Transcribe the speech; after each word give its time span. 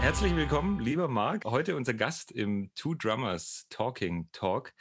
Herzlich 0.00 0.34
willkommen, 0.34 0.80
lieber 0.80 1.06
Marc. 1.06 1.44
Heute 1.44 1.76
unser 1.76 1.92
Gast 1.92 2.32
im 2.32 2.70
Two 2.74 2.94
Drummers 2.94 3.66
Talking 3.68 4.26
Talk. 4.32 4.72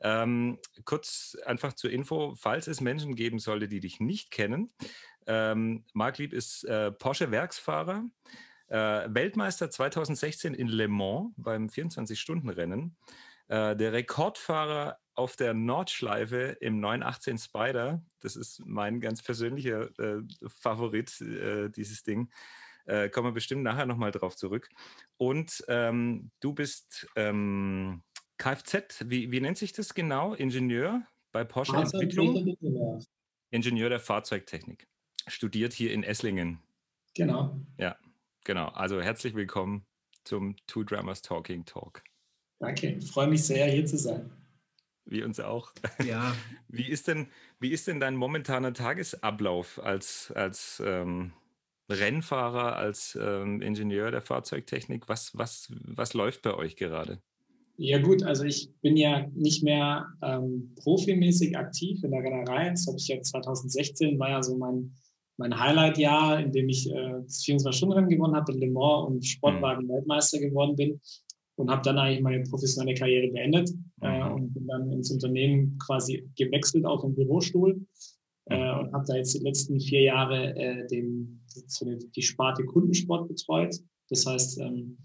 Ähm, 0.00 0.58
kurz 0.84 1.36
einfach 1.46 1.72
zur 1.72 1.90
Info, 1.90 2.36
falls 2.36 2.68
es 2.68 2.80
Menschen 2.80 3.16
geben 3.16 3.40
sollte, 3.40 3.66
die 3.66 3.80
dich 3.80 3.98
nicht 3.98 4.30
kennen. 4.30 4.72
Ähm, 5.26 5.84
Marc 5.94 6.18
Lieb 6.18 6.32
ist 6.32 6.62
äh, 6.62 6.92
Porsche-Werksfahrer, 6.92 8.04
äh, 8.68 8.76
Weltmeister 9.08 9.68
2016 9.68 10.54
in 10.54 10.68
Le 10.68 10.86
Mans 10.86 11.32
beim 11.36 11.66
24-Stunden-Rennen, 11.66 12.96
äh, 13.50 13.74
der 13.74 13.92
Rekordfahrer 13.92 14.96
auf 15.14 15.34
der 15.34 15.54
Nordschleife 15.54 16.56
im 16.60 16.78
918 16.78 17.36
Spider. 17.36 18.02
Das 18.20 18.36
ist 18.36 18.62
mein 18.64 19.00
ganz 19.00 19.22
persönlicher 19.22 19.90
äh, 19.98 20.22
Favorit, 20.46 21.20
äh, 21.20 21.68
dieses 21.68 22.04
Ding. 22.04 22.30
Äh, 22.86 23.08
kommen 23.08 23.28
wir 23.28 23.32
bestimmt 23.32 23.64
nachher 23.64 23.86
nochmal 23.86 24.12
drauf 24.12 24.36
zurück. 24.36 24.68
Und 25.16 25.64
ähm, 25.66 26.30
du 26.38 26.54
bist 26.54 27.08
ähm, 27.16 28.02
Kfz, 28.38 29.04
wie, 29.06 29.32
wie 29.32 29.40
nennt 29.40 29.58
sich 29.58 29.72
das 29.72 29.94
genau? 29.94 30.34
Ingenieur 30.34 31.02
bei 31.32 31.42
Porsche 31.42 31.76
Entwicklung? 31.76 32.56
Ingenieur 33.50 33.90
der 33.90 34.00
Fahrzeugtechnik. 34.00 34.86
Studiert 35.26 35.72
hier 35.72 35.92
in 35.92 36.04
Esslingen. 36.04 36.62
Genau. 37.14 37.60
Ja, 37.78 37.96
genau. 38.44 38.68
Also 38.68 39.00
herzlich 39.02 39.34
willkommen 39.34 39.84
zum 40.22 40.54
Two 40.68 40.84
Drummers 40.84 41.20
Talking 41.20 41.64
Talk. 41.64 42.04
Danke, 42.60 42.98
ich 42.98 43.06
freue 43.10 43.26
mich 43.26 43.42
sehr, 43.42 43.66
hier 43.66 43.86
zu 43.86 43.96
sein. 43.96 44.30
Wie 45.06 45.22
uns 45.22 45.40
auch. 45.40 45.72
Ja. 46.06 46.36
Wie 46.68 46.88
ist 46.88 47.08
denn, 47.08 47.26
wie 47.58 47.72
ist 47.72 47.88
denn 47.88 47.98
dein 47.98 48.14
momentaner 48.14 48.72
Tagesablauf 48.72 49.82
als, 49.82 50.30
als 50.36 50.80
ähm, 50.86 51.32
Rennfahrer, 51.90 52.76
als 52.76 53.18
ähm, 53.20 53.60
Ingenieur 53.60 54.12
der 54.12 54.22
Fahrzeugtechnik? 54.22 55.08
Was, 55.08 55.36
was, 55.36 55.72
was 55.84 56.14
läuft 56.14 56.42
bei 56.42 56.54
euch 56.54 56.76
gerade? 56.76 57.18
Ja 57.76 57.98
gut, 57.98 58.22
also 58.22 58.44
ich 58.44 58.70
bin 58.82 58.96
ja 58.96 59.26
nicht 59.34 59.64
mehr 59.64 60.06
ähm, 60.22 60.76
profimäßig 60.76 61.58
aktiv 61.58 62.04
in 62.04 62.12
der 62.12 62.22
Rennerei. 62.22 62.70
Das 62.70 62.86
habe 62.86 62.98
ich 62.98 63.08
ja 63.08 63.20
2016, 63.20 64.16
war 64.18 64.30
ja 64.30 64.42
so 64.44 64.56
mein, 64.56 64.94
mein 65.38 65.58
Highlight-Jahr, 65.58 66.38
in 66.38 66.52
dem 66.52 66.68
ich 66.68 66.88
äh, 66.88 67.14
das 67.24 67.42
24-Stunden-Rennen 67.42 68.10
gewonnen 68.10 68.36
habe 68.36 68.52
in 68.52 68.60
Le 68.60 68.70
Mans 68.70 69.08
und 69.08 69.26
Sportwagen-Weltmeister 69.26 70.38
geworden 70.38 70.76
bin 70.76 71.00
und 71.56 71.70
habe 71.70 71.82
dann 71.82 71.98
eigentlich 71.98 72.22
meine 72.22 72.42
professionelle 72.44 72.96
Karriere 72.96 73.28
beendet 73.28 73.70
äh, 74.00 74.22
und 74.30 74.54
bin 74.54 74.66
dann 74.66 74.90
ins 74.92 75.10
Unternehmen 75.10 75.78
quasi 75.78 76.28
gewechselt 76.36 76.84
auf 76.84 77.02
den 77.02 77.14
Bürostuhl 77.14 77.80
äh, 78.46 78.78
und 78.78 78.92
habe 78.92 79.04
da 79.06 79.16
jetzt 79.16 79.34
die 79.34 79.44
letzten 79.44 79.80
vier 79.80 80.02
Jahre 80.02 80.54
äh, 80.56 80.86
den, 80.88 81.42
die 82.16 82.22
Sparte 82.22 82.64
Kundensport 82.64 83.28
betreut. 83.28 83.76
Das 84.08 84.26
heißt, 84.26 84.60
ähm, 84.60 84.96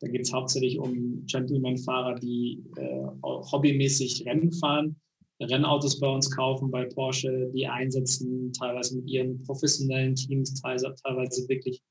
da 0.00 0.08
geht 0.08 0.22
es 0.22 0.32
hauptsächlich 0.32 0.78
um 0.78 1.24
Gentleman-Fahrer, 1.26 2.16
die 2.16 2.62
äh, 2.76 3.06
hobbymäßig 3.22 4.24
Rennen 4.26 4.52
fahren, 4.52 4.96
Rennautos 5.40 6.00
bei 6.00 6.08
uns 6.08 6.30
kaufen, 6.30 6.70
bei 6.70 6.84
Porsche, 6.84 7.50
die 7.54 7.66
einsetzen, 7.66 8.52
teilweise 8.52 8.96
mit 8.96 9.08
ihren 9.08 9.42
professionellen 9.42 10.14
Teams, 10.14 10.60
teilweise, 10.60 10.94
teilweise 11.02 11.48
wirklich 11.48 11.82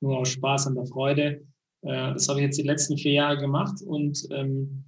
nur 0.00 0.18
aus 0.18 0.30
Spaß 0.30 0.66
und 0.68 0.76
der 0.76 0.86
Freude. 0.86 1.46
Äh, 1.82 2.12
das 2.12 2.28
habe 2.28 2.40
ich 2.40 2.46
jetzt 2.46 2.58
die 2.58 2.62
letzten 2.62 2.96
vier 2.96 3.12
Jahre 3.12 3.38
gemacht 3.38 3.82
und 3.82 4.26
ähm, 4.30 4.84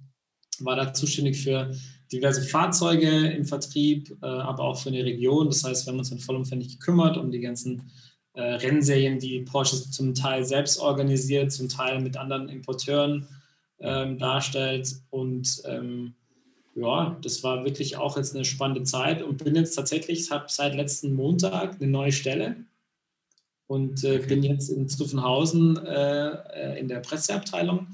war 0.59 0.75
da 0.75 0.93
zuständig 0.93 1.41
für 1.41 1.71
diverse 2.11 2.41
Fahrzeuge 2.43 3.09
im 3.09 3.45
Vertrieb, 3.45 4.11
äh, 4.21 4.25
aber 4.25 4.63
auch 4.63 4.79
für 4.79 4.89
eine 4.89 5.03
Region. 5.03 5.47
Das 5.47 5.63
heißt, 5.63 5.85
wir 5.85 5.91
haben 5.91 5.99
uns 5.99 6.09
dann 6.09 6.19
vollumfänglich 6.19 6.79
gekümmert 6.79 7.17
um 7.17 7.31
die 7.31 7.39
ganzen 7.39 7.91
äh, 8.33 8.41
Rennserien, 8.41 9.19
die 9.19 9.41
Porsche 9.41 9.89
zum 9.89 10.13
Teil 10.13 10.43
selbst 10.43 10.79
organisiert, 10.79 11.51
zum 11.51 11.69
Teil 11.69 12.01
mit 12.01 12.17
anderen 12.17 12.49
Importeuren 12.49 13.27
ähm, 13.79 14.17
darstellt. 14.17 14.93
Und 15.09 15.61
ähm, 15.65 16.13
ja, 16.75 17.17
das 17.21 17.43
war 17.43 17.65
wirklich 17.65 17.97
auch 17.97 18.17
jetzt 18.17 18.35
eine 18.35 18.45
spannende 18.45 18.83
Zeit 18.83 19.21
und 19.21 19.43
bin 19.43 19.55
jetzt 19.55 19.75
tatsächlich, 19.75 20.31
habe 20.31 20.45
seit 20.47 20.75
letzten 20.75 21.13
Montag 21.13 21.75
eine 21.81 21.91
neue 21.91 22.11
Stelle 22.11 22.57
und 23.71 24.03
äh, 24.03 24.17
bin 24.17 24.43
jetzt 24.43 24.67
in 24.67 24.89
Zuffenhausen 24.89 25.77
äh, 25.77 26.29
äh 26.29 26.79
in 26.79 26.89
der 26.89 26.99
Presseabteilung 26.99 27.87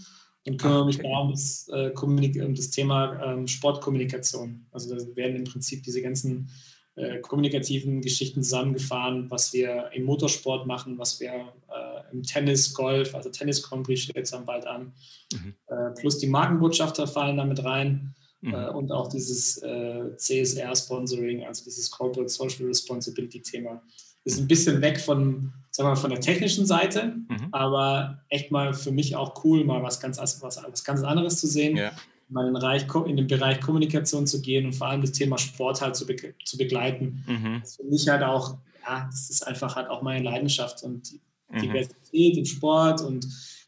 und 0.48 0.58
kümmere 0.58 0.88
mich 0.88 0.98
da 0.98 1.20
um 1.20 1.30
das, 1.30 1.70
äh, 1.72 1.92
um 1.94 2.56
das 2.56 2.72
Thema 2.72 3.22
ähm, 3.24 3.46
Sportkommunikation. 3.46 4.66
Also 4.72 4.96
da 4.96 5.16
werden 5.16 5.36
im 5.36 5.44
Prinzip 5.44 5.84
diese 5.84 6.02
ganzen 6.02 6.50
äh, 6.96 7.20
kommunikativen 7.20 8.02
Geschichten 8.02 8.42
zusammengefahren, 8.42 9.30
was 9.30 9.54
wir 9.54 9.92
im 9.94 10.06
Motorsport 10.06 10.66
machen, 10.66 10.98
was 10.98 11.20
wir 11.20 11.30
äh, 11.30 12.12
im 12.12 12.24
Tennis, 12.24 12.74
Golf, 12.74 13.14
also 13.14 13.30
Tennis 13.30 13.62
Grand 13.62 13.86
Prix 13.86 14.02
steht 14.02 14.16
jetzt 14.16 14.34
dann 14.34 14.48
bald 14.48 14.66
an. 14.66 14.94
Mhm. 15.32 15.54
Plus 16.00 16.18
die 16.18 16.28
Markenbotschafter 16.28 17.06
fallen 17.06 17.38
damit 17.38 17.64
rein 17.64 18.16
mhm. 18.42 18.54
Und 18.54 18.92
auch 18.92 19.10
dieses 19.10 19.60
CSR-Sponsoring, 19.60 21.46
also 21.46 21.66
dieses 21.66 21.92
Corporate 21.92 22.30
Social 22.30 22.66
Responsibility-Thema. 22.66 23.84
Ist 24.28 24.40
ein 24.40 24.48
bisschen 24.48 24.82
weg 24.82 25.00
von, 25.00 25.54
sagen 25.72 25.88
wir 25.88 25.92
mal, 25.92 25.96
von 25.96 26.10
der 26.10 26.20
technischen 26.20 26.66
Seite, 26.66 27.16
mhm. 27.30 27.48
aber 27.52 28.24
echt 28.30 28.52
mal 28.52 28.74
für 28.74 28.92
mich 28.92 29.16
auch 29.16 29.44
cool, 29.44 29.64
mal 29.64 29.82
was 29.84 30.00
ganz, 30.00 30.18
was, 30.18 30.42
was 30.42 30.84
ganz 30.84 31.04
anderes 31.04 31.40
zu 31.40 31.48
sehen. 31.48 31.78
Ja 31.78 31.92
mal 32.30 32.48
in 32.48 32.54
den, 32.54 32.60
Bereich, 32.60 32.86
in 33.08 33.18
den 33.18 33.28
Bereich 33.28 33.62
Kommunikation 33.62 34.28
zu 34.28 34.42
gehen 34.42 34.66
und 34.66 34.74
vor 34.74 34.88
allem 34.88 35.02
das 35.02 35.12
Thema 35.14 35.38
Sport 35.38 35.82
halt 35.82 35.96
zu, 35.96 36.06
be 36.06 36.16
zu 36.44 36.58
begleiten. 36.58 37.24
Mhm. 37.28 37.60
Das 37.62 37.78
für 37.78 37.84
mich 37.84 38.08
halt 38.08 38.24
auch, 38.24 38.58
ja, 38.86 39.08
das 39.10 39.30
ist 39.30 39.48
einfach 39.48 39.76
halt 39.76 39.90
auch 39.90 40.02
meine 40.02 40.24
Leidenschaft 40.24 40.84
und 40.84 41.12
die 41.12 41.22
mhm. 41.50 41.60
Diversität 41.60 42.38
im 42.38 42.46
Sport 42.46 43.02
und 43.02 43.28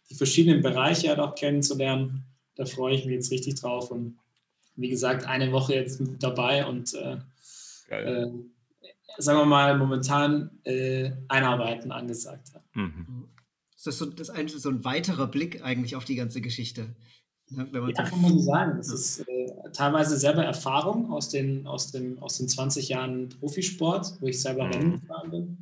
die 0.10 0.16
verschiedenen 0.16 0.62
Bereiche 0.62 1.10
halt 1.10 1.20
auch 1.20 1.36
kennenzulernen. 1.36 2.26
Da 2.56 2.66
freue 2.66 2.96
ich 2.96 3.06
mich 3.06 3.16
jetzt 3.16 3.32
richtig 3.32 3.56
drauf 3.56 3.92
und 3.92 4.18
wie 4.76 4.90
gesagt, 4.90 5.26
eine 5.26 5.52
Woche 5.52 5.76
jetzt 5.76 6.00
mit 6.00 6.22
dabei 6.24 6.66
und 6.66 6.94
äh, 6.94 7.18
äh, 7.90 8.28
sagen 9.18 9.40
wir 9.40 9.46
mal 9.46 9.78
momentan 9.78 10.52
äh, 10.64 11.12
Einarbeiten 11.28 11.92
angesagt. 11.92 12.52
Mhm. 12.74 13.28
Ist 13.76 13.88
das, 13.88 13.98
so, 13.98 14.06
das 14.06 14.30
ist 14.30 14.36
eigentlich 14.36 14.62
so 14.62 14.70
ein 14.70 14.84
weiterer 14.84 15.28
Blick 15.28 15.64
eigentlich 15.64 15.96
auf 15.96 16.06
die 16.06 16.16
ganze 16.16 16.42
Geschichte? 16.42 16.96
Ne, 17.50 17.68
ja, 17.74 18.04
kann 18.04 18.22
man 18.22 18.34
so 18.34 18.40
sagen. 18.40 18.78
Das 18.78 18.90
ist 18.90 19.22
äh, 19.22 19.72
teilweise 19.74 20.18
selber 20.18 20.44
Erfahrung 20.44 21.12
aus 21.12 21.30
den, 21.30 21.66
aus, 21.66 21.92
dem, 21.92 22.20
aus 22.20 22.38
den 22.38 22.48
20 22.48 22.90
Jahren 22.90 23.30
Profisport, 23.30 24.18
wo 24.20 24.28
ich 24.28 24.42
selber 24.42 24.66
mhm. 24.66 24.72
Rennen 24.72 25.02
gefahren 25.02 25.32
bin. 25.32 25.58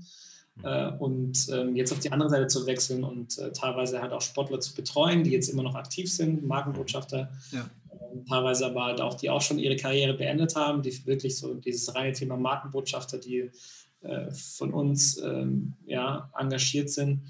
Äh, 0.64 0.92
und 0.98 1.48
ähm, 1.52 1.76
jetzt 1.76 1.92
auf 1.92 2.00
die 2.00 2.12
andere 2.12 2.30
Seite 2.30 2.48
zu 2.48 2.66
wechseln 2.66 3.04
und 3.04 3.38
äh, 3.38 3.52
teilweise 3.52 4.02
halt 4.02 4.12
auch 4.12 4.22
Sportler 4.22 4.60
zu 4.60 4.74
betreuen, 4.74 5.24
die 5.24 5.32
jetzt 5.32 5.50
immer 5.50 5.64
noch 5.64 5.76
aktiv 5.76 6.12
sind, 6.12 6.46
Markenbotschafter, 6.46 7.32
ja. 7.52 7.70
Teilweise 8.26 8.66
aber 8.66 8.86
halt 8.86 9.02
auch, 9.02 9.16
die 9.16 9.30
auch 9.30 9.42
schon 9.42 9.60
ihre 9.60 9.76
Karriere 9.76 10.14
beendet 10.14 10.56
haben, 10.56 10.82
die 10.82 11.06
wirklich 11.06 11.38
so 11.38 11.54
dieses 11.54 11.94
reine 11.96 12.14
Thema 12.14 12.38
Markenbotschafter, 12.38 13.18
die 13.18 13.52
äh, 14.02 14.32
von 14.32 14.74
uns 14.74 15.18
ähm, 15.18 15.74
ja, 15.86 16.32
engagiert 16.38 16.90
sind. 16.90 17.24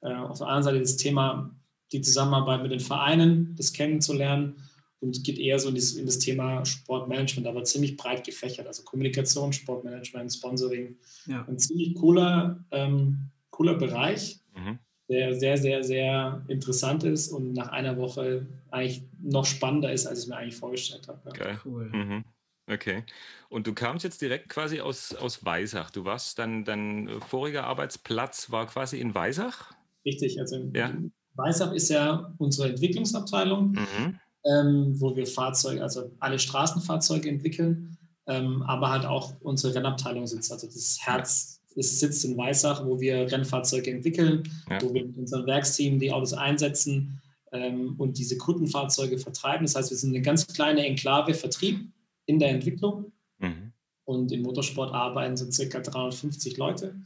Äh, 0.00 0.14
auf 0.14 0.38
der 0.38 0.48
anderen 0.48 0.62
Seite 0.64 0.80
das 0.80 0.96
Thema 0.96 1.54
die 1.92 2.00
Zusammenarbeit 2.00 2.62
mit 2.62 2.72
den 2.72 2.80
Vereinen, 2.80 3.54
das 3.56 3.72
kennenzulernen 3.72 4.56
und 5.00 5.24
geht 5.24 5.38
eher 5.38 5.58
so 5.58 5.68
in 5.68 5.74
das, 5.74 5.92
in 5.92 6.06
das 6.06 6.20
Thema 6.20 6.64
Sportmanagement, 6.64 7.46
aber 7.46 7.64
ziemlich 7.64 7.96
breit 7.96 8.24
gefächert. 8.24 8.66
Also 8.66 8.84
Kommunikation, 8.84 9.52
Sportmanagement, 9.52 10.32
Sponsoring. 10.32 10.96
Ja. 11.26 11.44
Ein 11.46 11.58
ziemlich 11.58 11.94
cooler, 11.96 12.64
ähm, 12.70 13.30
cooler 13.50 13.74
Bereich, 13.74 14.40
mhm. 14.54 14.78
Der 15.12 15.34
sehr, 15.34 15.58
sehr, 15.58 15.84
sehr 15.84 16.42
interessant 16.48 17.04
ist 17.04 17.28
und 17.28 17.52
nach 17.52 17.68
einer 17.68 17.96
Woche 17.96 18.46
eigentlich 18.70 19.02
noch 19.22 19.44
spannender 19.44 19.92
ist, 19.92 20.06
als 20.06 20.22
ich 20.22 20.28
mir 20.28 20.36
eigentlich 20.36 20.56
vorgestellt 20.56 21.06
habe. 21.06 21.20
Ja. 21.26 21.30
Okay. 21.30 21.56
Cool. 21.64 21.90
Mhm. 21.90 22.24
Okay. 22.70 23.04
Und 23.48 23.66
du 23.66 23.74
kamst 23.74 24.04
jetzt 24.04 24.22
direkt 24.22 24.48
quasi 24.48 24.80
aus, 24.80 25.14
aus 25.14 25.44
Weisach. 25.44 25.90
Du 25.90 26.04
warst 26.04 26.38
dann, 26.38 26.64
dein 26.64 27.10
voriger 27.28 27.64
Arbeitsplatz 27.64 28.50
war 28.50 28.66
quasi 28.66 28.98
in 28.98 29.14
Weisach? 29.14 29.72
Richtig, 30.06 30.40
also 30.40 30.56
in, 30.56 30.74
ja. 30.74 30.92
Weissach 31.34 31.72
ist 31.72 31.90
ja 31.90 32.32
unsere 32.38 32.70
Entwicklungsabteilung, 32.70 33.72
mhm. 33.72 34.20
ähm, 34.44 35.00
wo 35.00 35.14
wir 35.14 35.26
Fahrzeuge, 35.26 35.82
also 35.82 36.10
alle 36.20 36.38
Straßenfahrzeuge 36.38 37.28
entwickeln, 37.28 37.98
ähm, 38.26 38.62
aber 38.62 38.90
halt 38.90 39.04
auch 39.04 39.32
unsere 39.40 39.74
Rennabteilung 39.74 40.26
sitzt. 40.26 40.52
Also 40.52 40.66
das 40.66 40.98
Herz 41.02 41.60
ist, 41.76 42.00
sitzt 42.00 42.24
in 42.24 42.36
Weissach, 42.36 42.84
wo 42.86 43.00
wir 43.00 43.30
Rennfahrzeuge 43.30 43.90
entwickeln, 43.90 44.42
ja. 44.68 44.80
wo 44.82 44.92
wir 44.92 45.04
mit 45.04 45.16
unserem 45.16 45.46
Werksteam 45.46 45.98
die 45.98 46.12
Autos 46.12 46.32
einsetzen 46.32 47.20
ähm, 47.52 47.94
und 47.98 48.18
diese 48.18 48.36
Kundenfahrzeuge 48.36 49.18
vertreiben. 49.18 49.66
Das 49.66 49.76
heißt, 49.76 49.90
wir 49.90 49.96
sind 49.96 50.10
eine 50.10 50.22
ganz 50.22 50.46
kleine 50.46 50.84
Enklave 50.86 51.34
Vertrieb 51.34 51.80
in 52.26 52.38
der 52.38 52.50
Entwicklung. 52.50 53.12
Mhm. 53.38 53.72
Und 54.04 54.32
im 54.32 54.42
Motorsport 54.42 54.92
arbeiten 54.92 55.36
so 55.36 55.50
circa 55.50 55.80
350 55.80 56.56
Leute. 56.56 56.96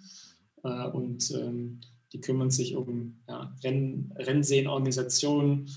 Äh, 0.62 0.88
und 0.88 1.30
ähm, 1.32 1.80
die 2.12 2.20
kümmern 2.20 2.50
sich 2.50 2.76
um 2.76 3.20
ja, 3.28 3.54
Renn, 3.62 4.12
Rennseenorganisationen, 4.16 5.68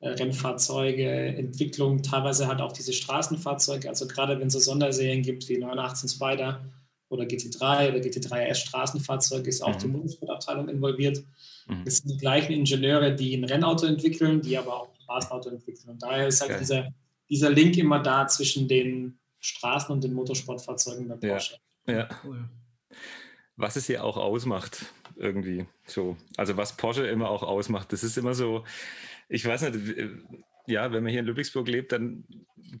äh, 0.00 0.10
Rennfahrzeuge, 0.10 1.08
Entwicklung, 1.08 2.02
teilweise 2.02 2.46
halt 2.46 2.60
auch 2.60 2.72
diese 2.72 2.92
Straßenfahrzeuge. 2.92 3.88
Also 3.88 4.06
gerade 4.06 4.38
wenn 4.38 4.48
es 4.48 4.52
so 4.52 4.60
Sonderserien 4.60 5.22
gibt 5.22 5.48
wie 5.48 5.58
918 5.58 6.08
Spider, 6.08 6.64
oder 7.08 7.24
GT3 7.24 7.90
oder 7.90 7.98
GT3 7.98 8.46
S 8.46 8.60
Straßenfahrzeuge 8.60 9.48
ist 9.48 9.62
auch 9.62 9.74
mhm. 9.74 9.78
die 9.78 9.88
Motorsportabteilung 9.88 10.68
involviert. 10.68 11.22
Mhm. 11.66 11.84
Das 11.84 11.98
sind 11.98 12.10
die 12.10 12.18
gleichen 12.18 12.52
Ingenieure, 12.52 13.14
die 13.14 13.34
ein 13.34 13.44
Rennauto 13.44 13.86
entwickeln, 13.86 14.40
die 14.40 14.58
aber 14.58 14.74
auch 14.74 14.88
ein 14.88 15.00
Straßenauto 15.02 15.50
entwickeln. 15.50 15.90
Und 15.90 16.02
daher 16.02 16.28
ist 16.28 16.40
halt 16.40 16.50
okay. 16.50 16.60
dieser, 16.60 16.88
dieser 17.28 17.50
Link 17.50 17.76
immer 17.76 18.00
da 18.00 18.26
zwischen 18.26 18.68
den 18.68 19.18
Straßen- 19.40 19.90
und 19.90 20.04
den 20.04 20.12
Motorsportfahrzeugen 20.14 21.08
bei 21.08 21.16
Porsche. 21.16 21.56
Ja, 21.86 21.94
ja. 21.94 22.08
Was 23.56 23.76
es 23.76 23.86
hier 23.86 24.04
auch 24.04 24.16
ausmacht, 24.16 24.86
irgendwie 25.16 25.66
so. 25.86 26.16
Also 26.36 26.56
was 26.56 26.76
Porsche 26.76 27.06
immer 27.06 27.28
auch 27.30 27.42
ausmacht, 27.42 27.92
das 27.92 28.04
ist 28.04 28.18
immer 28.18 28.34
so, 28.34 28.64
ich 29.28 29.44
weiß 29.44 29.62
nicht, 29.62 29.96
ja, 30.68 30.92
wenn 30.92 31.02
man 31.02 31.10
hier 31.10 31.20
in 31.20 31.26
Ludwigsburg 31.26 31.66
lebt, 31.66 31.92
dann 31.92 32.24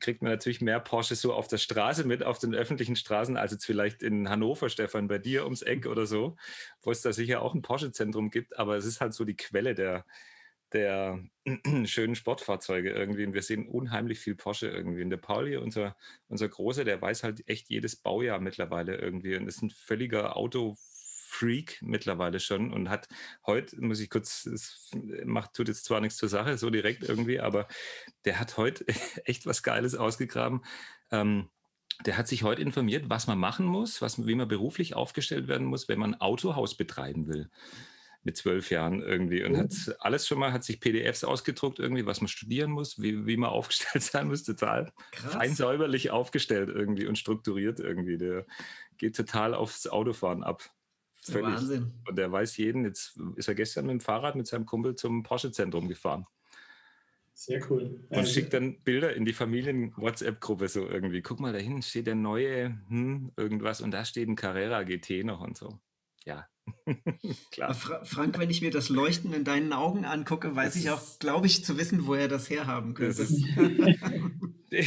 kriegt 0.00 0.20
man 0.20 0.30
natürlich 0.30 0.60
mehr 0.60 0.78
Porsche 0.78 1.14
so 1.14 1.32
auf 1.32 1.48
der 1.48 1.56
Straße 1.56 2.04
mit, 2.06 2.22
auf 2.22 2.38
den 2.38 2.54
öffentlichen 2.54 2.96
Straßen, 2.96 3.38
als 3.38 3.52
jetzt 3.52 3.64
vielleicht 3.64 4.02
in 4.02 4.28
Hannover, 4.28 4.68
Stefan, 4.68 5.08
bei 5.08 5.18
dir 5.18 5.44
ums 5.44 5.62
Eck 5.62 5.86
oder 5.86 6.04
so, 6.06 6.36
wo 6.82 6.90
es 6.90 7.00
da 7.00 7.12
sicher 7.12 7.40
auch 7.40 7.54
ein 7.54 7.62
Porsche-Zentrum 7.62 8.30
gibt, 8.30 8.58
aber 8.58 8.76
es 8.76 8.84
ist 8.84 9.00
halt 9.00 9.14
so 9.14 9.24
die 9.24 9.36
Quelle 9.36 9.74
der, 9.74 10.04
der 10.74 11.18
schönen 11.86 12.14
Sportfahrzeuge 12.14 12.90
irgendwie. 12.90 13.24
Und 13.24 13.32
wir 13.32 13.42
sehen 13.42 13.66
unheimlich 13.66 14.18
viel 14.20 14.34
Porsche 14.34 14.68
irgendwie. 14.68 15.02
Und 15.02 15.10
der 15.10 15.16
Pauli, 15.16 15.56
unser, 15.56 15.96
unser 16.28 16.48
Großer, 16.48 16.84
der 16.84 17.00
weiß 17.00 17.22
halt 17.22 17.48
echt 17.48 17.70
jedes 17.70 17.96
Baujahr 17.96 18.38
mittlerweile 18.38 18.96
irgendwie 18.96 19.34
und 19.36 19.48
ist 19.48 19.62
ein 19.62 19.70
völliger 19.70 20.36
Auto- 20.36 20.76
Freak 21.28 21.78
mittlerweile 21.82 22.40
schon 22.40 22.72
und 22.72 22.88
hat 22.88 23.06
heute, 23.46 23.78
muss 23.80 24.00
ich 24.00 24.08
kurz, 24.08 24.46
es 24.46 24.90
macht, 25.24 25.52
tut 25.52 25.68
jetzt 25.68 25.84
zwar 25.84 26.00
nichts 26.00 26.16
zur 26.16 26.30
Sache, 26.30 26.56
so 26.56 26.70
direkt 26.70 27.02
irgendwie, 27.02 27.38
aber 27.38 27.68
der 28.24 28.40
hat 28.40 28.56
heute 28.56 28.86
echt 29.26 29.44
was 29.44 29.62
Geiles 29.62 29.94
ausgegraben. 29.94 30.64
Ähm, 31.10 31.50
der 32.06 32.16
hat 32.16 32.28
sich 32.28 32.44
heute 32.44 32.62
informiert, 32.62 33.10
was 33.10 33.26
man 33.26 33.38
machen 33.38 33.66
muss, 33.66 34.00
was, 34.00 34.26
wie 34.26 34.34
man 34.34 34.48
beruflich 34.48 34.94
aufgestellt 34.94 35.48
werden 35.48 35.66
muss, 35.66 35.86
wenn 35.88 35.98
man 35.98 36.14
ein 36.14 36.20
Autohaus 36.20 36.76
betreiben 36.76 37.28
will. 37.28 37.50
Mit 38.24 38.36
zwölf 38.38 38.70
Jahren 38.70 39.02
irgendwie 39.02 39.44
und 39.44 39.54
oh. 39.54 39.58
hat 39.58 39.74
alles 40.00 40.26
schon 40.26 40.38
mal, 40.38 40.52
hat 40.52 40.64
sich 40.64 40.80
PDFs 40.80 41.24
ausgedruckt, 41.24 41.78
irgendwie, 41.78 42.06
was 42.06 42.20
man 42.20 42.28
studieren 42.28 42.70
muss, 42.70 43.02
wie, 43.02 43.26
wie 43.26 43.36
man 43.36 43.50
aufgestellt 43.50 44.02
sein 44.02 44.28
muss, 44.28 44.44
total 44.44 44.92
Krass. 45.12 45.34
fein 45.34 45.54
säuberlich 45.54 46.10
aufgestellt 46.10 46.70
irgendwie 46.70 47.06
und 47.06 47.18
strukturiert 47.18 47.80
irgendwie. 47.80 48.16
Der 48.16 48.46
geht 48.96 49.14
total 49.14 49.54
aufs 49.54 49.86
Autofahren 49.86 50.42
ab. 50.42 50.70
Völlig. 51.32 51.56
Wahnsinn. 51.56 51.92
Und 52.06 52.16
der 52.16 52.30
weiß 52.30 52.56
jeden. 52.56 52.84
Jetzt 52.84 53.18
ist 53.36 53.48
er 53.48 53.54
gestern 53.54 53.86
mit 53.86 53.92
dem 53.92 54.00
Fahrrad 54.00 54.36
mit 54.36 54.46
seinem 54.46 54.66
Kumpel 54.66 54.94
zum 54.94 55.22
Porsche-Zentrum 55.22 55.88
gefahren. 55.88 56.26
Sehr 57.34 57.64
cool. 57.70 58.00
Und 58.08 58.16
also, 58.16 58.32
schickt 58.32 58.52
dann 58.52 58.80
Bilder 58.80 59.14
in 59.14 59.24
die 59.24 59.32
Familien-WhatsApp-Gruppe 59.32 60.68
so 60.68 60.88
irgendwie. 60.88 61.22
Guck 61.22 61.38
mal, 61.38 61.52
da 61.52 61.58
hinten 61.60 61.82
steht 61.82 62.08
der 62.08 62.16
neue 62.16 62.80
hm, 62.88 63.30
irgendwas 63.36 63.80
und 63.80 63.92
da 63.92 64.04
steht 64.04 64.28
ein 64.28 64.34
Carrera 64.34 64.82
GT 64.82 65.24
noch 65.24 65.40
und 65.40 65.56
so. 65.56 65.78
Ja, 66.24 66.48
Klar. 67.52 67.74
Fra 67.74 68.04
Frank, 68.04 68.38
wenn 68.38 68.50
ich 68.50 68.62
mir 68.62 68.70
das 68.70 68.88
Leuchten 68.88 69.32
in 69.32 69.44
deinen 69.44 69.72
Augen 69.72 70.04
angucke, 70.04 70.54
weiß 70.54 70.74
das 70.74 70.82
ich 70.82 70.90
auch, 70.90 71.18
glaube 71.18 71.46
ich, 71.46 71.64
zu 71.64 71.78
wissen, 71.78 72.06
wo 72.06 72.14
er 72.14 72.28
das 72.28 72.50
herhaben 72.50 72.94
könnte. 72.94 73.26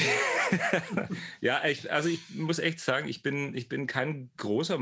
ja, 1.41 1.65
ich, 1.65 1.91
also 1.91 2.09
ich 2.09 2.19
muss 2.35 2.59
echt 2.59 2.79
sagen, 2.79 3.07
ich 3.07 3.23
bin, 3.23 3.55
ich 3.55 3.67
bin 3.69 3.87
kein 3.87 4.29
großer, 4.37 4.79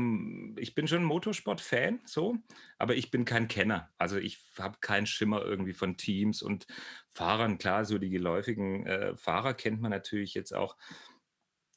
ich 0.56 0.74
bin 0.74 0.88
schon 0.88 1.04
Motorsport-Fan, 1.04 2.00
so, 2.04 2.36
aber 2.78 2.96
ich 2.96 3.10
bin 3.10 3.24
kein 3.24 3.48
Kenner. 3.48 3.90
Also 3.98 4.18
ich 4.18 4.38
habe 4.58 4.78
keinen 4.80 5.06
Schimmer 5.06 5.42
irgendwie 5.42 5.74
von 5.74 5.96
Teams 5.96 6.42
und 6.42 6.66
Fahrern. 7.12 7.58
Klar, 7.58 7.84
so 7.84 7.98
die 7.98 8.10
geläufigen 8.10 8.86
äh, 8.86 9.16
Fahrer 9.16 9.54
kennt 9.54 9.80
man 9.80 9.90
natürlich 9.90 10.34
jetzt 10.34 10.54
auch 10.54 10.76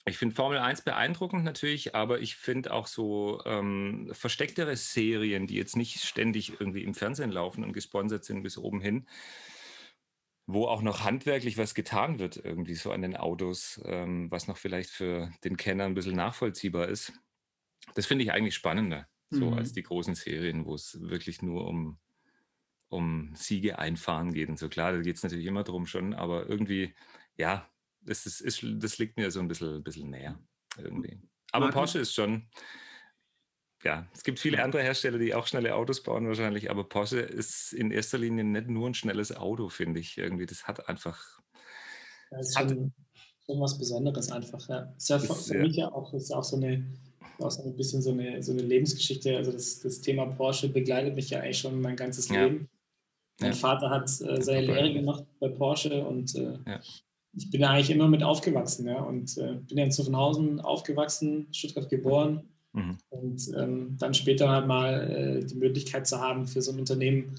ich 0.06 0.18
finde 0.18 0.36
Formel 0.36 0.58
1 0.58 0.82
beeindruckend 0.82 1.46
natürlich, 1.46 1.96
aber 1.96 2.20
ich 2.20 2.36
finde 2.36 2.74
auch 2.74 2.88
so 2.88 3.42
ähm, 3.46 4.10
verstecktere 4.12 4.76
Serien, 4.76 5.48
die 5.48 5.56
jetzt 5.56 5.78
nicht 5.78 6.02
ständig 6.02 6.60
irgendwie 6.60 6.84
im 6.84 6.94
Fernsehen 6.94 7.32
laufen 7.32 7.64
und 7.64 7.72
gesponsert 7.72 8.26
sind 8.26 8.44
bis 8.44 8.58
oben 8.58 8.82
hin, 8.82 9.08
wo 10.46 10.68
auch 10.68 10.82
noch 10.82 11.06
handwerklich 11.06 11.58
was 11.58 11.74
getan 11.74 12.20
wird, 12.20 12.36
irgendwie 12.36 12.76
so 12.76 12.92
an 12.92 13.02
den 13.02 13.16
Autos, 13.16 13.82
ähm, 13.86 14.30
was 14.30 14.48
noch 14.48 14.58
vielleicht 14.58 14.90
für 14.90 15.32
den 15.46 15.56
Kenner 15.56 15.86
ein 15.86 15.94
bisschen 15.94 16.18
nachvollziehbar 16.18 16.90
ist. 16.90 17.14
Das 17.96 18.06
finde 18.06 18.26
ich 18.26 18.34
eigentlich 18.34 18.56
spannender, 18.56 19.08
so 19.30 19.52
mhm. 19.52 19.54
als 19.58 19.72
die 19.72 19.84
großen 19.84 20.16
Serien, 20.16 20.66
wo 20.66 20.76
es 20.76 21.00
wirklich 21.00 21.42
nur 21.42 21.66
um, 21.66 21.98
um 22.90 23.34
Siege 23.36 23.80
einfahren 23.80 24.34
geht 24.34 24.50
und 24.50 24.60
so. 24.60 24.68
Klar, 24.68 24.92
da 24.92 25.00
geht 25.00 25.16
es 25.16 25.24
natürlich 25.24 25.46
immer 25.46 25.64
drum 25.64 25.86
schon, 25.86 26.14
aber 26.14 26.50
irgendwie, 26.50 26.94
ja, 27.38 27.70
das, 28.06 28.26
ist, 28.26 28.42
ist, 28.42 28.64
das 28.64 28.98
liegt 28.98 29.18
mir 29.18 29.32
so 29.32 29.40
ein 29.40 29.48
bisschen, 29.48 29.84
bisschen 29.84 30.10
näher 30.10 30.40
irgendwie. 30.78 31.20
Aber 31.52 31.66
Martin? 31.66 31.80
Porsche 31.80 32.00
ist 32.00 32.14
schon, 32.14 32.48
ja, 33.84 34.08
es 34.14 34.24
gibt 34.24 34.40
viele 34.40 34.64
andere 34.64 34.82
Hersteller, 34.82 35.18
die 35.18 35.34
auch 35.34 35.48
schnelle 35.48 35.76
Autos 35.76 36.02
bauen 36.04 36.28
wahrscheinlich, 36.28 36.72
aber 36.72 36.84
Porsche 36.84 37.20
ist 37.20 37.74
in 37.74 37.92
erster 37.92 38.18
Linie 38.18 38.44
nicht 38.44 38.68
nur 38.68 38.90
ein 38.90 38.94
schnelles 38.94 39.36
Auto, 39.36 39.70
finde 39.70 40.00
ich 40.00 40.18
irgendwie. 40.18 40.46
Das 40.46 40.68
hat 40.68 40.88
einfach. 40.88 41.40
Das 42.32 42.50
ist 42.50 42.58
schon, 42.58 42.94
schon 43.46 43.62
was 43.62 43.78
Besonderes 43.78 44.32
einfach. 44.32 44.68
Ja. 44.70 44.94
Ist 44.98 45.10
ja 45.10 45.20
für, 45.20 45.36
für 45.36 45.60
mich 45.60 45.76
ja 45.76 45.92
auch, 45.92 46.14
ist 46.14 46.34
auch 46.34 46.44
so 46.44 46.56
eine, 46.56 46.86
auch 47.40 47.52
so 47.52 47.64
ein 47.64 47.76
bisschen 47.76 48.02
so 48.02 48.12
eine, 48.12 48.42
so 48.42 48.54
eine 48.54 48.62
Lebensgeschichte. 48.62 49.38
Also 49.38 49.52
das, 49.52 49.80
das 49.80 50.02
Thema 50.02 50.26
Porsche 50.26 50.70
begleitet 50.70 51.16
mich 51.16 51.30
ja 51.30 51.42
eigentlich 51.42 51.60
schon 51.60 51.80
mein 51.82 51.96
ganzes 51.96 52.30
ja. 52.30 52.46
Leben. 52.46 52.70
Mein 53.40 53.52
ja. 53.52 53.58
Vater 53.58 53.90
hat 53.90 54.06
äh, 54.22 54.42
seine 54.42 54.62
Lehre 54.62 54.94
gemacht 54.94 55.26
bei 55.40 55.50
Porsche 55.50 56.06
und 56.06 56.34
äh, 56.36 56.58
ja 56.66 56.80
ich 57.36 57.50
bin 57.50 57.62
ja 57.62 57.72
eigentlich 57.72 57.90
immer 57.90 58.08
mit 58.08 58.24
aufgewachsen, 58.24 58.88
ja, 58.88 59.02
und 59.02 59.38
äh, 59.38 59.56
bin 59.56 59.78
ja 59.78 59.86
in 59.86 59.92
Zuffenhausen 59.92 60.60
aufgewachsen, 60.60 61.48
Stuttgart 61.52 61.90
geboren 61.90 62.44
mhm. 62.74 62.98
und 63.10 63.52
ähm, 63.58 63.98
dann 64.00 64.14
später 64.14 64.50
halt 64.50 64.68
mal 64.68 65.10
äh, 65.10 65.46
die 65.46 65.56
Möglichkeit 65.56 66.08
zu 66.08 66.20
haben, 66.20 66.48
für 66.48 66.62
so 66.62 66.72
ein 66.72 66.80
Unternehmen 66.80 67.36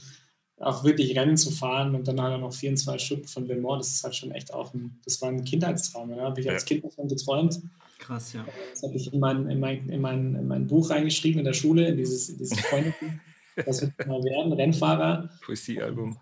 auch 0.58 0.85
wirklich 0.85 1.17
Rennen 1.17 1.37
zu 1.37 1.50
fahren 1.50 1.94
und 1.94 2.06
dann 2.06 2.20
halt 2.20 2.35
auch 2.35 2.41
noch 2.41 2.52
24 2.52 3.05
Stunden 3.05 3.29
von 3.29 3.46
Le 3.46 3.56
Mans, 3.56 3.87
das 3.87 3.96
ist 3.96 4.05
halt 4.05 4.17
schon 4.17 4.31
echt 4.32 4.52
auch 4.52 4.73
ein, 4.75 5.00
das 5.05 5.20
war 5.20 5.29
ein 5.29 5.44
Kindheitstraum, 5.44 6.11
ja, 6.11 6.23
habe 6.23 6.40
ich 6.40 6.47
ja. 6.47 6.52
als 6.52 6.64
Kind 6.64 6.85
davon 6.85 7.08
geträumt. 7.08 7.61
Krass, 7.99 8.32
ja. 8.32 8.44
Das 8.73 8.82
habe 8.82 8.94
ich 8.94 9.12
in 9.12 9.20
mein, 9.20 9.49
in, 9.49 9.61
mein, 9.61 9.88
in, 9.88 10.00
mein, 10.00 10.35
in 10.35 10.47
mein 10.47 10.67
Buch 10.67 10.90
reingeschrieben 10.90 11.38
in 11.40 11.44
der 11.44 11.55
Schule, 11.55 11.88
in 11.88 11.97
dieses, 11.97 12.29
in 12.29 12.38
dieses 12.38 12.58
Freunde. 12.61 12.94
das 13.64 13.82
wird 13.82 14.06
mal 14.06 14.23
werden, 14.23 14.52
Rennfahrer. 14.52 15.31
Poesiealbum 15.44 16.19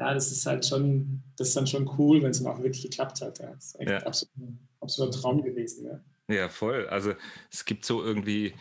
ja, 0.00 0.14
das 0.14 0.32
ist 0.32 0.46
halt 0.46 0.64
schon, 0.64 1.22
das 1.36 1.48
ist 1.48 1.56
dann 1.56 1.66
schon 1.66 1.88
cool, 1.98 2.22
wenn 2.22 2.30
es 2.30 2.42
dann 2.42 2.52
auch 2.52 2.62
wirklich 2.62 2.82
geklappt 2.82 3.20
hat. 3.20 3.38
Ja. 3.38 3.50
Das 3.50 3.66
ist 3.66 3.80
echt 3.80 3.90
ja. 3.90 3.98
absolut, 3.98 4.32
absoluter 4.80 5.20
Traum 5.20 5.42
gewesen. 5.42 5.86
Ja. 6.28 6.34
ja, 6.34 6.48
voll. 6.48 6.88
Also 6.88 7.12
es 7.52 7.66
gibt 7.66 7.84
so 7.84 8.02
irgendwie 8.02 8.54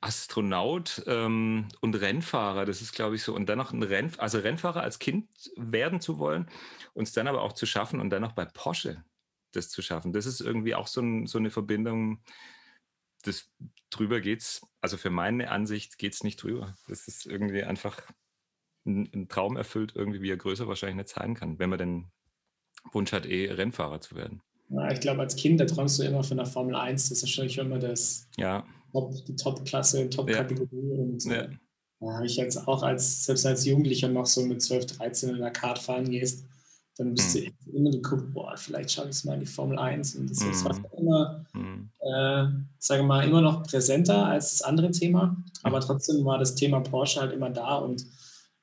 Astronaut 0.00 1.02
ähm, 1.06 1.68
und 1.80 1.94
Rennfahrer, 1.94 2.64
das 2.64 2.80
ist, 2.80 2.94
glaube 2.94 3.16
ich, 3.16 3.22
so. 3.22 3.34
Und 3.34 3.46
dann 3.48 3.58
noch 3.58 3.72
ein 3.72 3.82
Renn, 3.82 4.10
also 4.16 4.38
Rennfahrer 4.38 4.82
als 4.82 4.98
Kind 4.98 5.28
werden 5.56 6.00
zu 6.00 6.18
wollen, 6.18 6.50
uns 6.94 7.12
dann 7.12 7.28
aber 7.28 7.42
auch 7.42 7.52
zu 7.52 7.66
schaffen 7.66 8.00
und 8.00 8.08
dann 8.08 8.22
noch 8.22 8.32
bei 8.32 8.46
Porsche 8.46 9.04
das 9.52 9.68
zu 9.68 9.82
schaffen. 9.82 10.12
Das 10.12 10.24
ist 10.24 10.40
irgendwie 10.40 10.74
auch 10.74 10.86
so, 10.86 11.02
ein, 11.02 11.26
so 11.26 11.38
eine 11.38 11.50
Verbindung, 11.50 12.22
das 13.22 13.50
drüber 13.90 14.20
geht's, 14.20 14.66
also 14.80 14.96
für 14.96 15.10
meine 15.10 15.50
Ansicht 15.50 15.98
geht 15.98 16.14
es 16.14 16.24
nicht 16.24 16.42
drüber. 16.42 16.74
Das 16.88 17.06
ist 17.08 17.26
irgendwie 17.26 17.64
einfach 17.64 18.00
einen 18.86 19.28
Traum 19.28 19.56
erfüllt, 19.56 19.92
irgendwie, 19.94 20.22
wie 20.22 20.30
er 20.30 20.36
größer 20.36 20.68
wahrscheinlich 20.68 20.96
nicht 20.96 21.08
sein 21.08 21.34
kann, 21.34 21.58
wenn 21.58 21.70
man 21.70 21.78
den 21.78 22.06
Wunsch 22.92 23.12
hat, 23.12 23.26
eh 23.26 23.50
Rennfahrer 23.50 24.00
zu 24.00 24.14
werden. 24.14 24.40
Ja, 24.68 24.90
ich 24.90 25.00
glaube, 25.00 25.20
als 25.20 25.36
Kind, 25.36 25.60
da 25.60 25.64
träumst 25.64 25.98
du 25.98 26.02
immer 26.02 26.24
von 26.24 26.36
der 26.36 26.46
Formel 26.46 26.74
1. 26.74 27.08
Das 27.08 27.18
ist 27.18 27.22
wahrscheinlich 27.22 27.58
immer 27.58 27.78
das 27.78 28.28
ja. 28.36 28.64
Top, 28.92 29.14
die 29.24 29.36
Top-Klasse, 29.36 30.08
Top-Kategorie. 30.08 30.68
Ja. 30.72 31.02
Und 31.02 31.24
ja. 31.24 31.32
Äh, 31.32 31.50
da 32.00 32.12
habe 32.14 32.26
ich 32.26 32.36
jetzt 32.36 32.68
auch 32.68 32.82
als, 32.82 33.24
selbst 33.24 33.46
als 33.46 33.64
Jugendlicher 33.64 34.08
noch 34.08 34.26
so 34.26 34.44
mit 34.44 34.60
12, 34.62 34.86
13 34.86 35.30
in 35.30 35.38
der 35.38 35.50
Kart 35.50 35.78
fahren 35.78 36.10
gehst, 36.10 36.44
dann 36.96 37.14
bist 37.14 37.36
mhm. 37.36 37.52
du 37.64 37.72
immer 37.72 37.90
geguckt, 37.90 38.32
boah, 38.32 38.56
vielleicht 38.56 38.90
schaffe 38.90 39.10
ich 39.10 39.16
es 39.16 39.24
mal 39.24 39.34
in 39.34 39.40
die 39.40 39.46
Formel 39.46 39.78
1. 39.78 40.16
Und 40.16 40.30
das 40.30 40.40
mhm. 40.40 40.64
war 40.64 40.98
immer, 40.98 41.44
mhm. 41.52 41.90
äh, 42.00 42.46
sage 42.78 43.02
mal, 43.02 43.26
immer 43.26 43.42
noch 43.42 43.62
präsenter 43.64 44.26
als 44.26 44.52
das 44.52 44.62
andere 44.62 44.90
Thema. 44.90 45.36
Aber 45.62 45.80
trotzdem 45.80 46.24
war 46.24 46.38
das 46.38 46.54
Thema 46.54 46.80
Porsche 46.80 47.20
halt 47.20 47.32
immer 47.32 47.50
da 47.50 47.76
und 47.76 48.06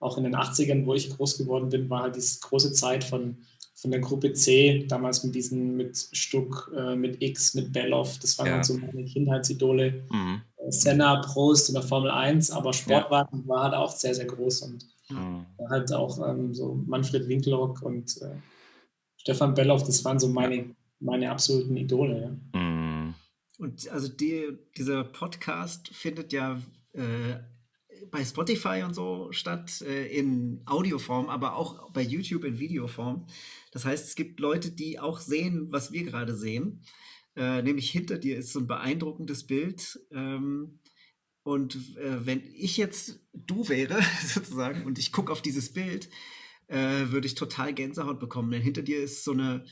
auch 0.04 0.18
in 0.18 0.24
den 0.24 0.36
80ern, 0.36 0.86
wo 0.86 0.94
ich 0.94 1.10
groß 1.10 1.38
geworden 1.38 1.70
bin, 1.70 1.90
war 1.90 2.04
halt 2.04 2.16
diese 2.16 2.40
große 2.42 2.74
Zeit 2.74 3.04
von, 3.04 3.38
von 3.76 3.92
der 3.92 4.00
Gruppe 4.00 4.34
C, 4.34 4.86
damals 4.88 5.24
mit 5.24 5.36
diesen, 5.36 5.76
mit 5.76 5.98
Stuck, 6.12 6.72
äh, 6.76 6.96
mit 6.96 7.22
X, 7.22 7.54
mit 7.54 7.72
Belloff, 7.74 8.20
das 8.20 8.38
waren 8.38 8.48
ja. 8.48 8.54
halt 8.54 8.66
so 8.66 8.78
meine 8.78 9.06
Kindheitsidole. 9.06 10.04
Mhm. 10.12 10.42
Äh, 10.58 10.72
Senna, 10.72 11.22
Prost 11.22 11.70
in 11.70 11.76
der 11.76 11.84
Formel 11.84 12.12
1, 12.12 12.52
aber 12.52 12.74
Sportwagen 12.74 13.42
ja. 13.42 13.48
war 13.48 13.64
halt 13.64 13.74
auch 13.74 13.92
sehr, 13.92 14.14
sehr 14.16 14.26
groß 14.26 14.62
und 14.64 14.86
mhm. 15.10 15.46
halt 15.70 15.92
auch 15.94 16.20
ähm, 16.28 16.54
so 16.54 16.82
Manfred 16.86 17.28
Winkelrock 17.28 17.82
und 17.82 18.22
äh, 18.22 18.36
Stefan 19.18 19.54
Belloff, 19.54 19.84
das 19.84 20.04
waren 20.04 20.20
so 20.20 20.28
meine, 20.28 20.76
meine 21.00 21.32
absoluten 21.32 21.78
Idole. 21.78 22.38
Ja. 22.54 22.60
Mhm. 22.60 23.14
Und 23.60 23.90
also 23.90 24.08
die, 24.10 24.58
dieser 24.78 25.04
Podcast 25.06 25.90
findet 25.90 26.34
ja 26.34 26.60
äh, 26.94 27.36
bei 28.12 28.24
Spotify 28.24 28.84
und 28.86 28.94
so 28.94 29.32
statt, 29.32 29.82
äh, 29.82 30.08
in 30.08 30.62
Audioform, 30.66 31.30
aber 31.30 31.56
auch 31.56 31.92
bei 31.92 32.02
YouTube 32.02 32.44
in 32.46 32.60
Videoform. 32.60 33.26
Das 33.72 33.86
heißt, 33.86 34.08
es 34.08 34.16
gibt 34.16 34.40
Leute, 34.40 34.72
die 34.72 35.00
auch 35.00 35.20
sehen, 35.20 35.68
was 35.72 35.92
wir 35.92 36.04
gerade 36.04 36.36
sehen. 36.36 36.82
Äh, 37.36 37.62
nämlich 37.64 37.90
hinter 37.92 38.18
dir 38.18 38.38
ist 38.38 38.54
so 38.54 38.60
ein 38.60 38.68
beeindruckendes 38.68 39.48
Bild. 39.48 40.00
Ähm, 40.12 40.80
Und 41.46 41.76
äh, 41.98 42.26
wenn 42.26 42.42
ich 42.56 42.78
jetzt 42.78 43.20
du 43.34 43.68
wäre, 43.68 44.00
sozusagen, 44.26 44.86
und 44.86 44.98
ich 45.00 45.12
gucke 45.12 45.32
auf 45.32 45.42
dieses 45.42 45.74
Bild, 45.74 46.10
äh, 46.68 47.12
würde 47.12 47.28
ich 47.28 47.36
total 47.36 47.74
Gänsehaut 47.74 48.20
bekommen. 48.20 48.52
Denn 48.52 48.62
hinter 48.62 48.82
dir 48.82 49.04
ist 49.04 49.24
so 49.26 49.32
eine, 49.34 49.66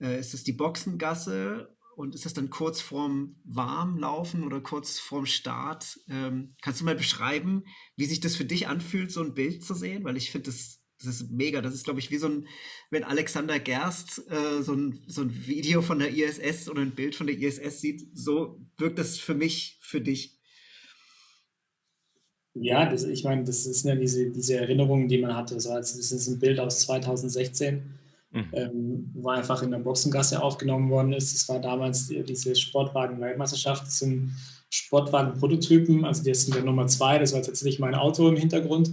äh, 0.00 0.18
ist 0.18 0.34
es 0.34 0.42
die 0.42 0.52
Boxengasse 0.52 1.68
und 1.96 2.14
ist 2.14 2.24
das 2.24 2.34
dann 2.34 2.50
kurz 2.50 2.80
vorm 2.80 3.36
Warmlaufen 3.44 4.44
oder 4.44 4.60
kurz 4.60 4.98
vorm 4.98 5.26
Start? 5.26 5.98
Ähm, 6.08 6.54
kannst 6.62 6.80
du 6.80 6.84
mal 6.84 6.94
beschreiben, 6.94 7.64
wie 7.96 8.06
sich 8.06 8.20
das 8.20 8.36
für 8.36 8.44
dich 8.44 8.68
anfühlt, 8.68 9.12
so 9.12 9.22
ein 9.22 9.34
Bild 9.34 9.64
zu 9.64 9.74
sehen? 9.74 10.04
Weil 10.04 10.16
ich 10.16 10.30
finde 10.30 10.50
das, 10.50 10.80
das 10.98 11.20
ist 11.20 11.30
mega. 11.30 11.60
Das 11.60 11.74
ist, 11.74 11.84
glaube 11.84 12.00
ich, 12.00 12.10
wie 12.10 12.16
so 12.16 12.28
ein, 12.28 12.46
wenn 12.90 13.04
Alexander 13.04 13.58
Gerst 13.58 14.22
äh, 14.30 14.62
so, 14.62 14.74
ein, 14.74 15.04
so 15.06 15.22
ein 15.22 15.46
Video 15.46 15.82
von 15.82 15.98
der 15.98 16.14
ISS 16.14 16.68
oder 16.68 16.82
ein 16.82 16.94
Bild 16.94 17.14
von 17.14 17.26
der 17.26 17.38
ISS 17.38 17.80
sieht, 17.80 18.06
so 18.14 18.60
wirkt 18.78 18.98
das 18.98 19.18
für 19.18 19.34
mich, 19.34 19.78
für 19.80 20.00
dich. 20.00 20.38
Ja, 22.54 22.88
das, 22.88 23.04
ich 23.04 23.24
meine, 23.24 23.44
das 23.44 23.64
sind 23.64 23.88
ja 23.88 23.96
diese, 23.96 24.30
diese 24.30 24.56
Erinnerungen, 24.56 25.08
die 25.08 25.18
man 25.18 25.34
hatte. 25.34 25.58
So 25.58 25.70
als, 25.70 25.96
das 25.96 26.12
ist 26.12 26.28
ein 26.28 26.38
Bild 26.38 26.60
aus 26.60 26.80
2016, 26.80 27.98
mhm. 28.32 28.48
ähm, 28.52 29.10
wo 29.14 29.28
einfach 29.28 29.62
in 29.62 29.70
der 29.70 29.78
Boxengasse 29.78 30.42
aufgenommen 30.42 30.90
worden 30.90 31.12
ist. 31.12 31.34
Das 31.34 31.48
war 31.48 31.60
damals 31.60 32.08
die, 32.08 32.22
diese 32.22 32.54
Sportwagen-Weltmeisterschaft. 32.54 33.86
Das 33.86 33.98
sind 33.98 34.34
Sportwagen-Prototypen, 34.70 36.04
also 36.04 36.24
das 36.24 36.42
sind 36.42 36.54
der 36.54 36.64
Nummer 36.64 36.86
zwei. 36.86 37.18
Das 37.18 37.32
war 37.32 37.42
tatsächlich 37.42 37.78
mein 37.78 37.94
Auto 37.94 38.28
im 38.28 38.36
Hintergrund. 38.36 38.92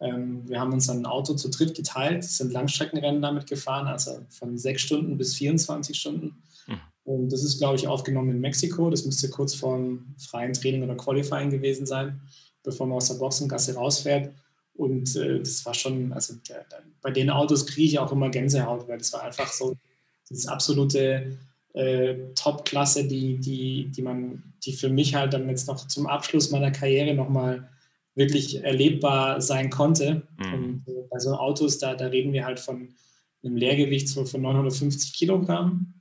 Ähm, 0.00 0.48
wir 0.48 0.60
haben 0.60 0.72
uns 0.72 0.88
ein 0.88 1.06
Auto 1.06 1.34
zu 1.34 1.48
dritt 1.48 1.74
geteilt, 1.74 2.24
sind 2.24 2.52
Langstreckenrennen 2.52 3.20
damit 3.20 3.46
gefahren, 3.46 3.88
also 3.88 4.20
von 4.28 4.56
sechs 4.56 4.82
Stunden 4.82 5.18
bis 5.18 5.34
24 5.34 5.98
Stunden. 5.98 6.42
Mhm. 6.66 6.80
Und 7.04 7.32
das 7.32 7.42
ist, 7.42 7.58
glaube 7.58 7.76
ich, 7.76 7.88
aufgenommen 7.88 8.30
in 8.30 8.40
Mexiko. 8.40 8.90
Das 8.90 9.04
müsste 9.06 9.30
kurz 9.30 9.54
vor 9.54 9.76
dem 9.76 10.14
freien 10.18 10.52
Training 10.52 10.82
oder 10.82 10.94
Qualifying 10.94 11.50
gewesen 11.50 11.86
sein 11.86 12.20
bevor 12.68 12.86
man 12.86 12.96
aus 12.96 13.08
der 13.08 13.14
Boxengasse 13.14 13.74
rausfährt. 13.74 14.32
Und 14.78 15.16
äh, 15.16 15.40
das 15.40 15.66
war 15.66 15.74
schon, 15.74 16.12
also 16.12 16.34
der, 16.48 16.64
der, 16.70 16.82
bei 17.02 17.10
den 17.10 17.30
Autos 17.30 17.66
kriege 17.66 17.88
ich 17.88 17.98
auch 17.98 18.12
immer 18.12 18.30
Gänsehaut, 18.30 18.86
weil 18.86 18.98
das 18.98 19.12
war 19.12 19.24
einfach 19.24 19.52
so 19.52 19.76
dieses 20.30 20.46
absolute 20.46 21.36
äh, 21.74 22.14
Top-Klasse, 22.36 23.08
die, 23.08 23.38
die, 23.38 23.90
die 23.90 24.02
man, 24.02 24.54
die 24.64 24.72
für 24.72 24.88
mich 24.88 25.16
halt 25.16 25.32
dann 25.32 25.48
jetzt 25.48 25.66
noch 25.66 25.88
zum 25.88 26.06
Abschluss 26.06 26.52
meiner 26.52 26.70
Karriere 26.70 27.12
nochmal 27.12 27.68
wirklich 28.14 28.62
erlebbar 28.62 29.40
sein 29.40 29.68
konnte. 29.68 30.22
Mhm. 30.38 30.54
Und 30.54 30.84
äh, 30.86 31.02
bei 31.10 31.18
so 31.18 31.34
Autos, 31.34 31.78
da, 31.78 31.96
da 31.96 32.06
reden 32.06 32.32
wir 32.32 32.44
halt 32.44 32.60
von 32.60 32.94
einem 33.42 33.56
Leergewicht 33.56 34.10
von 34.10 34.40
950 34.40 35.12
Kilogramm. 35.12 35.94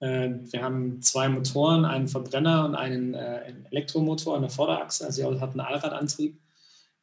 Äh, 0.00 0.30
wir 0.50 0.60
haben 0.60 1.00
zwei 1.02 1.28
Motoren, 1.28 1.84
einen 1.84 2.08
Verbrenner 2.08 2.64
und 2.64 2.74
einen, 2.74 3.14
äh, 3.14 3.52
Elektromotor 3.70 4.34
an 4.34 4.42
der 4.42 4.50
Vorderachse. 4.50 5.06
Also 5.06 5.22
sie 5.22 5.40
hat 5.40 5.50
einen 5.50 5.60
Allradantrieb. 5.60 6.40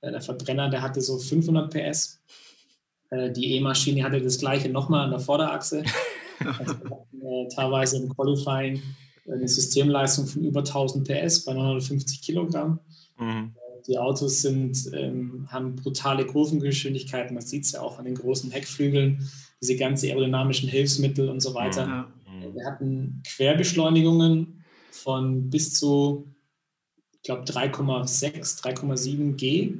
Äh, 0.01 0.11
der 0.11 0.21
Verbrenner, 0.21 0.69
der 0.69 0.81
hatte 0.81 1.01
so 1.01 1.17
500 1.17 1.71
PS. 1.71 2.21
die 3.11 3.55
E-Maschine 3.55 4.03
hatte 4.03 4.21
das 4.21 4.39
gleiche 4.39 4.69
nochmal 4.69 5.05
an 5.05 5.11
der 5.11 5.19
Vorderachse. 5.19 5.83
Also 6.41 6.73
teilweise 7.53 7.97
im 7.97 8.09
Qualifying 8.09 8.81
eine 9.29 9.47
Systemleistung 9.47 10.27
von 10.27 10.43
über 10.43 10.61
1000 10.61 11.07
PS 11.07 11.45
bei 11.45 11.53
950 11.53 12.21
Kilogramm. 12.21 12.79
Mhm. 13.19 13.53
Die 13.87 13.97
Autos 13.97 14.41
sind, 14.41 14.91
ähm, 14.93 15.47
haben 15.49 15.75
brutale 15.75 16.25
Kurvengeschwindigkeiten. 16.25 17.33
Man 17.33 17.45
sieht 17.45 17.65
es 17.65 17.71
ja 17.71 17.81
auch 17.81 17.97
an 17.97 18.05
den 18.05 18.15
großen 18.15 18.51
Heckflügeln, 18.51 19.27
diese 19.59 19.75
ganzen 19.75 20.07
aerodynamischen 20.07 20.69
Hilfsmittel 20.69 21.29
und 21.29 21.39
so 21.39 21.53
weiter. 21.53 21.87
Mhm. 21.87 22.55
Wir 22.55 22.65
hatten 22.65 23.23
Querbeschleunigungen 23.25 24.63
von 24.91 25.49
bis 25.49 25.73
zu, 25.73 26.27
ich 27.13 27.23
glaube, 27.23 27.43
3,6, 27.43 28.61
3,7 28.61 29.33
G. 29.35 29.73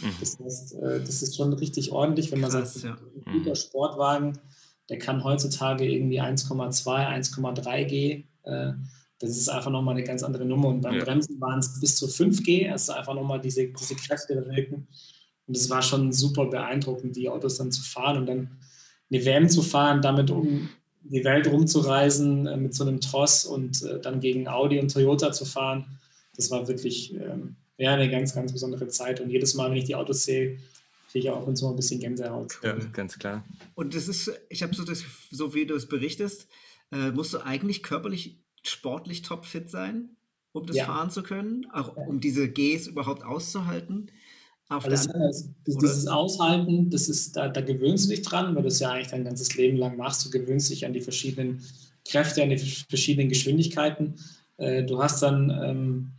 Mhm. 0.00 0.14
Das 0.20 0.38
heißt, 0.38 0.74
äh, 0.74 1.00
das 1.00 1.22
ist 1.22 1.36
schon 1.36 1.52
richtig 1.52 1.92
ordentlich, 1.92 2.30
wenn 2.32 2.40
man 2.40 2.50
Krass, 2.50 2.74
sagt, 2.74 2.84
ja. 2.84 3.06
ein 3.26 3.38
guter 3.38 3.50
mhm. 3.50 3.54
Sportwagen, 3.56 4.38
der 4.88 4.98
kann 4.98 5.24
heutzutage 5.24 5.84
irgendwie 5.84 6.20
1,2, 6.20 6.84
1,3 6.84 7.84
G. 7.84 8.24
Äh, 8.44 8.72
das 9.20 9.30
ist 9.30 9.48
einfach 9.48 9.70
nochmal 9.70 9.96
eine 9.96 10.04
ganz 10.04 10.22
andere 10.22 10.44
Nummer. 10.44 10.68
Und 10.68 10.80
beim 10.80 10.94
ja. 10.94 11.04
Bremsen 11.04 11.40
waren 11.40 11.58
es 11.58 11.80
bis 11.80 11.96
zu 11.96 12.06
5 12.08 12.42
G, 12.42 12.68
also 12.68 12.92
einfach 12.92 13.14
nochmal 13.14 13.40
diese, 13.40 13.66
diese 13.66 13.96
Kräfte 13.96 14.34
wirken. 14.34 14.86
Und 15.46 15.56
es 15.56 15.68
war 15.70 15.82
schon 15.82 16.12
super 16.12 16.46
beeindruckend, 16.46 17.16
die 17.16 17.28
Autos 17.28 17.56
dann 17.56 17.72
zu 17.72 17.82
fahren 17.82 18.18
und 18.18 18.26
dann 18.26 18.58
eine 19.10 19.24
WM 19.24 19.48
zu 19.48 19.62
fahren, 19.62 20.02
damit 20.02 20.30
um 20.30 20.68
die 21.02 21.24
Welt 21.24 21.46
rumzureisen 21.50 22.46
äh, 22.46 22.56
mit 22.56 22.74
so 22.74 22.84
einem 22.84 23.00
Tross 23.00 23.44
und 23.44 23.82
äh, 23.82 24.00
dann 24.00 24.20
gegen 24.20 24.48
Audi 24.48 24.78
und 24.78 24.92
Toyota 24.92 25.32
zu 25.32 25.44
fahren, 25.44 25.98
das 26.36 26.50
war 26.50 26.68
wirklich 26.68 27.14
ähm, 27.14 27.56
ja, 27.78 27.94
eine 27.94 28.10
ganz, 28.10 28.34
ganz 28.34 28.52
besondere 28.52 28.88
Zeit. 28.88 29.20
Und 29.20 29.30
jedes 29.30 29.54
Mal, 29.54 29.70
wenn 29.70 29.78
ich 29.78 29.84
die 29.84 29.94
Autos 29.94 30.24
sehe, 30.24 30.58
kriege 31.10 31.28
ich 31.28 31.30
auch 31.30 31.46
uns 31.46 31.62
mal 31.62 31.70
ein 31.70 31.76
bisschen 31.76 32.00
Gänsehaut. 32.00 32.58
Ja, 32.62 32.74
ganz 32.92 33.18
klar. 33.18 33.44
Und 33.74 33.94
das 33.94 34.08
ist, 34.08 34.30
ich 34.50 34.62
habe 34.62 34.74
so 34.74 34.84
das, 34.84 35.04
so 35.30 35.54
wie 35.54 35.64
du 35.64 35.74
es 35.74 35.86
berichtest, 35.86 36.48
äh, 36.92 37.12
musst 37.12 37.32
du 37.32 37.38
eigentlich 37.38 37.82
körperlich, 37.82 38.40
sportlich 38.62 39.22
topfit 39.22 39.70
sein, 39.70 40.16
um 40.52 40.66
das 40.66 40.76
ja. 40.76 40.86
fahren 40.86 41.10
zu 41.10 41.22
können, 41.22 41.66
auch 41.72 41.96
um 41.96 42.20
diese 42.20 42.50
Gs 42.50 42.88
überhaupt 42.88 43.24
auszuhalten. 43.24 44.10
Auf 44.68 44.84
das, 44.84 45.08
heißt, 45.08 45.50
dieses 45.66 46.06
Aushalten, 46.08 46.90
das 46.90 47.08
ist, 47.08 47.36
da, 47.36 47.48
da 47.48 47.62
gewöhnst 47.62 48.04
du 48.04 48.10
dich 48.10 48.22
dran, 48.22 48.54
weil 48.54 48.62
du 48.62 48.68
es 48.68 48.80
ja 48.80 48.90
eigentlich 48.90 49.08
dein 49.08 49.24
ganzes 49.24 49.54
Leben 49.56 49.78
lang 49.78 49.96
machst. 49.96 50.26
Du 50.26 50.30
gewöhnst 50.30 50.70
dich 50.70 50.84
an 50.84 50.92
die 50.92 51.00
verschiedenen 51.00 51.62
Kräfte, 52.06 52.42
an 52.42 52.50
die 52.50 52.58
verschiedenen 52.58 53.30
Geschwindigkeiten. 53.30 54.16
Äh, 54.58 54.84
du 54.84 55.02
hast 55.02 55.22
dann, 55.22 55.50
ähm, 55.50 56.12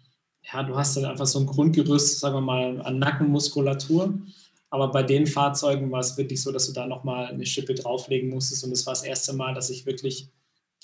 ja, 0.51 0.63
du 0.63 0.75
hast 0.75 0.97
dann 0.97 1.05
einfach 1.05 1.27
so 1.27 1.39
ein 1.39 1.45
Grundgerüst, 1.45 2.19
sagen 2.19 2.35
wir 2.35 2.41
mal, 2.41 2.81
an 2.81 2.99
Nackenmuskulatur. 2.99 4.19
Aber 4.71 4.91
bei 4.91 5.03
den 5.03 5.25
Fahrzeugen 5.25 5.91
war 5.91 5.99
es 5.99 6.17
wirklich 6.17 6.41
so, 6.41 6.51
dass 6.51 6.67
du 6.67 6.73
da 6.73 6.85
nochmal 6.85 7.27
eine 7.27 7.45
Schippe 7.45 7.73
drauflegen 7.73 8.29
musstest. 8.29 8.63
Und 8.63 8.71
das 8.71 8.85
war 8.85 8.93
das 8.93 9.03
erste 9.03 9.33
Mal, 9.33 9.53
dass 9.53 9.69
ich 9.69 9.85
wirklich 9.85 10.29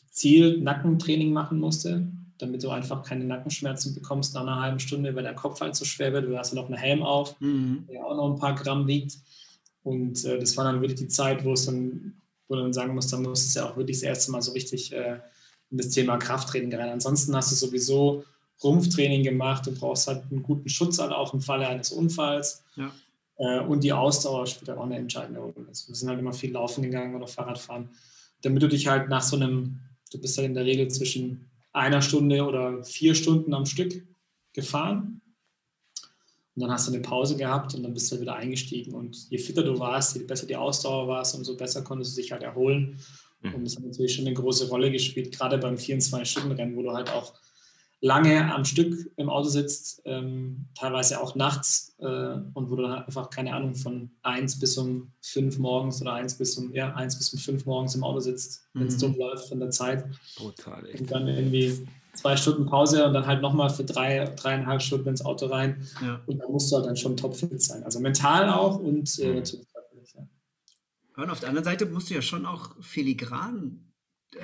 gezielt 0.07 0.63
Nackentraining 0.63 1.33
machen 1.33 1.59
musste 1.59 2.07
damit 2.37 2.63
du 2.63 2.69
einfach 2.69 3.03
keine 3.03 3.25
Nackenschmerzen 3.25 3.93
bekommst 3.93 4.33
nach 4.33 4.41
einer 4.41 4.61
halben 4.61 4.79
Stunde, 4.79 5.15
weil 5.15 5.23
der 5.23 5.35
Kopf 5.35 5.61
halt 5.61 5.75
so 5.75 5.85
schwer 5.85 6.11
wird. 6.13 6.25
Du 6.25 6.37
hast 6.37 6.53
ja 6.53 6.61
noch 6.61 6.67
einen 6.67 6.77
Helm 6.77 7.03
auf, 7.03 7.39
mhm. 7.39 7.85
der 7.89 8.05
auch 8.05 8.15
noch 8.15 8.33
ein 8.33 8.39
paar 8.39 8.55
Gramm 8.55 8.87
wiegt. 8.87 9.17
Und 9.83 10.23
äh, 10.25 10.39
das 10.39 10.57
war 10.57 10.65
dann 10.65 10.81
wirklich 10.81 10.99
die 10.99 11.07
Zeit, 11.07 11.45
wo 11.45 11.53
es 11.53 11.65
dann, 11.65 12.21
wo 12.47 12.55
du 12.55 12.61
dann 12.61 12.73
sagen 12.73 12.93
musst, 12.93 13.13
dann 13.13 13.23
musst 13.23 13.55
du 13.55 13.59
ja 13.59 13.69
auch 13.69 13.77
wirklich 13.77 13.97
das 13.97 14.03
erste 14.03 14.31
Mal 14.31 14.41
so 14.41 14.51
richtig 14.51 14.91
äh, 14.91 15.19
in 15.71 15.77
das 15.77 15.89
Thema 15.89 16.17
Krafttraining 16.17 16.73
rein. 16.73 16.89
Ansonsten 16.89 17.35
hast 17.35 17.51
du 17.51 17.55
sowieso 17.55 18.23
Rumpftraining 18.63 19.23
gemacht, 19.23 19.67
du 19.67 19.73
brauchst 19.73 20.07
halt 20.07 20.23
einen 20.31 20.43
guten 20.43 20.69
Schutz 20.69 20.99
halt 20.99 21.11
auch 21.11 21.33
im 21.33 21.41
Falle 21.41 21.67
eines 21.67 21.91
Unfalls. 21.91 22.63
Ja. 22.75 22.91
Äh, 23.37 23.59
und 23.61 23.83
die 23.83 23.93
Ausdauer 23.93 24.47
spielt 24.47 24.69
auch 24.69 24.83
eine 24.83 24.97
entscheidende 24.97 25.41
Rolle. 25.41 25.67
Also 25.67 25.89
wir 25.89 25.95
sind 25.95 26.09
halt 26.09 26.19
immer 26.19 26.33
viel 26.33 26.51
laufen 26.51 26.81
gegangen 26.81 27.15
oder 27.15 27.27
Fahrradfahren, 27.27 27.89
damit 28.41 28.63
du 28.63 28.67
dich 28.67 28.87
halt 28.87 29.09
nach 29.09 29.23
so 29.23 29.35
einem, 29.35 29.79
du 30.11 30.19
bist 30.19 30.37
halt 30.37 30.47
in 30.47 30.53
der 30.53 30.65
Regel 30.65 30.87
zwischen 30.89 31.49
einer 31.73 32.01
Stunde 32.01 32.45
oder 32.45 32.83
vier 32.83 33.15
Stunden 33.15 33.53
am 33.53 33.65
Stück 33.65 34.05
gefahren. 34.53 35.21
Und 36.55 36.61
dann 36.61 36.71
hast 36.71 36.87
du 36.87 36.93
eine 36.93 37.01
Pause 37.01 37.35
gehabt 37.35 37.75
und 37.75 37.83
dann 37.83 37.93
bist 37.93 38.09
du 38.11 38.21
wieder 38.21 38.35
eingestiegen. 38.35 38.93
Und 38.93 39.29
je 39.29 39.37
fitter 39.37 39.63
du 39.63 39.77
warst, 39.77 40.15
je 40.15 40.23
besser 40.23 40.47
die 40.47 40.55
Ausdauer 40.55 41.09
warst, 41.09 41.35
umso 41.35 41.57
besser 41.57 41.81
konntest 41.81 42.15
du 42.15 42.21
dich 42.21 42.31
halt 42.31 42.43
erholen. 42.43 42.97
Mhm. 43.41 43.55
Und 43.55 43.65
das 43.65 43.75
hat 43.75 43.83
natürlich 43.83 44.15
schon 44.15 44.25
eine 44.25 44.35
große 44.35 44.69
Rolle 44.69 44.89
gespielt, 44.89 45.37
gerade 45.37 45.57
beim 45.57 45.75
24-Stunden-Rennen, 45.75 46.77
wo 46.77 46.83
du 46.83 46.91
halt 46.91 47.09
auch 47.09 47.33
lange 48.05 48.53
am 48.53 48.65
Stück 48.65 49.11
im 49.17 49.29
Auto 49.29 49.49
sitzt, 49.49 50.03
ähm, 50.05 50.67
teilweise 50.75 51.19
auch 51.19 51.33
nachts 51.33 51.95
äh, 51.97 52.05
und 52.05 52.69
wo 52.69 52.75
du 52.75 52.83
dann 52.83 53.03
einfach, 53.03 53.31
keine 53.31 53.51
Ahnung, 53.51 53.73
von 53.73 54.11
1 54.21 54.59
bis 54.59 54.77
um 54.77 55.11
5 55.21 55.57
morgens 55.57 56.03
oder 56.03 56.13
1 56.13 56.35
bis 56.35 56.55
um, 56.55 56.71
ja, 56.71 56.93
1 56.93 57.17
bis 57.17 57.33
um 57.33 57.39
5 57.39 57.65
morgens 57.65 57.95
im 57.95 58.03
Auto 58.03 58.19
sitzt, 58.19 58.69
wenn 58.73 58.85
es 58.85 58.97
mhm. 58.97 58.99
dumm 58.99 59.15
läuft 59.17 59.49
von 59.49 59.59
der 59.59 59.71
Zeit. 59.71 60.05
Brutal, 60.37 60.85
echt. 60.85 61.01
Und 61.01 61.11
dann 61.11 61.27
irgendwie 61.27 61.87
zwei 62.13 62.37
Stunden 62.37 62.67
Pause 62.67 63.07
und 63.07 63.13
dann 63.13 63.25
halt 63.25 63.41
nochmal 63.41 63.71
für 63.71 63.83
drei, 63.83 64.25
dreieinhalb 64.35 64.83
Stunden 64.83 65.09
ins 65.09 65.25
Auto 65.25 65.47
rein. 65.47 65.87
Ja. 65.99 66.21
Und 66.27 66.37
da 66.37 66.47
musst 66.47 66.71
du 66.71 66.75
halt 66.75 66.85
dann 66.85 66.95
schon 66.95 67.17
topfit 67.17 67.59
sein. 67.59 67.83
Also 67.83 67.99
mental 67.99 68.49
auch 68.49 68.77
und 68.77 69.17
äh, 69.17 69.29
mhm. 69.29 69.35
natürlich 69.37 69.67
körperlich. 69.73 70.13
Ja. 70.13 71.23
Und 71.23 71.31
auf 71.31 71.39
der 71.39 71.49
anderen 71.49 71.65
Seite 71.65 71.87
musst 71.87 72.11
du 72.11 72.13
ja 72.13 72.21
schon 72.21 72.45
auch 72.45 72.75
filigran 72.81 73.91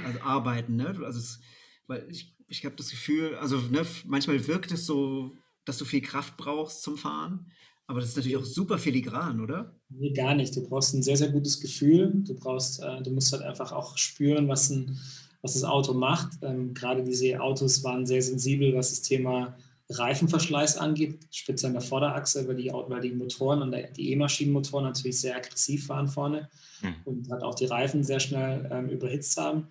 also 0.03 0.19
arbeiten, 0.21 0.77
ne? 0.77 0.95
Also 1.03 1.19
es, 1.19 1.39
weil 1.85 2.07
ich 2.09 2.35
ich 2.51 2.65
habe 2.65 2.75
das 2.75 2.89
Gefühl, 2.89 3.35
also 3.35 3.57
ne, 3.57 3.85
manchmal 4.05 4.45
wirkt 4.45 4.71
es 4.71 4.85
so, 4.85 5.35
dass 5.65 5.77
du 5.77 5.85
viel 5.85 6.01
Kraft 6.01 6.35
brauchst 6.37 6.83
zum 6.83 6.97
Fahren, 6.97 7.51
aber 7.87 8.01
das 8.01 8.09
ist 8.09 8.17
natürlich 8.17 8.37
auch 8.37 8.45
super 8.45 8.77
filigran, 8.77 9.41
oder? 9.41 9.75
Nee, 9.89 10.11
gar 10.11 10.35
nicht. 10.35 10.55
Du 10.55 10.67
brauchst 10.67 10.93
ein 10.93 11.03
sehr, 11.03 11.17
sehr 11.17 11.29
gutes 11.29 11.59
Gefühl. 11.59 12.11
Du 12.25 12.35
brauchst, 12.35 12.81
äh, 12.81 13.01
du 13.01 13.11
musst 13.11 13.33
halt 13.33 13.41
einfach 13.41 13.71
auch 13.71 13.97
spüren, 13.97 14.47
was, 14.47 14.69
ein, 14.69 14.97
was 15.41 15.53
das 15.53 15.63
Auto 15.63 15.93
macht. 15.93 16.37
Ähm, 16.41 16.73
gerade 16.73 17.03
diese 17.03 17.41
Autos 17.41 17.83
waren 17.83 18.05
sehr 18.05 18.21
sensibel, 18.21 18.73
was 18.75 18.91
das 18.91 19.01
Thema 19.01 19.57
Reifenverschleiß 19.89 20.77
angeht, 20.77 21.19
speziell 21.31 21.69
an 21.69 21.73
der 21.73 21.81
Vorderachse, 21.81 22.47
weil 22.47 22.55
die, 22.55 22.69
weil 22.69 23.01
die 23.01 23.11
Motoren 23.11 23.61
und 23.61 23.75
die 23.97 24.11
E-Maschinenmotoren 24.11 24.85
natürlich 24.85 25.19
sehr 25.19 25.35
aggressiv 25.35 25.89
waren 25.89 26.07
vorne 26.07 26.49
mhm. 26.81 26.95
und 27.05 27.29
halt 27.29 27.43
auch 27.43 27.55
die 27.55 27.65
Reifen 27.65 28.03
sehr 28.03 28.21
schnell 28.21 28.69
ähm, 28.71 28.89
überhitzt 28.89 29.37
haben. 29.37 29.67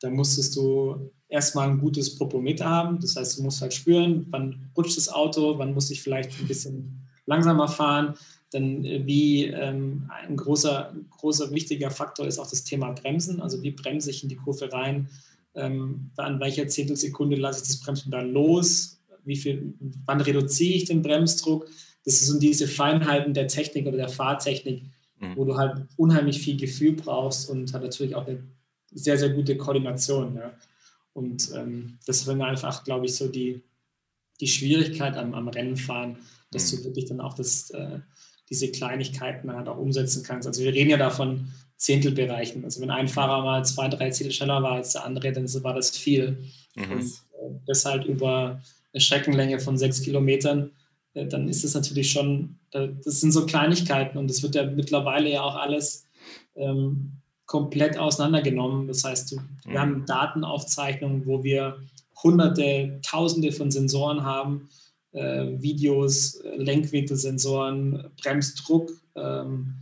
Da 0.00 0.10
musstest 0.10 0.56
du 0.56 1.10
erstmal 1.28 1.68
ein 1.68 1.78
gutes 1.78 2.16
Propometer 2.16 2.64
haben. 2.64 2.98
Das 3.00 3.16
heißt, 3.16 3.38
du 3.38 3.42
musst 3.42 3.60
halt 3.60 3.72
spüren, 3.72 4.26
wann 4.30 4.70
rutscht 4.76 4.96
das 4.96 5.08
Auto, 5.08 5.58
wann 5.58 5.74
muss 5.74 5.90
ich 5.90 6.02
vielleicht 6.02 6.38
ein 6.40 6.48
bisschen 6.48 7.06
langsamer 7.26 7.68
fahren. 7.68 8.14
Dann 8.50 8.84
äh, 8.84 9.06
wie 9.06 9.44
ähm, 9.44 10.10
ein 10.10 10.36
großer, 10.36 10.94
großer 11.10 11.52
wichtiger 11.52 11.90
Faktor 11.90 12.26
ist 12.26 12.38
auch 12.38 12.50
das 12.50 12.64
Thema 12.64 12.92
Bremsen. 12.92 13.40
Also 13.40 13.62
wie 13.62 13.70
bremse 13.70 14.10
ich 14.10 14.22
in 14.22 14.28
die 14.28 14.36
Kurve 14.36 14.72
rein? 14.72 15.08
Ähm, 15.54 16.10
an 16.16 16.40
welcher 16.40 16.66
Zehntelsekunde 16.66 17.36
lasse 17.36 17.62
ich 17.62 17.68
das 17.68 17.80
Bremspedal 17.80 18.28
los? 18.28 19.00
Wie 19.24 19.36
viel, 19.36 19.74
wann 20.06 20.20
reduziere 20.20 20.76
ich 20.76 20.84
den 20.86 21.02
Bremsdruck? 21.02 21.68
Das 22.04 22.20
sind 22.20 22.42
diese 22.42 22.66
Feinheiten 22.66 23.34
der 23.34 23.48
Technik 23.48 23.86
oder 23.86 23.98
der 23.98 24.08
Fahrtechnik, 24.08 24.84
mhm. 25.20 25.36
wo 25.36 25.44
du 25.44 25.56
halt 25.56 25.86
unheimlich 25.96 26.40
viel 26.40 26.56
Gefühl 26.56 26.92
brauchst 26.92 27.50
und 27.50 27.72
hat 27.74 27.82
natürlich 27.82 28.14
auch 28.14 28.26
eine 28.26 28.42
sehr, 28.92 29.18
sehr 29.18 29.30
gute 29.30 29.56
Koordination. 29.56 30.36
Ja. 30.36 30.52
Und 31.12 31.50
ähm, 31.54 31.98
das 32.06 32.26
wäre 32.26 32.44
einfach, 32.44 32.84
glaube 32.84 33.06
ich, 33.06 33.14
so 33.14 33.28
die, 33.28 33.62
die 34.40 34.46
Schwierigkeit 34.46 35.16
am, 35.16 35.34
am 35.34 35.48
Rennenfahren, 35.48 36.18
dass 36.50 36.72
mhm. 36.72 36.76
du 36.76 36.84
wirklich 36.84 37.06
dann 37.06 37.20
auch 37.20 37.34
das, 37.34 37.70
äh, 37.70 38.00
diese 38.48 38.70
Kleinigkeiten 38.70 39.52
halt 39.52 39.68
auch 39.68 39.78
umsetzen 39.78 40.22
kannst. 40.22 40.46
Also 40.46 40.62
wir 40.62 40.72
reden 40.72 40.90
ja 40.90 40.96
davon 40.96 41.52
Zehntelbereichen. 41.76 42.64
Also 42.64 42.80
wenn 42.80 42.90
ein 42.90 43.08
Fahrer 43.08 43.42
mal 43.42 43.64
zwei, 43.64 43.88
drei 43.88 44.10
Zehntel 44.10 44.32
schneller 44.32 44.62
war 44.62 44.72
als 44.72 44.92
der 44.92 45.04
andere, 45.04 45.32
dann 45.32 45.52
war 45.62 45.74
das 45.74 45.96
viel. 45.96 46.38
Mhm. 46.74 46.92
Und 46.92 47.02
äh, 47.02 47.60
das 47.66 47.84
halt 47.84 48.04
über 48.04 48.60
eine 48.92 49.00
Streckenlänge 49.00 49.60
von 49.60 49.78
sechs 49.78 50.02
Kilometern, 50.02 50.72
äh, 51.14 51.26
dann 51.26 51.48
ist 51.48 51.64
das 51.64 51.74
natürlich 51.74 52.10
schon, 52.10 52.56
das 52.72 53.20
sind 53.20 53.32
so 53.32 53.46
Kleinigkeiten 53.46 54.16
und 54.16 54.30
das 54.30 54.44
wird 54.44 54.54
ja 54.54 54.64
mittlerweile 54.64 55.28
ja 55.28 55.42
auch 55.42 55.56
alles 55.56 56.06
ähm, 56.54 57.19
komplett 57.50 57.98
auseinandergenommen. 57.98 58.86
Das 58.86 59.02
heißt, 59.02 59.32
wir 59.32 59.40
mhm. 59.72 59.78
haben 59.78 60.06
Datenaufzeichnungen, 60.06 61.26
wo 61.26 61.42
wir 61.42 61.78
hunderte, 62.22 63.00
tausende 63.02 63.50
von 63.50 63.72
Sensoren 63.72 64.22
haben, 64.22 64.68
äh, 65.10 65.46
Videos, 65.60 66.36
äh, 66.36 66.56
Lenkwinkelsensoren, 66.58 68.08
Bremsdruck, 68.22 68.92
ähm, 69.16 69.74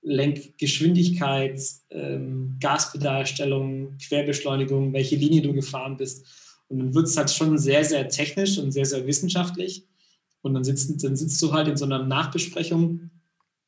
Lenkgeschwindigkeit, 0.00 1.60
ähm, 1.90 2.56
Gaspedalstellung, 2.58 3.98
Querbeschleunigung, 3.98 4.94
welche 4.94 5.16
Linie 5.16 5.42
du 5.42 5.52
gefahren 5.52 5.98
bist. 5.98 6.24
Und 6.68 6.78
dann 6.78 6.94
wird 6.94 7.06
es 7.06 7.18
halt 7.18 7.30
schon 7.30 7.58
sehr, 7.58 7.84
sehr 7.84 8.08
technisch 8.08 8.56
und 8.56 8.72
sehr, 8.72 8.86
sehr 8.86 9.06
wissenschaftlich. 9.06 9.84
Und 10.40 10.54
dann, 10.54 10.64
sitzt, 10.64 11.04
dann 11.04 11.16
sitzt 11.16 11.42
du 11.42 11.52
halt 11.52 11.68
in 11.68 11.76
so 11.76 11.84
einer 11.84 12.02
Nachbesprechung 12.02 13.09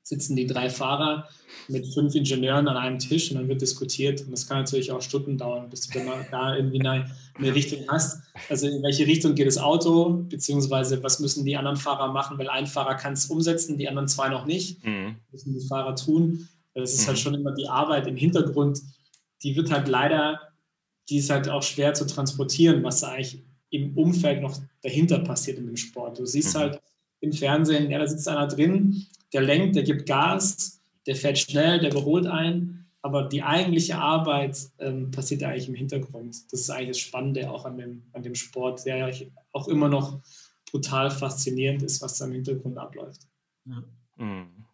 sitzen 0.02 0.36
die 0.36 0.46
drei 0.46 0.68
Fahrer 0.68 1.28
mit 1.68 1.86
fünf 1.94 2.14
Ingenieuren 2.14 2.66
an 2.66 2.76
einem 2.76 2.98
Tisch 2.98 3.30
und 3.30 3.38
dann 3.38 3.48
wird 3.48 3.62
diskutiert. 3.62 4.20
Und 4.22 4.32
das 4.32 4.48
kann 4.48 4.58
natürlich 4.58 4.90
auch 4.90 5.00
Stunden 5.00 5.38
dauern, 5.38 5.70
bis 5.70 5.88
du 5.88 5.98
dann 5.98 6.26
da 6.30 6.56
irgendwie 6.56 6.80
eine, 6.80 7.10
eine 7.34 7.54
Richtung 7.54 7.80
hast. 7.88 8.20
Also 8.48 8.66
in 8.66 8.82
welche 8.82 9.06
Richtung 9.06 9.34
geht 9.34 9.46
das 9.46 9.58
Auto, 9.58 10.24
beziehungsweise 10.28 11.02
was 11.02 11.20
müssen 11.20 11.44
die 11.44 11.56
anderen 11.56 11.76
Fahrer 11.76 12.12
machen, 12.12 12.36
weil 12.38 12.48
ein 12.48 12.66
Fahrer 12.66 12.96
kann 12.96 13.12
es 13.12 13.26
umsetzen, 13.26 13.78
die 13.78 13.88
anderen 13.88 14.08
zwei 14.08 14.28
noch 14.28 14.44
nicht. 14.44 14.84
Mhm. 14.84 15.16
Was 15.30 15.46
müssen 15.46 15.60
die 15.60 15.68
Fahrer 15.68 15.94
tun? 15.94 16.48
Das 16.74 16.92
ist 16.92 17.00
halt 17.00 17.06
mhm. 17.06 17.08
halt 17.08 17.18
schon 17.18 17.34
immer 17.34 17.52
die 17.52 17.68
Arbeit 17.68 18.06
im 18.06 18.16
Hintergrund. 18.16 18.80
Die 19.42 19.54
wird 19.54 19.70
halt 19.70 19.88
leider, 19.88 20.40
die 21.08 21.18
ist 21.18 21.30
halt 21.30 21.48
auch 21.48 21.62
schwer 21.62 21.94
zu 21.94 22.06
transportieren, 22.06 22.82
was 22.82 23.00
da 23.00 23.08
eigentlich 23.08 23.44
im 23.70 23.96
Umfeld 23.96 24.42
noch 24.42 24.58
dahinter 24.82 25.20
passiert 25.20 25.58
in 25.58 25.66
dem 25.66 25.76
Sport. 25.76 26.18
Du 26.18 26.26
siehst 26.26 26.54
mhm. 26.54 26.58
halt 26.58 26.80
im 27.20 27.32
Fernsehen, 27.32 27.90
ja, 27.90 27.98
da 27.98 28.06
sitzt 28.06 28.26
einer 28.26 28.48
drin, 28.48 29.06
der 29.32 29.42
lenkt, 29.42 29.76
der 29.76 29.82
gibt 29.82 30.06
Gas, 30.06 30.82
der 31.06 31.16
fährt 31.16 31.38
schnell, 31.38 31.80
der 31.80 31.90
überholt 31.90 32.26
einen. 32.26 32.86
Aber 33.04 33.24
die 33.24 33.42
eigentliche 33.42 33.98
Arbeit 33.98 34.58
ähm, 34.78 35.10
passiert 35.10 35.42
eigentlich 35.42 35.68
im 35.68 35.74
Hintergrund. 35.74 36.36
Das 36.52 36.60
ist 36.60 36.70
eigentlich 36.70 36.90
das 36.90 36.98
Spannende 36.98 37.50
auch 37.50 37.64
an 37.64 37.76
dem, 37.76 38.02
an 38.12 38.22
dem 38.22 38.36
Sport, 38.36 38.86
der 38.86 39.08
ja 39.08 39.26
auch 39.52 39.66
immer 39.66 39.88
noch 39.88 40.22
brutal 40.70 41.10
faszinierend 41.10 41.82
ist, 41.82 42.00
was 42.00 42.18
da 42.18 42.26
im 42.26 42.32
Hintergrund 42.32 42.78
abläuft. 42.78 43.22
Ja. 43.64 43.82
Mhm. 44.16 44.66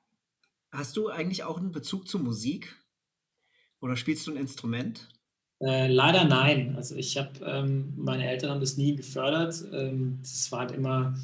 Hast 0.71 0.97
du 0.99 1.09
eigentlich 1.09 1.45
auch 1.45 1.57
einen 1.57 1.73
Bezug 1.73 2.07
zur 2.07 2.21
Musik? 2.21 2.77
Oder 3.81 3.97
spielst 3.97 4.27
du 4.27 4.33
ein 4.33 4.37
Instrument? 4.37 5.09
Äh, 5.61 5.89
leider 5.89 6.25
nein. 6.25 6.77
Also 6.77 6.95
ich 6.97 7.17
habe, 7.17 7.45
ähm, 7.45 7.95
meine 7.97 8.29
Eltern 8.29 8.51
haben 8.51 8.61
das 8.61 8.77
nie 8.77 8.95
gefördert. 8.95 9.65
Ähm, 9.73 10.19
das 10.21 10.53
war 10.53 10.61
halt 10.61 10.73
immer 10.73 11.15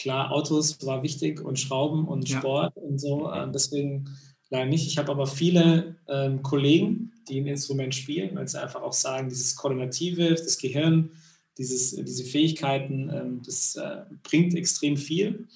Klar, 0.00 0.32
Autos 0.32 0.78
war 0.86 1.02
wichtig 1.02 1.42
und 1.42 1.58
Schrauben 1.58 2.08
und 2.08 2.26
ja. 2.26 2.38
Sport 2.38 2.74
und 2.76 2.98
so. 2.98 3.30
Äh, 3.30 3.50
deswegen 3.52 4.08
leider 4.48 4.64
nicht. 4.64 4.86
Ich 4.86 4.96
habe 4.96 5.12
aber 5.12 5.26
viele 5.26 5.96
ähm, 6.08 6.42
Kollegen, 6.42 7.12
die 7.28 7.38
ein 7.38 7.46
Instrument 7.46 7.94
spielen, 7.94 8.34
weil 8.34 8.48
sie 8.48 8.60
einfach 8.60 8.80
auch 8.80 8.94
sagen, 8.94 9.28
dieses 9.28 9.56
Koordinative, 9.56 10.30
das 10.30 10.56
Gehirn, 10.56 11.10
dieses, 11.58 11.94
diese 11.94 12.24
Fähigkeiten, 12.24 13.10
ähm, 13.12 13.42
das 13.44 13.76
äh, 13.76 14.04
bringt 14.22 14.54
extrem 14.54 14.96
viel, 14.96 15.46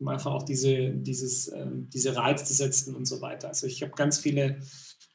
um 0.00 0.08
einfach 0.08 0.32
auch 0.32 0.42
diese, 0.42 0.90
dieses, 0.90 1.52
ähm, 1.52 1.88
diese 1.88 2.16
Reize 2.16 2.44
zu 2.44 2.54
setzen 2.54 2.96
und 2.96 3.06
so 3.06 3.20
weiter. 3.20 3.48
Also 3.48 3.68
ich 3.68 3.82
habe 3.82 3.92
ganz 3.92 4.18
viele, 4.18 4.58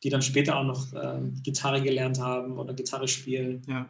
die 0.01 0.09
dann 0.09 0.21
später 0.21 0.57
auch 0.57 0.63
noch 0.63 0.93
ähm, 0.93 1.33
Gitarre 1.43 1.81
gelernt 1.81 2.21
haben 2.21 2.57
oder 2.57 2.73
Gitarre 2.73 3.09
spielen. 3.09 3.63
Ja. 3.67 3.89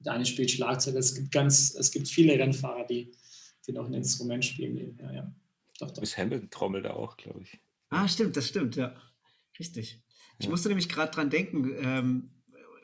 Der 0.00 0.12
eine 0.12 0.26
spielt 0.26 0.50
Schlagzeug. 0.50 0.96
Es 0.96 1.14
gibt 1.14 1.32
ganz, 1.32 1.74
es 1.74 1.90
gibt 1.90 2.06
viele 2.06 2.38
Rennfahrer, 2.38 2.84
die 2.84 3.12
die 3.66 3.72
noch 3.72 3.86
ein 3.86 3.94
Instrument 3.94 4.44
spielen 4.44 4.74
nebenher, 4.74 5.12
ja. 5.12 5.34
Doch, 5.78 5.90
doch. 5.90 6.00
Miss 6.00 6.16
Hamilton 6.16 6.50
trommelt 6.50 6.86
auch, 6.86 7.16
glaube 7.16 7.42
ich. 7.42 7.60
Ah, 7.88 8.08
stimmt, 8.08 8.36
das 8.36 8.48
stimmt, 8.48 8.76
ja. 8.76 8.94
Richtig. 9.58 10.02
Ich 10.38 10.46
ja. 10.46 10.50
musste 10.50 10.68
nämlich 10.68 10.88
gerade 10.88 11.12
dran 11.12 11.30
denken, 11.30 11.72
ähm, 11.78 12.30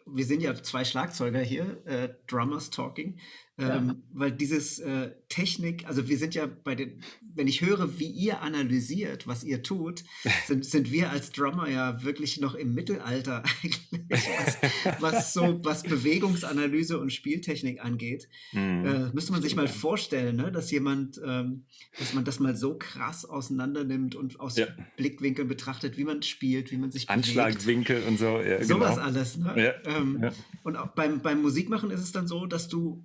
wir 0.06 0.24
sind 0.24 0.42
ja 0.42 0.54
zwei 0.54 0.84
Schlagzeuger 0.84 1.40
hier, 1.40 1.84
äh, 1.86 2.14
Drummers 2.26 2.70
Talking. 2.70 3.20
Ähm, 3.62 3.88
ja. 3.88 3.96
Weil 4.12 4.32
dieses 4.32 4.78
äh, 4.78 5.10
Technik, 5.28 5.86
also 5.86 6.08
wir 6.08 6.18
sind 6.18 6.34
ja 6.34 6.46
bei 6.46 6.74
den, 6.74 7.02
wenn 7.34 7.46
ich 7.46 7.62
höre, 7.62 7.98
wie 7.98 8.08
ihr 8.08 8.42
analysiert, 8.42 9.26
was 9.26 9.44
ihr 9.44 9.62
tut, 9.62 10.04
sind, 10.46 10.64
sind 10.64 10.90
wir 10.90 11.10
als 11.10 11.30
Drummer 11.30 11.68
ja 11.68 12.02
wirklich 12.02 12.40
noch 12.40 12.54
im 12.54 12.74
Mittelalter 12.74 13.42
eigentlich, 13.62 14.10
was, 14.10 15.00
was 15.00 15.32
so, 15.32 15.60
was 15.64 15.82
Bewegungsanalyse 15.82 16.98
und 16.98 17.12
Spieltechnik 17.12 17.82
angeht. 17.84 18.28
Mhm. 18.52 18.84
Äh, 18.84 19.10
müsste 19.12 19.32
man 19.32 19.42
sich 19.42 19.56
mal 19.56 19.68
vorstellen, 19.68 20.36
ne, 20.36 20.52
dass 20.52 20.70
jemand, 20.70 21.20
ähm, 21.24 21.64
dass 21.98 22.14
man 22.14 22.24
das 22.24 22.40
mal 22.40 22.56
so 22.56 22.76
krass 22.76 23.24
auseinander 23.24 23.84
nimmt 23.84 24.14
und 24.14 24.40
aus 24.40 24.56
ja. 24.56 24.66
Blickwinkeln 24.96 25.48
betrachtet, 25.48 25.96
wie 25.96 26.04
man 26.04 26.22
spielt, 26.22 26.70
wie 26.70 26.76
man 26.76 26.90
sich 26.90 27.08
Anschlagwinkel 27.08 27.96
bewegt. 27.96 28.10
und 28.10 28.18
so. 28.18 28.40
Ja, 28.40 28.62
Sowas 28.62 28.96
genau. 28.96 29.06
alles. 29.06 29.36
Ne? 29.36 29.54
Ja. 29.56 29.96
Ähm, 29.96 30.30
und 30.62 30.76
auch 30.76 30.88
beim, 30.88 31.20
beim 31.20 31.42
Musikmachen 31.42 31.90
ist 31.90 32.00
es 32.00 32.12
dann 32.12 32.26
so, 32.26 32.46
dass 32.46 32.68
du 32.68 33.04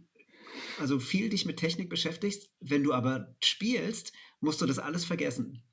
also 0.79 0.99
viel 0.99 1.29
dich 1.29 1.45
mit 1.45 1.57
Technik 1.57 1.89
beschäftigst. 1.89 2.51
Wenn 2.59 2.83
du 2.83 2.93
aber 2.93 3.35
spielst, 3.43 4.13
musst 4.39 4.61
du 4.61 4.65
das 4.65 4.79
alles 4.79 5.05
vergessen. 5.05 5.63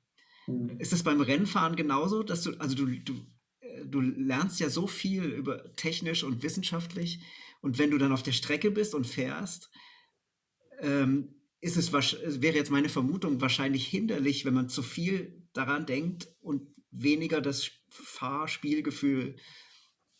Mhm. 0.47 0.79
Ist 0.79 0.93
es 0.93 1.03
beim 1.03 1.21
Rennfahren 1.21 1.75
genauso, 1.75 2.23
dass 2.23 2.43
du, 2.43 2.51
also 2.59 2.75
du, 2.75 2.85
du, 2.87 3.13
äh, 3.59 3.85
du 3.85 4.01
lernst 4.01 4.59
ja 4.59 4.69
so 4.69 4.87
viel 4.87 5.23
über 5.23 5.73
technisch 5.75 6.23
und 6.23 6.43
wissenschaftlich 6.43 7.21
und 7.61 7.79
wenn 7.79 7.89
du 7.89 7.97
dann 7.97 8.11
auf 8.11 8.21
der 8.21 8.31
Strecke 8.31 8.69
bist 8.69 8.93
und 8.93 9.07
fährst, 9.07 9.71
ähm, 10.81 11.35
ist 11.61 11.77
es, 11.77 11.91
wäre 11.91 12.55
jetzt 12.55 12.69
meine 12.69 12.89
Vermutung 12.89 13.41
wahrscheinlich 13.41 13.87
hinderlich, 13.87 14.45
wenn 14.45 14.53
man 14.53 14.69
zu 14.69 14.83
viel 14.83 15.47
daran 15.53 15.87
denkt 15.87 16.27
und 16.41 16.67
weniger 16.91 17.41
das 17.41 17.71
Fahrspielgefühl 17.89 19.37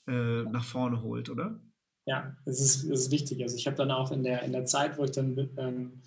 äh, 0.07 0.43
nach 0.43 0.65
vorne 0.65 1.03
holt, 1.03 1.29
oder? 1.29 1.61
Ja, 2.05 2.35
das 2.45 2.59
ist, 2.59 2.89
das 2.89 3.01
ist 3.01 3.11
wichtig. 3.11 3.41
Also 3.41 3.55
ich 3.55 3.65
habe 3.65 3.77
dann 3.77 3.91
auch 3.91 4.11
in 4.11 4.23
der, 4.23 4.43
in 4.43 4.51
der 4.51 4.65
Zeit, 4.65 4.97
wo 4.97 5.03
ich 5.03 5.11
dann 5.11 5.33
mit, 5.33 5.49
ähm, 5.57 6.01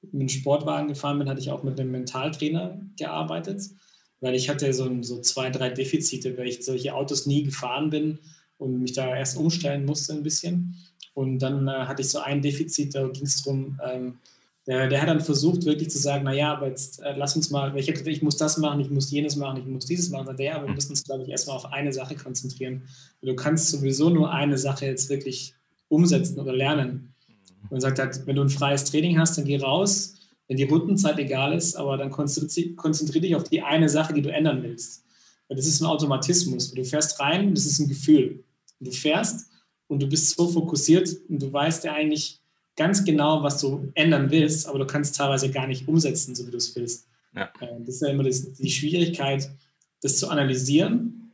mit 0.00 0.14
einem 0.14 0.28
Sportwagen 0.28 0.88
gefahren 0.88 1.18
bin, 1.18 1.28
hatte 1.28 1.40
ich 1.40 1.50
auch 1.50 1.62
mit 1.62 1.78
einem 1.78 1.90
Mentaltrainer 1.90 2.80
gearbeitet, 2.96 3.62
weil 4.20 4.34
ich 4.34 4.48
hatte 4.48 4.72
so, 4.72 5.02
so 5.02 5.20
zwei, 5.20 5.50
drei 5.50 5.68
Defizite, 5.70 6.36
weil 6.38 6.48
ich 6.48 6.64
solche 6.64 6.94
Autos 6.94 7.26
nie 7.26 7.44
gefahren 7.44 7.90
bin 7.90 8.18
und 8.56 8.80
mich 8.80 8.94
da 8.94 9.14
erst 9.14 9.36
umstellen 9.36 9.84
musste 9.84 10.14
ein 10.14 10.22
bisschen. 10.22 10.74
Und 11.14 11.40
dann 11.40 11.68
äh, 11.68 11.72
hatte 11.72 12.02
ich 12.02 12.08
so 12.08 12.20
ein 12.20 12.40
Defizit, 12.40 12.94
da 12.94 13.06
ging 13.08 13.24
es 13.24 13.42
darum, 13.42 13.78
ähm, 13.84 14.18
der, 14.66 14.88
der, 14.88 15.00
hat 15.00 15.08
dann 15.08 15.20
versucht, 15.20 15.64
wirklich 15.64 15.90
zu 15.90 15.98
sagen, 15.98 16.24
naja, 16.24 16.54
aber 16.54 16.68
jetzt 16.68 17.02
äh, 17.02 17.14
lass 17.16 17.34
uns 17.34 17.50
mal, 17.50 17.76
ich, 17.76 17.88
ich 17.88 18.22
muss 18.22 18.36
das 18.36 18.58
machen, 18.58 18.80
ich 18.80 18.90
muss 18.90 19.10
jenes 19.10 19.34
machen, 19.36 19.60
ich 19.60 19.66
muss 19.66 19.86
dieses 19.86 20.10
machen. 20.10 20.26
Sagt 20.26 20.40
ja, 20.40 20.56
aber 20.56 20.68
wir 20.68 20.74
müssen 20.74 20.90
uns, 20.90 21.02
glaube 21.02 21.24
ich, 21.24 21.30
erstmal 21.30 21.56
auf 21.56 21.72
eine 21.72 21.92
Sache 21.92 22.14
konzentrieren. 22.14 22.84
Du 23.22 23.34
kannst 23.34 23.70
sowieso 23.70 24.08
nur 24.10 24.32
eine 24.32 24.58
Sache 24.58 24.86
jetzt 24.86 25.08
wirklich 25.08 25.54
umsetzen 25.88 26.38
oder 26.38 26.52
lernen. 26.52 27.12
Und 27.70 27.80
sagt 27.80 27.98
halt, 27.98 28.26
wenn 28.26 28.36
du 28.36 28.42
ein 28.42 28.50
freies 28.50 28.84
Training 28.84 29.18
hast, 29.18 29.38
dann 29.38 29.44
geh 29.44 29.56
raus, 29.56 30.14
wenn 30.46 30.56
die 30.56 30.64
Rundenzeit 30.64 31.18
egal 31.18 31.54
ist, 31.54 31.74
aber 31.74 31.96
dann 31.96 32.10
konzentriere 32.10 32.74
konzentrier 32.74 33.20
dich 33.20 33.34
auf 33.34 33.44
die 33.44 33.62
eine 33.62 33.88
Sache, 33.88 34.12
die 34.12 34.22
du 34.22 34.32
ändern 34.32 34.62
willst. 34.62 35.04
Weil 35.48 35.56
das 35.56 35.66
ist 35.66 35.80
ein 35.80 35.86
Automatismus. 35.86 36.72
Du 36.72 36.84
fährst 36.84 37.18
rein, 37.20 37.54
das 37.54 37.66
ist 37.66 37.78
ein 37.78 37.88
Gefühl. 37.88 38.44
Du 38.78 38.90
fährst 38.90 39.50
und 39.86 40.02
du 40.02 40.06
bist 40.06 40.36
so 40.36 40.48
fokussiert 40.48 41.08
und 41.28 41.42
du 41.42 41.52
weißt 41.52 41.84
ja 41.84 41.94
eigentlich, 41.94 42.41
ganz 42.76 43.04
genau, 43.04 43.42
was 43.42 43.60
du 43.60 43.90
ändern 43.94 44.30
willst, 44.30 44.66
aber 44.66 44.78
du 44.78 44.86
kannst 44.86 45.16
teilweise 45.16 45.50
gar 45.50 45.66
nicht 45.66 45.88
umsetzen, 45.88 46.34
so 46.34 46.46
wie 46.46 46.50
du 46.50 46.56
es 46.56 46.74
willst. 46.74 47.06
Ja. 47.34 47.50
Äh, 47.60 47.80
das 47.80 47.96
ist 47.96 48.02
ja 48.02 48.08
immer 48.08 48.24
die 48.24 48.70
Schwierigkeit, 48.70 49.50
das 50.00 50.16
zu 50.16 50.28
analysieren 50.28 51.32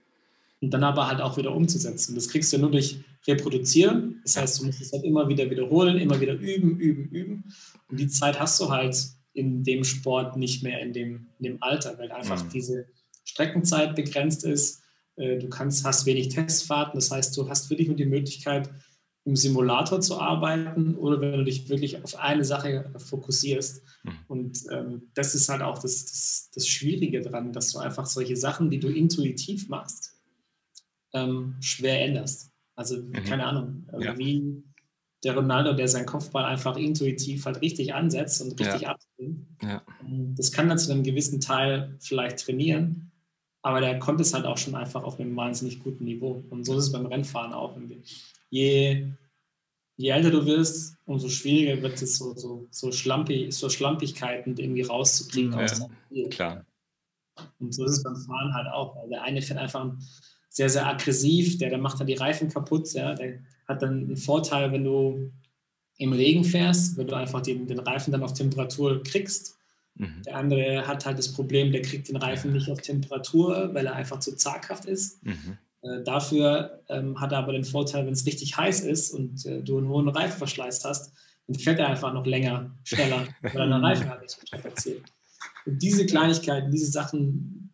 und 0.61 0.73
dann 0.73 0.85
aber 0.85 1.07
halt 1.07 1.21
auch 1.21 1.37
wieder 1.37 1.55
umzusetzen. 1.55 2.15
Das 2.15 2.29
kriegst 2.29 2.53
du 2.53 2.59
nur 2.59 2.71
durch 2.71 2.99
Reproduzieren. 3.27 4.21
Das 4.25 4.37
heißt, 4.37 4.61
du 4.61 4.67
musst 4.67 4.81
es 4.81 4.93
halt 4.93 5.05
immer 5.05 5.29
wieder 5.29 5.51
wiederholen, 5.51 5.99
immer 5.99 6.21
wieder 6.21 6.35
üben, 6.35 6.79
üben, 6.79 7.09
üben. 7.11 7.45
Und 7.89 8.01
die 8.01 8.09
Zeit 8.09 8.41
hast 8.41 8.59
du 8.61 8.71
halt 8.71 8.97
in 9.35 9.65
dem 9.65 9.85
Sport 9.85 10.37
nicht 10.37 10.63
mehr 10.63 10.81
in 10.81 10.93
dem, 10.93 11.27
in 11.39 11.45
dem 11.45 11.63
Alter, 11.63 11.99
weil 11.99 12.11
einfach 12.11 12.43
mhm. 12.45 12.49
diese 12.51 12.87
Streckenzeit 13.25 13.95
begrenzt 13.95 14.45
ist. 14.45 14.83
Äh, 15.17 15.39
du 15.39 15.49
kannst, 15.49 15.85
hast 15.85 16.07
wenig 16.07 16.29
Testfahrten, 16.29 16.99
das 16.99 17.11
heißt, 17.11 17.37
du 17.37 17.49
hast 17.49 17.71
wirklich 17.71 17.89
nur 17.89 17.97
die 17.97 18.07
Möglichkeit, 18.07 18.71
im 19.29 19.37
Simulator 19.37 20.01
zu 20.01 20.19
arbeiten 20.19 20.95
oder 20.95 21.21
wenn 21.21 21.33
du 21.33 21.45
dich 21.45 21.69
wirklich 21.69 22.03
auf 22.03 22.17
eine 22.19 22.45
Sache 22.45 22.91
fokussierst. 22.97 23.83
Mhm. 24.03 24.13
Und 24.27 24.59
ähm, 24.73 25.03
das 25.15 25.35
ist 25.35 25.51
halt 25.51 25.61
auch 25.61 25.79
das, 25.79 26.07
das, 26.07 26.51
das, 26.55 26.67
Schwierige 26.67 27.21
daran, 27.21 27.53
dass 27.53 27.73
du 27.73 27.79
einfach 27.79 28.07
solche 28.07 28.39
Sachen, 28.39 28.71
die 28.71 28.81
du 28.81 28.89
intuitiv 28.89 29.69
machst, 29.69 30.19
ähm, 31.13 31.57
schwer 31.61 32.03
änderst. 32.03 32.53
Also 32.75 32.97
mhm. 33.03 33.13
keine 33.13 33.45
Ahnung, 33.45 33.87
also 33.93 34.07
ja. 34.07 34.17
wie 34.17 34.63
der 35.23 35.37
Ronaldo, 35.37 35.75
der 35.75 35.89
seinen 35.89 36.07
Kopfball 36.07 36.47
einfach 36.47 36.79
intuitiv 36.79 37.45
halt 37.45 37.61
richtig 37.61 37.93
ansetzt 37.93 38.41
und 38.41 38.59
richtig 38.59 38.83
ja. 38.83 38.89
abspielt. 38.89 39.37
Ja. 39.63 39.83
Ähm, 40.01 40.35
das 40.37 40.53
kann 40.53 40.71
er 40.71 40.79
zu 40.79 40.91
einem 40.91 41.03
gewissen 41.03 41.41
Teil 41.43 41.97
vielleicht 42.01 42.39
trainieren, 42.39 43.11
aber 43.61 43.83
der 43.83 43.99
konnte 43.99 44.23
es 44.23 44.33
halt 44.33 44.47
auch 44.47 44.57
schon 44.57 44.75
einfach 44.75 45.03
auf 45.03 45.21
einem 45.21 45.37
wahnsinnig 45.37 45.81
guten 45.81 46.05
Niveau. 46.05 46.43
Und 46.49 46.65
so 46.65 46.79
ist 46.79 46.85
es 46.85 46.93
beim 46.93 47.05
Rennfahren 47.05 47.53
auch. 47.53 47.77
Je, 48.51 49.13
je 49.97 50.11
älter 50.11 50.31
du 50.31 50.47
wirst, 50.47 50.97
umso 51.05 51.29
schwieriger 51.29 51.83
wird 51.83 52.01
es, 52.01 52.17
so, 52.17 52.35
so, 52.35 52.67
so, 52.71 52.93
schlampig, 52.93 53.53
so 53.53 53.69
Schlampigkeiten 53.69 54.57
irgendwie 54.57 54.83
rauszukriegen 54.83 55.53
ja, 55.53 55.65
aus. 55.65 55.83
Klar. 56.31 56.65
Und 57.59 57.75
so 57.75 57.85
ist 57.85 57.93
es 57.93 58.03
beim 58.03 58.17
Fahren 58.17 58.55
halt 58.55 58.69
auch. 58.69 58.97
Weil 58.97 59.11
der 59.11 59.23
eine 59.23 59.43
fährt 59.43 59.59
einfach 59.59 59.93
sehr, 60.49 60.71
sehr 60.71 60.87
aggressiv, 60.87 61.59
der, 61.59 61.71
der 61.71 61.79
macht 61.79 62.01
dann 62.01 62.07
die 62.07 62.15
Reifen 62.15 62.49
kaputt, 62.49 62.93
ja, 62.93 63.15
der 63.15 63.41
hat 63.67 63.83
dann 63.83 64.05
einen 64.05 64.17
Vorteil, 64.17 64.73
wenn 64.73 64.85
du 64.85 65.31
im 65.99 66.13
Regen 66.13 66.45
fährst, 66.45 66.97
wenn 66.97 67.07
du 67.07 67.17
einfach 67.17 67.43
den, 67.43 67.67
den 67.67 67.81
Reifen 67.81 68.13
dann 68.13 68.23
auf 68.23 68.33
Temperatur 68.33 69.03
kriegst. 69.03 69.59
Mhm. 69.97 70.23
Der 70.25 70.37
andere 70.37 70.87
hat 70.87 71.05
halt 71.05 71.19
das 71.19 71.33
Problem, 71.33 71.73
der 71.73 71.83
kriegt 71.83 72.09
den 72.09 72.17
Reifen 72.17 72.53
nicht 72.53 72.71
auf 72.71 72.81
Temperatur, 72.81 73.75
weil 73.75 73.87
er 73.87 73.95
einfach 73.95 74.21
zu 74.21 74.37
zaghaft 74.37 74.87
ist. 74.87 75.25
Mhm. 75.25 75.59
Äh, 75.83 76.03
dafür 76.03 76.83
ähm, 76.89 77.21
hat 77.21 77.33
er 77.33 77.39
aber 77.39 77.53
den 77.53 77.65
Vorteil, 77.65 78.07
wenn 78.07 78.13
es 78.13 78.27
richtig 78.27 78.57
heiß 78.57 78.81
ist 78.81 79.13
und 79.13 79.45
äh, 79.47 79.63
du 79.63 79.79
einen 79.79 79.89
hohen 79.89 80.09
Reifenverschleiß 80.09 80.85
hast, 80.85 81.13
dann 81.47 81.59
fährt 81.59 81.79
er 81.79 81.89
einfach 81.89 82.13
noch 82.13 82.27
länger, 82.27 82.75
schneller, 82.85 83.27
weil 83.43 83.61
einen 83.61 83.85
Reifen 83.85 84.09
hat, 84.09 84.21
nicht 84.21 84.31
so 84.31 84.41
strapaziert. 84.47 85.03
Und 85.67 85.83
diese 85.83 86.07
Kleinigkeiten, 86.07 86.71
diese 86.71 86.91
Sachen 86.91 87.71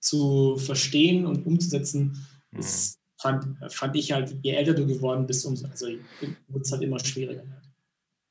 zu 0.00 0.56
verstehen 0.56 1.26
und 1.26 1.46
umzusetzen, 1.46 2.26
mhm. 2.50 2.60
ist 2.60 2.98
fand, 3.24 3.72
fand 3.72 3.96
ich 3.96 4.12
halt, 4.12 4.36
je 4.42 4.52
älter 4.52 4.74
du 4.74 4.86
geworden 4.86 5.26
bist, 5.26 5.46
umso, 5.46 5.66
also 5.66 5.86
wird 5.86 6.64
es 6.64 6.72
halt 6.72 6.82
immer 6.82 6.98
schwieriger. 6.98 7.44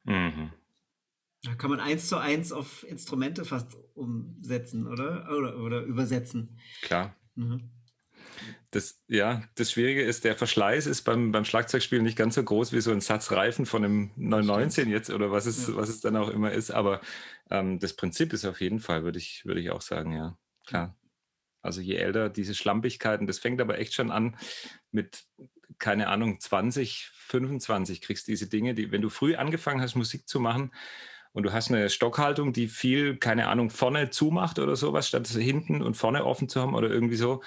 Mhm. 0.04 0.52
Da 1.44 1.56
kann 1.56 1.72
man 1.72 1.80
eins 1.80 2.08
zu 2.08 2.18
eins 2.18 2.52
auf 2.52 2.86
Instrumente 2.88 3.44
fast 3.44 3.76
umsetzen, 3.96 4.88
oder? 4.88 5.28
Oder, 5.36 5.58
oder 5.58 5.82
übersetzen. 5.82 6.60
Klar. 6.84 7.16
Mhm. 7.36 7.70
Das, 8.74 9.00
ja, 9.08 9.44
das 9.54 9.72
Schwierige 9.72 10.02
ist, 10.02 10.24
der 10.24 10.36
Verschleiß 10.36 10.88
ist 10.88 11.04
beim, 11.04 11.32
beim 11.32 11.46
Schlagzeugspiel 11.46 12.02
nicht 12.02 12.18
ganz 12.18 12.34
so 12.34 12.44
groß 12.44 12.74
wie 12.74 12.82
so 12.82 12.92
ein 12.92 13.02
Satz 13.02 13.32
Reifen 13.32 13.68
von 13.68 13.86
einem 13.86 14.12
919 14.16 14.90
jetzt 14.90 15.12
oder 15.12 15.32
was 15.32 15.46
es, 15.46 15.68
ja. 15.68 15.76
was 15.76 15.90
es 15.90 16.02
dann 16.02 16.16
auch 16.16 16.30
immer 16.30 16.52
ist. 16.52 16.72
Aber 16.72 17.00
ähm, 17.52 17.80
das 17.80 17.94
Prinzip 17.94 18.34
ist 18.34 18.46
auf 18.46 18.62
jeden 18.62 18.80
Fall, 18.80 19.04
würde 19.04 19.20
ich, 19.20 19.46
würde 19.46 19.62
ich 19.62 19.70
auch 19.70 19.82
sagen, 19.82 20.14
ja, 20.14 20.40
klar. 20.66 20.98
Also 21.62 21.82
je 21.82 21.98
älter 21.98 22.30
diese 22.30 22.56
Schlampigkeiten, 22.56 23.28
das 23.28 23.38
fängt 23.38 23.62
aber 23.62 23.78
echt 23.78 23.94
schon 23.94 24.10
an 24.10 24.38
mit, 24.90 25.24
keine 25.78 26.08
Ahnung, 26.08 26.40
20, 26.40 27.12
25 27.14 28.02
kriegst 28.02 28.28
diese 28.28 28.50
Dinge, 28.50 28.74
die, 28.74 28.92
wenn 28.92 29.04
du 29.04 29.10
früh 29.10 29.36
angefangen 29.36 29.82
hast, 29.82 29.94
Musik 29.94 30.28
zu 30.28 30.40
machen 30.40 30.72
und 31.32 31.44
du 31.44 31.54
hast 31.54 31.70
eine 31.70 31.92
Stockhaltung, 31.92 32.54
die 32.54 32.68
viel, 32.68 33.18
keine 33.18 33.50
Ahnung, 33.50 33.70
vorne 33.70 34.10
zumacht 34.10 34.58
oder 34.58 34.76
sowas, 34.76 35.08
statt 35.08 35.28
hinten 35.28 35.84
und 35.84 35.96
vorne 35.96 36.26
offen 36.26 36.50
zu 36.50 36.60
haben 36.60 36.74
oder 36.74 36.90
irgendwie 36.90 37.18
so, 37.18 37.44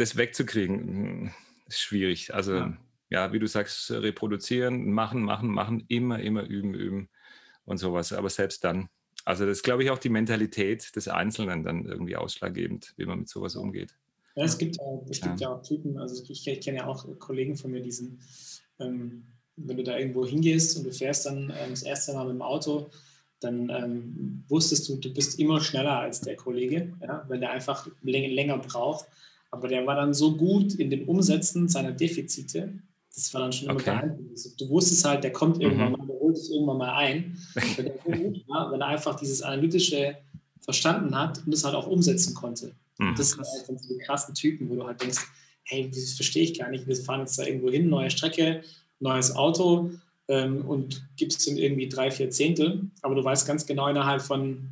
das 0.00 0.16
wegzukriegen, 0.16 0.78
hm, 0.78 1.30
ist 1.66 1.80
schwierig. 1.80 2.34
Also 2.34 2.56
ja. 2.56 2.76
ja, 3.10 3.32
wie 3.32 3.38
du 3.38 3.46
sagst, 3.46 3.90
reproduzieren, 3.90 4.90
machen, 4.90 5.22
machen, 5.22 5.50
machen, 5.50 5.84
immer, 5.88 6.20
immer 6.20 6.42
üben, 6.44 6.74
üben 6.74 7.08
und 7.64 7.78
sowas. 7.78 8.12
Aber 8.12 8.30
selbst 8.30 8.64
dann 8.64 8.88
also 9.24 9.44
das 9.44 9.58
ist, 9.58 9.62
glaube 9.62 9.84
ich, 9.84 9.90
auch 9.90 9.98
die 9.98 10.08
Mentalität 10.08 10.94
des 10.96 11.08
Einzelnen 11.08 11.62
dann 11.62 11.84
irgendwie 11.84 12.16
ausschlaggebend, 12.16 12.94
wie 12.96 13.06
man 13.06 13.20
mit 13.20 13.28
sowas 13.28 13.56
umgeht. 13.56 13.94
Ja, 14.34 14.44
es 14.44 14.56
gibt, 14.56 14.78
es 15.10 15.20
gibt 15.20 15.40
ja. 15.40 15.48
ja 15.48 15.54
auch 15.56 15.62
Typen, 15.62 15.98
also 15.98 16.22
ich, 16.22 16.46
ich 16.46 16.60
kenne 16.60 16.78
ja 16.78 16.86
auch 16.86 17.06
Kollegen 17.18 17.56
von 17.56 17.70
mir, 17.72 17.80
die 17.80 17.90
sind, 17.90 18.20
ähm, 18.78 19.26
wenn 19.56 19.76
du 19.76 19.82
da 19.82 19.98
irgendwo 19.98 20.24
hingehst 20.24 20.76
und 20.76 20.84
du 20.84 20.92
fährst 20.92 21.26
dann 21.26 21.52
ähm, 21.56 21.70
das 21.70 21.82
erste 21.82 22.14
Mal 22.14 22.24
mit 22.26 22.34
dem 22.34 22.42
Auto, 22.42 22.90
dann 23.40 23.68
ähm, 23.70 24.44
wusstest 24.48 24.88
du, 24.88 24.96
du 24.96 25.12
bist 25.12 25.38
immer 25.38 25.60
schneller 25.60 25.98
als 25.98 26.20
der 26.20 26.36
Kollege, 26.36 26.92
ja, 27.02 27.24
weil 27.28 27.40
der 27.40 27.50
einfach 27.50 27.88
länger 28.02 28.58
braucht. 28.58 29.06
Aber 29.50 29.68
der 29.68 29.86
war 29.86 29.96
dann 29.96 30.14
so 30.14 30.36
gut 30.36 30.74
in 30.74 30.90
dem 30.90 31.08
Umsetzen 31.08 31.68
seiner 31.68 31.92
Defizite, 31.92 32.72
das 33.14 33.34
war 33.34 33.42
dann 33.42 33.52
schon 33.52 33.68
immer 33.68 33.80
okay. 33.80 33.90
beeindruckend. 33.90 34.60
Du 34.60 34.68
wusstest 34.68 35.04
halt, 35.04 35.24
der 35.24 35.32
kommt 35.32 35.60
irgendwann 35.60 35.92
mhm. 35.92 35.98
mal, 35.98 36.06
der 36.06 36.16
holt 36.16 36.38
sich 36.38 36.52
irgendwann 36.52 36.78
mal 36.78 36.94
ein. 36.94 37.36
Wenn 37.76 37.86
er, 37.86 37.98
gut 37.98 38.48
war, 38.48 38.70
wenn 38.72 38.80
er 38.80 38.86
einfach 38.86 39.16
dieses 39.18 39.42
Analytische 39.42 40.16
verstanden 40.60 41.18
hat 41.18 41.44
und 41.44 41.52
es 41.52 41.64
halt 41.64 41.74
auch 41.74 41.86
umsetzen 41.86 42.34
konnte. 42.34 42.74
Mhm. 42.98 43.14
Das 43.16 43.30
sind 43.30 43.40
halt 43.40 43.66
so 43.66 43.88
die 43.88 43.98
krassen 43.98 44.34
Typen, 44.34 44.68
wo 44.68 44.76
du 44.76 44.86
halt 44.86 45.00
denkst, 45.02 45.20
hey, 45.64 45.90
das 45.90 46.12
verstehe 46.12 46.44
ich 46.44 46.58
gar 46.58 46.70
nicht. 46.70 46.86
Wir 46.86 46.96
fahren 46.96 47.20
jetzt 47.20 47.38
da 47.38 47.44
irgendwo 47.44 47.70
hin, 47.70 47.88
neue 47.88 48.10
Strecke, 48.10 48.62
neues 49.00 49.34
Auto 49.34 49.90
ähm, 50.28 50.64
und 50.66 51.06
gibst 51.16 51.46
ihm 51.48 51.56
irgendwie 51.56 51.88
drei, 51.88 52.10
vier 52.10 52.30
Zehntel. 52.30 52.90
Aber 53.02 53.14
du 53.14 53.24
weißt 53.24 53.46
ganz 53.46 53.66
genau 53.66 53.88
innerhalb 53.88 54.22
von, 54.22 54.68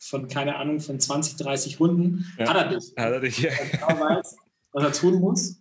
von 0.00 0.28
keine 0.28 0.56
Ahnung, 0.56 0.80
von 0.80 0.98
20, 1.00 1.36
30 1.36 1.80
Runden 1.80 2.26
ja. 2.38 2.48
hat 2.48 2.56
er 2.56 2.76
dich. 2.76 2.92
Hat 2.96 3.12
er 3.12 3.20
dich, 3.20 3.38
ja. 3.38 3.50
Er 3.50 3.66
genau 3.66 4.00
weiß, 4.00 4.36
was 4.72 4.84
er 4.84 4.92
tun 4.92 5.20
muss. 5.20 5.56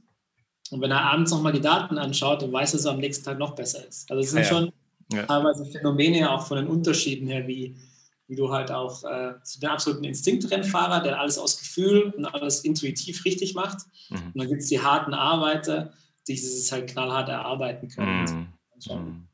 Und 0.72 0.82
wenn 0.82 0.92
er 0.92 1.02
abends 1.02 1.32
nochmal 1.32 1.54
die 1.54 1.62
Daten 1.62 1.98
anschaut, 1.98 2.42
dann 2.42 2.52
weiß 2.52 2.74
er, 2.74 2.78
dass 2.78 2.86
er 2.86 2.92
am 2.92 3.00
nächsten 3.00 3.24
Tag 3.24 3.38
noch 3.38 3.56
besser 3.56 3.86
ist. 3.88 4.10
Also 4.10 4.22
es 4.22 4.32
sind 4.32 4.40
ja, 4.40 4.46
schon 4.46 4.72
ja. 5.12 5.24
teilweise 5.24 5.66
Phänomene 5.66 6.32
auch 6.32 6.46
von 6.46 6.58
den 6.58 6.68
Unterschieden 6.68 7.28
her, 7.28 7.48
wie, 7.48 7.78
wie 8.28 8.36
du 8.36 8.52
halt 8.52 8.72
auch 8.72 9.04
äh, 9.04 9.36
zu 9.44 9.60
den 9.60 9.70
absoluten 9.70 10.04
Instinktrennfahrer, 10.04 11.02
der 11.02 11.20
alles 11.20 11.38
aus 11.38 11.60
Gefühl 11.60 12.14
und 12.18 12.26
alles 12.26 12.64
intuitiv 12.64 13.24
richtig 13.26 13.54
macht. 13.54 13.86
Mhm. 14.10 14.18
Und 14.18 14.38
dann 14.40 14.48
gibt 14.48 14.62
es 14.62 14.70
die 14.70 14.82
harten 14.82 15.14
Arbeiter, 15.14 15.94
die 16.28 16.34
dieses 16.34 16.72
halt 16.72 16.90
knallhart 16.90 17.30
erarbeiten 17.30 17.88
können. 17.88 18.50
Mhm. 18.90 19.28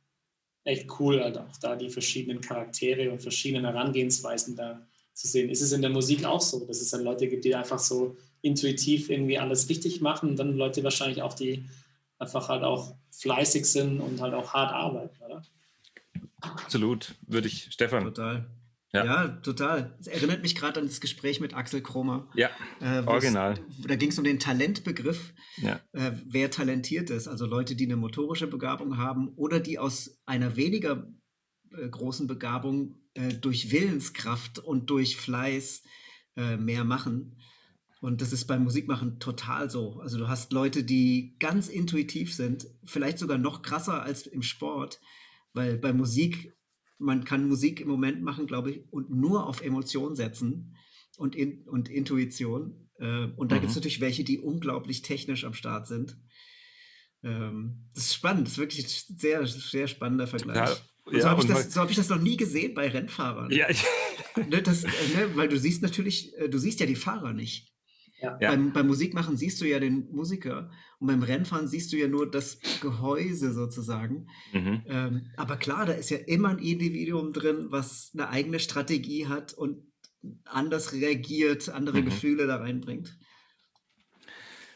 Echt 0.63 0.87
cool, 0.99 1.21
halt 1.23 1.37
auch 1.37 1.57
da 1.61 1.75
die 1.75 1.89
verschiedenen 1.89 2.41
Charaktere 2.41 3.09
und 3.09 3.21
verschiedenen 3.21 3.65
Herangehensweisen 3.65 4.55
da 4.55 4.85
zu 5.13 5.27
sehen. 5.27 5.49
Ist 5.49 5.61
es 5.61 5.71
in 5.71 5.81
der 5.81 5.91
Musik 5.91 6.25
auch 6.25 6.41
so, 6.41 6.65
dass 6.65 6.81
es 6.81 6.89
dann 6.89 7.03
Leute 7.03 7.27
gibt, 7.27 7.45
die 7.45 7.55
einfach 7.55 7.79
so 7.79 8.17
intuitiv 8.41 9.09
irgendwie 9.09 9.37
alles 9.37 9.69
richtig 9.69 10.01
machen 10.01 10.29
und 10.29 10.35
dann 10.37 10.55
Leute 10.55 10.83
wahrscheinlich 10.83 11.21
auch, 11.21 11.33
die 11.33 11.65
einfach 12.17 12.49
halt 12.49 12.63
auch 12.63 12.95
fleißig 13.11 13.65
sind 13.65 13.99
und 13.99 14.21
halt 14.21 14.33
auch 14.33 14.53
hart 14.53 14.73
arbeiten, 14.73 15.15
oder? 15.23 15.43
Absolut, 16.41 17.15
würde 17.27 17.47
ich, 17.47 17.71
Stefan. 17.71 18.03
Total. 18.03 18.47
Ja. 18.93 19.05
ja, 19.05 19.27
total. 19.27 19.95
Es 20.01 20.07
erinnert 20.07 20.41
mich 20.41 20.53
gerade 20.53 20.79
an 20.81 20.85
das 20.85 20.99
Gespräch 20.99 21.39
mit 21.39 21.53
Axel 21.53 21.81
Kromer. 21.81 22.27
Ja, 22.35 22.49
äh, 22.81 22.99
original. 23.05 23.57
da 23.87 23.95
ging 23.95 24.09
es 24.09 24.17
um 24.17 24.25
den 24.25 24.37
Talentbegriff, 24.37 25.33
ja. 25.57 25.79
äh, 25.93 26.11
wer 26.25 26.51
talentiert 26.51 27.09
ist. 27.09 27.29
Also 27.29 27.45
Leute, 27.45 27.75
die 27.75 27.85
eine 27.85 27.95
motorische 27.95 28.47
Begabung 28.47 28.97
haben 28.97 29.29
oder 29.35 29.61
die 29.61 29.79
aus 29.79 30.19
einer 30.25 30.57
weniger 30.57 31.07
äh, 31.71 31.87
großen 31.87 32.27
Begabung 32.27 32.95
äh, 33.13 33.33
durch 33.33 33.71
Willenskraft 33.71 34.59
und 34.59 34.89
durch 34.89 35.17
Fleiß 35.17 35.83
äh, 36.37 36.57
mehr 36.57 36.83
machen. 36.83 37.37
Und 38.01 38.21
das 38.21 38.33
ist 38.33 38.45
beim 38.45 38.63
Musikmachen 38.63 39.19
total 39.19 39.69
so. 39.69 39.99
Also 39.99 40.17
du 40.17 40.27
hast 40.27 40.53
Leute, 40.53 40.83
die 40.83 41.35
ganz 41.39 41.67
intuitiv 41.67 42.33
sind, 42.33 42.67
vielleicht 42.83 43.19
sogar 43.19 43.37
noch 43.37 43.61
krasser 43.61 44.01
als 44.01 44.25
im 44.25 44.41
Sport, 44.41 44.99
weil 45.53 45.77
bei 45.77 45.93
Musik, 45.93 46.57
man 46.97 47.25
kann 47.25 47.47
Musik 47.47 47.79
im 47.79 47.87
Moment 47.87 48.23
machen, 48.23 48.47
glaube 48.47 48.71
ich, 48.71 48.91
und 48.91 49.11
nur 49.11 49.45
auf 49.45 49.61
Emotion 49.61 50.15
setzen 50.15 50.75
und, 51.17 51.35
in, 51.35 51.67
und 51.67 51.89
Intuition. 51.89 52.89
Äh, 52.97 53.25
und 53.35 53.51
da 53.51 53.57
mhm. 53.57 53.61
gibt 53.61 53.69
es 53.71 53.75
natürlich 53.75 54.01
welche, 54.01 54.23
die 54.23 54.39
unglaublich 54.39 55.03
technisch 55.03 55.43
am 55.43 55.53
Start 55.53 55.85
sind. 55.85 56.17
Ähm, 57.23 57.89
das 57.93 58.05
ist 58.05 58.15
spannend, 58.15 58.47
das 58.47 58.53
ist 58.53 58.59
wirklich 58.59 58.85
ein 58.85 59.17
sehr, 59.17 59.45
sehr 59.45 59.87
spannender 59.87 60.27
Vergleich. 60.27 60.69
Ja. 60.69 60.77
Ja, 61.09 61.21
so 61.21 61.29
habe 61.29 61.41
ich, 61.41 61.47
das, 61.47 61.73
so 61.73 61.81
hab 61.81 61.89
ich 61.89 61.95
das 61.95 62.09
noch 62.09 62.21
nie 62.21 62.37
gesehen 62.37 62.73
bei 62.73 62.87
Rennfahrern. 62.87 63.51
Ja, 63.51 63.67
ne, 64.35 64.61
das, 64.61 64.83
ne, 64.83 64.91
weil 65.35 65.49
du 65.49 65.57
siehst 65.57 65.81
natürlich, 65.81 66.37
äh, 66.37 66.49
du 66.49 66.57
siehst 66.57 66.79
ja 66.79 66.85
die 66.85 66.95
Fahrer 66.95 67.33
nicht. 67.33 67.71
Ja. 68.21 68.37
Beim, 68.37 68.71
beim 68.71 68.85
Musikmachen 68.85 69.35
siehst 69.35 69.59
du 69.61 69.65
ja 69.65 69.79
den 69.79 70.07
Musiker 70.11 70.69
und 70.99 71.07
beim 71.07 71.23
Rennfahren 71.23 71.67
siehst 71.67 71.91
du 71.91 71.97
ja 71.97 72.07
nur 72.07 72.29
das 72.29 72.59
Gehäuse 72.79 73.51
sozusagen. 73.51 74.27
Mhm. 74.53 74.83
Ähm, 74.85 75.27
aber 75.37 75.57
klar, 75.57 75.87
da 75.87 75.93
ist 75.93 76.11
ja 76.11 76.17
immer 76.17 76.49
ein 76.49 76.59
Individuum 76.59 77.33
drin, 77.33 77.67
was 77.69 78.11
eine 78.13 78.29
eigene 78.29 78.59
Strategie 78.59 79.27
hat 79.27 79.53
und 79.53 79.91
anders 80.45 80.93
reagiert, 80.93 81.69
andere 81.69 82.01
mhm. 82.01 82.05
Gefühle 82.05 82.45
da 82.45 82.57
reinbringt. 82.57 83.17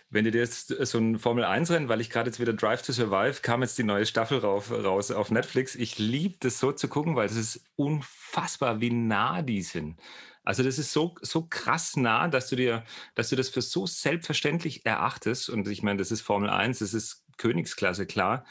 Wenn 0.09 0.25
du 0.25 0.31
dir 0.31 0.41
jetzt 0.41 0.67
so 0.67 0.97
ein 0.97 1.19
Formel-1-Rennen, 1.19 1.89
weil 1.89 2.01
ich 2.01 2.09
gerade 2.09 2.29
jetzt 2.29 2.39
wieder 2.39 2.53
Drive 2.53 2.81
to 2.83 2.93
Survive, 2.93 3.41
kam 3.41 3.61
jetzt 3.61 3.77
die 3.77 3.83
neue 3.83 4.05
Staffel 4.05 4.39
rauf, 4.39 4.71
raus 4.71 5.11
auf 5.11 5.31
Netflix. 5.31 5.75
Ich 5.75 5.97
liebe 5.97 6.35
das 6.39 6.59
so 6.59 6.71
zu 6.71 6.87
gucken, 6.87 7.15
weil 7.15 7.25
es 7.25 7.35
ist 7.35 7.65
unfassbar, 7.75 8.81
wie 8.81 8.91
nah 8.91 9.41
die 9.41 9.61
sind. 9.61 9.99
Also 10.43 10.61
das 10.61 10.77
ist 10.77 10.93
so, 10.93 11.15
so 11.21 11.47
krass 11.47 11.97
nah, 11.97 12.27
dass 12.27 12.49
du 12.49 12.55
dir, 12.55 12.83
dass 13.15 13.29
du 13.29 13.35
das 13.35 13.49
für 13.49 13.61
so 13.61 13.87
selbstverständlich 13.87 14.85
erachtest. 14.85 15.49
Und 15.49 15.67
ich 15.67 15.81
meine, 15.81 15.97
das 15.97 16.11
ist 16.11 16.21
Formel 16.21 16.49
1, 16.49 16.79
das 16.79 16.93
ist 16.93 17.25
Königsklasse, 17.37 18.05
klar. 18.05 18.45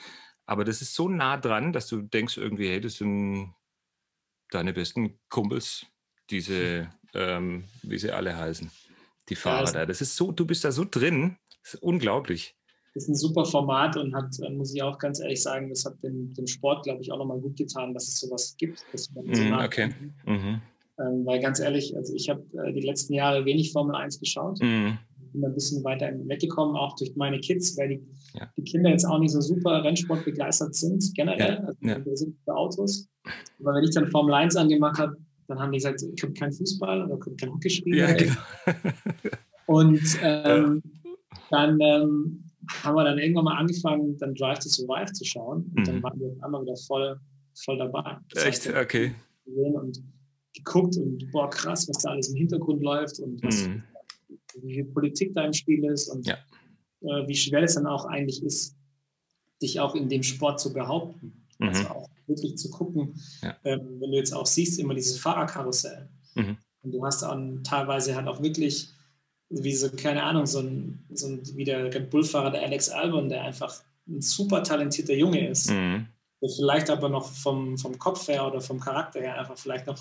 Aber 0.44 0.64
das 0.64 0.82
ist 0.82 0.94
so 0.94 1.08
nah 1.08 1.36
dran, 1.36 1.72
dass 1.72 1.86
du 1.86 2.02
denkst 2.02 2.36
irgendwie, 2.36 2.68
hey, 2.68 2.80
das 2.80 2.96
sind 2.96 3.54
deine 4.50 4.72
besten 4.72 5.18
Kumpels, 5.28 5.86
diese, 6.30 6.90
ähm, 7.14 7.68
wie 7.82 7.98
sie 7.98 8.10
alle 8.10 8.36
heißen, 8.36 8.70
die 9.28 9.36
Fahrer 9.36 9.66
ja, 9.66 9.72
da. 9.72 9.86
Das 9.86 10.00
ist 10.00 10.16
so, 10.16 10.32
du 10.32 10.46
bist 10.46 10.64
da 10.64 10.72
so 10.72 10.84
drin, 10.84 11.38
das 11.64 11.74
ist 11.74 11.82
unglaublich. 11.82 12.54
Das 12.94 13.04
ist 13.04 13.08
ein 13.08 13.14
super 13.16 13.44
Format 13.44 13.96
und 13.96 14.14
hat, 14.14 14.38
äh, 14.40 14.50
muss 14.50 14.72
ich 14.72 14.82
auch 14.82 14.98
ganz 14.98 15.18
ehrlich 15.18 15.42
sagen, 15.42 15.68
das 15.68 15.84
hat 15.84 16.00
dem, 16.04 16.32
dem 16.34 16.46
Sport, 16.46 16.84
glaube 16.84 17.02
ich, 17.02 17.10
auch 17.10 17.18
nochmal 17.18 17.40
gut 17.40 17.56
getan, 17.56 17.92
dass 17.92 18.06
es 18.06 18.20
sowas 18.20 18.54
gibt. 18.56 18.84
Dass 18.92 19.10
man 19.12 19.34
so 19.34 19.42
mm, 19.42 19.52
okay. 19.54 19.90
Mhm. 20.26 20.60
Ähm, 21.00 21.26
weil 21.26 21.40
ganz 21.40 21.58
ehrlich, 21.58 21.96
also 21.96 22.14
ich 22.14 22.28
habe 22.28 22.44
äh, 22.64 22.72
die 22.72 22.82
letzten 22.82 23.14
Jahre 23.14 23.44
wenig 23.44 23.72
Formel 23.72 23.96
1 23.96 24.20
geschaut. 24.20 24.60
Mm. 24.60 24.92
Bin 25.32 25.44
ein 25.44 25.54
bisschen 25.54 25.82
weiter 25.82 26.12
weggekommen, 26.26 26.76
auch 26.76 26.94
durch 26.94 27.16
meine 27.16 27.40
Kids, 27.40 27.76
weil 27.76 27.88
die, 27.88 28.06
ja. 28.34 28.48
die 28.56 28.62
Kinder 28.62 28.90
jetzt 28.90 29.04
auch 29.04 29.18
nicht 29.18 29.32
so 29.32 29.40
super 29.40 29.82
Rennsport 29.82 30.24
begeistert 30.24 30.76
sind, 30.76 31.02
generell. 31.16 31.54
Ja. 31.54 31.64
Also 31.64 31.78
ja. 31.80 32.04
wir 32.04 32.16
sind 32.16 32.36
für 32.44 32.54
Autos. 32.54 33.08
Aber 33.58 33.74
wenn 33.74 33.82
ich 33.82 33.90
dann 33.90 34.06
Formel 34.12 34.34
1 34.34 34.54
angemacht 34.54 34.98
habe, 34.98 35.16
dann 35.48 35.58
haben 35.58 35.72
die 35.72 35.78
gesagt, 35.78 36.00
ich 36.02 36.22
habe 36.22 36.32
keinen 36.34 36.52
Fußball 36.52 37.10
oder 37.10 37.18
kein 37.36 37.52
Hockey 37.52 37.70
spielen. 37.70 37.98
Ja, 37.98 38.12
genau. 38.12 38.36
Und 39.66 40.00
ähm, 40.22 40.82
dann 41.50 41.80
ähm, 41.80 42.44
haben 42.82 42.96
wir 42.96 43.04
dann 43.04 43.18
irgendwann 43.18 43.44
mal 43.44 43.58
angefangen, 43.58 44.16
dann 44.18 44.34
Drive 44.34 44.60
to 44.60 44.68
Survive 44.68 45.12
zu 45.12 45.24
schauen. 45.24 45.70
Und 45.74 45.80
mhm. 45.80 45.84
dann 45.84 46.02
waren 46.02 46.20
wir 46.20 46.28
auf 46.28 46.42
einmal 46.42 46.62
wieder 46.62 46.76
voll, 46.76 47.18
voll 47.64 47.78
dabei. 47.78 48.18
Das 48.30 48.44
Echt? 48.44 48.66
Heißt, 48.66 48.76
okay. 48.76 49.14
Und 49.46 50.02
geguckt 50.54 50.96
und 50.96 51.30
boah, 51.32 51.50
krass, 51.50 51.88
was 51.88 52.02
da 52.02 52.10
alles 52.10 52.28
im 52.28 52.36
Hintergrund 52.36 52.82
läuft 52.82 53.18
und 53.18 53.42
was, 53.42 53.66
mhm. 53.66 53.82
wie 54.62 54.74
viel 54.74 54.84
Politik 54.84 55.34
da 55.34 55.44
im 55.44 55.52
Spiel 55.52 55.84
ist 55.84 56.08
und 56.08 56.26
ja. 56.26 56.36
äh, 57.02 57.26
wie 57.26 57.34
schwer 57.34 57.62
es 57.62 57.74
dann 57.74 57.86
auch 57.86 58.06
eigentlich 58.06 58.42
ist, 58.42 58.76
dich 59.60 59.80
auch 59.80 59.94
in 59.94 60.08
dem 60.08 60.22
Sport 60.22 60.60
zu 60.60 60.72
behaupten. 60.72 61.46
Mhm. 61.58 61.68
Also 61.68 61.88
auch 61.88 62.08
wirklich 62.26 62.56
zu 62.56 62.70
gucken, 62.70 63.20
ja. 63.42 63.56
ähm, 63.64 64.00
wenn 64.00 64.10
du 64.10 64.16
jetzt 64.16 64.32
auch 64.32 64.46
siehst, 64.46 64.78
immer 64.78 64.94
dieses 64.94 65.18
Fahrerkarussell. 65.18 66.08
Mhm. 66.34 66.56
Und 66.82 66.92
du 66.92 67.04
hast 67.04 67.22
dann 67.22 67.62
teilweise 67.64 68.14
halt 68.14 68.28
auch 68.28 68.42
wirklich, 68.42 68.90
wie 69.50 69.74
so, 69.74 69.90
keine 69.90 70.22
Ahnung, 70.22 70.46
so 70.46 70.60
ein, 70.60 71.04
so 71.12 71.28
ein 71.28 71.42
wie 71.54 71.64
der 71.64 71.92
Red 71.92 72.10
Bull-Fahrer, 72.10 72.50
der 72.50 72.62
Alex 72.62 72.88
Albon, 72.88 73.28
der 73.28 73.42
einfach 73.42 73.82
ein 74.08 74.20
super 74.20 74.62
talentierter 74.62 75.14
Junge 75.14 75.48
ist, 75.48 75.70
mhm. 75.70 76.06
der 76.40 76.50
vielleicht 76.50 76.90
aber 76.90 77.08
noch 77.08 77.30
vom, 77.30 77.78
vom 77.78 77.98
Kopf 77.98 78.28
her 78.28 78.46
oder 78.46 78.60
vom 78.60 78.80
Charakter 78.80 79.20
her 79.20 79.38
einfach 79.38 79.58
vielleicht 79.58 79.86
noch 79.86 79.98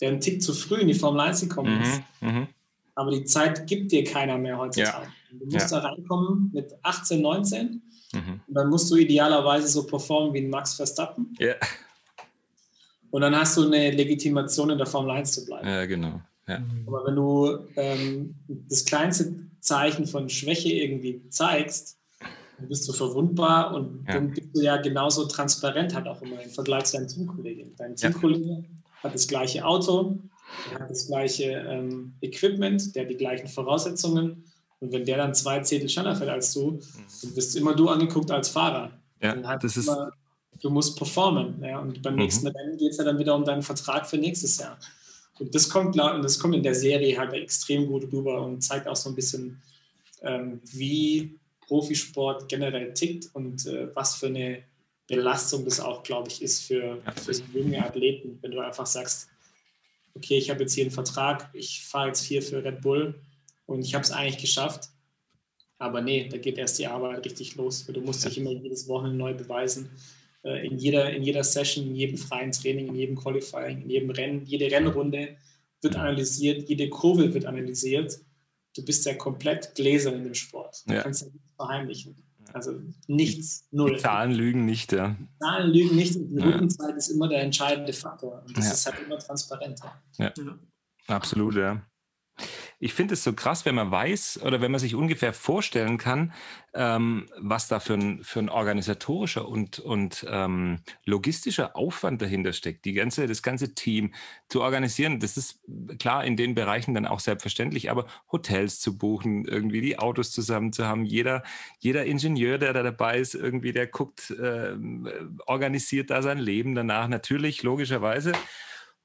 der 0.00 0.10
einen 0.10 0.20
Tick 0.20 0.42
zu 0.42 0.52
früh 0.52 0.80
in 0.80 0.88
die 0.88 0.94
Formel 0.94 1.20
1 1.20 1.42
gekommen 1.42 1.80
ist. 1.80 2.02
Mhm, 2.20 2.28
mhm. 2.28 2.48
Aber 2.94 3.10
die 3.10 3.24
Zeit 3.24 3.66
gibt 3.66 3.92
dir 3.92 4.04
keiner 4.04 4.36
mehr 4.36 4.58
heutzutage. 4.58 5.06
Ja. 5.06 5.38
Du 5.38 5.46
musst 5.46 5.70
ja. 5.70 5.80
da 5.80 5.88
reinkommen 5.88 6.50
mit 6.52 6.74
18, 6.82 7.22
19 7.22 7.82
mhm. 8.12 8.40
und 8.46 8.54
dann 8.54 8.68
musst 8.68 8.90
du 8.90 8.96
idealerweise 8.96 9.68
so 9.68 9.86
performen 9.86 10.34
wie 10.34 10.40
ein 10.40 10.50
Max 10.50 10.74
Verstappen. 10.74 11.34
Ja. 11.38 11.54
Und 13.10 13.22
dann 13.22 13.36
hast 13.36 13.56
du 13.56 13.66
eine 13.66 13.90
Legitimation 13.90 14.70
in 14.70 14.78
der 14.78 14.86
Formel 14.86 15.12
1 15.12 15.32
zu 15.32 15.44
bleiben. 15.46 15.68
Ja, 15.68 15.86
genau. 15.86 16.20
Ja. 16.48 16.62
Aber 16.86 17.06
wenn 17.06 17.16
du 17.16 17.58
ähm, 17.76 18.34
das 18.68 18.84
kleinste 18.84 19.34
Zeichen 19.60 20.06
von 20.06 20.28
Schwäche 20.28 20.72
irgendwie 20.72 21.28
zeigst, 21.28 21.98
dann 22.58 22.68
bist 22.68 22.88
du 22.88 22.92
verwundbar 22.92 23.74
und 23.74 24.04
ja. 24.06 24.14
dann 24.14 24.30
bist 24.30 24.48
du 24.54 24.60
ja 24.60 24.76
genauso 24.76 25.26
transparent 25.26 25.94
halt 25.94 26.06
auch 26.06 26.20
immer 26.22 26.40
im 26.42 26.50
Vergleich 26.50 26.84
zu 26.84 26.96
deinem 26.96 27.08
Teamkollegen. 27.08 27.74
Dein 27.76 27.96
Teamkollege 27.96 28.64
hat 29.02 29.14
das 29.14 29.26
gleiche 29.26 29.64
Auto, 29.64 30.18
der 30.70 30.80
hat 30.80 30.90
das 30.90 31.06
gleiche 31.06 31.44
ähm, 31.44 32.14
Equipment, 32.20 32.94
der 32.94 33.04
hat 33.04 33.10
die 33.10 33.16
gleichen 33.16 33.48
Voraussetzungen. 33.48 34.44
Und 34.80 34.92
wenn 34.92 35.04
der 35.04 35.16
dann 35.16 35.34
zwei 35.34 35.60
Zehntel 35.60 35.88
schneller 35.88 36.16
fährt 36.16 36.30
als 36.30 36.52
du, 36.52 36.80
dann 37.22 37.36
wirst 37.36 37.54
immer 37.56 37.74
du 37.74 37.88
angeguckt 37.88 38.30
als 38.32 38.48
Fahrer. 38.48 38.90
Ja, 39.20 39.56
das 39.56 39.76
ist 39.76 39.86
immer, 39.86 40.10
du 40.60 40.70
musst 40.70 40.96
performen. 40.96 41.62
Ja? 41.62 41.78
Und 41.78 42.02
beim 42.02 42.14
mhm. 42.14 42.20
nächsten 42.20 42.48
Rennen 42.48 42.76
geht 42.76 42.90
es 42.90 42.96
ja 42.96 43.04
dann 43.04 43.18
wieder 43.18 43.34
um 43.34 43.44
deinen 43.44 43.62
Vertrag 43.62 44.08
für 44.08 44.18
nächstes 44.18 44.58
Jahr. 44.58 44.76
Und 45.42 45.54
das 45.54 45.68
kommt, 45.68 45.98
und 45.98 46.22
das 46.22 46.38
kommt 46.38 46.54
in 46.54 46.62
der 46.62 46.74
Serie 46.74 47.18
halt 47.18 47.32
extrem 47.32 47.88
gut 47.88 48.12
rüber 48.12 48.40
und 48.42 48.62
zeigt 48.62 48.86
auch 48.86 48.94
so 48.94 49.08
ein 49.08 49.16
bisschen, 49.16 49.60
ähm, 50.22 50.60
wie 50.72 51.36
Profisport 51.66 52.48
generell 52.48 52.94
tickt 52.94 53.34
und 53.34 53.66
äh, 53.66 53.88
was 53.94 54.14
für 54.14 54.26
eine 54.26 54.62
Belastung 55.08 55.64
das 55.64 55.80
auch, 55.80 56.04
glaube 56.04 56.28
ich, 56.28 56.42
ist 56.42 56.62
für, 56.62 57.02
für 57.16 57.32
junge 57.58 57.84
Athleten, 57.84 58.38
wenn 58.40 58.52
du 58.52 58.60
einfach 58.60 58.86
sagst, 58.86 59.28
okay, 60.14 60.38
ich 60.38 60.48
habe 60.48 60.60
jetzt 60.60 60.74
hier 60.74 60.84
einen 60.84 60.92
Vertrag, 60.92 61.50
ich 61.54 61.84
fahre 61.84 62.08
jetzt 62.08 62.22
hier 62.22 62.40
für 62.40 62.62
Red 62.62 62.80
Bull 62.80 63.14
und 63.66 63.82
ich 63.84 63.94
habe 63.94 64.04
es 64.04 64.12
eigentlich 64.12 64.40
geschafft. 64.40 64.90
Aber 65.78 66.00
nee, 66.00 66.28
da 66.28 66.38
geht 66.38 66.56
erst 66.56 66.78
die 66.78 66.86
Arbeit 66.86 67.24
richtig 67.24 67.56
los. 67.56 67.84
Du 67.84 68.00
musst 68.00 68.24
dich 68.24 68.38
immer 68.38 68.52
jedes 68.52 68.86
Wochenende 68.86 69.18
neu 69.18 69.34
beweisen. 69.34 69.90
Äh, 70.44 70.66
in 70.66 70.78
jeder, 70.78 71.12
in 71.12 71.22
jeder 71.22 71.44
Session, 71.44 71.86
in 71.86 71.94
jedem 71.94 72.18
freien 72.18 72.52
Training, 72.52 72.88
in 72.88 72.94
jedem 72.94 73.16
Qualifying, 73.16 73.82
in 73.82 73.90
jedem 73.90 74.10
Rennen, 74.10 74.44
jede 74.44 74.70
Rennrunde 74.70 75.36
wird 75.80 75.96
analysiert, 75.96 76.68
jede 76.68 76.88
Kurve 76.88 77.32
wird 77.34 77.44
analysiert. 77.46 78.18
Du 78.74 78.84
bist 78.84 79.04
ja 79.04 79.14
komplett 79.14 79.74
gläsern 79.74 80.14
in 80.14 80.24
dem 80.24 80.34
Sport. 80.34 80.82
Du 80.86 80.94
ja. 80.94 81.02
kannst 81.02 81.22
ja 81.22 81.28
nichts 81.28 81.52
verheimlichen. 81.56 82.16
Also 82.52 82.80
nichts, 83.06 83.66
null. 83.70 83.94
Die 83.94 84.00
Zahlen 84.00 84.32
lügen 84.32 84.66
nicht, 84.66 84.92
ja. 84.92 85.16
Die 85.18 85.38
Zahlen 85.38 85.70
lügen 85.70 85.96
nicht 85.96 86.16
und 86.16 86.28
die 86.28 86.36
ja. 86.36 86.44
Rückenzeit 86.44 86.96
ist 86.96 87.08
immer 87.08 87.28
der 87.28 87.42
entscheidende 87.42 87.92
Faktor. 87.92 88.42
Und 88.46 88.56
das 88.56 88.66
ja. 88.66 88.72
ist 88.72 88.86
halt 88.86 89.06
immer 89.06 89.18
transparenter. 89.18 90.02
Ja. 90.18 90.32
ja. 90.36 90.58
Absolut, 91.06 91.54
ja 91.54 91.82
ich 92.82 92.94
finde 92.94 93.14
es 93.14 93.22
so 93.22 93.32
krass, 93.32 93.64
wenn 93.64 93.76
man 93.76 93.92
weiß 93.92 94.40
oder 94.42 94.60
wenn 94.60 94.72
man 94.72 94.80
sich 94.80 94.96
ungefähr 94.96 95.32
vorstellen 95.32 95.98
kann, 95.98 96.32
ähm, 96.74 97.28
was 97.38 97.68
da 97.68 97.78
für 97.78 97.94
ein, 97.94 98.24
für 98.24 98.40
ein 98.40 98.48
organisatorischer 98.48 99.46
und, 99.48 99.78
und 99.78 100.26
ähm, 100.28 100.80
logistischer 101.04 101.76
Aufwand 101.76 102.20
dahinter 102.20 102.52
steckt, 102.52 102.84
die 102.84 102.92
ganze, 102.92 103.28
das 103.28 103.40
ganze 103.44 103.76
Team 103.76 104.12
zu 104.48 104.62
organisieren. 104.62 105.20
Das 105.20 105.36
ist 105.36 105.60
klar 106.00 106.24
in 106.24 106.36
den 106.36 106.56
Bereichen 106.56 106.92
dann 106.92 107.06
auch 107.06 107.20
selbstverständlich, 107.20 107.88
aber 107.88 108.06
Hotels 108.32 108.80
zu 108.80 108.98
buchen, 108.98 109.44
irgendwie 109.44 109.80
die 109.80 110.00
Autos 110.00 110.32
zusammen 110.32 110.72
zu 110.72 110.84
haben, 110.84 111.04
jeder, 111.04 111.44
jeder 111.78 112.04
Ingenieur, 112.04 112.58
der 112.58 112.72
da 112.72 112.82
dabei 112.82 113.20
ist, 113.20 113.36
irgendwie, 113.36 113.72
der 113.72 113.86
guckt, 113.86 114.30
äh, 114.32 114.74
organisiert 115.46 116.10
da 116.10 116.20
sein 116.20 116.38
Leben 116.38 116.74
danach, 116.74 117.06
natürlich, 117.06 117.62
logischerweise. 117.62 118.32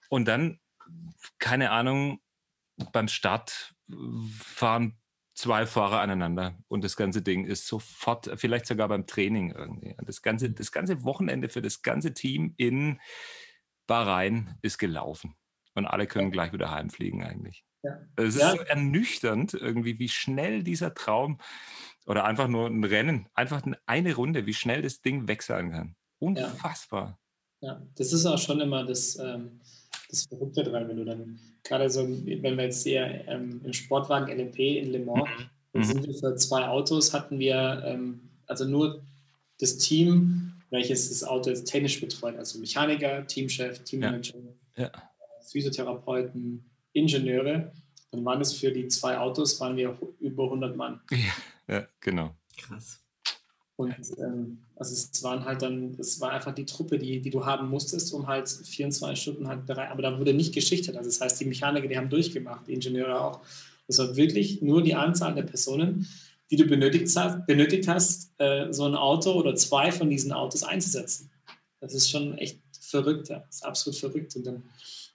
Und 0.09 0.27
dann, 0.27 0.57
keine 1.37 1.69
Ahnung, 1.69 2.21
beim 2.91 3.07
Start 3.07 3.75
fahren 4.39 4.97
zwei 5.33 5.67
Fahrer 5.67 6.01
aneinander 6.01 6.57
und 6.67 6.83
das 6.83 6.95
ganze 6.95 7.21
Ding 7.21 7.45
ist 7.45 7.67
sofort, 7.67 8.29
vielleicht 8.37 8.65
sogar 8.65 8.87
beim 8.87 9.05
Training 9.05 9.51
irgendwie. 9.51 9.95
Das 10.03 10.21
ganze, 10.21 10.49
das 10.49 10.71
ganze 10.71 11.03
Wochenende 11.03 11.49
für 11.49 11.61
das 11.61 11.83
ganze 11.83 12.13
Team 12.13 12.53
in 12.57 12.99
Bahrain 13.85 14.57
ist 14.61 14.79
gelaufen 14.79 15.35
und 15.75 15.85
alle 15.85 16.07
können 16.07 16.31
gleich 16.31 16.53
wieder 16.53 16.71
heimfliegen 16.71 17.23
eigentlich. 17.23 17.63
Ja. 17.83 17.99
Es 18.15 18.35
ist 18.35 18.41
ja. 18.41 18.51
so 18.51 18.57
ernüchternd 18.57 19.53
irgendwie, 19.53 19.99
wie 19.99 20.09
schnell 20.09 20.63
dieser 20.63 20.95
Traum 20.95 21.39
oder 22.07 22.25
einfach 22.25 22.47
nur 22.47 22.67
ein 22.67 22.83
Rennen, 22.83 23.29
einfach 23.33 23.61
eine 23.85 24.15
Runde, 24.15 24.47
wie 24.47 24.53
schnell 24.53 24.81
das 24.81 25.01
Ding 25.01 25.27
weg 25.27 25.43
sein 25.43 25.71
kann. 25.71 25.95
Unfassbar. 26.19 27.19
Ja, 27.61 27.73
ja. 27.73 27.87
das 27.95 28.11
ist 28.11 28.25
auch 28.25 28.39
schon 28.39 28.59
immer 28.59 28.85
das, 28.85 29.17
ähm, 29.19 29.61
das 30.09 30.25
Verrückte 30.25 30.63
dran, 30.63 30.87
wenn 30.87 30.97
du 30.97 31.05
dann 31.05 31.39
gerade 31.63 31.89
so, 31.89 32.07
wenn 32.07 32.57
wir 32.57 32.63
jetzt 32.63 32.83
hier 32.83 33.23
ähm, 33.27 33.61
im 33.63 33.73
Sportwagen 33.73 34.29
LMP 34.29 34.59
in 34.59 34.91
Le 34.91 34.99
Mans, 34.99 35.29
mhm. 35.29 35.49
dann 35.73 35.83
sind 35.83 36.07
wir 36.07 36.13
für 36.13 36.35
zwei 36.35 36.67
Autos, 36.67 37.13
hatten 37.13 37.39
wir 37.39 37.83
ähm, 37.85 38.21
also 38.45 38.65
nur 38.65 39.03
das 39.59 39.77
Team, 39.77 40.53
welches 40.69 41.09
das 41.09 41.23
Auto 41.23 41.49
jetzt 41.49 41.65
technisch 41.65 41.99
betreut, 41.99 42.35
also 42.37 42.59
Mechaniker, 42.59 43.25
Teamchef, 43.27 43.83
Teammanager, 43.83 44.37
ja. 44.75 44.83
Ja. 44.83 44.91
Physiotherapeuten, 45.49 46.69
Ingenieure. 46.93 47.71
Dann 48.11 48.23
waren 48.25 48.41
es 48.41 48.53
für 48.53 48.71
die 48.71 48.87
zwei 48.87 49.17
Autos, 49.17 49.59
waren 49.59 49.75
wir 49.75 49.97
über 50.19 50.45
100 50.45 50.75
Mann. 50.75 51.01
Ja, 51.11 51.75
ja 51.75 51.87
genau. 51.99 52.35
Krass. 52.57 53.01
Und 53.77 53.95
ähm, 54.17 54.57
also 54.75 54.93
es 54.93 55.23
waren 55.23 55.45
halt 55.45 55.61
dann, 55.61 55.95
es 55.99 56.19
war 56.19 56.31
einfach 56.31 56.53
die 56.53 56.65
Truppe, 56.65 56.97
die, 56.97 57.21
die 57.21 57.29
du 57.29 57.45
haben 57.45 57.69
musstest, 57.69 58.11
um 58.11 58.27
halt 58.27 58.49
24 58.49 59.21
Stunden 59.21 59.47
halt 59.47 59.67
bereit, 59.67 59.91
aber 59.91 60.01
da 60.01 60.19
wurde 60.19 60.33
nicht 60.33 60.53
geschichtet. 60.53 60.97
Also 60.97 61.09
das 61.09 61.21
heißt, 61.21 61.39
die 61.39 61.45
Mechaniker, 61.45 61.87
die 61.87 61.95
haben 61.95 62.09
durchgemacht, 62.09 62.67
die 62.67 62.73
Ingenieure 62.73 63.21
auch. 63.21 63.41
Das 63.87 63.99
war 63.99 64.15
wirklich 64.15 64.63
nur 64.63 64.81
die 64.81 64.95
Anzahl 64.95 65.35
der 65.35 65.43
Personen, 65.43 66.07
die 66.49 66.55
du 66.55 66.65
benötigt 66.65 67.15
hast, 67.15 67.45
benötigt 67.45 67.87
hast 67.87 68.31
äh, 68.39 68.71
so 68.71 68.85
ein 68.85 68.95
Auto 68.95 69.33
oder 69.33 69.55
zwei 69.55 69.91
von 69.91 70.09
diesen 70.09 70.31
Autos 70.31 70.63
einzusetzen. 70.63 71.29
Das 71.79 71.93
ist 71.93 72.09
schon 72.09 72.35
echt 72.39 72.59
verrückt. 72.81 73.29
Das 73.29 73.43
ist 73.49 73.65
absolut 73.65 73.99
verrückt. 73.99 74.35
Und 74.35 74.47
dann 74.47 74.63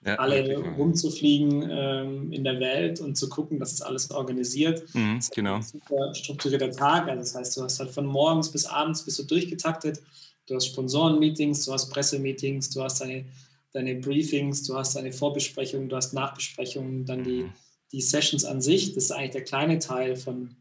ja, 0.05 0.15
alle 0.15 0.57
rumzufliegen 0.57 1.69
ähm, 1.69 2.31
in 2.31 2.43
der 2.43 2.59
Welt 2.59 2.99
und 2.99 3.15
zu 3.15 3.29
gucken, 3.29 3.59
dass 3.59 3.71
das 3.71 3.81
alles 3.81 4.11
organisiert. 4.11 4.83
Mhm, 4.93 5.15
das 5.17 5.29
genau. 5.31 5.55
Ein 5.55 5.63
super 5.63 6.13
strukturierter 6.13 6.71
Tag. 6.71 7.07
Also 7.07 7.19
das 7.21 7.35
heißt, 7.35 7.57
du 7.57 7.63
hast 7.63 7.79
halt 7.79 7.91
von 7.91 8.05
morgens 8.05 8.51
bis 8.51 8.65
abends 8.65 9.03
bist 9.03 9.19
du 9.19 9.23
durchgetaktet. 9.23 10.01
Du 10.45 10.55
hast 10.55 10.67
Sponsorenmeetings, 10.67 11.65
du 11.65 11.71
hast 11.71 11.89
Pressemeetings, 11.89 12.69
du 12.71 12.83
hast 12.83 12.99
deine, 12.99 13.25
deine 13.71 13.95
Briefings, 13.95 14.63
du 14.63 14.75
hast 14.75 14.95
deine 14.95 15.13
Vorbesprechungen, 15.13 15.87
du 15.87 15.95
hast 15.95 16.13
Nachbesprechungen, 16.13 17.05
dann 17.05 17.23
die, 17.23 17.43
mhm. 17.43 17.53
die 17.93 18.01
Sessions 18.01 18.43
an 18.43 18.61
sich. 18.61 18.93
Das 18.93 19.05
ist 19.05 19.11
eigentlich 19.11 19.31
der 19.31 19.43
kleine 19.45 19.79
Teil 19.79 20.17
von 20.17 20.55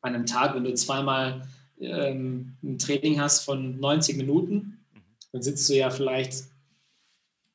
einem 0.00 0.26
Tag. 0.26 0.56
Wenn 0.56 0.64
du 0.64 0.74
zweimal 0.74 1.42
ähm, 1.78 2.56
ein 2.64 2.78
Training 2.78 3.20
hast 3.20 3.44
von 3.44 3.78
90 3.78 4.16
Minuten, 4.16 4.54
mhm. 4.54 5.00
dann 5.30 5.42
sitzt 5.42 5.68
du 5.68 5.74
ja 5.74 5.90
vielleicht 5.90 6.51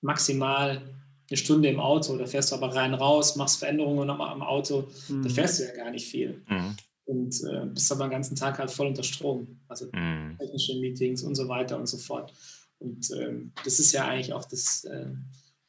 maximal 0.01 0.81
eine 1.29 1.37
Stunde 1.37 1.69
im 1.69 1.79
Auto, 1.79 2.15
da 2.17 2.25
fährst 2.25 2.51
du 2.51 2.55
aber 2.55 2.73
rein 2.73 2.93
raus, 2.93 3.35
machst 3.35 3.59
Veränderungen 3.59 4.07
nochmal 4.07 4.31
am 4.31 4.41
Auto, 4.41 4.87
mhm. 5.09 5.23
da 5.23 5.29
fährst 5.29 5.59
du 5.59 5.63
ja 5.63 5.75
gar 5.75 5.91
nicht 5.91 6.07
viel. 6.07 6.41
Mhm. 6.47 6.75
Und 7.05 7.43
äh, 7.43 7.65
bist 7.65 7.91
aber 7.91 8.05
den 8.05 8.11
ganzen 8.11 8.35
Tag 8.35 8.59
halt 8.59 8.69
voll 8.69 8.87
unter 8.87 9.03
Strom. 9.03 9.59
Also 9.67 9.87
mhm. 9.93 10.35
technische 10.39 10.75
Meetings 10.75 11.23
und 11.23 11.35
so 11.35 11.47
weiter 11.47 11.77
und 11.77 11.87
so 11.87 11.97
fort. 11.97 12.33
Und 12.79 13.09
ähm, 13.17 13.51
das 13.63 13.79
ist 13.79 13.93
ja 13.93 14.07
eigentlich 14.07 14.33
auch 14.33 14.45
das, 14.45 14.83
äh, 14.85 15.07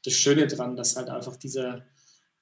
das 0.04 0.14
Schöne 0.14 0.46
dran, 0.46 0.76
dass 0.76 0.96
halt 0.96 1.08
einfach 1.08 1.36
dieser, 1.36 1.84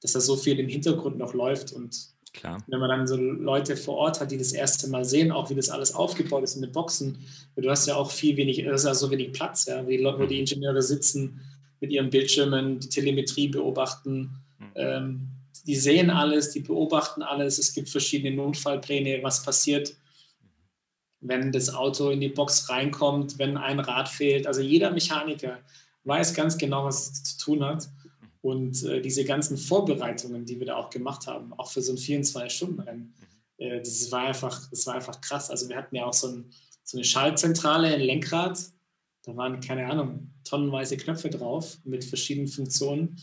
dass 0.00 0.12
da 0.12 0.20
so 0.20 0.36
viel 0.36 0.58
im 0.58 0.68
Hintergrund 0.68 1.18
noch 1.18 1.34
läuft 1.34 1.72
und 1.72 2.14
Klar. 2.36 2.62
Wenn 2.66 2.80
man 2.80 2.90
dann 2.90 3.06
so 3.06 3.16
Leute 3.16 3.78
vor 3.78 3.96
Ort 3.96 4.20
hat, 4.20 4.30
die 4.30 4.36
das 4.36 4.52
erste 4.52 4.88
Mal 4.88 5.06
sehen, 5.06 5.32
auch 5.32 5.48
wie 5.48 5.54
das 5.54 5.70
alles 5.70 5.94
aufgebaut 5.94 6.44
ist 6.44 6.54
in 6.54 6.60
den 6.60 6.70
Boxen, 6.70 7.16
du 7.56 7.70
hast 7.70 7.86
ja 7.86 7.96
auch 7.96 8.10
viel 8.10 8.36
wenig, 8.36 8.58
es 8.58 8.82
ist 8.82 8.84
ja 8.84 8.94
so 8.94 9.10
wenig 9.10 9.32
Platz, 9.32 9.64
ja, 9.64 9.88
wie 9.88 10.04
wo 10.04 10.26
die 10.26 10.34
mhm. 10.34 10.40
Ingenieure 10.40 10.82
sitzen, 10.82 11.40
mit 11.80 11.90
ihren 11.90 12.10
Bildschirmen 12.10 12.80
die 12.80 12.88
Telemetrie 12.88 13.48
beobachten. 13.48 14.42
Mhm. 14.58 14.72
Ähm, 14.74 15.28
die 15.66 15.76
sehen 15.76 16.10
alles, 16.10 16.50
die 16.50 16.60
beobachten 16.60 17.22
alles. 17.22 17.58
Es 17.58 17.72
gibt 17.72 17.88
verschiedene 17.88 18.34
Notfallpläne, 18.34 19.22
was 19.22 19.42
passiert, 19.42 19.94
wenn 21.20 21.50
das 21.50 21.74
Auto 21.74 22.10
in 22.10 22.20
die 22.20 22.28
Box 22.28 22.68
reinkommt, 22.68 23.38
wenn 23.38 23.56
ein 23.56 23.80
Rad 23.80 24.08
fehlt. 24.08 24.46
Also 24.46 24.60
jeder 24.60 24.90
Mechaniker 24.90 25.58
weiß 26.04 26.34
ganz 26.34 26.56
genau, 26.56 26.84
was 26.84 27.10
es 27.10 27.22
zu 27.24 27.44
tun 27.44 27.64
hat. 27.64 27.88
Und 28.42 28.84
äh, 28.84 29.00
diese 29.00 29.24
ganzen 29.24 29.56
Vorbereitungen, 29.56 30.44
die 30.44 30.60
wir 30.60 30.66
da 30.66 30.76
auch 30.76 30.90
gemacht 30.90 31.26
haben, 31.26 31.52
auch 31.54 31.68
für 31.68 31.82
so 31.82 31.92
ein 31.92 31.98
24-Stunden-Rennen, 31.98 33.14
mhm. 33.58 33.64
äh, 33.64 33.78
das, 33.80 34.12
war 34.12 34.28
einfach, 34.28 34.70
das 34.70 34.86
war 34.86 34.94
einfach 34.94 35.20
krass. 35.20 35.50
Also 35.50 35.68
wir 35.68 35.76
hatten 35.76 35.96
ja 35.96 36.06
auch 36.06 36.12
so, 36.12 36.28
ein, 36.28 36.50
so 36.84 36.96
eine 36.96 37.04
Schaltzentrale, 37.04 37.88
ein 37.88 38.00
Lenkrad, 38.00 38.60
da 39.26 39.36
waren, 39.36 39.60
keine 39.60 39.86
Ahnung, 39.86 40.30
tonnenweise 40.44 40.96
Knöpfe 40.96 41.28
drauf 41.28 41.78
mit 41.84 42.04
verschiedenen 42.04 42.48
Funktionen. 42.48 43.18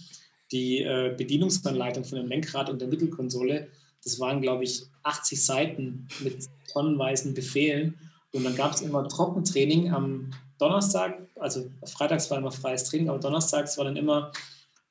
Die 0.52 0.82
äh, 0.82 1.16
Bedienungsanleitung 1.18 2.04
von 2.04 2.18
dem 2.20 2.28
Lenkrad 2.28 2.70
und 2.70 2.82
der 2.82 2.89
Mittelkonsole, 2.89 3.70
das 4.04 4.20
waren, 4.20 4.42
glaube 4.42 4.66
ich, 4.66 4.84
80 5.04 5.44
Seiten 5.44 6.08
mit 6.20 6.50
tonnenweisen 6.72 7.34
Befehlen. 7.34 7.98
Und 8.34 8.44
dann 8.44 8.56
gab 8.56 8.74
es 8.74 8.82
immer 8.82 9.08
Trockentraining 9.08 9.94
am 9.94 10.32
Donnerstag, 10.60 11.28
also 11.36 11.72
freitags 11.86 12.30
war 12.30 12.38
immer 12.38 12.52
freies 12.52 12.84
Training, 12.84 13.10
aber 13.10 13.20
donnerstags 13.20 13.78
war 13.78 13.86
dann 13.86 13.96
immer 13.96 14.32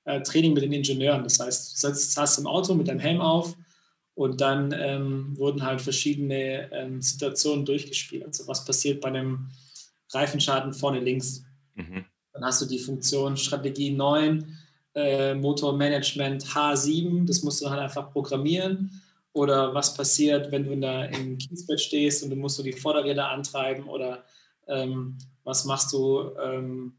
äh, 0.04 0.22
Training 0.22 0.54
mit 0.54 0.62
den 0.62 0.72
Ingenieuren. 0.72 1.22
Das 1.24 1.38
heißt, 1.38 1.82
du 1.82 1.94
saßt 1.94 2.38
im 2.38 2.46
Auto 2.46 2.74
mit 2.74 2.88
deinem 2.88 3.00
Helm 3.00 3.20
auf 3.20 3.54
und 4.14 4.40
dann 4.40 4.74
ähm, 4.76 5.36
wurden 5.36 5.62
halt 5.62 5.82
verschiedene 5.82 6.70
ähm, 6.72 7.02
Situationen 7.02 7.66
durchgespielt. 7.66 8.24
Also 8.24 8.46
was 8.48 8.64
passiert 8.64 9.00
bei 9.00 9.08
einem 9.08 9.50
Reifenschaden 10.12 10.72
vorne 10.72 11.00
links. 11.00 11.44
Mhm. 11.74 12.04
Dann 12.32 12.44
hast 12.44 12.62
du 12.62 12.66
die 12.66 12.78
Funktion 12.78 13.36
Strategie 13.36 13.90
9, 13.90 14.58
äh, 14.94 15.34
Motormanagement 15.34 16.44
H7, 16.44 17.26
das 17.26 17.42
musst 17.42 17.62
du 17.62 17.70
halt 17.70 17.80
einfach 17.80 18.12
programmieren. 18.12 19.00
Oder 19.34 19.74
was 19.74 19.94
passiert, 19.94 20.52
wenn 20.52 20.64
du 20.64 20.72
in 20.72 20.82
der, 20.82 21.10
im 21.10 21.38
Kiesbett 21.38 21.80
stehst 21.80 22.22
und 22.22 22.30
du 22.30 22.36
musst 22.36 22.58
du 22.58 22.62
die 22.62 22.72
Vorderräder 22.72 23.30
antreiben? 23.30 23.88
Oder 23.88 24.24
ähm, 24.68 25.16
was 25.44 25.64
machst 25.64 25.92
du, 25.92 26.30
ähm, 26.42 26.94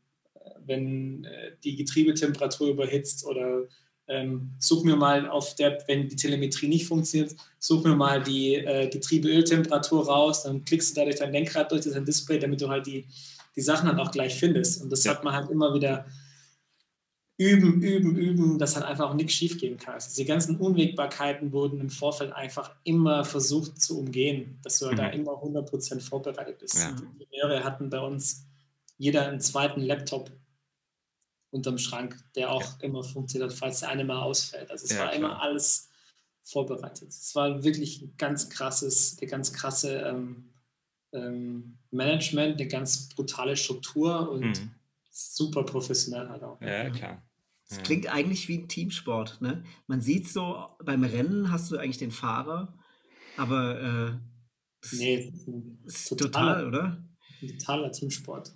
wenn 0.66 1.26
äh, 1.26 1.52
die 1.64 1.76
Getriebetemperatur 1.76 2.70
überhitzt? 2.70 3.26
Oder 3.26 3.68
ähm, 4.08 4.52
such 4.60 4.84
mir 4.84 4.96
mal 4.96 5.30
auf 5.30 5.56
der, 5.56 5.82
wenn 5.88 6.08
die 6.08 6.16
Telemetrie 6.16 6.68
nicht 6.68 6.88
funktioniert, 6.88 7.36
such 7.60 7.84
mir 7.84 7.96
mal 7.96 8.22
die 8.22 8.56
äh, 8.56 8.90
Getriebeöltemperatur 8.90 10.06
raus, 10.06 10.44
dann 10.44 10.66
klickst 10.66 10.92
du 10.92 11.00
dadurch 11.00 11.18
dein 11.18 11.32
Lenkrad 11.32 11.72
durch 11.72 11.84
dein 11.84 12.06
Display, 12.06 12.40
damit 12.40 12.62
du 12.62 12.70
halt 12.70 12.86
die, 12.86 13.06
die 13.56 13.62
Sachen 13.62 13.88
halt 13.88 14.00
auch 14.00 14.12
gleich 14.12 14.36
findest. 14.36 14.82
Und 14.82 14.92
das 14.92 15.04
ja. 15.04 15.12
hat 15.12 15.24
man 15.24 15.34
halt 15.34 15.50
immer 15.50 15.74
wieder 15.74 16.06
üben, 17.38 17.82
üben, 17.82 18.16
üben, 18.16 18.60
dass 18.60 18.76
halt 18.76 18.86
einfach 18.86 19.10
auch 19.10 19.16
nichts 19.16 19.34
schief 19.34 19.58
gehen 19.58 19.78
kann. 19.78 19.96
Also 19.96 20.16
die 20.16 20.28
ganzen 20.28 20.58
Unwägbarkeiten 20.58 21.52
wurden 21.52 21.80
im 21.80 21.90
Vorfeld 21.90 22.32
einfach 22.34 22.76
immer 22.84 23.26
versucht 23.26 23.82
zu 23.82 24.00
umgehen, 24.00 24.60
dass 24.64 24.80
du 24.80 24.88
halt 24.88 24.98
mhm. 24.98 25.02
da 25.02 25.10
immer 25.10 25.32
100% 25.32 26.02
vorbereitet 26.02 26.60
bist. 26.60 26.76
Ja. 26.76 26.92
Die 26.92 27.24
Ingenieure 27.24 27.64
hatten 27.64 27.90
bei 27.90 28.00
uns 28.00 28.46
jeder 28.98 29.28
einen 29.28 29.40
zweiten 29.40 29.82
Laptop 29.82 30.32
unterm 31.54 31.78
Schrank, 31.78 32.18
der 32.36 32.52
auch 32.52 32.64
ja. 32.64 32.78
immer 32.82 33.04
funktioniert 33.04 33.52
hat, 33.52 33.58
falls 33.58 33.82
der 33.82 33.90
eine 33.90 34.04
mal 34.04 34.22
ausfällt. 34.22 34.72
Also 34.72 34.86
es 34.86 34.92
ja, 34.92 35.00
war 35.00 35.08
klar. 35.10 35.16
immer 35.16 35.42
alles 35.42 35.90
vorbereitet. 36.44 37.10
Es 37.10 37.36
war 37.36 37.64
wirklich 37.64 38.02
ein 38.02 38.16
ganz 38.18 38.50
krasses, 38.50 39.18
eine 39.20 39.30
ganz 39.30 39.54
krasse 39.54 40.00
ähm, 40.00 40.50
ähm, 41.14 41.78
Management, 41.92 42.60
eine 42.60 42.68
ganz 42.68 43.10
brutale 43.10 43.56
Struktur 43.56 44.30
und 44.32 44.42
mhm. 44.42 44.72
super 45.12 45.64
professionell 45.64 46.28
halt 46.28 46.44
auch. 46.44 46.60
Ja, 46.60 46.90
klar. 46.90 47.24
Es 47.70 47.82
klingt 47.82 48.08
eigentlich 48.08 48.48
wie 48.50 48.58
ein 48.60 48.68
Teamsport. 48.68 49.42
Ne? 49.42 49.64
Man 49.88 50.02
sieht 50.02 50.28
so, 50.28 50.68
beim 50.84 51.04
Rennen 51.04 51.52
hast 51.52 51.72
du 51.72 51.78
eigentlich 51.78 51.98
den 51.98 52.12
Fahrer, 52.12 52.78
aber 53.36 53.82
äh, 53.82 54.96
nee, 54.96 55.34
ist, 55.86 56.12
ist 56.12 56.20
total, 56.20 56.68
oder? 56.68 57.04
Ein 57.42 57.58
totaler 57.58 57.92
Teamsport. 57.92 58.54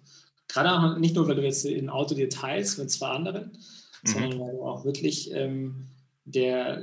Gerade 0.48 0.72
auch 0.72 0.98
nicht 0.98 1.16
nur, 1.16 1.28
weil 1.28 1.36
du 1.36 1.44
jetzt 1.44 1.66
ein 1.66 1.90
Auto 1.90 2.16
dir 2.16 2.30
teilst 2.30 2.80
mit 2.80 2.90
zwei 2.90 3.10
anderen, 3.10 3.52
mhm. 4.04 4.08
sondern 4.08 4.40
weil 4.40 4.52
du 4.52 4.62
auch 4.64 4.86
wirklich 4.86 5.32
ähm, 5.34 5.88
der, 6.26 6.82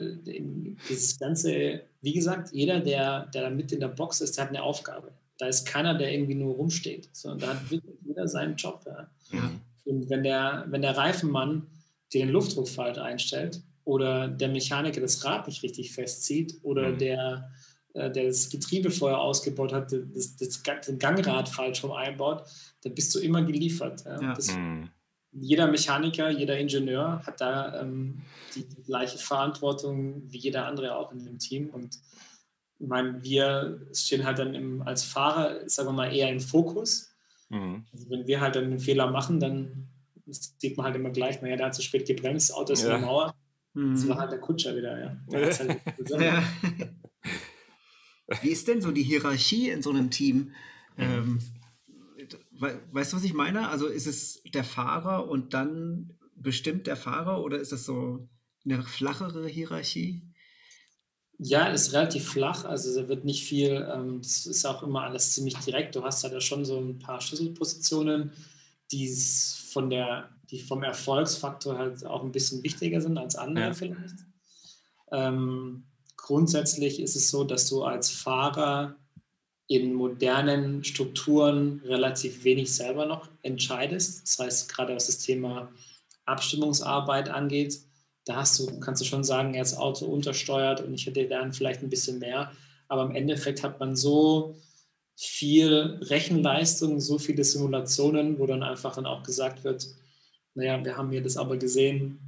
dieses 0.88 1.18
ganze, 1.18 1.82
wie 2.00 2.12
gesagt, 2.12 2.50
jeder, 2.52 2.80
der, 2.80 3.26
der 3.26 3.42
da 3.42 3.50
mit 3.50 3.72
in 3.72 3.80
der 3.80 3.88
Box 3.88 4.20
ist, 4.20 4.36
der 4.36 4.44
hat 4.44 4.50
eine 4.50 4.62
Aufgabe. 4.62 5.12
Da 5.38 5.46
ist 5.46 5.66
keiner, 5.66 5.94
der 5.94 6.12
irgendwie 6.12 6.34
nur 6.34 6.54
rumsteht, 6.54 7.08
sondern 7.12 7.40
da 7.40 7.54
hat 7.54 7.70
wirklich 7.70 7.96
jeder 8.04 8.28
seinen 8.28 8.56
Job. 8.56 8.84
Ja. 8.86 9.40
Mhm. 9.40 9.60
Und 9.84 10.10
wenn 10.10 10.22
der, 10.22 10.64
wenn 10.68 10.82
der 10.82 10.96
Reifenmann 10.96 11.66
den 12.14 12.30
Luftdruckfalter 12.30 13.04
einstellt 13.04 13.60
oder 13.84 14.28
der 14.28 14.48
Mechaniker 14.48 15.00
das 15.00 15.24
Rad 15.24 15.46
nicht 15.46 15.62
richtig 15.62 15.92
festzieht 15.92 16.58
oder 16.62 16.90
mhm. 16.90 16.98
der, 16.98 17.50
der 17.94 18.26
das 18.26 18.50
Getriebe 18.50 18.90
vorher 18.90 19.20
ausgebaut 19.20 19.72
hat, 19.72 19.92
das, 19.92 20.36
das, 20.36 20.62
das 20.62 20.98
Gangrad 20.98 21.48
falsch 21.48 21.82
rum 21.84 21.92
einbaut, 21.92 22.44
da 22.82 22.90
bist 22.90 23.14
du 23.14 23.20
immer 23.20 23.42
geliefert. 23.42 24.04
Ja. 24.04 24.20
Ja. 24.20 24.34
Das, 24.34 24.54
mhm. 24.56 24.90
Jeder 25.36 25.66
Mechaniker, 25.66 26.30
jeder 26.30 26.58
Ingenieur 26.58 27.22
hat 27.26 27.40
da 27.40 27.80
ähm, 27.80 28.22
die, 28.54 28.68
die, 28.68 28.82
gleiche 28.82 29.18
Verantwortung 29.18 30.22
wie 30.26 30.38
jeder 30.38 30.66
andere 30.66 30.96
auch 30.96 31.10
in 31.10 31.24
dem 31.24 31.40
Team. 31.40 31.70
Und 31.70 31.98
ich 32.78 32.86
meine, 32.86 33.22
wir 33.22 33.80
stehen 33.92 34.24
halt 34.24 34.38
dann 34.38 34.54
im, 34.54 34.82
als 34.82 35.02
Fahrer, 35.02 35.68
sagen 35.68 35.88
wir 35.88 35.92
mal, 35.92 36.14
eher 36.14 36.30
im 36.30 36.38
Fokus. 36.38 37.10
Mhm. 37.48 37.84
Also 37.92 38.10
wenn 38.10 38.26
wir 38.28 38.40
halt 38.40 38.54
dann 38.54 38.64
einen 38.64 38.78
Fehler 38.78 39.10
machen, 39.10 39.40
dann 39.40 39.88
sieht 40.26 40.76
man 40.76 40.86
halt 40.86 40.96
immer 40.96 41.10
gleich, 41.10 41.42
naja, 41.42 41.56
der 41.56 41.66
hat 41.66 41.74
zu 41.74 41.82
spät 41.82 42.06
gebremst, 42.06 42.50
das 42.50 42.56
Auto 42.56 42.72
ist 42.72 42.82
ja. 42.82 42.94
in 42.94 43.00
der 43.00 43.06
Mauer. 43.08 43.34
Mhm. 43.74 43.94
Das 43.94 44.08
war 44.08 44.18
halt 44.18 44.32
der 44.32 44.40
Kutscher 44.40 44.76
wieder, 44.76 44.98
ja. 44.98 45.16
Halt 45.32 45.70
ja. 46.20 46.42
Wie 48.42 48.50
ist 48.50 48.68
denn 48.68 48.80
so 48.80 48.90
die 48.90 49.02
Hierarchie 49.02 49.68
in 49.70 49.82
so 49.82 49.90
einem 49.90 50.10
Team? 50.10 50.52
Ähm, 50.96 51.40
weißt 52.58 53.12
du, 53.12 53.16
was 53.16 53.24
ich 53.24 53.34
meine? 53.34 53.68
Also 53.68 53.86
ist 53.86 54.06
es 54.06 54.42
der 54.52 54.64
Fahrer 54.64 55.28
und 55.28 55.54
dann 55.54 56.14
bestimmt 56.36 56.86
der 56.86 56.96
Fahrer 56.96 57.42
oder 57.42 57.58
ist 57.58 57.72
es 57.72 57.84
so 57.84 58.28
eine 58.64 58.82
flachere 58.82 59.46
Hierarchie? 59.46 60.22
Ja, 61.38 61.66
ist 61.66 61.92
relativ 61.92 62.28
flach. 62.28 62.64
Also 62.64 63.00
da 63.00 63.08
wird 63.08 63.24
nicht 63.24 63.44
viel, 63.44 63.88
ähm, 63.92 64.20
das 64.22 64.46
ist 64.46 64.64
auch 64.64 64.82
immer 64.82 65.02
alles 65.02 65.32
ziemlich 65.32 65.56
direkt. 65.58 65.96
Du 65.96 66.02
hast 66.02 66.22
halt 66.22 66.32
ja 66.32 66.40
schon 66.40 66.64
so 66.64 66.78
ein 66.78 66.98
paar 66.98 67.20
Schlüsselpositionen, 67.20 68.32
die 68.92 69.14
von 69.72 69.90
der, 69.90 70.30
die 70.50 70.60
vom 70.60 70.82
Erfolgsfaktor 70.82 71.76
halt 71.76 72.06
auch 72.06 72.22
ein 72.22 72.32
bisschen 72.32 72.62
wichtiger 72.62 73.00
sind 73.00 73.18
als 73.18 73.34
andere 73.34 73.66
ja. 73.66 73.74
vielleicht. 73.74 74.14
Ähm, 75.10 75.84
grundsätzlich 76.24 77.00
ist 77.00 77.16
es 77.16 77.30
so, 77.30 77.44
dass 77.44 77.68
du 77.68 77.84
als 77.84 78.08
Fahrer 78.08 78.96
in 79.66 79.92
modernen 79.92 80.82
Strukturen 80.82 81.82
relativ 81.84 82.44
wenig 82.44 82.74
selber 82.74 83.04
noch 83.04 83.28
entscheidest. 83.42 84.22
Das 84.22 84.38
heißt, 84.38 84.68
gerade 84.72 84.94
was 84.94 85.06
das 85.06 85.18
Thema 85.18 85.70
Abstimmungsarbeit 86.24 87.28
angeht, 87.28 87.78
da 88.24 88.36
hast 88.36 88.58
du, 88.58 88.80
kannst 88.80 89.02
du 89.02 89.06
schon 89.06 89.22
sagen, 89.22 89.52
er 89.52 89.62
ist 89.62 89.76
Auto 89.76 90.06
untersteuert 90.06 90.80
und 90.80 90.94
ich 90.94 91.04
hätte 91.04 91.26
dann 91.26 91.52
vielleicht 91.52 91.82
ein 91.82 91.90
bisschen 91.90 92.20
mehr. 92.20 92.52
Aber 92.88 93.04
im 93.04 93.14
Endeffekt 93.14 93.62
hat 93.62 93.78
man 93.78 93.94
so 93.94 94.56
viel 95.16 95.98
Rechenleistung, 96.00 97.00
so 97.00 97.18
viele 97.18 97.44
Simulationen, 97.44 98.38
wo 98.38 98.46
dann 98.46 98.62
einfach 98.62 98.94
dann 98.94 99.04
auch 99.04 99.24
gesagt 99.24 99.62
wird, 99.62 99.88
naja, 100.54 100.82
wir 100.82 100.96
haben 100.96 101.10
hier 101.10 101.22
das 101.22 101.36
aber 101.36 101.58
gesehen, 101.58 102.18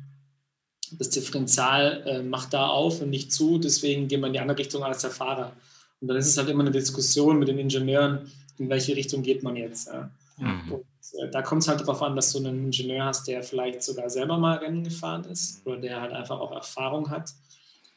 das 0.93 1.11
Differential 1.11 2.03
äh, 2.07 2.23
macht 2.23 2.53
da 2.53 2.69
auf 2.69 3.01
und 3.01 3.11
nicht 3.11 3.33
zu, 3.33 3.59
deswegen 3.59 4.09
gehen 4.09 4.21
wir 4.21 4.29
in 4.29 4.33
die 4.33 4.41
andere 4.41 4.59
Richtung 4.59 4.83
als 4.85 5.03
der 5.03 5.11
Fahrer. 5.11 5.53
Und 6.01 6.09
dann 6.09 6.17
ist 6.17 6.29
es 6.29 6.37
halt 6.37 6.49
immer 6.49 6.63
eine 6.63 6.71
Diskussion 6.71 7.39
mit 7.39 7.49
den 7.49 7.59
Ingenieuren, 7.59 8.31
in 8.59 8.69
welche 8.69 8.97
Richtung 8.97 9.23
geht 9.23 9.43
man 9.43 9.57
jetzt. 9.57 9.89
Ja. 9.89 10.11
Mhm. 10.39 10.73
Und, 10.73 10.85
äh, 11.19 11.31
da 11.31 11.43
kommt 11.43 11.63
es 11.63 11.69
halt 11.69 11.81
darauf 11.81 12.03
an, 12.03 12.17
dass 12.17 12.33
du 12.33 12.39
einen 12.39 12.67
Ingenieur 12.67 13.05
hast, 13.05 13.27
der 13.27 13.43
vielleicht 13.43 13.83
sogar 13.83 14.11
selber 14.11 14.39
mal 14.39 14.59
Rennen 14.59 14.85
gefahren 14.85 15.25
ist 15.25 15.67
oder 15.67 15.79
der 15.79 16.01
halt 16.01 16.13
einfach 16.13 16.39
auch 16.39 16.53
Erfahrung 16.53 17.11
hat, 17.11 17.33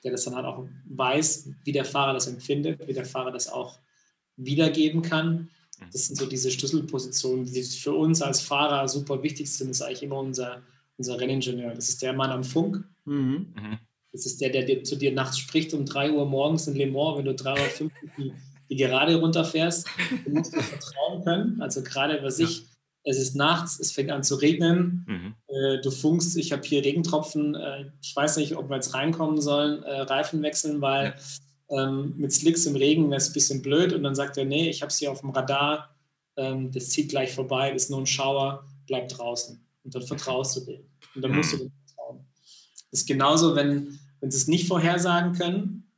der 0.04 0.12
das 0.12 0.24
dann 0.24 0.36
halt 0.36 0.46
auch 0.46 0.66
weiß, 0.90 1.50
wie 1.64 1.72
der 1.72 1.86
Fahrer 1.86 2.14
das 2.14 2.28
empfindet, 2.28 2.88
wie 2.88 2.94
der 2.94 3.06
Fahrer 3.06 3.32
das 3.32 3.50
auch 3.50 3.78
wiedergeben 4.38 5.02
kann. 5.02 5.50
Das 5.92 6.08
sind 6.08 6.18
so 6.18 6.26
diese 6.26 6.52
Schlüsselpositionen, 6.52 7.46
die 7.46 7.64
für 7.64 7.94
uns 7.94 8.22
als 8.22 8.42
Fahrer 8.42 8.88
super 8.88 9.22
wichtig 9.24 9.52
sind. 9.52 9.70
Das 9.70 9.78
ist 9.78 9.82
eigentlich 9.82 10.04
immer 10.04 10.18
unser, 10.18 10.62
unser 11.00 11.20
Renningenieur. 11.20 11.74
Das 11.74 11.90
ist 11.90 12.02
der 12.02 12.14
Mann 12.14 12.30
am 12.30 12.44
Funk. 12.44 12.84
Mhm. 13.06 13.54
mhm. 13.56 13.80
Das 14.12 14.26
ist 14.26 14.42
der, 14.42 14.50
der 14.50 14.64
dir, 14.64 14.84
zu 14.84 14.96
dir 14.96 15.12
nachts 15.12 15.38
spricht 15.38 15.72
um 15.74 15.86
3 15.86 16.14
Uhr 16.14 16.26
morgens 16.26 16.68
in 16.68 16.76
Le 16.76 16.88
Mans, 16.88 17.18
wenn 17.18 17.26
du 17.26 17.36
350 17.36 17.92
die, 18.18 18.34
die 18.70 18.76
Gerade 18.76 19.16
runterfährst. 19.16 19.88
Du 20.26 20.32
musst 20.32 20.54
dir 20.54 20.64
vertrauen 20.64 21.24
können. 21.24 21.62
Also 21.62 21.84
gerade 21.84 22.22
was 22.24 22.40
ich, 22.40 22.66
es 23.04 23.20
ist 23.20 23.36
nachts, 23.36 23.80
es 23.80 23.92
fängt 23.92 24.10
an 24.12 24.24
zu 24.24 24.36
regnen. 24.36 25.06
Mhm. 25.08 25.36
Äh, 25.48 25.82
du 25.82 25.92
funkst, 25.92 26.38
ich 26.38 26.52
habe 26.52 26.64
hier 26.64 26.84
Regentropfen. 26.84 27.54
Äh, 27.54 27.92
ich 28.02 28.16
weiß 28.16 28.38
nicht, 28.38 28.56
ob 28.56 28.70
wir 28.70 28.78
jetzt 28.78 28.96
reinkommen 28.96 29.40
sollen, 29.42 29.84
äh, 29.84 30.02
Reifen 30.02 30.42
wechseln, 30.42 30.82
weil 30.82 31.14
ja. 31.70 31.88
ähm, 31.88 32.16
mit 32.18 32.34
Slicks 32.34 32.66
im 32.66 32.76
Regen 32.76 33.12
wäre 33.12 33.18
es 33.18 33.30
ein 33.30 33.34
bisschen 33.34 33.62
blöd. 33.62 33.94
Und 33.94 34.02
dann 34.02 34.16
sagt 34.16 34.38
er, 34.38 34.46
nee, 34.46 34.70
ich 34.70 34.82
habe 34.82 34.90
es 34.90 34.98
hier 34.98 35.12
auf 35.12 35.22
dem 35.22 35.30
Radar. 35.30 35.96
Ähm, 36.36 36.72
das 36.72 36.90
zieht 36.90 37.10
gleich 37.10 37.32
vorbei, 37.32 37.72
das 37.72 37.84
ist 37.84 37.90
nur 37.92 38.00
ein 38.00 38.08
Schauer, 38.08 38.66
bleib 38.88 39.10
draußen. 39.10 39.64
Und 39.84 39.96
dann 39.96 40.04
vertraust 40.04 40.56
du 40.58 40.62
dem. 40.62 40.89
Und 41.20 41.24
dann 41.24 41.36
musst 41.36 41.52
du 41.52 41.58
dem 41.58 41.72
vertrauen. 41.86 42.26
Das 42.92 43.02
ist 43.02 43.08
genauso, 43.08 43.56
wenn, 43.56 44.00
wenn 44.22 44.32
sie 44.32 44.38
es 44.38 44.48
nicht 44.48 44.68
vorhersagen 44.68 45.34
können 45.34 45.92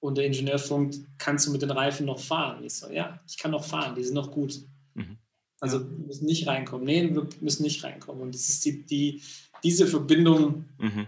und 0.00 0.16
der 0.16 0.24
Ingenieur 0.24 0.58
funkt, 0.58 0.96
kannst 1.18 1.46
du 1.46 1.52
mit 1.52 1.60
den 1.60 1.70
Reifen 1.70 2.06
noch 2.06 2.18
fahren? 2.18 2.64
Ich 2.64 2.74
so, 2.74 2.90
ja, 2.90 3.20
ich 3.28 3.36
kann 3.36 3.50
noch 3.50 3.64
fahren, 3.64 3.94
die 3.94 4.02
sind 4.02 4.14
noch 4.14 4.30
gut. 4.30 4.66
Mhm. 4.94 5.18
Also 5.60 5.80
wir 5.80 6.06
müssen 6.06 6.24
nicht 6.24 6.46
reinkommen. 6.46 6.86
Nee, 6.86 7.14
wir 7.14 7.28
müssen 7.40 7.62
nicht 7.62 7.84
reinkommen. 7.84 8.22
Und 8.22 8.34
das 8.34 8.48
ist 8.48 8.64
die, 8.64 8.82
die, 8.86 9.22
diese 9.62 9.86
Verbindung, 9.86 10.64
mhm. 10.78 11.06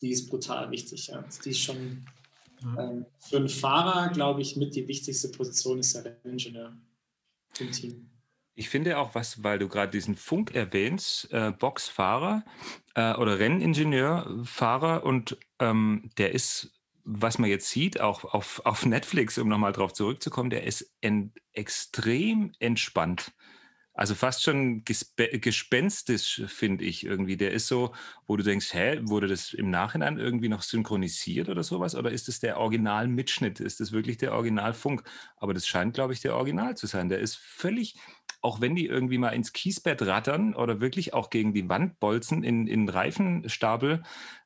die 0.00 0.10
ist 0.10 0.30
brutal 0.30 0.70
wichtig. 0.70 1.08
Ja. 1.08 1.24
Die 1.44 1.50
ist 1.50 1.58
schon 1.58 2.06
ähm, 2.78 3.06
für 3.18 3.38
einen 3.38 3.48
Fahrer, 3.48 4.12
glaube 4.12 4.40
ich, 4.40 4.56
mit 4.56 4.76
die 4.76 4.86
wichtigste 4.86 5.28
Position 5.30 5.80
ist 5.80 5.94
der 5.96 6.24
Ingenieur 6.24 6.72
im 7.58 7.72
Team. 7.72 8.08
Ich 8.56 8.68
finde 8.68 8.98
auch 8.98 9.14
was, 9.14 9.42
weil 9.42 9.58
du 9.58 9.68
gerade 9.68 9.90
diesen 9.90 10.14
Funk 10.14 10.54
erwähnst, 10.54 11.32
äh, 11.32 11.50
Boxfahrer 11.50 12.44
äh, 12.94 13.14
oder 13.14 13.40
Renningenieurfahrer 13.40 15.04
und 15.04 15.36
ähm, 15.58 16.10
der 16.18 16.32
ist, 16.32 16.72
was 17.04 17.38
man 17.38 17.50
jetzt 17.50 17.68
sieht, 17.68 18.00
auch 18.00 18.22
auf, 18.24 18.64
auf 18.64 18.86
Netflix, 18.86 19.38
um 19.38 19.48
nochmal 19.48 19.72
drauf 19.72 19.92
zurückzukommen, 19.92 20.50
der 20.50 20.64
ist 20.64 20.94
en 21.00 21.32
extrem 21.52 22.52
entspannt. 22.60 23.32
Also 23.96 24.16
fast 24.16 24.42
schon 24.42 24.82
gespenstisch, 24.84 26.42
finde 26.48 26.84
ich 26.84 27.06
irgendwie. 27.06 27.36
Der 27.36 27.52
ist 27.52 27.68
so, 27.68 27.94
wo 28.26 28.36
du 28.36 28.42
denkst, 28.42 28.74
hä, 28.74 28.98
wurde 29.04 29.28
das 29.28 29.52
im 29.52 29.70
Nachhinein 29.70 30.18
irgendwie 30.18 30.48
noch 30.48 30.62
synchronisiert 30.62 31.48
oder 31.48 31.62
sowas? 31.62 31.94
Oder 31.94 32.10
ist 32.10 32.28
es 32.28 32.40
der 32.40 32.58
Originalmitschnitt? 32.58 33.60
Ist 33.60 33.78
das 33.78 33.92
wirklich 33.92 34.16
der 34.16 34.32
Originalfunk? 34.32 35.04
Aber 35.36 35.54
das 35.54 35.68
scheint, 35.68 35.94
glaube 35.94 36.12
ich, 36.12 36.20
der 36.20 36.34
Original 36.34 36.76
zu 36.76 36.88
sein. 36.88 37.08
Der 37.08 37.20
ist 37.20 37.36
völlig, 37.36 37.94
auch 38.44 38.60
wenn 38.60 38.76
die 38.76 38.86
irgendwie 38.86 39.18
mal 39.18 39.30
ins 39.30 39.52
Kiesbett 39.52 40.02
rattern 40.02 40.54
oder 40.54 40.80
wirklich 40.80 41.14
auch 41.14 41.30
gegen 41.30 41.54
die 41.54 41.68
Wand 41.68 41.98
bolzen 41.98 42.44
in, 42.44 42.66
in 42.66 42.88
Reifenstapel, 42.88 44.02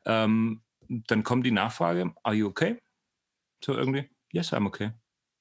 ähm, 0.06 0.62
dann 0.88 1.24
kommt 1.24 1.44
die 1.44 1.50
Nachfrage, 1.50 2.14
are 2.22 2.34
you 2.34 2.46
okay? 2.46 2.80
So 3.64 3.74
irgendwie, 3.74 4.08
yes, 4.32 4.52
I'm 4.52 4.66
okay. 4.66 4.92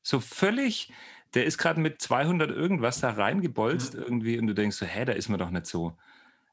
So 0.01 0.19
völlig 0.19 0.91
der 1.33 1.45
ist 1.45 1.57
gerade 1.57 1.79
mit 1.79 2.01
200 2.01 2.49
irgendwas 2.51 2.99
da 2.99 3.11
reingebolzt 3.11 3.93
mhm. 3.93 4.01
irgendwie 4.01 4.39
und 4.39 4.47
du 4.47 4.53
denkst 4.53 4.77
so, 4.77 4.85
hä, 4.85 5.05
da 5.05 5.13
ist 5.13 5.29
man 5.29 5.39
doch 5.39 5.49
nicht 5.49 5.65
so. 5.65 5.97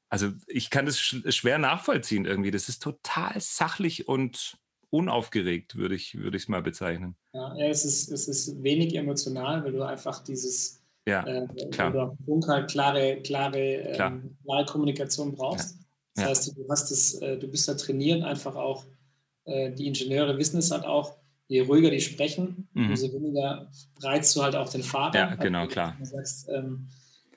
Also 0.09 0.33
ich 0.47 0.71
kann 0.71 0.87
das 0.87 1.01
sch 1.01 1.23
schwer 1.29 1.59
nachvollziehen 1.59 2.25
irgendwie. 2.25 2.51
Das 2.51 2.69
ist 2.69 2.83
total 2.83 3.41
sachlich 3.41 4.09
und 4.09 4.59
unaufgeregt, 4.91 5.77
würde 5.77 5.95
ich 5.95 6.15
es 6.15 6.21
würde 6.21 6.39
mal 6.49 6.63
bezeichnen. 6.63 7.17
Ja, 7.33 7.57
es, 7.57 7.85
ist, 7.85 8.13
es 8.13 8.29
ist 8.29 8.63
wenig 8.63 8.95
emotional, 8.95 9.65
weil 9.65 9.73
du 9.73 9.83
einfach 9.83 10.23
dieses 10.23 10.84
ja, 11.07 11.27
äh, 11.27 11.47
klar. 11.71 12.17
Funk 12.25 12.49
halt 12.49 12.71
klare, 12.71 13.21
klare, 13.23 13.93
Klar. 13.95 14.13
ähm, 14.13 14.37
klare 14.45 14.65
Kommunikation 14.65 15.35
brauchst. 15.35 15.77
Ja. 15.77 15.85
Das 16.15 16.23
ja. 16.23 16.31
heißt, 16.31 16.59
du 16.59 16.69
hast 16.71 16.91
es, 16.91 17.15
äh, 17.21 17.37
du 17.37 17.49
bist 17.49 17.69
da 17.69 17.75
trainiert, 17.75 18.23
einfach 18.23 18.55
auch, 18.55 18.85
äh, 19.45 19.71
die 19.73 19.87
Ingenieure 19.87 20.39
wissen 20.39 20.59
es 20.59 20.71
halt 20.71 20.85
auch, 20.85 21.17
je 21.49 21.61
ruhiger 21.61 21.91
die 21.91 22.01
sprechen, 22.01 22.69
mhm. 22.73 22.91
umso 22.91 23.13
weniger 23.13 23.71
reizt 24.01 24.35
du 24.35 24.43
halt 24.43 24.57
auch 24.57 24.69
den 24.69 24.83
Fahrer. 24.83 25.15
Ja, 25.15 25.35
genau, 25.35 25.61
also, 25.61 25.73
klar. 25.73 25.97
Du 25.99 26.05
sagst, 26.07 26.49
ähm, 26.49 26.89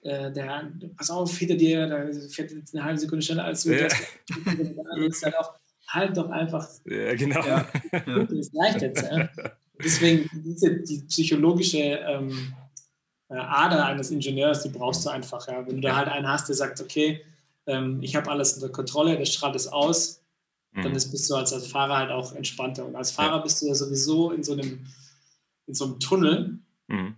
äh, 0.03 0.32
der, 0.32 0.72
pass 0.95 1.09
auf, 1.09 1.36
hinter 1.38 1.55
dir, 1.55 1.88
da 1.88 2.05
fährt 2.30 2.53
eine 2.74 2.84
halbe 2.84 2.99
Sekunde 2.99 3.26
schneller 3.26 3.45
als 3.45 3.63
du. 3.63 3.78
Ja. 3.78 3.88
Das 3.88 5.24
halt 5.24 5.36
auch, 5.38 5.53
halt 5.89 6.15
doch 6.15 6.30
einfach. 6.30 6.68
Ja, 6.86 7.15
genau. 7.15 7.45
Ja, 7.45 7.68
das 7.91 8.51
reicht 8.55 8.82
jetzt. 8.82 9.03
Deswegen, 9.84 10.30
diese, 10.43 10.82
die 10.82 11.01
psychologische 11.07 11.78
ähm, 11.78 12.30
äh, 12.30 12.66
Ader 13.36 13.86
eines 13.86 14.12
Ingenieurs, 14.12 14.64
die 14.64 14.70
brauchst 14.70 15.06
du 15.06 15.10
einfach. 15.10 15.48
Ja. 15.48 15.66
Wenn 15.66 15.76
du 15.76 15.82
da 15.82 15.96
halt 15.96 16.08
einen 16.08 16.28
hast, 16.28 16.48
der 16.48 16.56
sagt, 16.56 16.80
okay, 16.82 17.22
ähm, 17.66 18.02
ich 18.02 18.16
habe 18.16 18.32
alles 18.32 18.54
unter 18.54 18.70
Kontrolle, 18.70 19.18
der 19.18 19.26
strahlt 19.26 19.56
es 19.56 19.68
aus, 19.68 20.24
dann 20.74 20.92
mhm. 20.92 20.98
ist, 20.98 21.12
bist 21.12 21.30
du 21.30 21.36
als, 21.36 21.54
als 21.54 21.68
Fahrer 21.68 21.98
halt 21.98 22.12
auch 22.12 22.34
entspannter. 22.34 22.86
Und 22.86 22.96
als 22.96 23.12
Fahrer 23.12 23.38
ja. 23.38 23.42
bist 23.42 23.62
du 23.62 23.68
ja 23.68 23.76
sowieso 23.76 24.32
in 24.32 24.44
so 24.44 24.54
einem, 24.54 24.86
in 25.66 25.74
so 25.74 25.86
einem 25.86 26.00
Tunnel. 26.00 26.60
Mhm. 26.88 27.16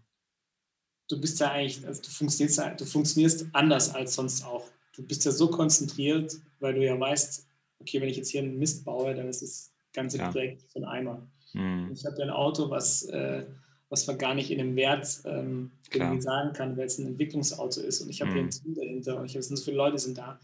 Du 1.07 1.19
bist 1.19 1.39
ja 1.39 1.51
eigentlich, 1.51 1.85
also 1.85 2.01
du 2.01 2.09
funktionierst, 2.09 2.61
du 2.77 2.85
funktionierst 2.85 3.47
anders 3.53 3.93
als 3.93 4.15
sonst 4.15 4.45
auch. 4.45 4.65
Du 4.95 5.03
bist 5.03 5.25
ja 5.25 5.31
so 5.31 5.49
konzentriert, 5.49 6.35
weil 6.59 6.73
du 6.73 6.85
ja 6.85 6.99
weißt, 6.99 7.47
okay, 7.79 8.01
wenn 8.01 8.09
ich 8.09 8.17
jetzt 8.17 8.29
hier 8.29 8.41
einen 8.41 8.57
Mist 8.59 8.85
baue, 8.85 9.13
dann 9.13 9.27
ist 9.27 9.41
das 9.41 9.71
ganze 9.93 10.17
ja. 10.17 10.31
Projekt 10.31 10.63
von 10.71 10.85
Eimer. 10.85 11.27
Mhm. 11.53 11.91
Ich 11.93 12.05
habe 12.05 12.17
ja 12.17 12.25
ein 12.25 12.29
Auto, 12.29 12.69
was, 12.69 13.03
äh, 13.03 13.45
was 13.89 14.05
man 14.07 14.17
gar 14.17 14.35
nicht 14.35 14.51
in 14.51 14.59
dem 14.59 14.75
Wert 14.75 15.21
ähm, 15.25 15.71
sagen 16.19 16.53
kann, 16.53 16.77
weil 16.77 16.85
es 16.85 16.99
ein 16.99 17.07
Entwicklungsauto 17.07 17.81
ist. 17.81 18.01
Und 18.01 18.09
ich 18.09 18.21
habe 18.21 18.31
mhm. 18.31 18.35
hier 18.35 18.43
ein 18.43 18.49
Team 18.51 18.75
dahinter 18.75 19.19
und 19.19 19.25
ich 19.25 19.33
habe 19.33 19.43
so 19.43 19.55
viele 19.57 19.77
Leute 19.77 19.97
sind 19.97 20.17
da. 20.17 20.39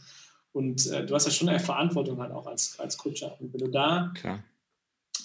Und 0.52 0.88
äh, 0.88 1.06
du 1.06 1.14
hast 1.14 1.26
ja 1.26 1.32
schon 1.32 1.50
eine 1.50 1.60
Verantwortung 1.60 2.20
halt 2.20 2.32
auch 2.32 2.48
als, 2.48 2.80
als 2.80 2.98
Kutscher. 2.98 3.40
Und 3.40 3.54
wenn 3.54 3.60
du 3.60 3.68
da 3.68 4.14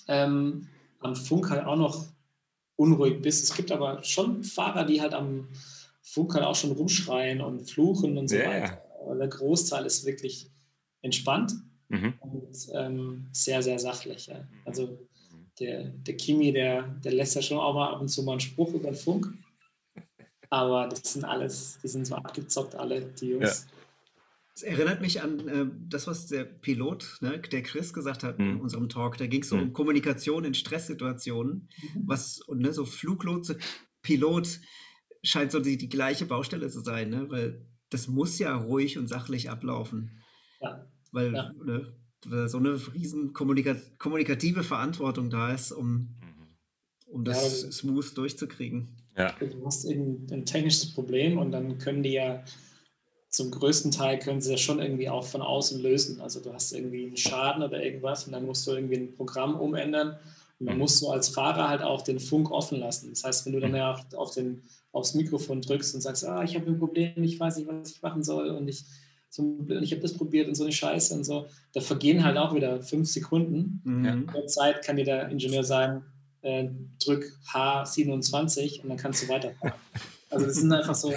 ähm, 0.09 0.69
am 0.99 1.17
Funk 1.17 1.51
halt 1.51 1.65
auch 1.65 1.77
noch 1.77 2.05
unruhig 2.77 3.23
bist, 3.23 3.45
es 3.45 3.55
gibt 3.55 3.73
aber 3.73 4.03
schon 4.05 4.45
Fahrer, 4.45 4.85
die 4.85 5.01
halt 5.01 5.15
am 5.15 5.49
Funk 6.03 6.35
halt 6.35 6.45
auch 6.45 6.57
schon 6.57 6.73
rumschreien 6.73 7.41
und 7.41 7.71
fluchen 7.71 8.19
und 8.19 8.29
so 8.29 8.37
yeah. 8.37 8.51
weiter. 8.51 8.83
Aber 9.03 9.15
der 9.15 9.29
Großteil 9.29 9.87
ist 9.87 10.05
wirklich 10.05 10.51
entspannt 11.03 11.55
mhm. 11.89 12.15
und 12.21 12.69
ähm, 12.75 13.29
sehr, 13.33 13.63
sehr 13.63 13.79
sachlich. 13.79 14.27
Ja. 14.27 14.47
Also 14.65 14.99
der, 15.61 15.85
der 15.85 16.17
Kimi, 16.17 16.53
der, 16.53 16.83
der 17.05 17.13
lässt 17.13 17.37
ja 17.37 17.43
schon 17.43 17.59
auch 17.59 17.75
mal 17.75 17.93
ab 17.93 18.01
und 18.01 18.09
zu 18.09 18.23
mal 18.23 18.33
einen 18.33 18.41
Spruch 18.41 18.73
über 18.75 18.91
den 18.91 18.95
Funk. 18.95 19.33
Aber 20.49 20.89
das 20.89 21.13
sind 21.13 21.25
alles, 21.25 21.79
die 21.83 21.89
sind 21.89 22.07
so 22.07 22.17
abgezockt, 22.17 22.75
alle, 22.75 23.03
die 23.03 23.29
Jungs. 23.29 23.67
Ja. 23.67 23.77
Es 24.55 24.63
erinnert 24.63 25.01
mich 25.01 25.23
an 25.23 25.49
äh, 25.49 25.67
das, 25.89 26.07
was 26.07 26.27
der 26.27 26.45
Pilot, 26.45 27.19
ne, 27.21 27.39
der 27.39 27.63
Chris, 27.63 27.93
gesagt 27.93 28.25
hat 28.25 28.39
mhm. 28.39 28.51
in 28.51 28.61
unserem 28.61 28.89
Talk. 28.89 29.17
Da 29.17 29.27
ging 29.27 29.43
es 29.43 29.49
so 29.49 29.57
mhm. 29.57 29.63
um 29.63 29.73
Kommunikation 29.73 30.45
in 30.45 30.55
Stresssituationen. 30.55 31.69
Mhm. 31.95 32.03
Was, 32.07 32.41
und 32.41 32.61
ne, 32.61 32.73
so 32.73 32.85
Fluglotse, 32.85 33.59
Pilot 34.03 34.59
scheint 35.23 35.53
so 35.53 35.61
die, 35.61 35.79
die 35.79 35.89
gleiche 35.89 36.27
Baustelle 36.27 36.69
zu 36.69 36.81
sein, 36.81 37.11
ne? 37.11 37.31
weil 37.31 37.67
das 37.91 38.09
muss 38.09 38.39
ja 38.39 38.57
ruhig 38.57 38.99
und 38.99 39.07
sachlich 39.07 39.51
ablaufen. 39.51 40.23
Ja. 40.61 40.87
Weil 41.13 41.35
ja. 41.35 41.53
Ne, 41.65 41.93
so 42.25 42.59
eine 42.59 42.79
riesen 42.95 43.33
kommunika 43.33 43.77
kommunikative 43.99 44.63
Verantwortung 44.63 45.31
da 45.31 45.53
ist, 45.53 45.73
um, 45.73 45.93
mhm. 45.93 46.09
um 47.07 47.25
das 47.25 47.63
ja, 47.63 47.73
smooth 47.73 48.17
durchzukriegen. 48.17 48.89
Ja. 49.17 49.35
Du 49.39 49.67
hast 49.67 49.85
eben 49.85 50.27
ein 50.31 50.47
technisches 50.47 50.93
Problem 50.95 51.39
und 51.39 51.53
dann 51.53 51.79
können 51.79 52.03
die 52.03 52.13
ja 52.13 52.45
zum 53.31 53.51
größten 53.51 53.93
Teil 53.93 54.19
können 54.19 54.41
sie 54.41 54.53
das 54.53 54.61
schon 54.61 54.81
irgendwie 54.81 55.09
auch 55.09 55.25
von 55.25 55.41
außen 55.41 55.81
lösen. 55.81 56.21
Also 56.21 56.41
du 56.41 56.53
hast 56.53 56.73
irgendwie 56.73 57.07
einen 57.07 57.17
Schaden 57.17 57.63
oder 57.63 57.83
irgendwas 57.83 58.27
und 58.27 58.33
dann 58.33 58.45
musst 58.45 58.67
du 58.67 58.73
irgendwie 58.73 58.97
ein 58.97 59.15
Programm 59.15 59.59
umändern 59.59 60.19
und 60.59 60.67
dann 60.67 60.75
mhm. 60.75 60.81
musst 60.81 61.01
du 61.01 61.09
als 61.09 61.29
Fahrer 61.29 61.69
halt 61.69 61.83
auch 61.83 62.03
den 62.03 62.19
Funk 62.19 62.51
offen 62.51 62.81
lassen. 62.81 63.11
Das 63.11 63.25
heißt, 63.25 63.47
wenn 63.47 63.53
du 63.53 63.61
dann 63.61 63.71
mhm. 63.71 63.77
ja 63.77 64.05
auf 64.17 64.33
den, 64.33 64.63
aufs 64.93 65.15
Mikrofon 65.15 65.63
drückst 65.63 65.95
und 65.95 66.01
sagst, 66.01 66.25
ah, 66.25 66.43
ich 66.43 66.57
habe 66.57 66.67
ein 66.67 66.79
Problem, 66.79 67.23
ich 67.23 67.39
weiß 67.39 67.57
nicht, 67.57 67.69
was 67.69 67.91
ich 67.93 68.03
machen 68.03 68.25
soll 68.25 68.51
und 68.51 68.67
ich, 68.67 68.85
so, 69.31 69.65
ich 69.81 69.93
habe 69.93 70.03
das 70.03 70.15
probiert 70.15 70.49
und 70.49 70.57
so 70.57 70.65
eine 70.65 70.73
Scheiße 70.73 71.15
und 71.15 71.25
so, 71.25 71.47
da 71.73 71.81
vergehen 71.81 72.25
halt 72.25 72.37
auch 72.37 72.53
wieder 72.53 72.83
fünf 72.83 73.09
Sekunden. 73.09 73.81
Mhm. 73.85 74.05
In 74.05 74.27
der 74.27 74.47
Zeit 74.49 74.85
kann 74.85 74.97
dir 74.97 75.05
der 75.05 75.29
Ingenieur 75.29 75.63
sagen, 75.63 76.05
äh, 76.43 76.69
drück 77.05 77.25
H27 77.53 78.83
und 78.83 78.89
dann 78.89 78.99
kannst 78.99 79.23
du 79.23 79.29
weiterfahren. 79.29 79.75
Also 80.33 80.47
das 80.47 80.55
sind 80.59 80.73
einfach 80.73 80.95
so, 80.95 81.13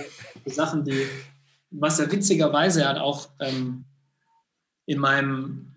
Sachen, 0.47 0.85
die, 0.85 1.05
was 1.69 1.99
ja 1.99 2.11
witzigerweise 2.11 2.87
halt 2.87 2.97
auch 2.97 3.29
ähm, 3.39 3.85
in 4.87 4.97
meinem, 4.97 5.75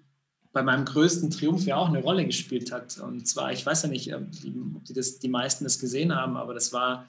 bei 0.55 0.62
meinem 0.62 0.87
größten 0.87 1.30
Triumph 1.30 1.66
ja 1.66 1.76
auch 1.76 1.91
eine 1.91 2.01
Rolle 2.01 2.24
gespielt 2.24 2.72
hat. 2.72 2.97
Und 2.99 3.28
zwar, 3.28 3.53
ich 3.53 3.66
weiß 3.66 3.82
ja 3.82 3.89
nicht, 3.91 4.14
ob 4.14 4.30
die, 4.30 4.55
das, 4.95 5.18
die 5.18 5.28
meisten 5.28 5.64
das 5.64 5.78
gesehen 5.78 6.14
haben, 6.14 6.39
aber 6.39 6.55
das 6.55 6.72
war 6.72 7.07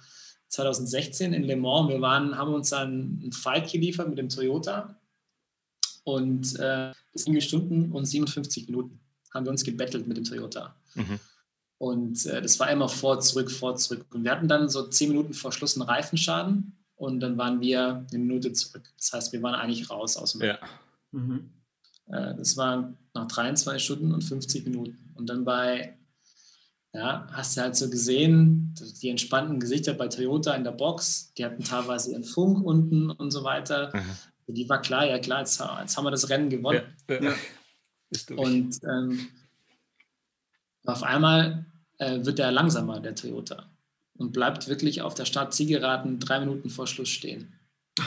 2016 0.49 1.32
in 1.32 1.43
Le 1.43 1.55
Mans. 1.55 1.88
Wir 1.88 2.01
waren, 2.01 2.38
haben 2.38 2.53
uns 2.53 2.71
dann 2.71 3.21
einen 3.23 3.32
Fight 3.32 3.71
geliefert 3.71 4.09
mit 4.09 4.17
dem 4.17 4.28
Toyota 4.28 4.97
und 6.08 6.58
äh, 6.58 6.93
das 7.12 7.26
ging 7.26 7.41
Stunden 7.41 7.91
und 7.91 8.05
57 8.05 8.68
Minuten 8.68 9.01
haben 9.34 9.45
wir 9.45 9.51
uns 9.51 9.66
gebettelt 9.66 10.08
mit 10.08 10.16
dem 10.16 10.24
Toyota. 10.24 10.74
Mhm. 10.95 11.20
Und 11.80 12.26
äh, 12.28 12.41
das 12.41 12.58
war 12.62 12.72
immer 12.72 12.88
vor, 12.88 13.20
zurück, 13.20 13.51
vor, 13.51 13.76
zurück. 13.76 14.05
Und 14.14 14.24
wir 14.24 14.32
hatten 14.32 14.47
dann 14.47 14.70
so 14.70 14.88
zehn 14.88 15.10
Minuten 15.10 15.34
vor 15.34 15.51
Schluss 15.51 15.76
einen 15.76 15.89
Reifenschaden 15.89 16.78
und 16.95 17.20
dann 17.20 17.38
waren 17.38 17.60
wir 17.60 18.08
eine 18.10 18.20
Minute 18.24 18.53
zurück. 18.53 18.89
Das 18.97 19.12
heißt, 19.12 19.34
wir 19.34 19.41
waren 19.41 19.53
eigentlich 19.53 19.89
raus 19.89 20.16
aus 20.16 20.32
dem. 20.32 20.43
Ja. 20.43 20.60
Mhm. 21.12 21.49
Äh, 22.05 22.36
das 22.36 22.55
war 22.55 22.93
nach 23.14 23.28
23 23.28 23.84
Stunden 23.84 24.14
und 24.14 24.24
50 24.24 24.64
Minuten. 24.64 25.12
Und 25.16 25.28
dann 25.28 25.43
bei, 25.43 25.97
ja, 26.93 27.28
hast 27.34 27.58
du 27.58 27.62
halt 27.62 27.76
so 27.76 27.89
gesehen, 27.89 28.74
die 29.01 29.10
entspannten 29.10 29.60
Gesichter 29.60 29.93
bei 29.93 30.08
Toyota 30.08 30.55
in 30.55 30.64
der 30.64 30.72
Box, 30.72 31.34
die 31.34 31.43
hatten 31.43 31.66
teilweise 31.66 32.12
ihren 32.12 32.24
Funk 32.24 32.66
unten 32.66 33.12
und 33.12 33.32
so 33.32 33.43
weiter. 33.43 33.91
Mhm. 33.93 34.16
Die 34.48 34.68
war 34.70 34.82
klar, 34.82 35.06
ja 35.06 35.20
klar, 35.20 35.39
jetzt, 35.39 35.60
jetzt, 35.60 35.98
haben 35.98 36.06
wir 36.06 36.12
das 36.12 36.30
Rennen 36.30 36.50
gewonnen. 36.50 36.95
Ja, 37.10 37.22
ja. 37.22 37.34
Und 38.36 38.80
ähm, 38.84 39.28
auf 40.86 41.04
einmal 41.04 41.66
äh, 41.98 42.24
wird 42.24 42.39
er 42.39 42.52
langsamer, 42.52 43.02
der 43.02 43.16
Toyota, 43.16 43.70
und 44.18 44.32
bleibt 44.32 44.70
wirklich 44.70 45.02
auf 45.02 45.14
der 45.14 45.26
Start-Zielgeraden 45.26 46.20
drei 46.20 46.39
Minuten 46.39 46.70
vor 46.70 46.88
Schluss 46.88 47.10
stehen. 47.10 47.54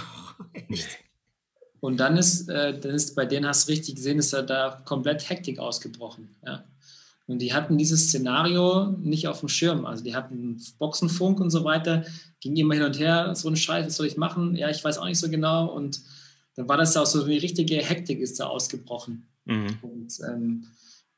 Oh, 1.83 1.87
und 1.87 1.99
dann 1.99 2.17
ist, 2.17 2.49
äh, 2.49 2.79
dann 2.79 2.93
ist 2.93 3.15
bei 3.15 3.25
denen 3.27 3.47
hast 3.47 3.67
du 3.67 3.73
richtig 3.73 3.97
gesehen, 3.97 4.19
ist 4.19 4.33
er 4.33 4.43
da 4.43 4.83
komplett 4.85 5.29
Hektik 5.29 5.59
ausgebrochen. 5.59 6.37
Ja. 6.47 6.65
Und 7.27 7.39
die 7.39 7.55
hatten 7.55 7.79
dieses 7.79 8.09
Szenario 8.09 8.97
nicht 9.01 9.29
auf 9.29 9.41
dem 9.41 9.49
Schirm. 9.49 9.87
Also 9.87 10.05
die 10.05 10.15
hatten 10.15 10.61
Boxenfunk 10.79 11.41
und 11.41 11.51
so 11.51 11.65
weiter, 11.65 12.05
ging 12.41 12.57
immer 12.57 12.75
hin 12.75 12.83
und 12.83 12.99
her, 12.99 13.35
so 13.35 13.49
ein 13.49 13.57
Scheiß, 13.57 13.87
was 13.87 13.97
soll 13.97 14.07
ich 14.07 14.17
machen? 14.17 14.57
Ja, 14.57 14.69
ich 14.69 14.83
weiß 14.83 14.99
auch 14.99 15.07
nicht 15.07 15.19
so 15.19 15.31
genau. 15.31 15.67
Und 15.67 16.01
dann 16.57 16.69
war 16.69 16.77
das 16.77 16.97
auch 16.97 17.07
so 17.07 17.25
eine 17.25 17.43
richtige 17.43 17.77
Hektik 17.77 18.21
ist 18.21 18.41
da 18.41 18.47
ausgebrochen. 18.47 19.29
Mhm. 19.45 19.79
Und 19.83 20.19
ähm, 20.29 20.67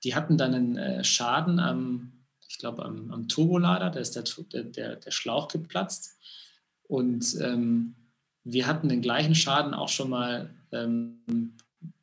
die 0.04 0.14
hatten 0.14 0.36
dann 0.36 0.54
einen 0.54 0.76
äh, 0.76 1.04
Schaden 1.04 1.58
am, 1.58 2.12
ich 2.48 2.58
glaube, 2.58 2.84
am, 2.84 3.10
am, 3.10 3.28
Turbolader, 3.28 3.90
da 3.90 4.00
ist 4.00 4.16
der, 4.16 4.24
der, 4.64 4.96
der 4.96 5.10
Schlauch 5.10 5.48
geplatzt. 5.48 6.18
Und 6.82 7.36
ähm, 7.40 7.94
wir 8.44 8.66
hatten 8.66 8.88
den 8.88 9.02
gleichen 9.02 9.34
Schaden 9.34 9.74
auch 9.74 9.88
schon 9.88 10.10
mal 10.10 10.54
ähm, 10.72 11.56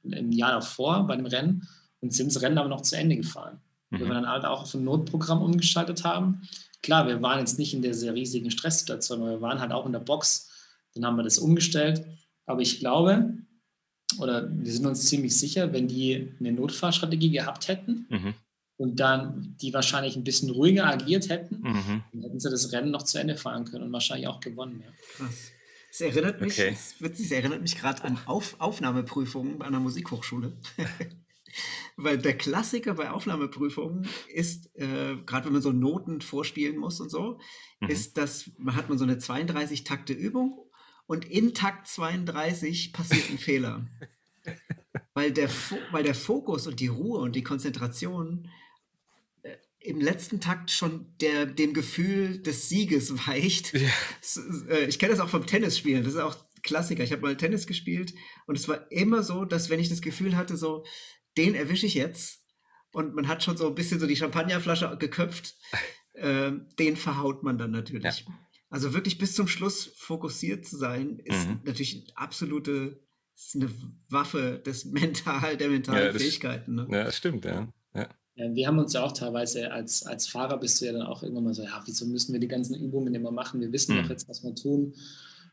im 0.04 0.32
Jahr 0.32 0.54
davor 0.54 1.06
bei 1.06 1.16
dem 1.16 1.26
Rennen 1.26 1.68
und 2.02 2.14
sind 2.14 2.34
das 2.34 2.42
Rennen 2.42 2.58
aber 2.58 2.70
noch 2.70 2.82
zu 2.82 2.96
Ende 2.96 3.18
gefahren. 3.18 3.60
Mhm. 3.90 4.00
Weil 4.00 4.08
wir 4.08 4.14
dann 4.16 4.30
halt 4.30 4.46
auch 4.46 4.64
auf 4.64 4.74
ein 4.74 4.84
Notprogramm 4.84 5.42
umgeschaltet 5.42 6.04
haben. 6.04 6.42
Klar, 6.82 7.08
wir 7.08 7.22
waren 7.22 7.40
jetzt 7.40 7.60
nicht 7.60 7.74
in 7.74 7.82
der 7.82 7.94
sehr 7.94 8.14
riesigen 8.14 8.52
Stresssituation, 8.52 9.22
aber 9.22 9.32
wir 9.32 9.42
waren 9.42 9.60
halt 9.60 9.72
auch 9.72 9.86
in 9.86 9.92
der 9.92 10.00
Box. 10.00 10.50
Dann 10.96 11.06
haben 11.06 11.18
wir 11.18 11.24
das 11.24 11.38
umgestellt. 11.38 12.06
Aber 12.50 12.62
ich 12.62 12.80
glaube, 12.80 13.32
oder 14.18 14.50
wir 14.52 14.72
sind 14.74 14.88
uns 14.88 15.06
ziemlich 15.06 15.38
sicher, 15.38 15.72
wenn 15.72 15.88
die 15.88 16.34
eine 16.40 16.52
Notfallstrategie 16.52 17.30
gehabt 17.30 17.68
hätten 17.68 18.08
mhm. 18.10 18.34
und 18.78 19.00
dann 19.00 19.56
die 19.62 19.72
wahrscheinlich 19.72 20.16
ein 20.16 20.24
bisschen 20.24 20.50
ruhiger 20.50 20.88
agiert 20.88 21.30
hätten, 21.30 21.62
mhm. 21.62 22.04
dann 22.12 22.22
hätten 22.24 22.40
sie 22.40 22.50
das 22.50 22.72
Rennen 22.72 22.90
noch 22.90 23.04
zu 23.04 23.20
Ende 23.20 23.38
fahren 23.38 23.66
können 23.66 23.84
und 23.84 23.94
wahrscheinlich 23.94 24.28
auch 24.28 24.40
gewonnen. 24.40 24.84
Ja. 24.84 24.92
Krass. 25.16 25.52
Es 25.92 26.02
erinnert 26.02 26.42
mich, 26.42 26.54
okay. 26.54 26.76
es 26.76 27.32
erinnert 27.32 27.62
mich 27.62 27.78
gerade 27.78 28.04
an 28.04 28.18
Auf, 28.26 28.56
Aufnahmeprüfungen 28.60 29.62
an 29.62 29.72
der 29.72 29.82
Musikhochschule. 29.82 30.54
Weil 31.98 32.18
der 32.18 32.36
Klassiker 32.36 32.96
bei 32.96 33.12
Aufnahmeprüfungen 33.12 34.08
ist, 34.34 34.76
äh, 34.76 35.18
gerade 35.24 35.46
wenn 35.46 35.54
man 35.54 35.62
so 35.62 35.72
Noten 35.72 36.22
vorspielen 36.22 36.78
muss 36.78 37.00
und 37.00 37.10
so, 37.10 37.40
mhm. 37.80 37.90
ist, 37.90 38.18
dass 38.18 38.50
man 38.58 38.76
hat 38.76 38.90
man 38.90 38.98
so 38.98 39.04
eine 39.04 39.20
32 39.20 39.84
Takte 39.84 40.14
Übung 40.14 40.69
und 41.10 41.26
in 41.26 41.56
Takt 41.56 41.88
32 41.88 42.94
passiert 42.94 43.32
ein 43.32 43.40
Fehler. 43.40 43.88
Weil 45.16 45.32
der, 45.32 45.50
weil 45.92 46.04
der 46.04 46.16
Fokus 46.16 46.66
und 46.66 46.80
die 46.80 46.88
Ruhe 46.88 47.20
und 47.20 47.36
die 47.36 47.44
Konzentration 47.44 48.50
äh, 49.42 49.56
im 49.80 50.00
letzten 50.00 50.40
Takt 50.40 50.72
schon 50.72 51.14
der, 51.20 51.46
dem 51.46 51.74
Gefühl 51.74 52.42
des 52.42 52.70
Sieges 52.70 53.12
weicht. 53.28 53.74
Ja. 53.74 53.90
Äh, 54.70 54.86
ich 54.86 54.98
kenne 54.98 55.12
das 55.12 55.20
auch 55.20 55.30
vom 55.30 55.46
Tennisspielen, 55.46 56.04
das 56.04 56.14
ist 56.14 56.20
auch 56.20 56.38
Klassiker. 56.64 57.04
Ich 57.04 57.12
habe 57.12 57.24
mal 57.24 57.36
Tennis 57.36 57.68
gespielt 57.68 58.14
und 58.46 58.58
es 58.58 58.68
war 58.68 58.92
immer 58.92 59.24
so, 59.24 59.46
dass 59.46 59.70
wenn 59.70 59.80
ich 59.80 59.90
das 59.90 60.02
Gefühl 60.02 60.38
hatte, 60.38 60.58
so, 60.58 60.86
den 61.38 61.54
erwische 61.54 61.86
ich 61.86 61.96
jetzt 61.96 62.46
und 62.92 63.14
man 63.14 63.28
hat 63.28 63.44
schon 63.44 63.58
so 63.58 63.68
ein 63.68 63.76
bisschen 63.76 64.00
so 64.00 64.08
die 64.08 64.16
Champagnerflasche 64.16 64.96
geköpft, 64.98 65.56
äh, 66.14 66.52
den 66.78 66.96
verhaut 66.96 67.44
man 67.44 67.58
dann 67.58 67.72
natürlich. 67.72 68.26
Ja. 68.26 68.34
Also 68.70 68.94
wirklich 68.94 69.18
bis 69.18 69.34
zum 69.34 69.48
Schluss 69.48 69.92
fokussiert 69.96 70.66
zu 70.66 70.78
sein, 70.78 71.20
ist 71.26 71.48
mhm. 71.48 71.62
natürlich 71.64 71.96
eine 71.96 72.18
absolute 72.18 73.00
ist 73.36 73.56
eine 73.56 73.70
Waffe 74.10 74.62
des 74.66 74.86
mental, 74.92 75.58
der 75.58 75.70
mentalen 75.70 76.08
ja, 76.08 76.12
das, 76.12 76.22
Fähigkeiten. 76.22 76.76
Ne? 76.76 76.88
Ja, 76.92 77.04
das 77.06 77.16
stimmt, 77.16 77.46
ja. 77.46 77.68
ja. 77.96 78.10
Ja, 78.36 78.56
wir 78.56 78.68
haben 78.68 78.80
uns 78.80 78.94
ja 78.94 79.04
auch 79.04 79.12
teilweise 79.12 79.72
als, 79.72 80.06
als 80.06 80.28
Fahrer 80.28 80.58
bist 80.58 80.80
du 80.80 80.86
ja 80.86 80.94
dann 80.94 81.02
auch 81.02 81.24
irgendwann 81.24 81.44
mal 81.44 81.54
so, 81.54 81.64
ja, 81.64 81.82
wieso 81.86 82.06
müssen 82.06 82.32
wir 82.32 82.40
die 82.40 82.48
ganzen 82.48 82.74
Übungen 82.76 83.14
immer 83.14 83.32
machen? 83.32 83.60
Wir 83.60 83.72
wissen 83.74 83.96
mhm. 83.98 84.04
doch 84.04 84.10
jetzt, 84.10 84.30
was 84.30 84.44
wir 84.44 84.56
tun, 84.56 84.94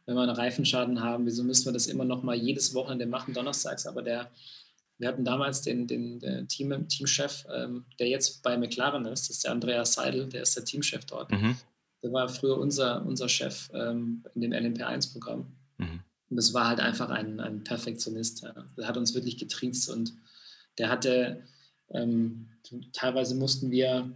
wenn 0.05 0.15
wir 0.15 0.23
einen 0.23 0.37
Reifenschaden 0.37 1.01
haben. 1.01 1.27
Wieso 1.27 1.43
müssen 1.43 1.65
wir 1.65 1.73
das 1.73 1.89
immer 1.89 2.05
noch 2.05 2.23
mal 2.23 2.37
jedes 2.37 2.75
Wochenende 2.75 3.07
machen, 3.07 3.35
donnerstags? 3.35 3.87
Aber 3.87 4.03
der, 4.03 4.31
wir 4.99 5.09
hatten 5.09 5.25
damals 5.25 5.63
den, 5.63 5.89
den, 5.89 6.21
den 6.21 6.47
Team, 6.47 6.87
Teamchef, 6.89 7.45
ähm, 7.53 7.87
der 7.99 8.09
jetzt 8.09 8.45
bei 8.45 8.57
McLaren 8.57 9.05
ist, 9.07 9.29
das 9.29 9.37
ist 9.37 9.45
der 9.45 9.53
Andreas 9.53 9.95
Seidel, 9.95 10.29
der 10.29 10.43
ist 10.43 10.57
der 10.57 10.65
Teamchef 10.65 11.05
dort. 11.07 11.33
Mhm. 11.33 11.57
Der 12.03 12.13
war 12.13 12.29
früher 12.29 12.59
unser, 12.59 13.05
unser 13.05 13.29
Chef 13.29 13.69
ähm, 13.73 14.25
in 14.35 14.43
dem 14.43 14.53
LMP1-Programm. 14.53 15.47
Mhm. 15.79 16.01
Und 16.31 16.37
das 16.37 16.55
war 16.55 16.69
halt 16.69 16.81
einfach 16.81 17.11
ein, 17.11 17.41
ein 17.41 17.65
Perfektionist. 17.65 18.43
Ja. 18.43 18.55
Der 18.77 18.89
hat 18.89 18.97
uns 18.97 19.15
wirklich 19.15 19.39
getriezt 19.39 19.89
und 19.91 20.13
der 20.79 20.91
hatte, 20.91 21.43
ähm, 21.91 22.49
teilweise 22.93 23.35
mussten 23.35 23.71
wir 23.71 24.11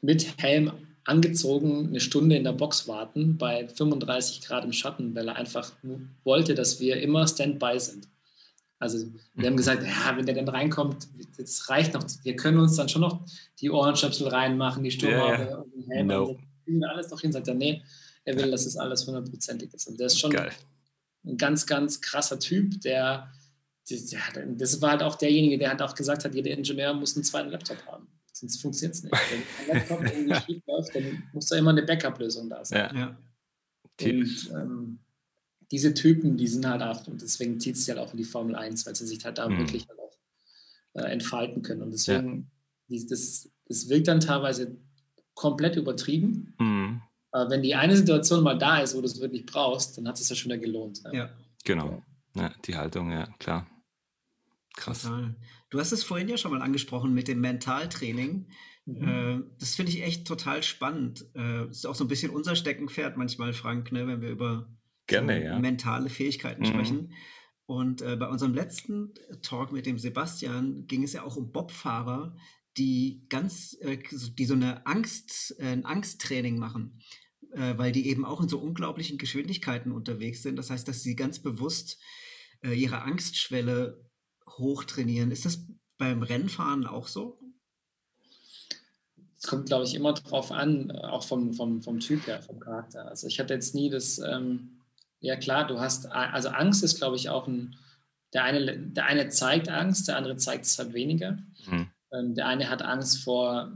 mit 0.00 0.40
Helm 0.40 0.72
angezogen 1.04 1.88
eine 1.88 2.00
Stunde 2.00 2.36
in 2.36 2.44
der 2.44 2.52
Box 2.52 2.86
warten 2.86 3.36
bei 3.36 3.66
35 3.66 4.42
Grad 4.42 4.64
im 4.64 4.72
Schatten, 4.72 5.14
weil 5.14 5.28
er 5.28 5.36
einfach 5.36 5.72
wollte, 6.22 6.54
dass 6.54 6.80
wir 6.80 7.00
immer 7.00 7.26
Standby 7.26 7.80
sind. 7.80 8.06
Also 8.78 9.06
wir 9.34 9.48
haben 9.48 9.56
gesagt, 9.56 9.82
ja, 9.82 10.16
wenn 10.16 10.26
der 10.26 10.36
dann 10.36 10.48
reinkommt, 10.48 11.08
das 11.36 11.68
reicht 11.68 11.94
noch. 11.94 12.04
Wir 12.22 12.36
können 12.36 12.58
uns 12.58 12.76
dann 12.76 12.88
schon 12.88 13.00
noch 13.00 13.20
die 13.60 13.70
Ohrenstöpsel 13.70 14.28
reinmachen, 14.28 14.84
die 14.84 14.92
Sturmhaube 14.92 15.32
yeah, 15.32 15.48
yeah. 15.48 15.56
und 15.56 15.74
den 15.74 15.90
Helm. 15.90 16.06
No 16.06 16.38
kriegen 16.68 16.80
wir 16.80 16.90
alles 16.90 17.10
noch 17.10 17.20
hin. 17.20 17.32
Sagt 17.32 17.48
er, 17.48 17.54
nee, 17.54 17.82
er 18.24 18.36
will, 18.36 18.50
dass 18.50 18.66
es 18.66 18.76
alles 18.76 19.06
hundertprozentig 19.06 19.72
ist. 19.72 19.88
Und 19.88 19.98
der 19.98 20.08
ist 20.08 20.18
schon 20.18 20.32
Geil. 20.32 20.52
ein 21.24 21.36
ganz, 21.36 21.66
ganz 21.66 22.00
krasser 22.00 22.38
Typ, 22.38 22.80
der, 22.82 23.32
der, 23.88 24.46
das 24.48 24.80
war 24.82 24.90
halt 24.90 25.02
auch 25.02 25.14
derjenige, 25.14 25.58
der 25.58 25.70
halt 25.70 25.82
auch 25.82 25.94
gesagt 25.94 26.24
hat, 26.24 26.34
jeder 26.34 26.50
Ingenieur 26.50 26.92
muss 26.92 27.16
einen 27.16 27.24
zweiten 27.24 27.48
Laptop 27.48 27.84
haben. 27.86 28.06
Sonst 28.32 28.60
funktioniert 28.60 28.94
es 28.94 29.02
nicht. 29.02 29.12
Wenn 29.12 29.74
ein 29.74 29.78
Laptop 29.78 30.02
irgendwie 30.14 30.40
schief 30.40 30.62
läuft, 30.66 30.94
dann 30.94 31.22
muss 31.32 31.46
da 31.46 31.56
immer 31.56 31.70
eine 31.70 31.82
Backup-Lösung 31.82 32.50
da 32.50 32.64
sein. 32.64 32.96
Ja. 32.96 33.18
Und 34.00 34.50
ähm, 34.54 34.98
diese 35.70 35.94
Typen, 35.94 36.36
die 36.36 36.46
sind 36.46 36.66
halt 36.66 36.82
auch, 36.82 37.06
und 37.08 37.20
deswegen 37.20 37.58
zieht 37.58 37.74
es 37.76 37.86
sich 37.86 37.96
halt 37.96 38.06
auch 38.06 38.12
in 38.12 38.18
die 38.18 38.24
Formel 38.24 38.54
1, 38.54 38.86
weil 38.86 38.94
sie 38.94 39.06
sich 39.06 39.24
halt 39.24 39.38
da 39.38 39.48
mhm. 39.48 39.58
wirklich 39.58 39.88
halt 39.88 39.98
auch 39.98 40.16
äh, 40.94 41.10
entfalten 41.10 41.62
können. 41.62 41.82
Und 41.82 41.92
deswegen, 41.92 42.50
ja. 42.88 43.00
das, 43.08 43.50
das 43.66 43.88
wirkt 43.88 44.06
dann 44.06 44.20
teilweise 44.20 44.76
komplett 45.38 45.76
übertrieben. 45.76 46.54
Mhm. 46.58 47.00
Aber 47.30 47.50
wenn 47.50 47.62
die 47.62 47.76
eine 47.76 47.96
Situation 47.96 48.42
mal 48.42 48.58
da 48.58 48.78
ist, 48.78 48.96
wo 48.96 49.00
du 49.00 49.06
es 49.06 49.20
wirklich 49.20 49.46
brauchst, 49.46 49.96
dann 49.96 50.08
hat 50.08 50.18
es 50.18 50.28
ja 50.28 50.34
schon 50.34 50.50
wieder 50.50 50.60
gelohnt. 50.60 51.00
Ja, 51.04 51.12
ja. 51.12 51.30
genau. 51.64 52.02
Ja, 52.34 52.52
die 52.64 52.76
Haltung, 52.76 53.12
ja, 53.12 53.26
klar. 53.38 53.66
Krass. 54.74 55.02
Total. 55.02 55.36
Du 55.70 55.78
hast 55.78 55.92
es 55.92 56.02
vorhin 56.02 56.28
ja 56.28 56.36
schon 56.36 56.50
mal 56.50 56.62
angesprochen 56.62 57.14
mit 57.14 57.28
dem 57.28 57.40
Mentaltraining. 57.40 58.48
Mhm. 58.86 59.08
Äh, 59.08 59.42
das 59.60 59.76
finde 59.76 59.92
ich 59.92 60.02
echt 60.02 60.26
total 60.26 60.64
spannend. 60.64 61.26
Äh, 61.34 61.66
das 61.68 61.78
ist 61.78 61.86
auch 61.86 61.94
so 61.94 62.04
ein 62.04 62.08
bisschen 62.08 62.32
unser 62.32 62.56
Steckenpferd 62.56 63.16
manchmal, 63.16 63.52
Frank, 63.52 63.92
ne, 63.92 64.08
wenn 64.08 64.20
wir 64.20 64.30
über 64.30 64.68
Gerne, 65.06 65.36
so 65.36 65.44
ja. 65.44 65.58
mentale 65.60 66.08
Fähigkeiten 66.08 66.62
mhm. 66.62 66.66
sprechen. 66.66 67.12
Und 67.66 68.02
äh, 68.02 68.16
bei 68.16 68.26
unserem 68.26 68.54
letzten 68.54 69.14
Talk 69.42 69.70
mit 69.70 69.86
dem 69.86 69.98
Sebastian 69.98 70.86
ging 70.86 71.04
es 71.04 71.12
ja 71.12 71.22
auch 71.22 71.36
um 71.36 71.52
Bobfahrer, 71.52 72.34
die 72.78 73.26
ganz, 73.28 73.76
äh, 73.80 73.98
die 74.38 74.44
so 74.44 74.54
eine 74.54 74.86
Angst, 74.86 75.56
äh, 75.58 75.66
ein 75.66 75.84
Angsttraining 75.84 76.58
machen, 76.58 77.00
äh, 77.52 77.76
weil 77.76 77.92
die 77.92 78.08
eben 78.08 78.24
auch 78.24 78.40
in 78.40 78.48
so 78.48 78.58
unglaublichen 78.58 79.18
Geschwindigkeiten 79.18 79.92
unterwegs 79.92 80.42
sind. 80.42 80.56
Das 80.56 80.70
heißt, 80.70 80.86
dass 80.86 81.02
sie 81.02 81.16
ganz 81.16 81.40
bewusst 81.40 81.98
äh, 82.62 82.72
ihre 82.72 83.02
Angstschwelle 83.02 84.04
hochtrainieren. 84.48 85.30
Ist 85.30 85.44
das 85.44 85.66
beim 85.98 86.22
Rennfahren 86.22 86.86
auch 86.86 87.08
so? 87.08 87.38
kommt, 89.48 89.66
glaube 89.66 89.84
ich, 89.84 89.94
immer 89.94 90.12
drauf 90.12 90.52
an, 90.52 90.90
auch 90.90 91.22
vom, 91.22 91.52
vom, 91.54 91.82
vom 91.82 92.00
Typ 92.00 92.26
her, 92.26 92.42
vom 92.42 92.60
Charakter. 92.60 93.06
Also 93.06 93.26
ich 93.26 93.38
hatte 93.40 93.54
jetzt 93.54 93.74
nie 93.74 93.88
das, 93.88 94.18
ähm, 94.18 94.80
ja 95.20 95.36
klar, 95.36 95.66
du 95.66 95.80
hast, 95.80 96.06
also 96.06 96.48
Angst 96.48 96.82
ist, 96.82 96.98
glaube 96.98 97.16
ich, 97.16 97.28
auch 97.28 97.46
ein, 97.46 97.76
der 98.32 98.44
eine, 98.44 98.78
der 98.78 99.06
eine 99.06 99.28
zeigt 99.28 99.68
Angst, 99.68 100.08
der 100.08 100.16
andere 100.16 100.36
zeigt 100.36 100.66
es 100.66 100.78
halt 100.78 100.92
weniger. 100.92 101.38
Mhm. 101.66 101.90
Ähm, 102.12 102.34
der 102.34 102.46
eine 102.46 102.70
hat 102.70 102.82
Angst 102.82 103.22
vor 103.22 103.72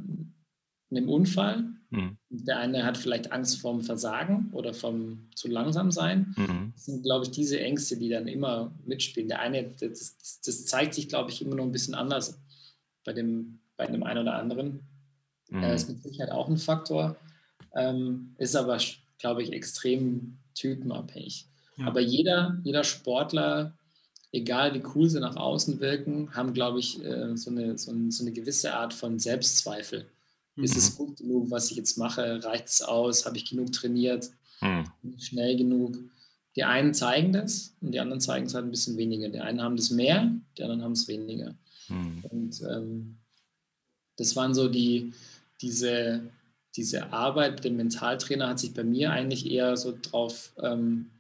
einem 0.91 1.09
Unfall, 1.09 1.65
mhm. 1.91 2.19
der 2.29 2.59
eine 2.59 2.85
hat 2.85 2.97
vielleicht 2.97 3.33
Angst 3.33 3.61
vorm 3.61 3.83
Versagen 3.83 4.51
oder 4.53 4.75
vom 4.75 5.31
zu 5.35 5.49
langsam 5.49 5.91
sein. 5.91 6.35
Mhm. 6.37 6.73
Das 6.75 6.85
sind, 6.87 7.03
glaube 7.03 7.25
ich, 7.25 7.31
diese 7.31 7.61
Ängste, 7.61 7.97
die 7.97 8.09
dann 8.09 8.29
immer 8.29 8.73
mitspielen. 8.85 9.29
Der 9.29 9.41
eine, 9.41 9.65
das, 9.81 10.41
das 10.45 10.67
zeigt 10.67 10.95
sich, 10.95 11.09
glaube 11.09 11.31
ich, 11.31 11.43
immer 11.43 11.57
noch 11.57 11.65
ein 11.65 11.73
bisschen 11.73 11.95
anders 11.95 12.41
bei 13.05 13.13
dem, 13.13 13.61
bei 13.77 13.87
dem 13.87 14.03
einen 14.03 14.21
oder 14.21 14.35
anderen. 14.35 14.81
Mhm. 15.51 15.63
Äh, 15.63 15.75
ist 15.75 15.89
mit 15.89 16.03
Sicherheit 16.03 16.33
auch 16.33 16.49
ein 16.49 16.59
Faktor, 16.59 17.17
ähm, 17.75 18.35
ist 18.39 18.57
aber, 18.57 18.79
glaube 19.19 19.43
ich, 19.43 19.53
extrem 19.53 20.39
typenabhängig. 20.55 21.47
Ja. 21.77 21.87
Aber 21.87 22.01
jeder, 22.01 22.59
jeder 22.65 22.85
Sportler, 22.85 23.73
egal 24.33 24.75
wie 24.75 24.83
cool 24.95 25.09
sie 25.09 25.21
nach 25.21 25.37
außen 25.37 25.79
wirken, 25.81 26.35
haben, 26.35 26.55
glaube 26.55 26.81
ich, 26.81 27.05
äh, 27.05 27.37
so, 27.37 27.51
eine, 27.51 27.79
so, 27.79 27.93
ein, 27.93 28.11
so, 28.11 28.25
eine 28.25 28.33
gewisse 28.33 28.75
Art 28.75 28.95
von 28.95 29.19
Selbstzweifel. 29.19 30.07
Mhm. 30.57 30.65
Ist 30.65 30.77
es 30.77 30.93
mhm. 30.93 30.97
gut 30.97 31.17
genug, 31.19 31.51
was 31.51 31.71
ich 31.71 31.77
jetzt 31.77 31.99
mache? 31.99 32.43
Reicht 32.43 32.69
es 32.69 32.83
aus? 32.83 33.27
Habe 33.27 33.37
ich 33.37 33.49
genug 33.49 33.73
trainiert? 33.73 34.31
Mhm. 34.61 34.85
Schnell 35.19 35.57
genug? 35.57 35.99
Die 36.57 36.65
einen 36.65 36.93
zeigen 36.93 37.33
das 37.33 37.75
und 37.81 37.93
die 37.93 38.01
anderen 38.01 38.21
zeigen 38.21 38.47
es 38.47 38.55
halt 38.55 38.65
ein 38.65 38.71
bisschen 38.71 38.97
weniger. 38.97 39.29
Die 39.29 39.41
einen 39.41 39.63
haben 39.63 39.77
das 39.77 39.91
mehr, 39.91 40.31
die 40.57 40.63
anderen 40.63 40.83
haben 40.83 40.93
es 40.93 41.09
weniger. 41.09 41.55
Mhm. 41.89 42.25
Und 42.31 42.63
ähm, 42.63 43.17
das 44.17 44.37
waren 44.37 44.55
so 44.55 44.69
die, 44.69 45.13
diese, 45.61 46.23
diese 46.77 47.13
Arbeit 47.13 47.55
mit 47.55 47.65
dem 47.65 47.77
Mentaltrainer 47.77 48.49
hat 48.49 48.61
sich 48.61 48.75
bei 48.75 48.85
mir 48.85 49.13
eigentlich 49.13 49.51
eher 49.51 49.77
so 49.77 49.97
drauf, 50.01 50.53
ähm, 50.59 51.11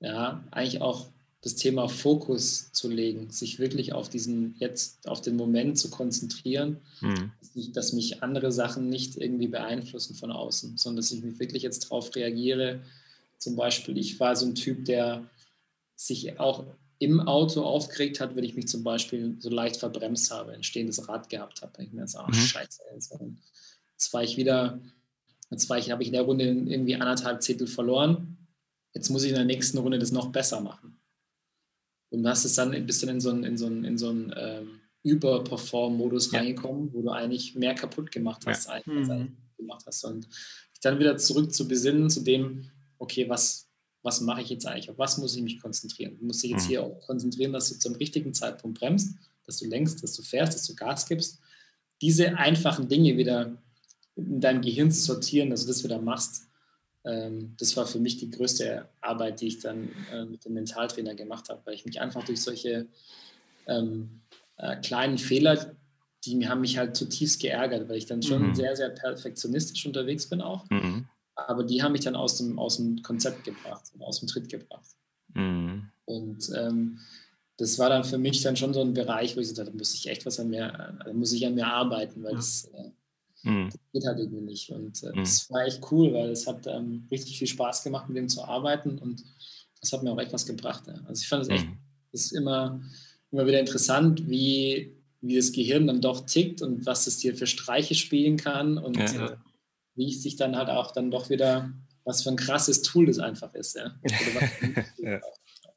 ja, 0.00 0.42
eigentlich 0.50 0.80
auch 0.80 1.06
das 1.42 1.54
Thema 1.54 1.88
Fokus 1.88 2.70
zu 2.72 2.88
legen, 2.88 3.30
sich 3.30 3.58
wirklich 3.58 3.94
auf 3.94 4.10
diesen 4.10 4.56
jetzt, 4.58 5.08
auf 5.08 5.22
den 5.22 5.36
Moment 5.36 5.78
zu 5.78 5.88
konzentrieren, 5.88 6.78
mhm. 7.00 7.32
dass, 7.72 7.94
mich, 7.94 8.22
andere 8.22 8.52
Sachen 8.52 8.88
nicht 8.88 9.16
irgendwie 9.16 9.48
beeinflussen 9.48 10.14
von 10.14 10.32
außen, 10.32 10.76
sondern 10.76 10.96
dass 10.96 11.12
ich 11.12 11.22
mich 11.22 11.38
wirklich 11.38 11.62
jetzt 11.62 11.84
darauf 11.84 12.14
reagiere. 12.14 12.82
Zum 13.38 13.56
Beispiel, 13.56 13.96
ich 13.96 14.20
war 14.20 14.36
so 14.36 14.46
ein 14.46 14.54
Typ, 14.54 14.84
der 14.84 15.30
sich 15.96 16.38
auch 16.38 16.66
im 16.98 17.20
Auto 17.20 17.62
aufgeregt 17.62 18.20
hat, 18.20 18.36
wenn 18.36 18.44
ich 18.44 18.54
mich 18.54 18.68
zum 18.68 18.84
Beispiel 18.84 19.36
so 19.38 19.48
leicht 19.48 19.78
verbremst 19.78 20.30
habe, 20.30 20.52
ein 20.52 20.62
stehendes 20.62 21.08
Rad 21.08 21.30
gehabt 21.30 21.62
habe. 21.62 21.82
Ich 21.82 21.92
mir 21.92 22.02
jetzt, 22.02 22.16
ach 22.16 22.28
mhm. 22.28 22.34
scheiße, 22.34 22.82
jetzt, 22.92 23.18
jetzt 23.92 24.12
war 24.12 24.22
ich 24.22 24.36
wieder, 24.36 24.78
jetzt 25.50 25.70
war 25.70 25.78
ich, 25.78 25.90
habe 25.90 26.02
ich 26.02 26.08
in 26.08 26.12
der 26.12 26.22
Runde 26.22 26.44
irgendwie 26.44 26.96
anderthalb 26.96 27.42
Zettel 27.42 27.66
verloren. 27.66 28.36
Jetzt 28.92 29.08
muss 29.08 29.22
ich 29.22 29.30
in 29.30 29.36
der 29.36 29.46
nächsten 29.46 29.78
Runde 29.78 29.98
das 29.98 30.12
noch 30.12 30.30
besser 30.30 30.60
machen. 30.60 30.99
Und 32.10 32.26
hast 32.26 32.44
es 32.44 32.54
dann 32.54 32.72
ein 32.72 32.86
bisschen 32.86 33.08
in 33.08 33.20
so 33.20 33.30
einen, 33.30 33.44
in 33.44 33.56
so 33.56 33.66
einen, 33.66 33.84
in 33.84 33.98
so 33.98 34.08
einen 34.08 34.34
ähm, 34.36 34.80
Überperform-Modus 35.02 36.32
ja. 36.32 36.40
reingekommen, 36.40 36.92
wo 36.92 37.02
du 37.02 37.10
eigentlich 37.10 37.54
mehr 37.54 37.74
kaputt 37.74 38.10
gemacht 38.10 38.44
hast, 38.46 38.66
ja. 38.66 38.74
als 38.74 38.86
mhm. 38.86 39.36
gemacht 39.56 39.84
hast. 39.86 40.04
Und 40.04 40.26
dich 40.26 40.80
dann 40.82 40.98
wieder 40.98 41.16
zurück 41.16 41.54
zu 41.54 41.68
besinnen, 41.68 42.10
zu 42.10 42.20
dem, 42.20 42.70
okay, 42.98 43.28
was, 43.28 43.68
was 44.02 44.20
mache 44.20 44.42
ich 44.42 44.50
jetzt 44.50 44.66
eigentlich? 44.66 44.90
Auf 44.90 44.98
was 44.98 45.18
muss 45.18 45.36
ich 45.36 45.42
mich 45.42 45.60
konzentrieren? 45.60 46.18
Du 46.18 46.26
musst 46.26 46.42
dich 46.42 46.50
jetzt 46.50 46.64
mhm. 46.64 46.68
hier 46.68 46.82
auch 46.82 47.00
konzentrieren, 47.00 47.52
dass 47.52 47.68
du 47.68 47.78
zum 47.78 47.94
richtigen 47.94 48.34
Zeitpunkt 48.34 48.78
bremst, 48.78 49.14
dass 49.44 49.58
du 49.58 49.66
lenkst, 49.66 50.02
dass 50.02 50.14
du 50.14 50.22
fährst, 50.22 50.54
dass 50.54 50.66
du 50.66 50.74
Gas 50.74 51.06
gibst. 51.06 51.38
Diese 52.02 52.36
einfachen 52.36 52.88
Dinge 52.88 53.16
wieder 53.16 53.62
in 54.16 54.40
deinem 54.40 54.62
Gehirn 54.62 54.90
zu 54.90 55.00
sortieren, 55.00 55.50
dass 55.50 55.62
du 55.62 55.68
das 55.68 55.84
wieder 55.84 56.00
machst, 56.00 56.49
das 57.02 57.76
war 57.76 57.86
für 57.86 57.98
mich 57.98 58.18
die 58.18 58.30
größte 58.30 58.86
Arbeit, 59.00 59.40
die 59.40 59.46
ich 59.46 59.60
dann 59.60 59.88
äh, 60.12 60.24
mit 60.26 60.44
dem 60.44 60.52
Mentaltrainer 60.52 61.14
gemacht 61.14 61.48
habe, 61.48 61.62
weil 61.64 61.74
ich 61.74 61.86
mich 61.86 62.00
einfach 62.00 62.24
durch 62.24 62.42
solche 62.42 62.88
ähm, 63.66 64.20
äh, 64.58 64.76
kleinen 64.76 65.16
Fehler, 65.16 65.74
die 66.24 66.46
haben 66.46 66.60
mich 66.60 66.76
halt 66.76 66.96
zutiefst 66.96 67.40
geärgert, 67.40 67.88
weil 67.88 67.96
ich 67.96 68.06
dann 68.06 68.22
schon 68.22 68.48
mhm. 68.48 68.54
sehr, 68.54 68.76
sehr 68.76 68.90
perfektionistisch 68.90 69.86
unterwegs 69.86 70.28
bin 70.28 70.42
auch. 70.42 70.68
Mhm. 70.68 71.06
Aber 71.34 71.64
die 71.64 71.82
haben 71.82 71.92
mich 71.92 72.02
dann 72.02 72.16
aus 72.16 72.36
dem, 72.36 72.58
aus 72.58 72.76
dem 72.76 73.02
Konzept 73.02 73.44
gebracht, 73.44 73.84
aus 74.00 74.20
dem 74.20 74.28
Tritt 74.28 74.50
gebracht. 74.50 74.90
Mhm. 75.32 75.90
Und 76.04 76.50
ähm, 76.54 76.98
das 77.56 77.78
war 77.78 77.88
dann 77.88 78.04
für 78.04 78.18
mich 78.18 78.42
dann 78.42 78.56
schon 78.56 78.74
so 78.74 78.82
ein 78.82 78.92
Bereich, 78.92 79.36
wo 79.36 79.40
ich 79.40 79.48
gesagt 79.48 79.60
habe, 79.68 79.70
da 79.70 79.78
muss 79.78 79.94
ich 79.94 80.06
echt 80.08 80.26
was 80.26 80.40
an 80.40 80.50
mir, 80.50 80.94
da 81.04 81.12
muss 81.12 81.32
ich 81.32 81.46
an 81.46 81.54
mir 81.54 81.66
arbeiten, 81.66 82.22
weil 82.22 82.34
das, 82.34 82.64
äh, 82.74 82.90
Mhm. 83.42 83.70
Das 83.70 83.80
geht 83.92 84.04
halt 84.06 84.18
irgendwie 84.18 84.42
nicht. 84.42 84.70
Und 84.70 85.02
äh, 85.02 85.10
mhm. 85.10 85.20
das 85.20 85.50
war 85.50 85.64
echt 85.64 85.80
cool, 85.90 86.12
weil 86.12 86.30
es 86.30 86.46
hat 86.46 86.66
ähm, 86.66 87.06
richtig 87.10 87.38
viel 87.38 87.46
Spaß 87.46 87.84
gemacht, 87.84 88.08
mit 88.08 88.16
dem 88.16 88.28
zu 88.28 88.44
arbeiten 88.44 88.98
und 88.98 89.22
das 89.80 89.92
hat 89.92 90.02
mir 90.02 90.12
auch 90.12 90.18
echt 90.18 90.32
was 90.32 90.46
gebracht. 90.46 90.86
Ja. 90.86 90.94
Also 91.06 91.22
ich 91.22 91.28
fand 91.28 91.42
es 91.42 91.48
echt, 91.48 91.66
mhm. 91.66 91.78
das 92.12 92.22
ist 92.22 92.32
immer, 92.32 92.80
immer 93.30 93.46
wieder 93.46 93.60
interessant, 93.60 94.28
wie, 94.28 94.94
wie 95.20 95.36
das 95.36 95.52
Gehirn 95.52 95.86
dann 95.86 96.00
doch 96.00 96.26
tickt 96.26 96.62
und 96.62 96.86
was 96.86 97.06
es 97.06 97.18
dir 97.18 97.34
für 97.34 97.46
Streiche 97.46 97.94
spielen 97.94 98.36
kann 98.36 98.78
und 98.78 98.98
ja. 98.98 99.26
äh, 99.26 99.36
wie 99.94 100.10
es 100.10 100.22
sich 100.22 100.36
dann 100.36 100.56
halt 100.56 100.68
auch 100.68 100.92
dann 100.92 101.10
doch 101.10 101.30
wieder, 101.30 101.72
was 102.04 102.22
für 102.22 102.30
ein 102.30 102.36
krasses 102.36 102.82
Tool 102.82 103.06
das 103.06 103.18
einfach 103.18 103.54
ist. 103.54 103.76
Ja. 103.76 103.94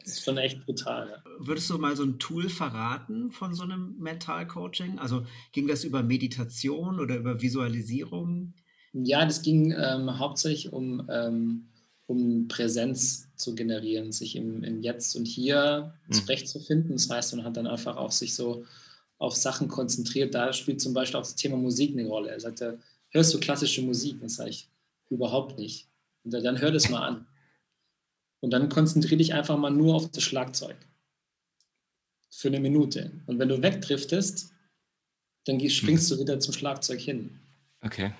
Das 0.03 0.13
ist 0.13 0.25
schon 0.25 0.37
echt 0.37 0.65
brutal. 0.65 1.09
Ja. 1.09 1.23
Würdest 1.39 1.69
du 1.69 1.77
mal 1.77 1.95
so 1.95 2.03
ein 2.03 2.19
Tool 2.19 2.49
verraten 2.49 3.31
von 3.31 3.53
so 3.53 3.63
einem 3.63 3.95
Mental-Coaching? 3.99 4.99
Also 4.99 5.25
ging 5.51 5.67
das 5.67 5.83
über 5.83 6.03
Meditation 6.03 6.99
oder 6.99 7.17
über 7.17 7.41
Visualisierung? 7.41 8.53
Ja, 8.93 9.25
das 9.25 9.41
ging 9.41 9.71
ähm, 9.71 10.19
hauptsächlich 10.19 10.71
um, 10.73 11.07
ähm, 11.09 11.69
um 12.05 12.47
Präsenz 12.47 13.29
zu 13.35 13.55
generieren, 13.55 14.11
sich 14.11 14.35
im, 14.35 14.63
im 14.63 14.81
Jetzt 14.81 15.15
und 15.15 15.25
Hier 15.25 15.93
mhm. 16.07 16.13
zurechtzufinden. 16.13 16.91
Das 16.91 17.09
heißt, 17.09 17.35
man 17.35 17.45
hat 17.45 17.57
dann 17.57 17.67
einfach 17.67 17.95
auch 17.95 18.11
sich 18.11 18.35
so 18.35 18.65
auf 19.17 19.35
Sachen 19.35 19.67
konzentriert. 19.67 20.35
Da 20.35 20.51
spielt 20.51 20.81
zum 20.81 20.93
Beispiel 20.93 21.19
auch 21.19 21.23
das 21.23 21.35
Thema 21.35 21.57
Musik 21.57 21.93
eine 21.97 22.07
Rolle. 22.07 22.29
Er 22.29 22.39
sagte, 22.39 22.79
hörst 23.09 23.33
du 23.33 23.39
klassische 23.39 23.81
Musik? 23.81 24.17
Das 24.21 24.35
sage 24.35 24.49
ich 24.49 24.69
überhaupt 25.09 25.57
nicht. 25.57 25.87
Und 26.23 26.33
dann 26.33 26.59
hör 26.59 26.71
das 26.71 26.89
mal 26.89 27.07
an. 27.07 27.25
Und 28.43 28.49
dann 28.49 28.67
konzentriere 28.67 29.19
dich 29.19 29.33
einfach 29.33 29.57
mal 29.57 29.69
nur 29.69 29.95
auf 29.95 30.11
das 30.11 30.21
Schlagzeug. 30.21 30.75
Für 32.29 32.49
eine 32.49 32.59
Minute. 32.59 33.09
Und 33.25 33.39
wenn 33.39 33.47
du 33.47 33.61
wegdriftest, 33.61 34.51
dann 35.45 35.69
springst 35.69 36.11
du 36.11 36.19
wieder 36.19 36.41
zum 36.41 36.53
Schlagzeug 36.53 36.99
hin. 36.99 37.39
Okay. 37.81 38.11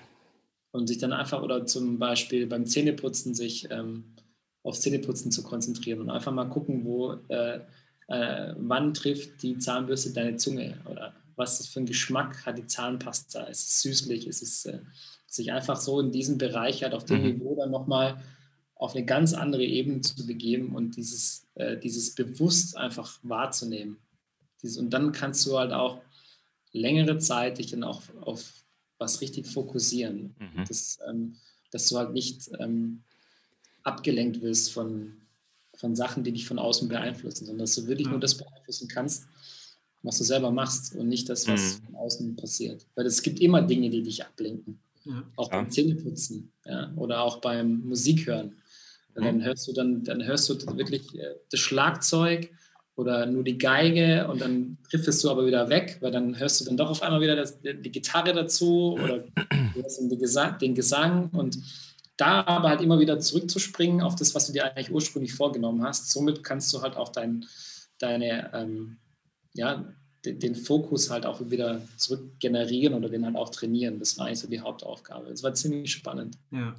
Und 0.70 0.86
sich 0.86 0.96
dann 0.96 1.12
einfach, 1.12 1.42
oder 1.42 1.66
zum 1.66 1.98
Beispiel 1.98 2.46
beim 2.46 2.64
Zähneputzen, 2.64 3.34
sich 3.34 3.70
ähm, 3.70 4.14
aufs 4.62 4.80
Zähneputzen 4.80 5.30
zu 5.30 5.42
konzentrieren 5.42 6.00
und 6.00 6.08
einfach 6.08 6.32
mal 6.32 6.48
gucken, 6.48 6.86
wo, 6.86 7.18
äh, 7.28 7.60
äh, 8.08 8.54
wann 8.56 8.94
trifft 8.94 9.42
die 9.42 9.58
Zahnbürste 9.58 10.14
deine 10.14 10.38
Zunge 10.38 10.80
oder 10.90 11.14
was 11.36 11.66
für 11.66 11.80
einen 11.80 11.86
Geschmack 11.86 12.46
hat 12.46 12.56
die 12.56 12.66
Zahnpasta. 12.66 13.42
Ist 13.44 13.68
es 13.68 13.82
süßlich? 13.82 14.26
Ist 14.26 14.40
es 14.40 14.64
äh, 14.64 14.78
sich 15.26 15.52
einfach 15.52 15.78
so 15.78 16.00
in 16.00 16.12
diesem 16.12 16.38
Bereich 16.38 16.82
halt 16.82 16.94
auf 16.94 17.04
dem 17.04 17.18
mhm. 17.18 17.24
Niveau 17.24 17.56
dann 17.56 17.70
nochmal 17.70 18.22
auf 18.84 18.94
eine 18.94 19.06
ganz 19.06 19.32
andere 19.32 19.64
Ebene 19.64 20.02
zu 20.02 20.26
begeben 20.26 20.74
und 20.74 20.96
dieses, 20.96 21.46
äh, 21.54 21.78
dieses 21.78 22.14
bewusst 22.14 22.76
einfach 22.76 23.18
wahrzunehmen. 23.22 23.96
Dieses, 24.62 24.76
und 24.76 24.90
dann 24.90 25.12
kannst 25.12 25.46
du 25.46 25.58
halt 25.58 25.72
auch 25.72 26.02
längere 26.72 27.16
Zeit 27.16 27.56
dich 27.56 27.70
dann 27.70 27.82
auch 27.82 28.02
auf 28.20 28.52
was 28.98 29.22
richtig 29.22 29.46
fokussieren. 29.46 30.34
Mhm. 30.38 30.64
Das, 30.68 30.98
ähm, 31.08 31.36
dass 31.70 31.86
du 31.86 31.96
halt 31.96 32.12
nicht 32.12 32.50
ähm, 32.58 33.02
abgelenkt 33.84 34.42
wirst 34.42 34.70
von, 34.70 35.16
von 35.74 35.96
Sachen, 35.96 36.22
die 36.22 36.32
dich 36.32 36.46
von 36.46 36.58
außen 36.58 36.86
beeinflussen, 36.86 37.46
sondern 37.46 37.64
dass 37.64 37.74
du 37.76 37.86
wirklich 37.86 38.06
mhm. 38.06 38.12
nur 38.12 38.20
das 38.20 38.36
beeinflussen 38.36 38.88
kannst, 38.88 39.24
was 40.02 40.18
du 40.18 40.24
selber 40.24 40.50
machst 40.50 40.94
und 40.94 41.08
nicht 41.08 41.30
das, 41.30 41.48
was 41.48 41.80
mhm. 41.80 41.86
von 41.86 41.94
außen 41.96 42.36
passiert. 42.36 42.86
Weil 42.96 43.06
es 43.06 43.22
gibt 43.22 43.40
immer 43.40 43.62
Dinge, 43.62 43.88
die 43.88 44.02
dich 44.02 44.22
ablenken. 44.22 44.78
Ja. 45.04 45.22
Auch 45.36 45.48
beim 45.48 45.70
Zähneputzen 45.70 46.52
ja, 46.66 46.92
oder 46.96 47.22
auch 47.22 47.38
beim 47.38 47.80
Musikhören. 47.80 48.56
Dann 49.14 49.44
hörst 49.44 49.68
du 49.68 49.72
dann, 49.72 50.02
dann 50.02 50.24
hörst 50.24 50.48
du 50.48 50.76
wirklich 50.76 51.14
äh, 51.18 51.34
das 51.50 51.60
Schlagzeug 51.60 52.50
oder 52.96 53.26
nur 53.26 53.44
die 53.44 53.58
Geige 53.58 54.28
und 54.28 54.40
dann 54.40 54.78
driftest 54.88 55.22
du 55.24 55.30
aber 55.30 55.46
wieder 55.46 55.68
weg, 55.68 55.98
weil 56.00 56.12
dann 56.12 56.38
hörst 56.38 56.60
du 56.60 56.64
dann 56.64 56.76
doch 56.76 56.90
auf 56.90 57.02
einmal 57.02 57.20
wieder 57.20 57.36
das, 57.36 57.60
die 57.60 57.90
Gitarre 57.90 58.32
dazu 58.32 58.94
oder 58.94 59.24
den 59.74 60.18
Gesang, 60.18 60.58
den 60.58 60.74
Gesang 60.74 61.30
und 61.30 61.58
da 62.16 62.44
aber 62.46 62.68
halt 62.68 62.80
immer 62.80 63.00
wieder 63.00 63.18
zurückzuspringen 63.18 64.00
auf 64.00 64.14
das, 64.14 64.34
was 64.34 64.46
du 64.46 64.52
dir 64.52 64.64
eigentlich 64.64 64.92
ursprünglich 64.92 65.34
vorgenommen 65.34 65.82
hast. 65.82 66.10
Somit 66.12 66.44
kannst 66.44 66.72
du 66.72 66.82
halt 66.82 66.96
auch 66.96 67.08
dein, 67.08 67.44
deine, 67.98 68.52
ähm, 68.54 68.98
ja, 69.54 69.92
den 70.24 70.54
Fokus 70.54 71.10
halt 71.10 71.26
auch 71.26 71.50
wieder 71.50 71.82
zurück 71.96 72.38
generieren 72.38 72.94
oder 72.94 73.08
den 73.08 73.26
halt 73.26 73.36
auch 73.36 73.50
trainieren. 73.50 73.98
Das 73.98 74.16
war 74.16 74.26
eigentlich 74.26 74.38
so 74.38 74.48
die 74.48 74.60
Hauptaufgabe. 74.60 75.28
Es 75.30 75.42
war 75.42 75.52
ziemlich 75.54 75.92
spannend. 75.92 76.38
Ja. 76.50 76.74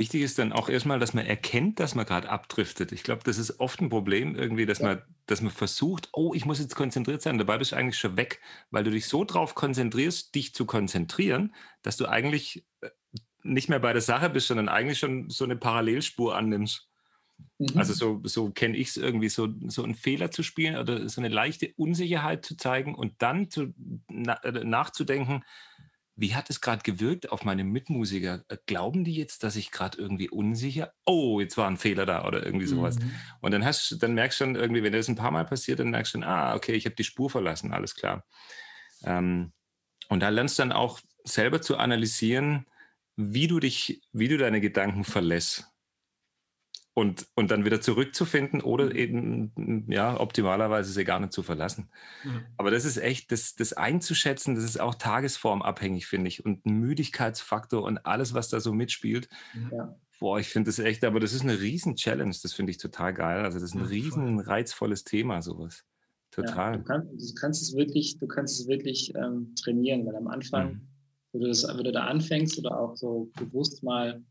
Wichtig 0.00 0.22
ist 0.22 0.38
dann 0.38 0.54
auch 0.54 0.70
erstmal, 0.70 0.98
dass 0.98 1.12
man 1.12 1.26
erkennt, 1.26 1.78
dass 1.78 1.94
man 1.94 2.06
gerade 2.06 2.30
abdriftet. 2.30 2.90
Ich 2.90 3.02
glaube, 3.02 3.20
das 3.22 3.36
ist 3.36 3.60
oft 3.60 3.82
ein 3.82 3.90
Problem 3.90 4.34
irgendwie, 4.34 4.64
dass, 4.64 4.78
ja. 4.78 4.86
man, 4.86 5.02
dass 5.26 5.42
man 5.42 5.52
versucht, 5.52 6.08
oh, 6.14 6.32
ich 6.32 6.46
muss 6.46 6.58
jetzt 6.58 6.74
konzentriert 6.74 7.20
sein. 7.20 7.36
Dabei 7.36 7.58
bist 7.58 7.72
du 7.72 7.76
eigentlich 7.76 7.98
schon 7.98 8.16
weg, 8.16 8.40
weil 8.70 8.82
du 8.82 8.90
dich 8.90 9.04
so 9.04 9.24
drauf 9.24 9.54
konzentrierst, 9.54 10.34
dich 10.34 10.54
zu 10.54 10.64
konzentrieren, 10.64 11.54
dass 11.82 11.98
du 11.98 12.06
eigentlich 12.06 12.64
äh, 12.80 12.88
nicht 13.42 13.68
mehr 13.68 13.78
bei 13.78 13.92
der 13.92 14.00
Sache 14.00 14.30
bist, 14.30 14.46
sondern 14.46 14.70
eigentlich 14.70 14.98
schon 14.98 15.28
so 15.28 15.44
eine 15.44 15.56
Parallelspur 15.56 16.34
annimmst. 16.34 16.88
Mhm. 17.58 17.76
Also 17.76 17.92
so, 17.92 18.22
so 18.24 18.48
kenne 18.48 18.78
ich 18.78 18.88
es 18.88 18.96
irgendwie, 18.96 19.28
so, 19.28 19.48
so 19.66 19.84
einen 19.84 19.94
Fehler 19.94 20.30
zu 20.30 20.42
spielen 20.42 20.76
oder 20.76 21.10
so 21.10 21.20
eine 21.20 21.28
leichte 21.28 21.74
Unsicherheit 21.76 22.46
zu 22.46 22.56
zeigen 22.56 22.94
und 22.94 23.20
dann 23.20 23.50
zu, 23.50 23.74
na, 24.08 24.42
äh, 24.44 24.64
nachzudenken, 24.64 25.44
wie 26.20 26.34
hat 26.34 26.50
es 26.50 26.60
gerade 26.60 26.82
gewirkt 26.82 27.32
auf 27.32 27.44
meine 27.44 27.64
Mitmusiker? 27.64 28.44
Äh, 28.48 28.58
glauben 28.66 29.04
die 29.04 29.14
jetzt, 29.14 29.42
dass 29.42 29.56
ich 29.56 29.70
gerade 29.70 29.96
irgendwie 29.96 30.28
unsicher? 30.28 30.92
Oh, 31.06 31.40
jetzt 31.40 31.56
war 31.56 31.66
ein 31.66 31.78
Fehler 31.78 32.04
da 32.04 32.26
oder 32.26 32.44
irgendwie 32.44 32.66
sowas. 32.66 32.98
Mhm. 32.98 33.14
Und 33.40 33.52
dann 33.52 33.64
hast 33.64 33.96
dann 34.02 34.12
merkst 34.12 34.38
du 34.38 34.44
schon 34.44 34.54
irgendwie, 34.54 34.82
wenn 34.82 34.92
das 34.92 35.08
ein 35.08 35.16
paar 35.16 35.30
Mal 35.30 35.46
passiert, 35.46 35.80
dann 35.80 35.90
merkst 35.90 36.12
du 36.12 36.18
schon, 36.18 36.24
ah, 36.24 36.54
okay, 36.54 36.72
ich 36.72 36.84
habe 36.84 36.94
die 36.94 37.04
Spur 37.04 37.30
verlassen, 37.30 37.72
alles 37.72 37.94
klar. 37.94 38.26
Ähm, 39.02 39.52
und 40.10 40.20
da 40.20 40.28
lernst 40.28 40.58
du 40.58 40.62
dann 40.62 40.72
auch 40.72 41.00
selber 41.24 41.62
zu 41.62 41.78
analysieren, 41.78 42.66
wie 43.16 43.46
du 43.46 43.58
dich, 43.58 44.02
wie 44.12 44.28
du 44.28 44.36
deine 44.36 44.60
Gedanken 44.60 45.04
verlässt 45.04 45.70
und, 46.94 47.26
und 47.34 47.50
dann 47.50 47.64
wieder 47.64 47.80
zurückzufinden 47.80 48.60
oder 48.60 48.86
mhm. 48.86 48.96
eben, 48.96 49.86
ja, 49.88 50.18
optimalerweise 50.18 50.92
sie 50.92 51.04
gar 51.04 51.20
nicht 51.20 51.32
zu 51.32 51.42
verlassen. 51.42 51.88
Mhm. 52.24 52.42
Aber 52.56 52.70
das 52.70 52.84
ist 52.84 52.96
echt, 52.96 53.30
das, 53.32 53.54
das 53.54 53.72
einzuschätzen, 53.72 54.54
das 54.54 54.64
ist 54.64 54.80
auch 54.80 54.96
tagesformabhängig, 54.96 56.06
finde 56.06 56.28
ich. 56.28 56.44
Und 56.44 56.66
ein 56.66 56.78
Müdigkeitsfaktor 56.78 57.82
und 57.82 58.04
alles, 58.06 58.34
was 58.34 58.48
da 58.48 58.60
so 58.60 58.72
mitspielt. 58.72 59.28
Ja. 59.70 59.96
Boah, 60.18 60.38
ich 60.38 60.48
finde 60.48 60.68
das 60.68 60.78
echt, 60.78 61.04
aber 61.04 61.20
das 61.20 61.32
ist 61.32 61.42
eine 61.42 61.60
riesen 61.60 61.96
Challenge, 61.96 62.34
das 62.42 62.52
finde 62.52 62.72
ich 62.72 62.78
total 62.78 63.14
geil. 63.14 63.44
Also 63.44 63.58
das 63.58 63.70
ist 63.70 63.74
ein 63.74 63.86
riesen 63.86 64.38
reizvolles 64.40 65.04
Thema, 65.04 65.40
sowas. 65.40 65.84
Total. 66.30 66.72
Ja, 66.72 66.76
du, 66.76 66.84
kannst, 66.84 67.30
du, 67.30 67.34
kannst, 67.40 67.62
es 67.62 67.74
wirklich, 67.74 68.18
du 68.18 68.26
kannst 68.26 68.60
es 68.60 68.68
wirklich 68.68 69.14
ähm, 69.14 69.54
trainieren, 69.54 70.06
weil 70.06 70.16
am 70.16 70.28
Anfang, 70.28 70.72
mhm. 70.72 70.80
wo, 71.32 71.38
du 71.38 71.46
das, 71.46 71.64
wo 71.64 71.82
du 71.82 71.90
da 71.90 72.04
anfängst 72.04 72.58
oder 72.58 72.78
auch 72.78 72.96
so 72.96 73.30
bewusst 73.36 73.82
mal 73.82 74.22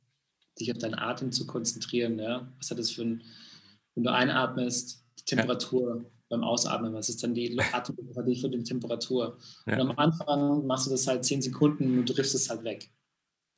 dich 0.59 0.71
auf 0.71 0.77
deinen 0.77 0.95
Atem 0.95 1.31
zu 1.31 1.45
konzentrieren. 1.47 2.19
Ja? 2.19 2.47
Was 2.57 2.71
hat 2.71 2.79
das 2.79 2.91
für 2.91 3.03
ein, 3.03 3.23
wenn 3.95 4.03
du 4.03 4.11
einatmest, 4.11 5.03
die 5.19 5.25
Temperatur 5.35 5.97
ja. 5.97 6.09
beim 6.29 6.43
Ausatmen, 6.43 6.93
was 6.93 7.09
ist 7.09 7.23
dann 7.23 7.33
die 7.33 7.57
Atemtemperatur 7.59 8.35
für 8.35 8.49
die 8.49 8.63
Temperatur? 8.63 9.37
Ja. 9.65 9.73
Und 9.73 9.89
am 9.89 9.97
Anfang 9.97 10.65
machst 10.65 10.87
du 10.87 10.91
das 10.91 11.07
halt 11.07 11.25
zehn 11.25 11.41
Sekunden 11.41 11.99
und 11.99 12.09
du 12.09 12.13
triffst 12.13 12.35
es 12.35 12.49
halt 12.49 12.63
weg. 12.63 12.89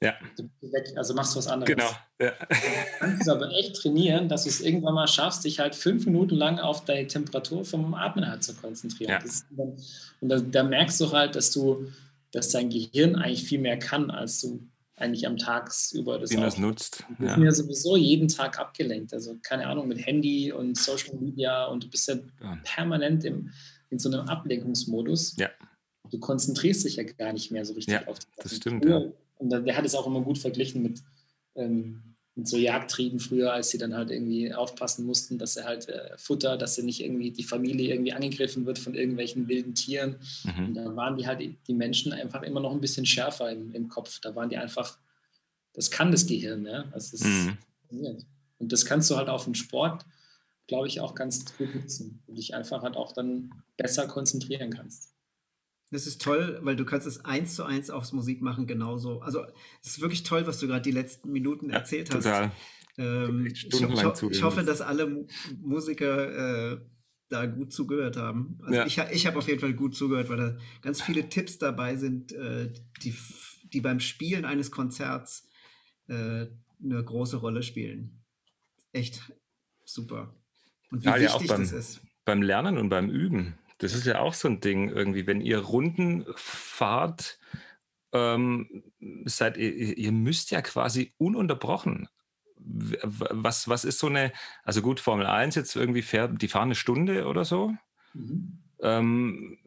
Ja. 0.03 0.15
Weg, 0.61 0.97
also 0.97 1.13
machst 1.13 1.35
du 1.35 1.37
was 1.37 1.47
anderes. 1.47 1.75
Genau. 1.75 1.89
Ja. 2.19 2.31
Du 2.31 2.97
kannst 2.99 3.21
es 3.21 3.27
aber 3.29 3.51
echt 3.51 3.75
trainieren, 3.75 4.29
dass 4.29 4.43
du 4.43 4.49
es 4.49 4.59
irgendwann 4.59 4.95
mal 4.95 5.07
schaffst, 5.07 5.43
dich 5.45 5.59
halt 5.59 5.75
fünf 5.75 6.07
Minuten 6.07 6.35
lang 6.35 6.57
auf 6.57 6.85
deine 6.85 7.05
Temperatur 7.05 7.63
vom 7.65 7.93
Atmen 7.93 8.27
halt 8.27 8.43
zu 8.43 8.55
konzentrieren. 8.55 9.11
Ja. 9.11 9.31
Dann, 9.51 9.77
und 10.21 10.29
da, 10.29 10.39
da, 10.39 10.63
merkst 10.63 10.99
du 11.01 11.11
halt, 11.11 11.35
dass 11.35 11.51
du, 11.51 11.91
dass 12.31 12.49
dein 12.49 12.71
Gehirn 12.71 13.15
eigentlich 13.15 13.43
viel 13.43 13.59
mehr 13.59 13.77
kann, 13.77 14.09
als 14.09 14.41
du 14.41 14.67
eigentlich 15.01 15.27
am 15.27 15.37
Tagsüber 15.37 16.19
das, 16.19 16.29
das 16.29 16.57
nutzt. 16.57 17.03
Wir 17.17 17.27
ja. 17.27 17.35
sind 17.35 17.43
ja 17.43 17.51
sowieso 17.51 17.97
jeden 17.97 18.27
Tag 18.27 18.59
abgelenkt. 18.59 19.13
Also 19.13 19.37
keine 19.41 19.67
Ahnung, 19.67 19.87
mit 19.87 20.05
Handy 20.05 20.51
und 20.51 20.77
Social 20.77 21.15
Media 21.15 21.65
und 21.65 21.83
du 21.83 21.89
bist 21.89 22.07
ja, 22.07 22.15
ja. 22.41 22.59
permanent 22.63 23.23
im, 23.25 23.49
in 23.89 23.99
so 23.99 24.09
einem 24.09 24.27
Ablenkungsmodus. 24.27 25.35
Ja. 25.37 25.49
Du 26.09 26.19
konzentrierst 26.19 26.85
dich 26.85 26.95
ja 26.97 27.03
gar 27.03 27.33
nicht 27.33 27.51
mehr 27.51 27.65
so 27.65 27.73
richtig 27.73 27.93
ja, 27.93 28.07
auf 28.07 28.19
die 28.19 28.27
Das 28.37 28.55
stimmt, 28.55 28.85
ja. 28.85 29.01
Und 29.37 29.49
der 29.49 29.75
hat 29.75 29.85
es 29.85 29.95
auch 29.95 30.05
immer 30.05 30.21
gut 30.21 30.37
verglichen 30.37 30.83
mit, 30.83 31.01
ähm, 31.55 32.11
mit 32.41 32.47
so 32.47 32.57
Jagdtrieben 32.57 33.19
früher, 33.19 33.53
als 33.53 33.69
sie 33.69 33.77
dann 33.77 33.93
halt 33.93 34.09
irgendwie 34.09 34.51
aufpassen 34.51 35.05
mussten, 35.05 35.37
dass 35.37 35.53
sie 35.53 35.63
halt 35.63 35.87
äh, 35.89 36.17
Futter, 36.17 36.57
dass 36.57 36.73
sie 36.73 36.81
nicht 36.81 37.01
irgendwie 37.01 37.29
die 37.29 37.43
Familie 37.43 37.93
irgendwie 37.93 38.13
angegriffen 38.13 38.65
wird 38.65 38.79
von 38.79 38.95
irgendwelchen 38.95 39.47
wilden 39.47 39.75
Tieren. 39.75 40.15
Mhm. 40.43 40.65
Und 40.65 40.73
da 40.73 40.95
waren 40.95 41.17
die 41.17 41.27
halt 41.27 41.41
die 41.67 41.73
Menschen 41.73 42.13
einfach 42.13 42.41
immer 42.41 42.59
noch 42.59 42.71
ein 42.71 42.81
bisschen 42.81 43.05
schärfer 43.05 43.51
im, 43.51 43.71
im 43.73 43.89
Kopf. 43.89 44.19
Da 44.21 44.35
waren 44.35 44.49
die 44.49 44.57
einfach, 44.57 44.97
das 45.73 45.91
kann 45.91 46.11
das 46.11 46.25
Gehirn, 46.25 46.65
ja. 46.65 46.85
Also 46.91 47.15
das 47.15 47.27
mhm. 47.27 47.57
Und 48.57 48.71
das 48.71 48.85
kannst 48.85 49.09
du 49.11 49.17
halt 49.17 49.29
auf 49.29 49.45
den 49.45 49.55
Sport, 49.55 50.03
glaube 50.67 50.87
ich, 50.87 50.99
auch 50.99 51.13
ganz 51.13 51.45
gut 51.57 51.75
nutzen, 51.75 52.23
wo 52.25 52.31
du 52.31 52.37
dich 52.37 52.55
einfach 52.55 52.81
halt 52.81 52.95
auch 52.97 53.11
dann 53.11 53.51
besser 53.77 54.07
konzentrieren 54.07 54.71
kannst. 54.71 55.11
Das 55.91 56.07
ist 56.07 56.21
toll, 56.21 56.57
weil 56.61 56.77
du 56.77 56.85
kannst 56.85 57.05
es 57.05 57.25
eins 57.25 57.55
zu 57.55 57.65
eins 57.65 57.89
aufs 57.89 58.13
Musikmachen 58.13 58.65
genauso. 58.65 59.19
Also 59.21 59.45
es 59.83 59.91
ist 59.91 60.01
wirklich 60.01 60.23
toll, 60.23 60.47
was 60.47 60.59
du 60.59 60.67
gerade 60.67 60.81
die 60.81 60.91
letzten 60.91 61.31
Minuten 61.31 61.69
ja, 61.69 61.77
erzählt 61.77 62.15
hast. 62.15 62.23
Total. 62.23 62.51
Ähm, 62.97 63.45
ich, 63.45 63.67
ich, 63.67 63.81
ich, 63.81 64.43
hoffe, 64.43 64.63
dass 64.63 64.81
alle 64.81 65.25
Musiker 65.61 66.73
äh, 66.73 66.81
da 67.27 67.45
gut 67.45 67.73
zugehört 67.73 68.15
haben. 68.15 68.57
Also 68.63 68.73
ja. 68.73 68.85
ich, 68.85 68.97
ich 69.11 69.27
habe 69.27 69.37
auf 69.37 69.47
jeden 69.47 69.59
Fall 69.59 69.73
gut 69.73 69.95
zugehört, 69.95 70.29
weil 70.29 70.37
da 70.37 70.57
ganz 70.81 71.01
viele 71.01 71.27
Tipps 71.27 71.57
dabei 71.57 71.95
sind, 71.97 72.31
äh, 72.31 72.71
die, 73.03 73.13
die 73.73 73.81
beim 73.81 73.99
Spielen 73.99 74.45
eines 74.45 74.71
Konzerts 74.71 75.47
äh, 76.07 76.47
eine 76.83 77.03
große 77.03 77.37
Rolle 77.37 77.63
spielen. 77.63 78.23
Echt 78.93 79.31
super. 79.85 80.35
Und 80.89 81.03
wie 81.03 81.07
ja, 81.07 81.19
wichtig 81.19 81.47
ja, 81.49 81.55
beim, 81.55 81.61
das 81.61 81.71
ist. 81.71 82.01
Beim 82.25 82.41
Lernen 82.41 82.77
und 82.77 82.89
beim 82.89 83.09
Üben. 83.09 83.55
Das 83.82 83.93
ist 83.93 84.05
ja 84.05 84.19
auch 84.19 84.36
so 84.36 84.47
ein 84.47 84.59
Ding 84.59 84.89
irgendwie, 84.89 85.25
wenn 85.25 85.41
ihr 85.41 85.57
Runden 85.57 86.23
fahrt, 86.36 87.39
ähm, 88.13 88.84
seid 89.25 89.57
ihr, 89.57 89.97
ihr 89.97 90.11
müsst 90.11 90.51
ja 90.51 90.61
quasi 90.61 91.13
ununterbrochen. 91.17 92.07
Was, 92.57 93.67
was 93.67 93.84
ist 93.84 93.97
so 93.97 94.05
eine, 94.05 94.34
also 94.63 94.84
gut, 94.84 94.99
Formel 94.99 95.25
1 95.25 95.55
jetzt 95.55 95.75
irgendwie 95.75 96.03
fährt, 96.03 96.39
die 96.43 96.47
fahren 96.47 96.65
eine 96.65 96.75
Stunde 96.75 97.25
oder 97.25 97.43
so. 97.43 97.73
Mhm. 98.13 98.59
Ähm, 98.82 99.57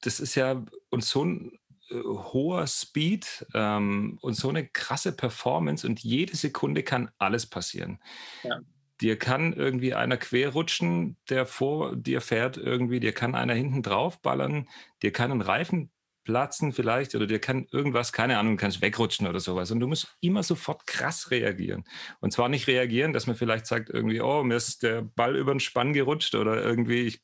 das 0.00 0.20
ist 0.20 0.36
ja 0.36 0.64
und 0.90 1.02
so 1.02 1.24
ein 1.24 1.58
äh, 1.88 1.94
hoher 2.04 2.68
Speed 2.68 3.46
ähm, 3.52 4.16
und 4.20 4.34
so 4.34 4.48
eine 4.48 4.64
krasse 4.68 5.10
Performance 5.10 5.84
und 5.84 6.04
jede 6.04 6.36
Sekunde 6.36 6.84
kann 6.84 7.10
alles 7.18 7.46
passieren. 7.46 7.98
Ja. 8.44 8.60
Dir 9.00 9.18
kann 9.18 9.52
irgendwie 9.52 9.94
einer 9.94 10.16
querrutschen, 10.16 11.16
der 11.28 11.46
vor 11.46 11.96
dir 11.96 12.20
fährt 12.20 12.56
irgendwie, 12.56 13.00
dir 13.00 13.12
kann 13.12 13.34
einer 13.34 13.54
hinten 13.54 13.82
drauf 13.82 14.20
ballern, 14.20 14.68
dir 15.02 15.12
kann 15.12 15.30
ein 15.32 15.40
Reifen 15.40 15.90
platzen 16.24 16.72
vielleicht 16.72 17.14
oder 17.14 17.26
dir 17.26 17.38
kann 17.38 17.66
irgendwas, 17.72 18.12
keine 18.12 18.38
Ahnung, 18.38 18.56
kannst 18.56 18.82
wegrutschen 18.82 19.26
oder 19.26 19.40
sowas. 19.40 19.70
Und 19.70 19.80
du 19.80 19.86
musst 19.86 20.16
immer 20.20 20.42
sofort 20.42 20.86
krass 20.86 21.30
reagieren. 21.30 21.84
Und 22.20 22.32
zwar 22.32 22.48
nicht 22.48 22.66
reagieren, 22.66 23.12
dass 23.12 23.26
man 23.26 23.36
vielleicht 23.36 23.66
sagt 23.66 23.90
irgendwie, 23.90 24.20
oh, 24.20 24.42
mir 24.42 24.56
ist 24.56 24.82
der 24.82 25.02
Ball 25.02 25.34
über 25.36 25.52
den 25.52 25.60
Spann 25.60 25.92
gerutscht 25.92 26.34
oder 26.34 26.62
irgendwie, 26.62 27.02
ich 27.02 27.22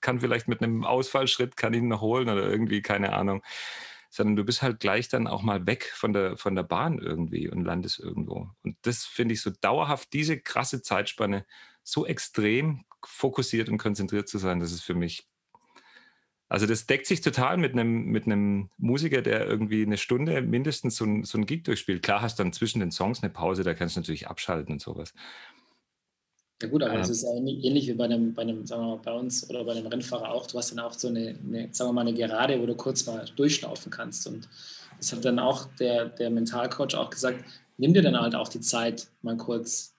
kann 0.00 0.20
vielleicht 0.20 0.48
mit 0.48 0.60
einem 0.62 0.84
Ausfallschritt, 0.84 1.56
kann 1.56 1.72
ihn 1.72 1.88
noch 1.88 2.00
holen 2.00 2.28
oder 2.28 2.48
irgendwie, 2.48 2.82
keine 2.82 3.12
Ahnung 3.12 3.42
sondern 4.12 4.36
du 4.36 4.44
bist 4.44 4.60
halt 4.60 4.78
gleich 4.78 5.08
dann 5.08 5.26
auch 5.26 5.40
mal 5.40 5.66
weg 5.66 5.90
von 5.94 6.12
der, 6.12 6.36
von 6.36 6.54
der 6.54 6.64
Bahn 6.64 6.98
irgendwie 6.98 7.48
und 7.48 7.64
landest 7.64 7.98
irgendwo. 7.98 8.50
Und 8.62 8.76
das 8.82 9.06
finde 9.06 9.32
ich 9.32 9.40
so 9.40 9.50
dauerhaft, 9.50 10.12
diese 10.12 10.38
krasse 10.38 10.82
Zeitspanne, 10.82 11.46
so 11.82 12.06
extrem 12.06 12.84
fokussiert 13.02 13.70
und 13.70 13.78
konzentriert 13.78 14.28
zu 14.28 14.36
sein, 14.36 14.60
das 14.60 14.70
ist 14.70 14.82
für 14.82 14.94
mich 14.94 15.26
also 16.50 16.66
das 16.66 16.84
deckt 16.84 17.06
sich 17.06 17.22
total 17.22 17.56
mit 17.56 17.72
einem, 17.72 18.04
mit 18.04 18.26
Musiker, 18.76 19.22
der 19.22 19.46
irgendwie 19.46 19.86
eine 19.86 19.96
Stunde 19.96 20.42
mindestens 20.42 20.96
so 20.96 21.06
ein, 21.06 21.24
so 21.24 21.38
ein 21.38 21.46
Gig 21.46 21.64
durchspielt. 21.64 22.02
Klar 22.02 22.20
hast 22.20 22.38
du 22.38 22.42
dann 22.42 22.52
zwischen 22.52 22.80
den 22.80 22.90
Songs 22.90 23.22
eine 23.22 23.32
Pause, 23.32 23.62
da 23.62 23.72
kannst 23.72 23.96
du 23.96 24.00
natürlich 24.00 24.28
abschalten 24.28 24.74
und 24.74 24.82
sowas. 24.82 25.14
Ja 26.62 26.68
gut, 26.68 26.82
aber 26.82 27.00
es 27.00 27.08
ist 27.08 27.24
ähnlich 27.24 27.88
wie 27.88 27.94
bei 27.94 28.04
einem, 28.04 28.34
bei 28.34 28.42
einem, 28.42 28.64
sagen 28.66 28.82
wir 28.82 28.88
mal, 28.96 29.00
bei 29.02 29.12
uns 29.12 29.48
oder 29.50 29.64
bei 29.64 29.72
einem 29.72 29.86
Rennfahrer 29.86 30.30
auch. 30.30 30.46
Du 30.46 30.58
hast 30.58 30.70
dann 30.70 30.78
auch 30.78 30.92
so 30.92 31.08
eine, 31.08 31.34
eine, 31.44 31.68
sagen 31.72 31.88
wir 31.90 31.92
mal, 31.92 32.02
eine 32.02 32.14
Gerade, 32.14 32.60
wo 32.60 32.66
du 32.66 32.76
kurz 32.76 33.04
mal 33.06 33.24
durchschnaufen 33.34 33.90
kannst. 33.90 34.28
Und 34.28 34.48
das 34.98 35.12
hat 35.12 35.24
dann 35.24 35.40
auch 35.40 35.66
der, 35.80 36.06
der 36.06 36.30
Mentalcoach 36.30 36.94
auch 36.94 37.10
gesagt, 37.10 37.44
nimm 37.78 37.92
dir 37.92 38.02
dann 38.02 38.18
halt 38.18 38.36
auch 38.36 38.48
die 38.48 38.60
Zeit, 38.60 39.08
mal 39.22 39.36
kurz. 39.36 39.92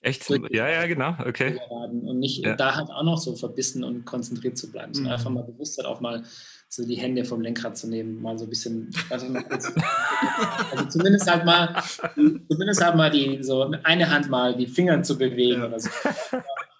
Echt? 0.00 0.30
Ja, 0.50 0.68
ja, 0.68 0.86
genau, 0.86 1.16
okay. 1.26 1.58
Und 1.70 2.20
nicht 2.20 2.44
ja. 2.44 2.54
da 2.54 2.76
halt 2.76 2.88
auch 2.90 3.02
noch 3.02 3.18
so 3.18 3.34
verbissen 3.34 3.82
und 3.82 4.04
konzentriert 4.04 4.56
zu 4.56 4.70
bleiben, 4.70 4.94
sondern 4.94 5.12
mhm. 5.12 5.18
einfach 5.18 5.30
mal 5.30 5.42
bewusst 5.42 5.78
halt 5.78 5.88
auch 5.88 6.00
mal 6.00 6.22
so 6.68 6.86
die 6.86 6.96
Hände 6.96 7.24
vom 7.24 7.40
Lenkrad 7.40 7.76
zu 7.76 7.88
nehmen, 7.88 8.20
mal 8.20 8.38
so 8.38 8.44
ein 8.44 8.50
bisschen, 8.50 8.90
also, 9.08 9.26
also 9.50 10.88
zumindest 10.88 11.30
halt 11.30 11.44
mal, 11.44 11.82
zumindest 12.14 12.84
halt 12.84 12.96
mal 12.96 13.10
die, 13.10 13.42
so 13.42 13.70
eine 13.82 14.10
Hand 14.10 14.28
mal 14.28 14.56
die 14.56 14.66
Finger 14.66 15.02
zu 15.02 15.16
bewegen 15.16 15.60
ja. 15.60 15.66
oder 15.68 15.80
so. 15.80 15.90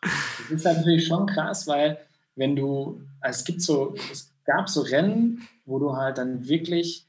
Das 0.02 0.50
ist 0.50 0.64
natürlich 0.64 1.06
schon 1.06 1.26
krass, 1.26 1.66
weil 1.66 1.98
wenn 2.34 2.54
du, 2.54 3.00
also 3.20 3.38
es 3.38 3.44
gibt 3.44 3.62
so, 3.62 3.94
es 4.12 4.32
gab 4.44 4.68
so 4.68 4.82
Rennen, 4.82 5.48
wo 5.64 5.78
du 5.78 5.96
halt 5.96 6.18
dann 6.18 6.46
wirklich 6.46 7.06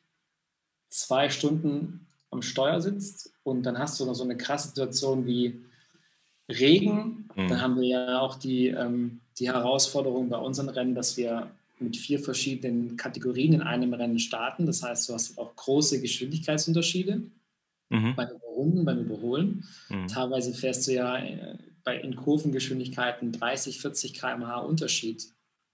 zwei 0.90 1.30
Stunden 1.30 2.08
am 2.32 2.42
Steuer 2.42 2.82
sitzt 2.82 3.34
und 3.44 3.64
dann 3.64 3.78
hast 3.78 4.00
du 4.00 4.06
noch 4.06 4.16
so 4.16 4.24
eine 4.24 4.38
krasse 4.38 4.70
Situation 4.70 5.26
wie 5.26 5.64
Regen. 6.50 7.30
Mhm. 7.36 7.48
Dann 7.48 7.62
haben 7.62 7.80
wir 7.80 7.88
ja 7.88 8.20
auch 8.20 8.36
die, 8.36 8.68
ähm, 8.68 9.20
die 9.40 9.48
Herausforderung 9.48 10.30
bei 10.30 10.38
unseren 10.38 10.70
Rennen, 10.70 10.96
dass 10.96 11.18
wir 11.18 11.52
mit 11.80 11.98
vier 11.98 12.20
verschiedenen 12.20 12.98
Kategorien 12.98 13.54
in 13.54 13.62
einem 13.62 13.94
Rennen 13.94 14.20
starten. 14.20 14.66
Das 14.66 14.84
heißt, 14.84 15.10
du 15.10 15.14
hast 15.14 15.38
auch 15.38 15.56
große 15.56 16.02
Geschwindigkeitsunterschiede. 16.02 17.22
mhm. 17.90 18.16
beim 18.16 18.30
Überrunden, 18.30 18.86
beim 18.86 19.00
Überholen. 19.00 19.64
Mhm. 19.90 20.08
Teilweise 20.08 20.54
fährst 20.54 20.88
du 20.88 20.94
ja 20.94 21.18
äh, 21.18 21.58
bei, 21.84 22.00
in 22.00 22.16
Kurvengeschwindigkeiten 22.16 23.32
30, 23.32 23.80
40 23.80 24.14
km/h 24.14 24.60
Unterschied. 24.60 25.26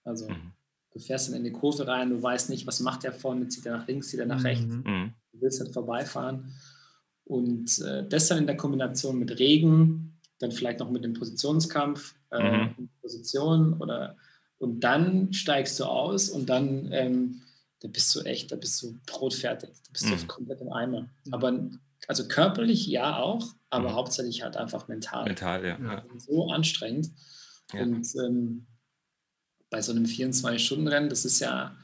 Also 0.03 0.29
mhm. 0.29 0.51
du 0.91 0.99
fährst 0.99 1.29
dann 1.29 1.37
in 1.37 1.43
die 1.43 1.51
Kurve 1.51 1.87
rein, 1.87 2.11
du 2.11 2.21
weißt 2.21 2.49
nicht, 2.49 2.67
was 2.67 2.81
macht 2.81 3.03
der 3.03 3.13
vorne, 3.13 3.47
zieht 3.47 3.65
er 3.65 3.77
nach 3.77 3.87
links, 3.87 4.09
zieht 4.09 4.19
er 4.19 4.27
nach 4.27 4.43
rechts. 4.43 4.75
Mhm. 4.75 4.83
Mhm. 4.85 5.13
Du 5.31 5.41
willst 5.41 5.59
halt 5.59 5.73
vorbeifahren. 5.73 6.53
Und 7.25 7.79
äh, 7.79 8.07
das 8.07 8.27
dann 8.27 8.39
in 8.39 8.47
der 8.47 8.57
Kombination 8.57 9.17
mit 9.17 9.39
Regen, 9.39 10.19
dann 10.39 10.51
vielleicht 10.51 10.79
noch 10.79 10.91
mit 10.91 11.03
dem 11.03 11.13
Positionskampf, 11.13 12.15
äh, 12.31 12.67
mhm. 12.67 12.89
Position 13.01 13.73
oder 13.81 14.17
und 14.63 14.79
dann 14.79 15.33
steigst 15.33 15.77
du 15.79 15.83
aus 15.83 16.29
und 16.29 16.49
dann 16.49 16.89
ähm, 16.91 17.41
da 17.81 17.89
bist 17.89 18.15
du 18.15 18.21
echt, 18.21 18.49
da 18.49 18.55
bist 18.55 18.81
du 18.81 18.97
brotfertig, 19.05 19.69
da 19.69 19.91
bist 19.91 20.05
mhm. 20.05 20.17
du 20.17 20.27
komplett 20.27 20.61
im 20.61 20.71
Eimer. 20.71 21.09
Aber 21.31 21.69
also 22.07 22.27
körperlich 22.29 22.87
ja 22.87 23.17
auch, 23.17 23.53
aber 23.69 23.89
mhm. 23.89 23.95
hauptsächlich 23.95 24.41
halt 24.41 24.55
einfach 24.55 24.87
mental. 24.87 25.25
Mental, 25.25 25.65
ja. 25.65 25.77
ja. 25.79 26.03
So 26.17 26.49
anstrengend. 26.49 27.09
Ja. 27.73 27.81
Und 27.81 28.07
ähm, 28.15 28.65
bei 29.69 29.81
so 29.81 29.91
einem 29.91 30.05
24-Stunden-Rennen, 30.05 31.09
das 31.09 31.25
ist 31.25 31.41
ja, 31.41 31.75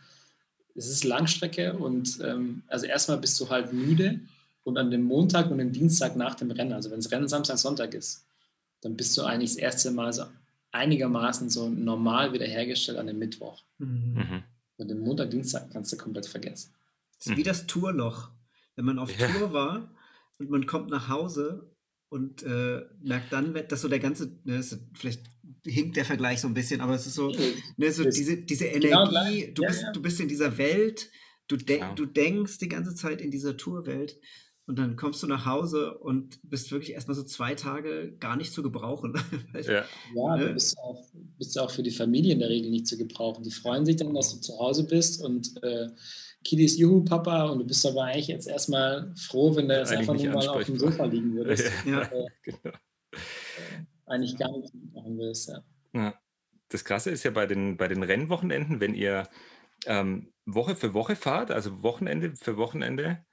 es 0.73 0.88
ist 0.88 1.03
Langstrecke 1.03 1.73
und 1.73 2.19
ähm, 2.23 2.63
also 2.67 2.86
erstmal 2.86 3.17
bist 3.17 3.38
du 3.41 3.49
halt 3.49 3.73
müde 3.73 4.21
und 4.63 4.77
an 4.77 4.89
dem 4.89 5.03
Montag 5.03 5.51
und 5.51 5.57
dem 5.57 5.73
Dienstag 5.73 6.15
nach 6.15 6.36
dem 6.36 6.51
Rennen, 6.51 6.71
also 6.71 6.91
wenn 6.91 6.99
es 6.99 7.11
Rennen 7.11 7.27
Samstag, 7.27 7.57
Sonntag 7.57 7.93
ist, 7.93 8.25
dann 8.80 8.95
bist 8.95 9.17
du 9.17 9.23
eigentlich 9.23 9.51
das 9.51 9.59
erste 9.59 9.91
Mal 9.91 10.13
so 10.13 10.23
einigermaßen 10.72 11.49
so 11.49 11.70
normal 11.70 12.34
wiederhergestellt 12.34 12.97
an 12.97 13.07
dem 13.07 13.20
Mittwoch. 13.20 13.63
Mhm. 13.78 14.13
mhm. 14.15 14.43
Und 14.78 14.88
den 14.88 15.01
Montag, 15.01 15.30
Dienstag 15.30 15.70
kannst 15.72 15.91
du 15.91 15.97
komplett 15.97 16.26
vergessen. 16.26 16.74
Das 17.17 17.28
ist 17.28 17.38
wie 17.38 17.43
das 17.43 17.67
Tourloch. 17.67 18.30
Wenn 18.78 18.86
man 18.86 18.97
auf 18.97 19.11
ja. 19.20 19.28
Tour 19.28 19.51
war 19.51 19.93
und 20.38 20.49
man 20.49 20.65
kommt 20.67 20.89
nach 20.89 21.09
Hause 21.09 21.70
und 22.07 22.43
äh, 22.43 22.82
merkt 23.01 23.34
dann, 23.34 23.53
dass 23.67 23.82
so 23.82 23.89
der 23.89 23.99
ganze, 23.99 24.39
ne, 24.45 24.55
ist, 24.55 24.80
vielleicht 24.93 25.26
hinkt 25.65 25.97
der 25.97 26.05
Vergleich 26.05 26.39
so 26.39 26.47
ein 26.47 26.53
bisschen, 26.53 26.80
aber 26.80 26.93
es 26.95 27.05
ist 27.05 27.15
so, 27.15 27.30
ne, 27.76 27.91
so 27.91 28.05
diese, 28.05 28.38
diese 28.38 28.70
genau 28.70 29.09
Energie, 29.09 29.53
du, 29.53 29.63
bist, 29.63 29.82
ja. 29.82 29.91
du 29.91 30.01
bist 30.01 30.20
in 30.22 30.30
dieser 30.30 30.57
Welt, 30.57 31.11
du, 31.47 31.57
de 31.57 31.82
du 31.95 32.05
denkst 32.05 32.57
die 32.59 32.70
ganze 32.70 32.95
Zeit 32.95 33.20
in 33.20 33.32
dieser 33.32 33.57
Tourwelt 33.57 34.17
und 34.70 34.78
dann 34.78 34.95
kommst 34.95 35.24
du 35.24 35.28
nach 35.28 35.47
Hause 35.47 35.97
und 35.97 36.39
bist 36.43 36.72
wirklich 36.72 36.93
erstmal 36.93 37.15
so 37.15 37.24
zwei 37.24 37.55
Tage 37.55 38.15
gar 38.20 38.36
nicht 38.36 38.53
zu 38.53 38.61
gebrauchen. 38.61 39.15
ja, 39.55 39.84
ja 40.13 40.38
ne? 40.38 40.49
du 40.49 40.53
bist 40.53 40.78
auch, 40.78 41.03
bist 41.39 41.57
auch 41.57 41.72
für 41.72 41.82
die 41.82 41.89
Familie 41.89 42.34
in 42.34 42.39
der 42.39 42.49
Regel 42.49 42.70
nicht 42.70 42.86
zu 42.86 42.95
gebrauchen. 42.95 43.43
Die 43.43 43.49
freuen 43.49 43.84
sich 43.84 43.95
dann, 43.95 44.13
dass 44.13 44.32
du 44.32 44.41
zu 44.41 44.59
Hause 44.59 44.86
bist 44.86 45.24
und 45.24 45.61
äh, 45.63 45.88
Kidis 46.43 46.78
Juhu, 46.78 47.03
Papa, 47.03 47.47
und 47.47 47.57
du 47.57 47.65
bist 47.65 47.84
aber 47.84 48.03
eigentlich 48.03 48.28
jetzt 48.28 48.47
erstmal 48.47 49.11
froh, 49.15 49.55
wenn 49.55 49.67
du 49.67 49.76
jetzt 49.76 49.91
einfach 49.91 50.13
nur 50.13 50.34
mal 50.34 50.47
auf 50.47 50.63
dem 50.63 50.78
Sofa 50.78 51.05
liegen 51.05 51.34
würdest. 51.34 51.72
Ja, 51.88 52.01
äh, 52.11 52.28
genau. 52.43 52.76
Eigentlich 54.05 54.38
gar 54.38 54.55
nichts 54.55 54.72
machen 54.93 55.17
willst, 55.17 55.49
ja. 55.49 55.63
ja. 55.95 56.13
Das 56.70 56.86
Krasse 56.86 57.09
ist 57.09 57.24
ja 57.24 57.32
bei 57.32 57.47
den, 57.47 57.76
bei 57.76 57.88
den 57.88 58.03
Rennwochenenden, 58.03 58.80
wenn 58.80 58.93
ihr 58.93 59.28
ähm, 59.88 60.32
Woche 60.45 60.76
für 60.76 60.93
Woche 60.93 61.15
fahrt, 61.15 61.49
also 61.49 61.82
Wochenende 61.82 62.36
für 62.36 62.55
Wochenende, 62.57 63.26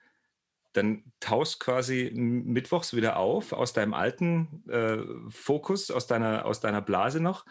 dann 0.77 1.05
tauchst 1.21 1.61
quasi 1.61 2.13
mittwochs 2.15 2.95
wieder 2.95 3.17
auf 3.17 3.53
aus 3.53 3.73
deinem 3.73 3.95
alten 3.95 4.63
äh, 4.69 4.99
Fokus, 5.31 5.91
aus 5.91 6.07
deiner, 6.07 6.45
aus 6.45 6.61
deiner 6.61 6.83
Blase 6.83 7.21
noch. 7.21 7.45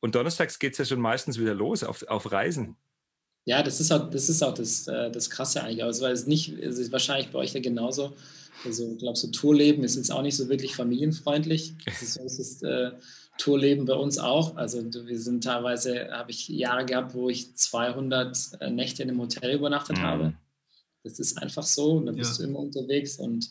Und 0.00 0.14
donnerstags 0.14 0.58
geht 0.58 0.72
es 0.72 0.78
ja 0.78 0.84
schon 0.84 1.00
meistens 1.00 1.38
wieder 1.38 1.54
los 1.54 1.84
auf, 1.84 2.02
auf 2.08 2.32
Reisen. 2.32 2.76
Ja, 3.44 3.62
das 3.62 3.80
ist 3.80 3.92
auch 3.92 4.08
das, 4.10 4.28
ist 4.28 4.42
auch 4.42 4.54
das, 4.54 4.86
äh, 4.86 5.10
das 5.10 5.28
Krasse 5.30 5.62
eigentlich. 5.62 5.82
Also, 5.82 6.04
weil 6.04 6.12
es 6.12 6.26
nicht, 6.26 6.48
es 6.58 6.78
ist 6.78 6.92
wahrscheinlich 6.92 7.30
bei 7.30 7.38
euch 7.40 7.52
ja 7.52 7.60
genauso. 7.60 8.12
Also, 8.64 8.92
ich 8.92 8.98
glaube, 8.98 9.18
so 9.18 9.28
Tourleben 9.28 9.82
ist 9.82 9.96
jetzt 9.96 10.12
auch 10.12 10.22
nicht 10.22 10.36
so 10.36 10.48
wirklich 10.48 10.76
familienfreundlich. 10.76 11.74
Das 11.84 12.02
ist, 12.02 12.18
das 12.18 12.38
ist 12.38 12.62
äh, 12.62 12.92
Tourleben 13.38 13.84
bei 13.84 13.94
uns 13.94 14.18
auch. 14.18 14.56
Also, 14.56 14.82
wir 14.84 15.18
sind 15.18 15.44
teilweise, 15.44 16.10
habe 16.12 16.30
ich 16.30 16.48
Jahre 16.48 16.84
gehabt, 16.84 17.14
wo 17.14 17.28
ich 17.28 17.54
200 17.56 18.60
äh, 18.60 18.70
Nächte 18.70 19.02
in 19.02 19.10
einem 19.10 19.20
Hotel 19.20 19.56
übernachtet 19.56 19.98
mhm. 19.98 20.02
habe. 20.02 20.34
Das 21.04 21.18
ist 21.18 21.40
einfach 21.40 21.64
so. 21.64 21.92
Und 21.92 22.06
dann 22.06 22.16
ja. 22.16 22.20
bist 22.20 22.38
du 22.38 22.44
immer 22.44 22.60
unterwegs 22.60 23.16
und 23.16 23.50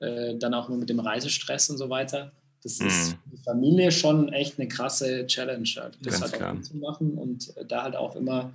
äh, 0.00 0.36
dann 0.36 0.54
auch 0.54 0.68
nur 0.68 0.78
mit 0.78 0.90
dem 0.90 1.00
Reisestress 1.00 1.70
und 1.70 1.78
so 1.78 1.88
weiter. 1.88 2.32
Das 2.62 2.78
mhm. 2.78 2.86
ist 2.88 3.08
für 3.12 3.30
die 3.30 3.42
Familie 3.42 3.90
schon 3.90 4.32
echt 4.32 4.58
eine 4.58 4.68
krasse 4.68 5.26
Challenge, 5.26 5.68
halt, 5.76 5.98
das 6.02 6.20
Ganz 6.20 6.32
halt 6.32 6.42
auch 6.42 6.62
zu 6.62 6.76
machen 6.76 7.18
und 7.18 7.56
äh, 7.56 7.64
da 7.64 7.82
halt 7.82 7.96
auch 7.96 8.16
immer 8.16 8.52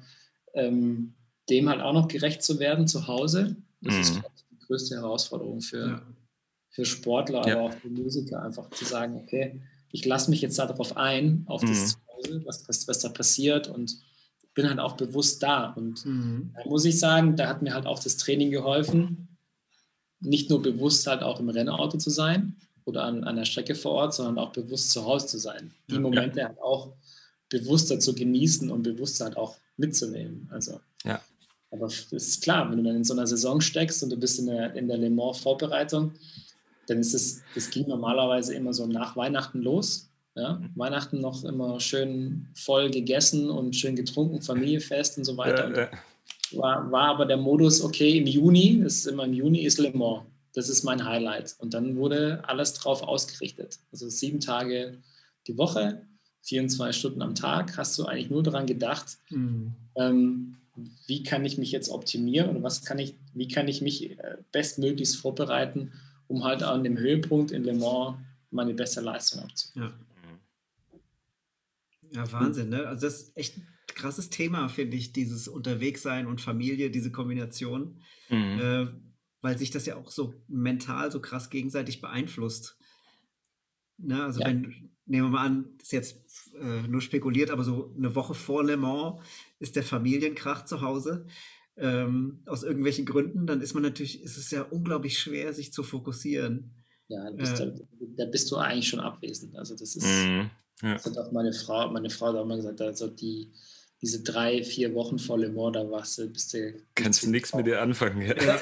ähm, 0.54 1.14
dem 1.50 1.70
halt 1.70 1.82
auch 1.82 1.94
noch 1.94 2.08
gerecht 2.08 2.44
zu 2.44 2.60
werden 2.60 2.88
zu 2.88 3.08
Hause. 3.08 3.56
Das 3.82 3.94
mhm. 3.94 4.02
ist 4.02 4.22
die 4.52 4.60
größte 4.66 4.96
Herausforderung 4.96 5.62
für, 5.62 5.88
ja. 5.88 6.02
für 6.70 6.86
Sportler, 6.86 7.42
aber 7.42 7.62
auch 7.62 7.74
für 7.74 7.90
Musiker, 7.90 8.42
einfach 8.44 8.70
zu 8.72 8.86
sagen, 8.86 9.16
okay, 9.16 9.62
ich 9.92 10.06
lasse 10.06 10.30
mich 10.30 10.42
jetzt 10.42 10.60
darauf 10.60 10.98
ein, 10.98 11.44
auf 11.48 11.62
mhm. 11.64 11.68
das 11.68 11.98
Zuhause, 11.98 12.46
was, 12.46 12.68
was, 12.68 12.88
was 12.88 13.00
da 13.00 13.10
passiert 13.10 13.68
und 13.68 13.98
bin 14.58 14.68
halt 14.68 14.80
auch 14.80 14.98
bewusst 14.98 15.44
da. 15.44 15.72
Und 15.74 16.04
mhm. 16.04 16.50
da 16.56 16.68
muss 16.68 16.84
ich 16.84 16.98
sagen, 16.98 17.36
da 17.36 17.48
hat 17.48 17.62
mir 17.62 17.76
halt 17.76 17.86
auch 17.86 18.00
das 18.00 18.18
Training 18.18 18.50
geholfen, 18.50 19.28
nicht 20.20 20.50
nur 20.50 20.64
bewusst 20.64 21.06
halt 21.06 21.22
auch 21.22 21.40
im 21.40 21.50
Rennauto 21.50 22.00
zu 22.00 22.10
sein 22.10 22.56
oder 22.84 23.04
an, 23.04 23.24
an 23.24 23.36
der 23.36 23.46
Strecke 23.46 23.76
vor 23.76 23.92
Ort, 23.92 24.16
sondern 24.16 24.40
auch 24.40 24.52
bewusst 24.52 24.90
zu 24.92 25.06
Hause 25.06 25.28
zu 25.28 25.38
sein. 25.38 25.72
Die 25.92 25.94
ja, 25.94 26.00
Momente 26.00 26.40
ja. 26.40 26.48
halt 26.48 26.60
auch 26.60 26.92
bewusster 27.50 28.00
zu 28.00 28.16
genießen 28.16 28.72
und 28.72 28.82
bewusst 28.82 29.22
halt 29.22 29.38
auch 29.38 29.58
mitzunehmen. 29.78 30.50
Also, 30.52 30.80
ja. 31.06 31.22
aber 31.70 31.86
es 31.86 32.12
ist 32.12 32.42
klar, 32.42 32.68
wenn 32.72 32.78
du 32.80 32.84
dann 32.84 32.96
in 32.96 33.04
so 33.04 33.14
einer 33.14 33.28
Saison 33.28 33.62
steckst 33.62 34.02
und 34.02 34.10
du 34.10 34.18
bist 34.18 34.40
in 34.40 34.48
der, 34.48 34.74
in 34.74 34.88
der 34.88 34.98
Le 34.98 35.12
Mans-Vorbereitung, 35.12 36.14
dann 36.88 36.98
ist 36.98 37.14
es, 37.14 37.44
das 37.54 37.70
ging 37.70 37.88
normalerweise 37.88 38.56
immer 38.56 38.74
so 38.74 38.88
nach 38.88 39.16
Weihnachten 39.16 39.62
los. 39.62 40.07
Ja, 40.38 40.54
mhm. 40.54 40.72
Weihnachten 40.76 41.20
noch 41.20 41.44
immer 41.44 41.80
schön 41.80 42.48
voll 42.54 42.92
gegessen 42.92 43.50
und 43.50 43.76
schön 43.76 43.96
getrunken, 43.96 44.42
Familiefest 44.42 45.18
und 45.18 45.24
so 45.24 45.36
weiter. 45.36 45.72
Ja, 45.72 45.80
ja. 45.82 45.90
War, 46.52 46.92
war 46.92 47.08
aber 47.10 47.26
der 47.26 47.38
Modus, 47.38 47.82
okay, 47.82 48.20
im 48.20 48.28
Juni, 48.28 48.80
das 48.84 48.96
ist 48.96 49.08
immer 49.08 49.26
im 49.26 49.34
Juni, 49.34 49.66
ist 49.66 49.80
Le 49.80 49.92
Mans. 49.92 50.24
Das 50.54 50.70
ist 50.70 50.84
mein 50.84 51.04
Highlight. 51.04 51.56
Und 51.60 51.74
dann 51.74 51.98
wurde 51.98 52.44
alles 52.48 52.74
drauf 52.74 53.02
ausgerichtet. 53.02 53.80
Also 53.92 54.10
sieben 54.10 54.40
Tage 54.40 54.98
die 55.48 55.58
Woche, 55.58 56.04
24 56.44 56.96
Stunden 56.96 57.22
am 57.22 57.36
Tag, 57.36 57.76
hast 57.78 57.98
du 57.98 58.06
eigentlich 58.06 58.30
nur 58.30 58.44
daran 58.44 58.68
gedacht, 58.68 59.18
mhm. 59.30 59.74
ähm, 59.96 60.56
wie 61.08 61.24
kann 61.24 61.46
ich 61.46 61.58
mich 61.58 61.72
jetzt 61.72 61.90
optimieren 61.90 62.56
und 62.56 62.64
was 62.64 62.86
kann 62.86 63.00
ich, 63.00 63.16
wie 63.34 63.48
kann 63.48 63.68
ich 63.68 63.82
mich 63.82 64.12
äh, 64.12 64.38
bestmöglichst 64.52 65.18
vorbereiten, 65.18 65.92
um 66.28 66.44
halt 66.44 66.62
an 66.62 66.84
dem 66.84 66.98
Höhepunkt 66.98 67.52
in 67.52 67.64
Le 67.64 67.74
Mans 67.74 68.18
meine 68.52 68.74
beste 68.74 69.02
Leistung 69.02 69.42
abzugeben. 69.42 69.90
Ja. 69.90 70.07
Ja, 72.12 72.32
Wahnsinn, 72.32 72.70
ne? 72.70 72.88
Also 72.88 73.08
das 73.08 73.22
ist 73.22 73.38
echt 73.38 73.58
ein 73.58 73.68
krasses 73.88 74.30
Thema, 74.30 74.70
finde 74.70 74.98
ich, 74.98 75.14
dieses 75.14 75.48
Unterwegssein 75.48 76.28
und 76.28 76.42
Familie, 76.42 76.90
diese 76.90 77.12
Kombination, 77.12 78.02
mhm. 78.30 78.60
äh, 78.60 78.88
weil 79.42 79.58
sich 79.58 79.72
das 79.72 79.86
ja 79.86 79.96
auch 79.96 80.12
so 80.12 80.34
mental 80.48 81.12
so 81.12 81.20
krass 81.20 81.50
gegenseitig 81.50 82.02
beeinflusst. 82.02 82.78
Ne? 83.98 84.24
Also 84.24 84.42
ja. 84.42 84.48
wenn, 84.48 84.92
nehmen 85.06 85.28
wir 85.28 85.32
mal 85.32 85.46
an, 85.46 85.66
ist 85.82 85.92
jetzt 85.92 86.54
äh, 86.60 86.88
nur 86.88 87.02
spekuliert, 87.02 87.50
aber 87.50 87.64
so 87.64 87.94
eine 87.98 88.16
Woche 88.16 88.34
vor 88.34 88.64
Le 88.64 88.78
Mans 88.78 89.22
ist 89.60 89.76
der 89.76 89.84
Familienkrach 89.84 90.66
zu 90.66 90.82
Hause. 90.82 91.26
Ähm, 91.80 92.42
aus 92.48 92.64
irgendwelchen 92.64 93.06
Gründen, 93.06 93.46
dann 93.46 93.62
ist 93.62 93.76
man 93.76 93.84
natürlich, 93.84 94.24
ist 94.24 94.38
es 94.38 94.50
ja 94.50 94.64
unglaublich 94.64 95.20
schwer, 95.20 95.54
sich 95.54 95.72
zu 95.72 95.84
fokussieren. 95.84 96.74
Ja, 97.10 97.30
bist 97.32 97.60
äh, 97.60 97.68
da, 97.68 97.74
da, 98.18 98.26
bist 98.26 98.52
du 98.52 98.58
eigentlich 98.58 98.90
schon 98.90 99.00
abwesend. 99.00 99.58
Also 99.58 99.76
das 99.76 99.96
ist, 99.96 100.06
mhm. 100.06 100.50
Ja. 100.82 100.94
Das 100.94 101.06
hat 101.06 101.18
auch 101.18 101.32
meine 101.32 101.54
Frau, 101.54 101.90
meine 101.90 102.10
Frau 102.10 102.28
hat 102.28 102.36
auch 102.36 102.46
mal 102.46 102.58
gesagt, 102.58 102.82
also 102.82 103.08
die, 103.08 103.52
diese 104.02 104.22
drei, 104.22 104.64
vier 104.64 104.94
Wochen 104.94 105.18
vor 105.18 105.40
Le 105.40 105.50
Mans, 105.50 105.74
da 105.74 105.90
warst 105.90 106.18
du, 106.20 106.28
bist 106.28 106.54
du. 106.54 106.74
Kannst 106.94 107.24
du 107.24 107.30
nichts 107.30 107.54
mit 107.56 107.66
dir 107.66 107.82
anfangen, 107.82 108.22
ja. 108.22 108.36
ja. 108.42 108.60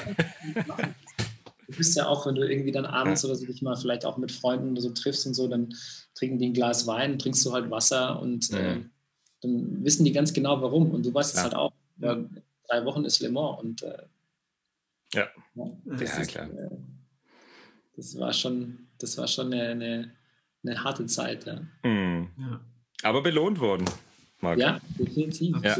Du 1.68 1.76
bist 1.76 1.96
ja 1.96 2.06
auch, 2.06 2.26
wenn 2.26 2.36
du 2.36 2.48
irgendwie 2.48 2.72
dann 2.72 2.86
abends 2.86 3.22
ja. 3.22 3.28
oder 3.28 3.36
so 3.36 3.44
dich 3.44 3.60
mal 3.60 3.76
vielleicht 3.76 4.04
auch 4.04 4.16
mit 4.16 4.32
Freunden 4.32 4.70
oder 4.70 4.80
so 4.80 4.90
triffst 4.90 5.26
und 5.26 5.34
so, 5.34 5.48
dann 5.48 5.74
trinken 6.14 6.38
die 6.38 6.46
ein 6.46 6.54
Glas 6.54 6.86
Wein, 6.86 7.18
trinkst 7.18 7.44
du 7.44 7.52
halt 7.52 7.70
Wasser 7.70 8.20
und 8.20 8.50
mhm. 8.50 8.56
äh, 8.56 8.80
dann 9.42 9.84
wissen 9.84 10.04
die 10.04 10.12
ganz 10.12 10.32
genau 10.32 10.62
warum. 10.62 10.92
Und 10.92 11.04
du 11.04 11.12
weißt 11.12 11.34
es 11.34 11.42
halt 11.42 11.54
auch. 11.54 11.72
Ja, 11.98 12.24
drei 12.68 12.84
Wochen 12.84 13.04
ist 13.04 13.20
Le 13.20 13.30
Mans 13.30 13.60
und 13.60 13.82
äh, 13.82 14.04
ja. 15.12 15.26
das 15.84 16.16
ja, 16.16 16.22
ist, 16.22 16.28
klar. 16.28 16.48
Äh, 16.50 16.68
das 17.96 18.18
war 18.18 18.32
schon, 18.32 18.86
das 18.98 19.16
war 19.18 19.26
schon 19.26 19.52
eine, 19.52 19.68
eine 19.68 20.12
eine 20.68 20.82
harte 20.82 21.06
Zeit. 21.06 21.46
Ja. 21.46 21.60
Mhm. 21.82 22.28
ja. 22.38 22.60
Aber 23.02 23.22
belohnt 23.22 23.60
worden, 23.60 23.84
Marc. 24.40 24.58
Ja, 24.58 24.80
definitiv. 24.98 25.56
Ja. 25.62 25.76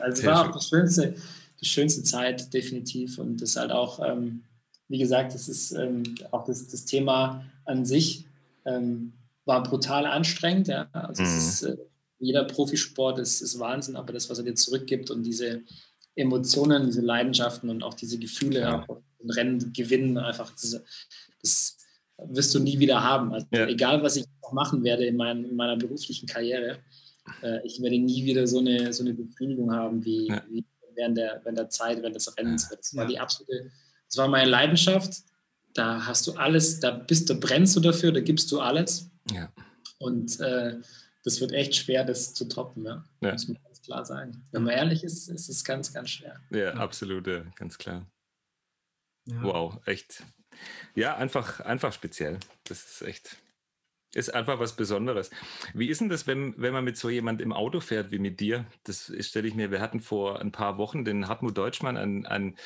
Also 0.00 0.22
es 0.22 0.24
war 0.24 0.48
auch 0.48 0.58
die 0.58 0.64
schönste, 0.64 1.14
die 1.60 1.66
schönste 1.66 2.02
Zeit, 2.02 2.52
definitiv. 2.52 3.18
Und 3.18 3.40
das 3.40 3.50
ist 3.50 3.56
halt 3.56 3.72
auch, 3.72 4.00
ähm, 4.04 4.44
wie 4.88 4.98
gesagt, 4.98 5.34
das 5.34 5.48
ist 5.48 5.72
ähm, 5.72 6.02
auch 6.30 6.44
das, 6.44 6.68
das, 6.68 6.84
Thema 6.84 7.44
an 7.64 7.84
sich 7.84 8.26
ähm, 8.64 9.12
war 9.44 9.62
brutal 9.62 10.06
anstrengend. 10.06 10.68
Ja. 10.68 10.88
Also 10.92 11.22
mhm. 11.22 11.28
ist, 11.28 11.62
äh, 11.62 11.76
jeder 12.18 12.44
Profisport 12.44 13.18
ist, 13.18 13.40
ist 13.40 13.58
Wahnsinn, 13.58 13.96
aber 13.96 14.12
das, 14.12 14.28
was 14.28 14.38
er 14.38 14.44
dir 14.44 14.54
zurückgibt 14.54 15.10
und 15.10 15.22
diese 15.22 15.62
Emotionen, 16.14 16.86
diese 16.86 17.00
Leidenschaften 17.00 17.70
und 17.70 17.82
auch 17.82 17.94
diese 17.94 18.18
Gefühle, 18.18 18.60
ja. 18.60 18.84
auch 18.86 19.00
Rennen 19.26 19.72
gewinnen, 19.72 20.18
einfach 20.18 20.54
das, 21.42 21.76
wirst 22.28 22.54
du 22.54 22.58
nie 22.58 22.78
wieder 22.78 23.02
haben. 23.02 23.32
Also 23.32 23.46
ja. 23.52 23.66
egal, 23.66 24.02
was 24.02 24.16
ich 24.16 24.26
noch 24.42 24.52
machen 24.52 24.84
werde 24.84 25.06
in, 25.06 25.16
mein, 25.16 25.44
in 25.44 25.56
meiner 25.56 25.76
beruflichen 25.76 26.26
Karriere, 26.26 26.78
äh, 27.42 27.66
ich 27.66 27.80
werde 27.80 27.98
nie 27.98 28.24
wieder 28.24 28.46
so 28.46 28.58
eine, 28.58 28.92
so 28.92 29.02
eine 29.02 29.14
Befriedigung 29.14 29.72
haben 29.72 30.04
wie, 30.04 30.28
ja. 30.28 30.42
wie 30.48 30.64
während, 30.94 31.16
der, 31.16 31.40
während 31.42 31.58
der 31.58 31.68
Zeit, 31.70 31.98
während 31.98 32.16
des 32.16 32.36
Rennens. 32.36 32.68
Das 32.68 32.94
war 32.94 33.06
die 33.06 33.18
absolute, 33.18 33.70
das 34.06 34.16
war 34.16 34.28
meine 34.28 34.50
Leidenschaft. 34.50 35.22
Da 35.72 36.04
hast 36.04 36.26
du 36.26 36.32
alles, 36.32 36.80
da 36.80 36.90
bist 36.90 37.30
du, 37.30 37.38
brennst 37.38 37.76
du 37.76 37.80
dafür, 37.80 38.12
da 38.12 38.20
gibst 38.20 38.50
du 38.50 38.60
alles. 38.60 39.08
Ja. 39.32 39.52
Und 39.98 40.40
äh, 40.40 40.78
das 41.22 41.40
wird 41.40 41.52
echt 41.52 41.76
schwer, 41.76 42.04
das 42.04 42.34
zu 42.34 42.48
toppen. 42.48 42.84
Ja. 42.84 43.04
ja. 43.22 43.32
Muss 43.32 43.46
man 43.46 43.58
ganz 43.62 43.80
klar 43.82 44.04
sagen. 44.04 44.44
Wenn 44.50 44.64
man 44.64 44.72
ehrlich 44.72 45.04
ist, 45.04 45.28
ist 45.28 45.48
es 45.48 45.64
ganz, 45.64 45.92
ganz 45.92 46.10
schwer. 46.10 46.40
Ja, 46.50 46.74
absolut, 46.74 47.26
ja, 47.26 47.44
ganz 47.54 47.78
klar. 47.78 48.06
Ja. 49.26 49.42
Wow, 49.42 49.80
echt. 49.86 50.24
Ja, 50.94 51.16
einfach, 51.16 51.60
einfach 51.60 51.92
speziell. 51.92 52.38
Das 52.64 52.84
ist 52.84 53.02
echt, 53.02 53.36
ist 54.14 54.34
einfach 54.34 54.58
was 54.58 54.76
Besonderes. 54.76 55.30
Wie 55.74 55.88
ist 55.88 56.00
denn 56.00 56.08
das, 56.08 56.26
wenn, 56.26 56.54
wenn 56.56 56.72
man 56.72 56.84
mit 56.84 56.96
so 56.96 57.08
jemand 57.10 57.40
im 57.40 57.52
Auto 57.52 57.80
fährt 57.80 58.10
wie 58.10 58.18
mit 58.18 58.40
dir? 58.40 58.66
Das 58.84 59.12
stelle 59.20 59.48
ich 59.48 59.54
mir, 59.54 59.70
wir 59.70 59.80
hatten 59.80 60.00
vor 60.00 60.40
ein 60.40 60.52
paar 60.52 60.78
Wochen 60.78 61.04
den 61.04 61.28
Hartmut 61.28 61.56
Deutschmann, 61.56 61.96
einen, 61.96 62.26
einen 62.26 62.56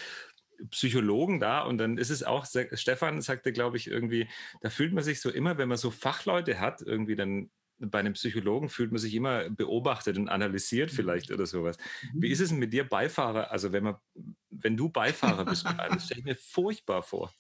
Psychologen 0.70 1.40
da 1.40 1.62
und 1.62 1.78
dann 1.78 1.98
ist 1.98 2.10
es 2.10 2.22
auch, 2.22 2.46
Stefan 2.46 3.20
sagte, 3.20 3.52
glaube 3.52 3.76
ich, 3.76 3.88
irgendwie, 3.88 4.28
da 4.60 4.70
fühlt 4.70 4.92
man 4.92 5.04
sich 5.04 5.20
so 5.20 5.30
immer, 5.30 5.58
wenn 5.58 5.68
man 5.68 5.78
so 5.78 5.90
Fachleute 5.90 6.60
hat, 6.60 6.80
irgendwie 6.80 7.16
dann 7.16 7.50
bei 7.78 7.98
einem 7.98 8.12
Psychologen 8.14 8.68
fühlt 8.68 8.92
man 8.92 9.00
sich 9.00 9.14
immer 9.14 9.50
beobachtet 9.50 10.16
und 10.18 10.28
analysiert 10.28 10.92
mhm. 10.92 10.96
vielleicht 10.96 11.30
oder 11.30 11.46
sowas. 11.46 11.76
Wie 12.12 12.26
mhm. 12.28 12.32
ist 12.32 12.40
es 12.40 12.50
denn 12.50 12.58
mit 12.58 12.72
dir 12.72 12.88
Beifahrer? 12.88 13.50
Also 13.50 13.72
wenn 13.72 13.84
man, 13.84 13.96
wenn 14.50 14.76
du 14.76 14.88
Beifahrer 14.88 15.44
bist, 15.44 15.64
das 15.64 16.04
stelle 16.04 16.20
ich 16.20 16.24
mir 16.24 16.36
furchtbar 16.36 17.02
vor. 17.02 17.32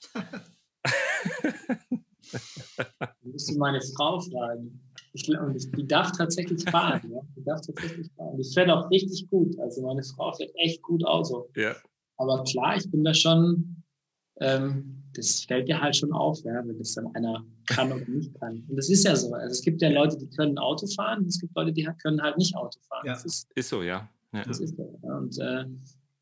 Musst 3.22 3.50
du 3.50 3.58
meine 3.58 3.80
Frau 3.96 4.20
fragen. 4.20 4.80
Ich, 5.12 5.28
und 5.28 5.56
ich, 5.56 5.70
die 5.70 5.86
darf 5.86 6.12
tatsächlich 6.12 6.64
fahren. 6.68 7.00
Ja? 7.10 7.20
Die 7.36 7.44
darf 7.44 7.60
tatsächlich 7.60 8.10
fahren. 8.16 8.36
Die 8.36 8.52
fährt 8.52 8.70
auch 8.70 8.90
richtig 8.90 9.28
gut. 9.30 9.56
Also 9.60 9.82
meine 9.82 10.02
Frau 10.02 10.32
fährt 10.32 10.50
echt 10.56 10.82
gut 10.82 11.04
Auto. 11.04 11.48
Ja. 11.54 11.76
Aber 12.16 12.42
klar, 12.44 12.76
ich 12.76 12.90
bin 12.90 13.04
da 13.04 13.14
schon, 13.14 13.83
ähm, 14.40 15.02
das 15.14 15.44
fällt 15.44 15.68
dir 15.68 15.80
halt 15.80 15.96
schon 15.96 16.12
auf, 16.12 16.42
ja, 16.44 16.66
wenn 16.66 16.78
das 16.78 16.94
dann 16.94 17.06
einer 17.14 17.44
kann 17.68 17.92
oder 17.92 18.04
nicht 18.08 18.34
kann. 18.40 18.64
Und 18.68 18.76
das 18.76 18.88
ist 18.88 19.04
ja 19.04 19.14
so. 19.14 19.32
Also 19.32 19.52
es 19.52 19.62
gibt 19.62 19.80
ja 19.80 19.88
Leute, 19.88 20.18
die 20.18 20.28
können 20.28 20.58
Auto 20.58 20.86
fahren, 20.88 21.20
und 21.20 21.28
es 21.28 21.40
gibt 21.40 21.54
Leute, 21.54 21.72
die 21.72 21.88
können 22.02 22.20
halt 22.20 22.36
nicht 22.36 22.54
Auto 22.56 22.78
fahren. 22.88 23.06
Ja. 23.06 23.12
Das 23.12 23.24
ist, 23.24 23.48
ist 23.54 23.68
so, 23.68 23.82
ja. 23.82 24.08
ja. 24.32 24.42
Das 24.44 24.60
ist 24.60 24.76
so. 24.76 24.98
Und 25.02 25.38
äh, 25.38 25.64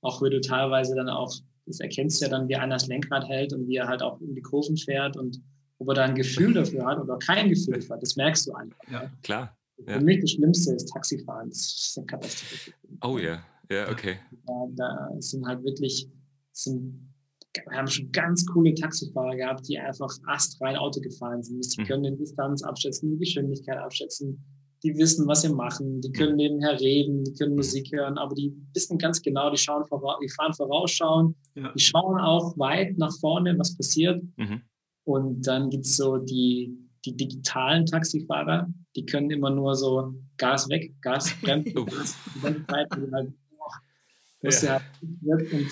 auch 0.03 0.23
wie 0.23 0.31
du 0.31 0.41
teilweise 0.41 0.95
dann 0.95 1.09
auch, 1.09 1.35
das 1.67 1.81
erkennst 1.81 2.21
du 2.21 2.27
ja 2.27 2.31
dann, 2.31 2.49
wie 2.49 2.57
einer 2.57 2.75
das 2.75 2.87
Lenkrad 2.89 3.27
hält 3.29 3.53
und 3.53 3.67
wie 3.69 3.77
er 3.77 3.89
halt 3.89 4.03
auch 4.03 4.21
in 4.21 4.35
die 4.35 4.43
Kurven 4.43 4.77
fährt 4.77 5.17
und 5.17 5.41
ob 5.79 5.89
er 5.89 5.95
da 5.95 6.05
ein 6.05 6.15
Gefühl 6.15 6.53
dafür 6.55 6.85
hat 6.85 7.01
oder 7.01 7.19
kein 7.19 7.49
Gefühl 7.49 7.75
dafür 7.75 7.97
hat, 7.97 8.03
das 8.03 8.17
merkst 8.17 8.47
du 8.47 8.53
einfach. 8.53 8.79
Ja, 8.91 9.11
klar. 9.23 9.57
Ja. 9.87 9.99
Für 9.99 10.05
mich 10.05 10.21
das 10.21 10.33
Schlimmste 10.33 10.75
ist 10.75 10.91
Taxifahren. 10.93 11.49
Das 11.49 11.59
ist 11.59 11.99
eine 11.99 12.07
Katastrophe. 12.07 12.73
Oh 13.03 13.19
ja, 13.19 13.43
ja, 13.71 13.91
okay. 13.91 14.19
Da, 14.47 14.67
da 14.77 15.11
sind 15.19 15.47
halt 15.47 15.65
wirklich, 15.65 16.09
sind, 16.53 17.12
wir 17.55 17.77
haben 17.77 17.87
schon 17.87 18.11
ganz 18.13 18.47
coole 18.47 18.75
Taxifahrer 18.75 19.37
gehabt, 19.37 19.69
die 19.69 19.79
einfach 19.79 20.11
astrein 20.27 20.77
Auto 20.77 21.01
gefahren 21.01 21.43
sind. 21.43 21.65
Die 21.77 21.83
mhm. 21.83 21.87
können 21.87 22.03
die 22.05 22.17
Distanz 22.17 22.63
abschätzen, 22.63 23.11
die 23.11 23.19
Geschwindigkeit 23.19 23.79
abschätzen, 23.79 24.43
die 24.83 24.97
wissen, 24.97 25.27
was 25.29 25.43
sie 25.43 25.53
machen, 25.53 26.01
die 26.01 26.11
können 26.13 26.33
mhm. 26.33 26.39
nebenher 26.39 26.81
reden, 26.81 27.25
die 27.25 27.33
können 27.35 27.55
Musik 27.55 27.93
hören, 27.93 28.19
aber 28.19 28.35
die 28.35 28.53
wissen 28.75 28.99
ganz 28.99 29.23
genau, 29.23 29.51
die 29.51 29.59
schauen 29.59 29.87
voraus, 29.87 30.17
die 30.23 30.29
fahren 30.29 30.53
vorausschauen, 30.55 31.37
ja. 31.55 31.73
die 31.73 31.81
schauen 31.81 32.19
auch 32.19 32.59
weit 32.59 32.99
nach 32.99 33.17
vorne, 33.21 33.57
was 33.59 33.77
passiert. 33.77 34.23
Mhm. 34.37 34.63
Und 35.05 35.47
dann 35.47 35.71
gibt 35.71 35.85
es 35.85 35.97
so 35.97 36.17
die, 36.17 36.77
die 37.05 37.17
digitalen 37.17 37.87
Taxifahrer, 37.87 38.73
die 38.97 39.05
können 39.07 39.31
immer 39.31 39.51
nur 39.51 39.75
so 39.75 40.15
Gas 40.37 40.69
weg, 40.69 40.93
Gas 41.01 41.33
bremsen, 41.43 41.75
Gas, 41.87 42.17
die 42.35 42.41
halt, 43.13 43.33
oh, 43.53 44.49
ja. 44.49 44.81
halt, 44.81 45.53
und 45.53 45.67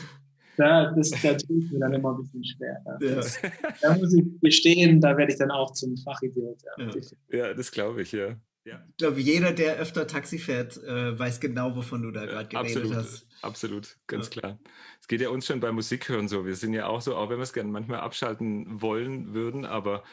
da, 0.61 0.93
das, 0.93 1.11
da 1.11 1.35
tue 1.35 1.59
ich 1.59 1.73
mir 1.73 1.81
dann 1.81 1.95
immer 1.95 2.13
ein 2.13 2.19
bisschen 2.19 2.45
schwer. 2.45 2.83
Ja. 3.01 3.15
Das, 3.15 3.41
da 3.81 3.97
muss 3.97 4.15
ich 4.15 4.25
gestehen, 4.41 5.01
da 5.01 5.17
werde 5.17 5.33
ich 5.33 5.39
dann 5.39 5.51
auch 5.51 5.73
zum 5.73 5.97
Fachidiot. 5.97 6.59
Ja, 6.79 6.91
ja 7.31 7.55
das 7.55 7.71
glaube 7.73 8.03
ich, 8.03 8.13
ja. 8.13 8.37
Ja. 8.65 8.85
Ich 8.91 8.97
glaube, 8.99 9.21
jeder, 9.21 9.53
der 9.53 9.77
öfter 9.77 10.07
Taxi 10.07 10.39
fährt, 10.39 10.77
äh, 10.85 11.19
weiß 11.19 11.41
genau, 11.41 11.75
wovon 11.75 12.03
du 12.03 12.11
da 12.11 12.27
gerade 12.27 12.49
geredet 12.49 12.77
absolut, 12.77 12.95
hast. 12.95 13.27
Absolut, 13.41 13.97
ganz 14.07 14.27
ja. 14.27 14.41
klar. 14.41 14.59
Es 15.01 15.09
geht 15.09 15.23
ja 15.23 15.31
uns 15.31 15.47
schon 15.47 15.61
beim 15.61 15.77
Musikhören 15.77 16.29
so. 16.29 16.45
Wir 16.45 16.55
sind 16.55 16.75
ja 16.75 16.87
auch 16.87 17.01
so, 17.01 17.17
auch 17.17 17.31
wenn 17.31 17.39
wir 17.39 17.45
es 17.45 17.55
gerne 17.55 17.71
manchmal 17.71 18.01
abschalten 18.01 18.83
wollen 18.83 19.33
würden, 19.33 19.65
aber 19.65 20.05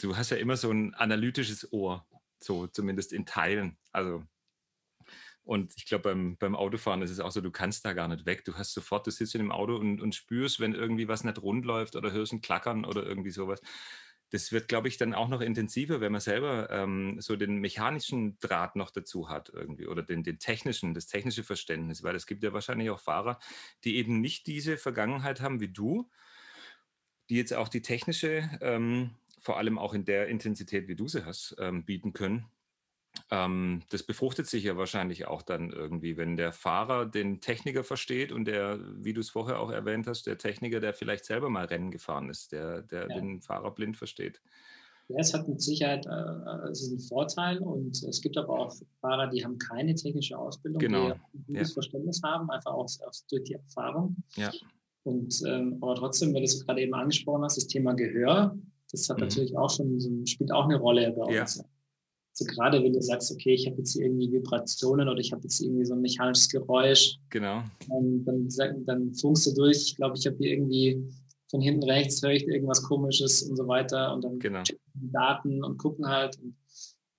du 0.00 0.16
hast 0.16 0.30
ja 0.30 0.36
immer 0.36 0.56
so 0.56 0.70
ein 0.70 0.94
analytisches 0.94 1.72
Ohr, 1.72 2.06
so 2.38 2.68
zumindest 2.68 3.12
in 3.12 3.26
Teilen. 3.26 3.76
Also 3.90 4.22
und 5.48 5.72
ich 5.76 5.86
glaube, 5.86 6.02
beim, 6.10 6.36
beim 6.36 6.54
Autofahren 6.54 7.00
ist 7.00 7.10
es 7.10 7.20
auch 7.20 7.30
so, 7.30 7.40
du 7.40 7.50
kannst 7.50 7.82
da 7.86 7.94
gar 7.94 8.06
nicht 8.06 8.26
weg. 8.26 8.44
Du 8.44 8.54
hast 8.54 8.74
sofort, 8.74 9.06
du 9.06 9.10
sitzt 9.10 9.34
in 9.34 9.40
dem 9.40 9.50
Auto 9.50 9.76
und, 9.76 9.98
und 10.02 10.14
spürst, 10.14 10.60
wenn 10.60 10.74
irgendwie 10.74 11.08
was 11.08 11.24
nicht 11.24 11.40
rund 11.40 11.64
läuft 11.64 11.96
oder 11.96 12.12
hörst 12.12 12.34
ein 12.34 12.42
Klackern 12.42 12.84
oder 12.84 13.02
irgendwie 13.04 13.30
sowas 13.30 13.62
das 14.30 14.52
wird, 14.52 14.68
glaube 14.68 14.88
ich, 14.88 14.98
dann 14.98 15.14
auch 15.14 15.28
noch 15.28 15.40
intensiver, 15.40 16.00
wenn 16.00 16.12
man 16.12 16.20
selber 16.20 16.68
ähm, 16.70 17.16
so 17.20 17.34
den 17.36 17.60
mechanischen 17.60 18.38
Draht 18.40 18.76
noch 18.76 18.90
dazu 18.90 19.30
hat 19.30 19.48
irgendwie 19.48 19.86
oder 19.86 20.02
den, 20.02 20.22
den 20.22 20.38
technischen, 20.38 20.92
das 20.92 21.06
technische 21.06 21.44
Verständnis, 21.44 22.02
weil 22.02 22.14
es 22.14 22.26
gibt 22.26 22.44
ja 22.44 22.52
wahrscheinlich 22.52 22.90
auch 22.90 23.00
Fahrer, 23.00 23.38
die 23.84 23.96
eben 23.96 24.20
nicht 24.20 24.46
diese 24.46 24.76
Vergangenheit 24.76 25.40
haben 25.40 25.60
wie 25.60 25.68
du, 25.68 26.10
die 27.30 27.36
jetzt 27.36 27.54
auch 27.54 27.68
die 27.68 27.80
technische, 27.80 28.50
ähm, 28.60 29.16
vor 29.40 29.56
allem 29.56 29.78
auch 29.78 29.94
in 29.94 30.04
der 30.04 30.28
Intensität, 30.28 30.88
wie 30.88 30.96
du 30.96 31.08
sie 31.08 31.24
hast, 31.24 31.56
ähm, 31.58 31.86
bieten 31.86 32.12
können. 32.12 32.50
Ähm, 33.30 33.82
das 33.90 34.02
befruchtet 34.02 34.46
sich 34.46 34.64
ja 34.64 34.76
wahrscheinlich 34.76 35.26
auch 35.26 35.42
dann 35.42 35.70
irgendwie, 35.70 36.16
wenn 36.16 36.36
der 36.36 36.52
Fahrer 36.52 37.06
den 37.06 37.40
Techniker 37.40 37.84
versteht 37.84 38.32
und 38.32 38.46
der, 38.46 38.78
wie 38.96 39.12
du 39.12 39.20
es 39.20 39.30
vorher 39.30 39.60
auch 39.60 39.70
erwähnt 39.70 40.06
hast, 40.06 40.26
der 40.26 40.38
Techniker, 40.38 40.80
der 40.80 40.94
vielleicht 40.94 41.24
selber 41.24 41.50
mal 41.50 41.66
Rennen 41.66 41.90
gefahren 41.90 42.30
ist, 42.30 42.52
der, 42.52 42.82
der 42.82 43.08
ja. 43.08 43.14
den 43.14 43.42
Fahrer 43.42 43.70
blind 43.70 43.96
versteht. 43.96 44.40
Ja, 45.08 45.16
es 45.20 45.32
hat 45.32 45.48
mit 45.48 45.60
Sicherheit 45.60 46.06
äh, 46.06 46.68
es 46.70 46.82
ist 46.82 46.92
ein 46.92 47.00
Vorteil 47.00 47.58
und 47.58 48.02
es 48.02 48.20
gibt 48.20 48.36
aber 48.36 48.60
auch 48.60 48.74
Fahrer, 49.00 49.28
die 49.28 49.42
haben 49.42 49.58
keine 49.58 49.94
technische 49.94 50.38
Ausbildung, 50.38 50.78
genau. 50.78 51.06
die 51.06 51.38
ein 51.38 51.44
gutes 51.46 51.68
ja. 51.70 51.74
Verständnis 51.74 52.20
haben, 52.22 52.50
einfach 52.50 52.72
auch, 52.72 52.84
auch 52.84 53.12
durch 53.30 53.44
die 53.44 53.54
Erfahrung. 53.54 54.16
Ja. 54.36 54.52
Und 55.04 55.42
ähm, 55.46 55.78
aber 55.80 55.94
trotzdem, 55.94 56.34
weil 56.34 56.40
du 56.40 56.44
es 56.44 56.64
gerade 56.66 56.82
eben 56.82 56.94
angesprochen 56.94 57.42
hast, 57.42 57.56
das 57.56 57.66
Thema 57.66 57.94
Gehör, 57.94 58.54
das 58.90 59.08
hat 59.08 59.16
mhm. 59.16 59.24
natürlich 59.24 59.56
auch 59.56 59.70
schon 59.70 60.26
spielt 60.26 60.52
auch 60.52 60.64
eine 60.64 60.76
Rolle 60.76 61.10
bei 61.12 61.22
uns. 61.22 61.56
Ja. 61.56 61.64
So 62.38 62.44
gerade 62.44 62.80
wenn 62.84 62.92
du 62.92 63.02
sagst, 63.02 63.32
okay, 63.32 63.52
ich 63.52 63.66
habe 63.66 63.78
jetzt 63.78 63.94
hier 63.94 64.04
irgendwie 64.04 64.30
Vibrationen 64.30 65.08
oder 65.08 65.18
ich 65.18 65.32
habe 65.32 65.42
jetzt 65.42 65.60
irgendwie 65.60 65.84
so 65.84 65.94
ein 65.94 66.00
mechanisches 66.00 66.48
Geräusch. 66.48 67.18
Genau. 67.30 67.64
Ähm, 67.90 68.24
dann, 68.24 68.84
dann 68.86 69.12
funkst 69.12 69.44
du 69.48 69.54
durch, 69.54 69.88
ich 69.88 69.96
glaube, 69.96 70.16
ich 70.16 70.24
habe 70.24 70.36
hier 70.38 70.52
irgendwie 70.52 71.02
von 71.50 71.60
hinten 71.60 71.82
rechts 71.82 72.22
höre 72.22 72.30
ich 72.30 72.46
irgendwas 72.46 72.80
komisches 72.84 73.42
und 73.42 73.56
so 73.56 73.66
weiter 73.66 74.14
und 74.14 74.22
dann 74.22 74.38
genau. 74.38 74.62
die 74.62 74.78
Daten 74.94 75.64
und 75.64 75.78
gucken 75.78 76.06
halt. 76.06 76.38
Und, 76.40 76.54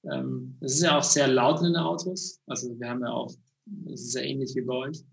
ähm, 0.10 0.56
es 0.62 0.76
ist 0.76 0.84
ja 0.84 0.98
auch 0.98 1.04
sehr 1.04 1.28
laut 1.28 1.60
in 1.60 1.66
den 1.66 1.76
Autos. 1.76 2.40
Also 2.46 2.80
wir 2.80 2.88
haben 2.88 3.02
ja 3.02 3.12
auch, 3.12 3.34
es 3.92 4.02
ist 4.02 4.12
sehr 4.14 4.24
ähnlich 4.24 4.56
wie 4.56 4.62
bei 4.62 4.74
euch. 4.74 5.04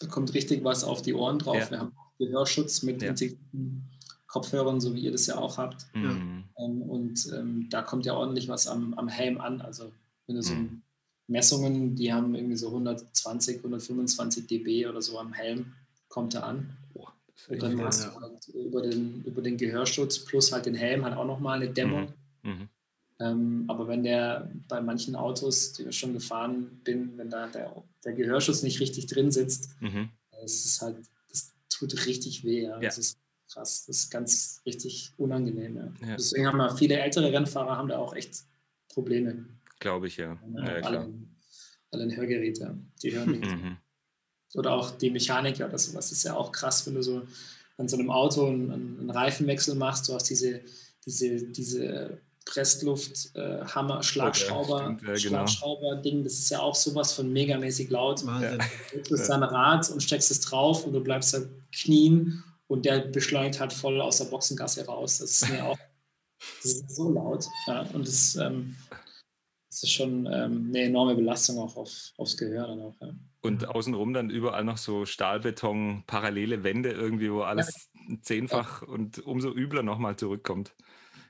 Da 0.00 0.08
kommt 0.08 0.34
richtig 0.34 0.62
was 0.62 0.84
auf 0.84 1.00
die 1.00 1.14
Ohren 1.14 1.38
drauf. 1.38 1.56
Ja. 1.56 1.70
Wir 1.70 1.78
haben 1.78 1.96
Gehörschutz 2.18 2.82
mit 2.82 3.00
ja. 3.00 3.14
Kopfhörern, 4.26 4.78
so 4.78 4.94
wie 4.94 5.00
ihr 5.00 5.12
das 5.12 5.26
ja 5.26 5.38
auch 5.38 5.56
habt. 5.56 5.86
Mhm. 5.94 6.31
Und 6.62 7.30
ähm, 7.34 7.68
da 7.70 7.82
kommt 7.82 8.06
ja 8.06 8.14
ordentlich 8.14 8.48
was 8.48 8.66
am, 8.66 8.94
am 8.94 9.08
Helm 9.08 9.40
an. 9.40 9.60
Also 9.60 9.92
wenn 10.26 10.36
du 10.36 10.42
so 10.42 10.54
mhm. 10.54 10.82
Messungen, 11.26 11.94
die 11.96 12.12
haben 12.12 12.34
irgendwie 12.34 12.56
so 12.56 12.68
120, 12.68 13.58
125 13.58 14.46
dB 14.46 14.86
oder 14.86 15.02
so 15.02 15.18
am 15.18 15.32
Helm, 15.32 15.72
kommt 16.08 16.34
er 16.34 16.44
an. 16.44 16.76
Und 17.48 17.62
dann 17.62 17.80
hast 17.82 18.04
du 18.04 18.20
halt 18.20 18.48
über 18.48 18.82
den, 18.82 19.24
über 19.24 19.42
den 19.42 19.56
Gehörschutz 19.56 20.20
plus 20.20 20.52
halt 20.52 20.66
den 20.66 20.74
Helm 20.74 21.04
halt 21.04 21.16
auch 21.16 21.26
nochmal 21.26 21.60
eine 21.60 21.72
Dämmung. 21.72 22.12
Mhm. 22.42 22.50
mhm. 22.50 22.68
Ähm, 23.20 23.64
aber 23.68 23.86
wenn 23.86 24.02
der 24.02 24.50
bei 24.66 24.80
manchen 24.80 25.14
Autos, 25.14 25.74
die 25.74 25.84
ich 25.84 25.96
schon 25.96 26.12
gefahren 26.12 26.80
bin, 26.82 27.16
wenn 27.18 27.30
da 27.30 27.46
der, 27.46 27.84
der 28.04 28.14
Gehörschutz 28.14 28.62
nicht 28.62 28.80
richtig 28.80 29.06
drin 29.06 29.30
sitzt, 29.30 29.80
mhm. 29.80 30.08
das 30.40 30.64
ist 30.64 30.82
halt, 30.82 30.96
das 31.28 31.52
tut 31.68 32.06
richtig 32.06 32.42
weh. 32.42 32.62
Ja. 32.62 32.76
ja. 32.76 32.80
Das 32.80 32.98
ist 32.98 33.18
krass. 33.52 33.84
Das 33.86 33.96
ist 33.96 34.10
ganz 34.10 34.60
richtig 34.66 35.12
unangenehm. 35.16 35.76
Ja. 35.76 36.08
Ja. 36.08 36.16
Deswegen 36.16 36.46
haben 36.46 36.58
wir 36.58 36.76
viele 36.76 36.98
ältere 36.98 37.32
Rennfahrer 37.32 37.76
haben 37.76 37.88
da 37.88 37.98
auch 37.98 38.14
echt 38.14 38.44
Probleme. 38.88 39.44
Glaube 39.80 40.06
ich, 40.06 40.16
ja. 40.16 40.38
ja, 40.54 40.78
ja 40.78 40.84
alle, 40.84 41.12
alle 41.90 42.16
Hörgeräte, 42.16 42.76
die 43.02 43.12
hören 43.12 43.30
nicht. 43.30 43.50
Mhm. 43.50 43.76
Oder 44.54 44.72
auch 44.72 44.90
die 44.90 45.10
Mechaniker 45.10 45.66
oder 45.66 45.78
sowas. 45.78 46.10
Das 46.10 46.12
ist 46.12 46.24
ja 46.24 46.36
auch 46.36 46.52
krass, 46.52 46.86
wenn 46.86 46.94
du 46.94 47.02
so 47.02 47.22
an 47.78 47.88
so 47.88 47.96
einem 47.96 48.10
Auto 48.10 48.46
einen, 48.46 48.70
einen 49.00 49.10
Reifenwechsel 49.10 49.74
machst. 49.74 50.08
Du 50.08 50.14
hast 50.14 50.28
diese, 50.28 50.60
diese, 51.06 51.42
diese 51.44 52.18
Pressluft, 52.44 53.34
äh, 53.34 53.64
Hammer, 53.64 54.02
Schlagschrauber, 54.02 54.98
ja, 55.00 55.14
genau. 55.14 55.16
Schlagschrauber-Ding, 55.16 56.22
das 56.22 56.34
ist 56.34 56.50
ja 56.50 56.60
auch 56.60 56.74
sowas 56.74 57.12
von 57.12 57.32
megamäßig 57.32 57.88
laut. 57.90 58.22
Ja. 58.24 58.58
Du 58.92 59.00
drückst 59.00 59.30
dein 59.30 59.42
Rad 59.42 59.88
und 59.90 60.02
steckst 60.02 60.30
es 60.30 60.40
drauf 60.40 60.84
und 60.84 60.92
du 60.92 61.00
bleibst 61.00 61.32
da 61.34 61.38
knien 61.72 62.44
und 62.72 62.86
der 62.86 63.00
beschleunigt 63.00 63.60
halt 63.60 63.72
voll 63.72 64.00
aus 64.00 64.16
der 64.16 64.24
Boxengasse 64.24 64.86
raus. 64.86 65.18
Das 65.18 65.42
ist 65.42 65.50
mir 65.50 65.62
auch 65.62 65.78
das 66.62 66.72
ist 66.72 66.96
so 66.96 67.12
laut. 67.12 67.46
Ja, 67.66 67.82
und 67.92 68.08
das, 68.08 68.34
ähm, 68.36 68.76
das, 69.68 69.82
ist 69.82 69.92
schon 69.92 70.24
ähm, 70.24 70.68
eine 70.68 70.84
enorme 70.84 71.14
Belastung 71.14 71.58
auch 71.58 71.76
auf, 71.76 72.12
aufs 72.16 72.36
Gehör 72.38 72.66
dann 72.66 72.80
auch. 72.80 72.94
Ja. 73.02 73.10
Und 73.42 73.68
außenrum 73.68 74.14
dann 74.14 74.30
überall 74.30 74.64
noch 74.64 74.78
so 74.78 75.04
Stahlbeton, 75.04 76.04
parallele 76.06 76.64
Wände 76.64 76.90
irgendwie, 76.92 77.30
wo 77.30 77.42
alles 77.42 77.90
ja. 78.08 78.16
zehnfach 78.22 78.80
und 78.80 79.18
umso 79.26 79.52
übler 79.52 79.82
nochmal 79.82 80.16
zurückkommt. 80.16 80.74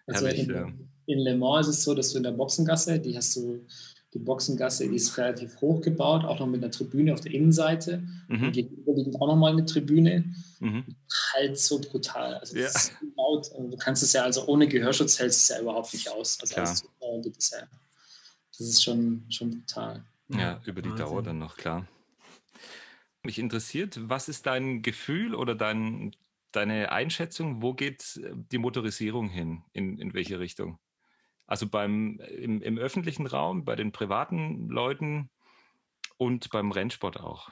Also 0.07 0.27
Herrlich, 0.27 0.49
in, 0.49 0.89
in 1.07 1.19
Le 1.19 1.37
Mans 1.37 1.67
ist 1.67 1.79
es 1.79 1.85
so, 1.85 1.95
dass 1.95 2.13
du 2.13 2.19
in 2.19 2.25
der 2.25 2.33
Boxengasse, 2.33 3.01
die 3.01 3.17
hast 3.17 3.35
du 3.35 3.67
die 4.15 4.19
Boxengasse 4.19 4.89
die 4.89 4.97
ist 4.97 5.17
relativ 5.17 5.61
hoch 5.61 5.81
gebaut, 5.81 6.25
auch 6.25 6.39
noch 6.39 6.47
mit 6.47 6.63
einer 6.63 6.71
Tribüne 6.71 7.15
auf 7.15 7.21
der 7.21 7.33
Innenseite. 7.33 8.03
Mhm. 8.29 8.45
Und 8.45 8.53
gegenüber 8.53 8.93
liegt 8.93 9.15
auch 9.17 9.27
nochmal 9.27 9.53
eine 9.53 9.65
Tribüne. 9.65 10.25
Mhm. 10.61 10.85
Halt 11.33 11.59
so 11.59 11.81
brutal. 11.81 12.35
Also 12.35 12.57
ja. 12.57 12.67
ist 12.67 12.93
laut. 13.17 13.51
Du 13.59 13.77
kannst 13.79 14.03
es 14.03 14.13
ja, 14.13 14.23
also 14.23 14.47
ohne 14.47 14.69
Gehörschutz 14.69 15.19
hältst 15.19 15.41
es 15.41 15.49
ja 15.49 15.63
überhaupt 15.63 15.93
nicht 15.95 16.11
aus. 16.11 16.39
Also 16.41 16.57
alles 16.57 16.83
geht 17.23 17.39
es 17.39 17.51
ja. 17.51 17.67
Das 18.59 18.69
ist 18.69 18.85
schon, 18.85 19.25
schon 19.31 19.51
brutal. 19.51 20.05
Ja, 20.29 20.61
über 20.67 20.83
die 20.83 20.91
Wahnsinn. 20.91 21.07
Dauer 21.07 21.23
dann 21.23 21.39
noch, 21.39 21.57
klar. 21.57 21.87
Mich 23.23 23.39
interessiert, 23.39 23.99
was 24.09 24.29
ist 24.29 24.47
dein 24.47 24.83
Gefühl 24.83 25.35
oder 25.35 25.55
dein, 25.55 26.15
deine 26.53 26.93
Einschätzung, 26.93 27.63
wo 27.63 27.73
geht 27.73 28.21
die 28.51 28.59
Motorisierung 28.59 29.29
hin? 29.29 29.63
In, 29.73 29.99
in 29.99 30.13
welche 30.13 30.39
Richtung? 30.39 30.79
Also 31.53 31.69
beim, 31.69 32.19
im, 32.39 32.63
im 32.63 32.79
öffentlichen 32.79 33.27
Raum, 33.27 33.67
bei 33.67 33.77
den 33.77 33.93
privaten 33.93 34.71
Leuten 34.71 35.29
und 36.17 36.49
beim 36.49 36.73
Rennsport 36.73 37.21
auch. 37.21 37.51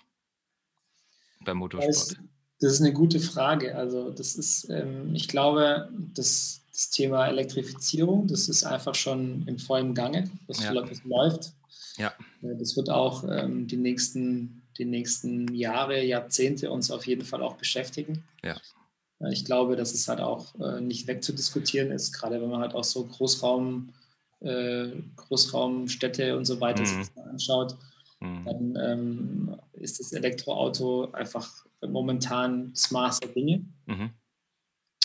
Beim 1.45 1.59
Motorsport. 1.59 2.19
Das, 2.61 2.73
ist 2.73 2.81
eine 2.81 2.95
gute 2.95 3.21
Frage. 3.21 3.77
Also 3.77 4.09
das 4.09 4.37
ist, 4.37 4.71
ähm, 4.71 5.15
ich 5.15 5.29
glaube, 5.29 5.91
das, 6.15 6.63
das, 6.73 6.89
Thema 6.89 7.27
Elektrifizierung, 7.27 8.27
das 8.27 8.49
ist 8.49 8.65
einfach 8.65 8.95
schon 8.95 9.47
im 9.47 9.59
vollen 9.59 9.93
Gange. 9.95 10.31
Das, 10.47 10.65
ja. 10.65 10.73
das 10.73 11.05
läuft. 11.05 11.53
Ja. 11.99 12.15
Das 12.41 12.79
wird 12.79 12.89
auch 12.89 13.25
ähm, 13.25 13.67
die, 13.67 13.77
nächsten, 13.77 14.63
die 14.79 14.87
nächsten 14.87 15.55
Jahre, 15.55 16.03
Jahrzehnte 16.03 16.71
uns 16.71 16.91
auf 16.91 17.07
jeden 17.07 17.27
Fall 17.27 17.43
auch 17.43 17.57
beschäftigen. 17.57 18.25
Ja. 18.43 18.57
Ich 19.29 19.45
glaube, 19.45 19.77
dass 19.77 19.93
es 19.93 20.09
halt 20.09 20.21
auch 20.21 20.59
äh, 20.61 20.81
nicht 20.81 21.07
wegzudiskutieren 21.07 21.91
ist, 21.91 22.12
gerade 22.12 22.41
wenn 22.41 22.49
man 22.49 22.61
halt 22.61 22.75
auch 22.75 22.85
so 22.85 23.05
Großraum, 23.05 23.93
äh, 24.41 24.89
Großraumstädte 25.16 26.37
und 26.37 26.47
so 26.47 26.61
weiter 26.61 26.83
mhm. 26.83 27.05
sich 27.05 27.09
anschaut, 27.16 27.77
mhm. 28.21 28.45
dann 28.47 28.77
ähm, 28.83 29.57
ist 29.75 30.01
das 30.01 30.12
Elektroauto 30.12 31.11
einfach 31.12 31.66
momentan 31.87 32.73
das 32.73 32.91
Maß 32.91 33.21
der 33.21 33.31
Dinge. 33.31 33.64
Mhm. 33.87 34.11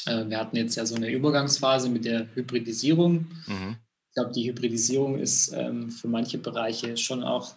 Äh, 0.06 0.30
wir 0.30 0.40
hatten 0.40 0.56
jetzt 0.56 0.76
ja 0.76 0.86
so 0.86 0.96
eine 0.96 1.12
Übergangsphase 1.12 1.90
mit 1.90 2.06
der 2.06 2.34
Hybridisierung. 2.36 3.28
Mhm. 3.48 3.78
Ich 4.08 4.14
glaube, 4.14 4.32
die 4.32 4.48
Hybridisierung 4.50 5.20
ist 5.20 5.52
ähm, 5.52 5.90
für 5.90 6.08
manche 6.08 6.38
Bereiche 6.38 6.96
schon 6.96 7.22
auch 7.22 7.54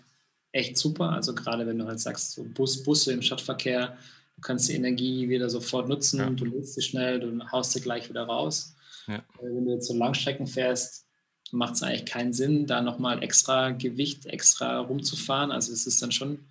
echt 0.50 0.76
super. 0.76 1.10
Also 1.10 1.34
gerade 1.34 1.66
wenn 1.66 1.78
du 1.78 1.86
halt 1.86 2.00
sagst, 2.00 2.32
so 2.32 2.42
Bus, 2.42 2.82
Busse 2.82 3.12
im 3.12 3.22
Stadtverkehr, 3.22 3.96
Du 4.38 4.42
kannst 4.42 4.68
die 4.68 4.74
Energie 4.74 5.28
wieder 5.28 5.50
sofort 5.50 5.88
nutzen, 5.88 6.20
ja. 6.20 6.30
du 6.30 6.44
lädst 6.44 6.74
sie 6.74 6.82
schnell, 6.82 7.18
du 7.18 7.44
haust 7.50 7.72
sie 7.72 7.80
gleich 7.80 8.08
wieder 8.08 8.22
raus. 8.22 8.76
Ja. 9.08 9.16
Äh, 9.16 9.22
wenn 9.42 9.64
du 9.64 9.72
jetzt 9.72 9.88
so 9.88 9.94
Langstrecken 9.94 10.46
fährst, 10.46 11.06
macht 11.50 11.74
es 11.74 11.82
eigentlich 11.82 12.06
keinen 12.06 12.32
Sinn, 12.32 12.68
da 12.68 12.80
nochmal 12.80 13.20
extra 13.24 13.70
Gewicht, 13.70 14.26
extra 14.26 14.78
rumzufahren. 14.78 15.50
Also 15.50 15.72
es 15.72 15.88
ist 15.88 16.00
dann 16.00 16.12
schon 16.12 16.46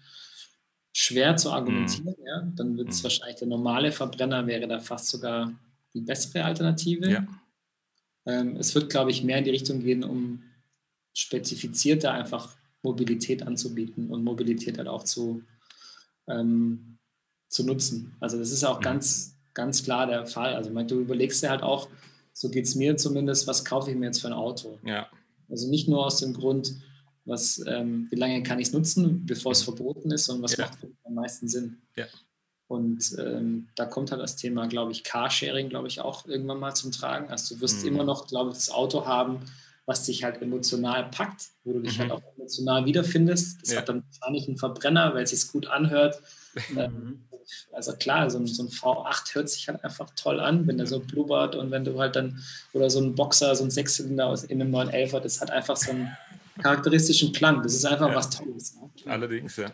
schwer 0.91 1.37
zu 1.37 1.49
argumentieren. 1.49 2.15
Mhm. 2.19 2.25
Ja? 2.25 2.51
Dann 2.57 2.77
wird 2.77 2.89
es 2.89 2.99
mhm. 2.99 3.03
wahrscheinlich 3.03 3.37
der 3.37 3.47
normale 3.47 3.93
Verbrenner 3.93 4.45
wäre 4.47 4.67
da 4.67 4.81
fast 4.81 5.07
sogar 5.07 5.53
die 5.93 6.01
bessere 6.01 6.43
Alternative. 6.43 7.09
Ja. 7.09 7.27
Ähm, 8.25 8.57
es 8.57 8.75
wird, 8.75 8.89
glaube 8.89 9.11
ich, 9.11 9.23
mehr 9.23 9.37
in 9.37 9.45
die 9.45 9.51
Richtung 9.51 9.79
gehen, 9.79 10.03
um 10.03 10.43
spezifizierter 11.13 12.11
einfach 12.11 12.53
Mobilität 12.83 13.43
anzubieten 13.43 14.09
und 14.09 14.25
Mobilität 14.25 14.77
halt 14.77 14.89
auch 14.89 15.03
zu, 15.03 15.43
ähm, 16.27 16.96
zu 17.49 17.63
nutzen. 17.63 18.15
Also 18.19 18.37
das 18.37 18.51
ist 18.51 18.63
auch 18.63 18.79
mhm. 18.79 18.83
ganz, 18.83 19.35
ganz 19.53 19.83
klar 19.83 20.07
der 20.07 20.25
Fall. 20.25 20.55
Also 20.55 20.69
du 20.69 20.99
überlegst 20.99 21.43
dir 21.43 21.49
halt 21.49 21.63
auch, 21.63 21.89
so 22.33 22.49
geht 22.49 22.65
es 22.65 22.75
mir 22.75 22.97
zumindest, 22.97 23.47
was 23.47 23.65
kaufe 23.65 23.89
ich 23.89 23.97
mir 23.97 24.07
jetzt 24.07 24.21
für 24.21 24.27
ein 24.27 24.33
Auto? 24.33 24.77
Ja. 24.85 25.07
Also 25.49 25.69
nicht 25.69 25.87
nur 25.87 26.05
aus 26.05 26.19
dem 26.19 26.33
Grund, 26.33 26.75
was, 27.25 27.61
ähm, 27.67 28.07
wie 28.09 28.15
lange 28.15 28.43
kann 28.43 28.59
ich 28.59 28.67
es 28.67 28.73
nutzen, 28.73 29.25
bevor 29.25 29.51
es 29.51 29.61
mhm. 29.61 29.75
verboten 29.75 30.11
ist, 30.11 30.25
sondern 30.25 30.43
was 30.43 30.55
ja. 30.55 30.65
macht 30.65 30.79
am 31.03 31.13
meisten 31.13 31.47
Sinn. 31.47 31.81
Ja. 31.95 32.05
Und 32.67 33.15
ähm, 33.17 33.69
da 33.75 33.85
kommt 33.85 34.11
halt 34.11 34.21
das 34.21 34.35
Thema, 34.35 34.67
glaube 34.67 34.91
ich, 34.91 35.03
Carsharing, 35.03 35.69
glaube 35.69 35.87
ich, 35.87 36.01
auch 36.01 36.25
irgendwann 36.25 36.59
mal 36.59 36.75
zum 36.75 36.91
Tragen. 36.91 37.29
Also 37.29 37.55
du 37.55 37.61
wirst 37.61 37.81
mhm. 37.81 37.89
immer 37.89 38.03
noch, 38.03 38.27
glaube 38.27 38.51
ich, 38.51 38.57
das 38.57 38.69
Auto 38.69 39.05
haben, 39.05 39.39
was 39.85 40.03
dich 40.03 40.25
halt 40.25 40.41
emotional 40.41 41.09
packt, 41.09 41.47
wo 41.63 41.73
du 41.73 41.79
dich 41.79 41.97
halt 41.97 42.09
mhm. 42.09 42.13
halt 42.13 42.23
auch 42.23 42.35
emotional 42.35 42.85
wiederfindest. 42.85 43.61
Das 43.61 43.71
ja. 43.71 43.79
hat 43.79 43.89
dann 43.89 44.03
wahrscheinlich 44.03 44.47
einen 44.47 44.57
Verbrenner, 44.57 45.13
weil 45.13 45.23
es 45.23 45.29
sich 45.29 45.49
gut 45.49 45.67
anhört. 45.67 46.21
Ähm, 46.75 47.25
also 47.71 47.93
klar, 47.93 48.29
so 48.29 48.39
ein, 48.39 48.47
so 48.47 48.63
ein, 48.63 48.69
V8 48.69 49.35
hört 49.35 49.49
sich 49.49 49.67
halt 49.67 49.83
einfach 49.83 50.09
toll 50.15 50.39
an, 50.39 50.67
wenn 50.67 50.77
der 50.77 50.87
so 50.87 50.99
blubbert 50.99 51.55
und 51.55 51.71
wenn 51.71 51.83
du 51.83 51.99
halt 51.99 52.15
dann, 52.15 52.41
oder 52.73 52.89
so 52.89 52.99
ein 52.99 53.15
Boxer, 53.15 53.55
so 53.55 53.63
ein 53.63 53.71
Sechszylinder 53.71 54.27
aus 54.27 54.43
in 54.43 54.61
einem 54.61 54.73
911er, 54.73 55.19
das 55.19 55.41
hat 55.41 55.51
einfach 55.51 55.77
so 55.77 55.91
einen 55.91 56.15
charakteristischen 56.61 57.31
Klang. 57.33 57.61
Das 57.63 57.73
ist 57.73 57.85
einfach 57.85 58.09
ja. 58.09 58.15
was 58.15 58.29
Tolles. 58.29 58.75
Ne? 58.75 58.89
Allerdings, 59.05 59.57
ja. 59.57 59.71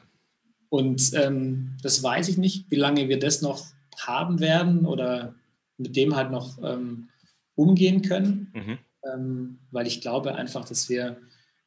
Und 0.70 1.14
ähm, 1.14 1.78
das 1.84 2.02
weiß 2.02 2.30
ich 2.30 2.38
nicht, 2.38 2.70
wie 2.70 2.78
lange 2.78 3.08
wir 3.08 3.20
das 3.20 3.42
noch 3.42 3.66
haben 4.00 4.40
werden 4.40 4.86
oder 4.86 5.36
mit 5.78 5.96
dem 5.96 6.16
halt 6.16 6.32
noch 6.32 6.58
ähm, 6.64 7.10
umgehen 7.56 8.02
können, 8.02 8.52
mhm. 8.54 8.78
ähm, 9.14 9.60
weil 9.72 9.88
ich 9.88 10.02
glaube 10.02 10.36
einfach, 10.36 10.66
dass 10.66 10.90
wir 10.90 11.18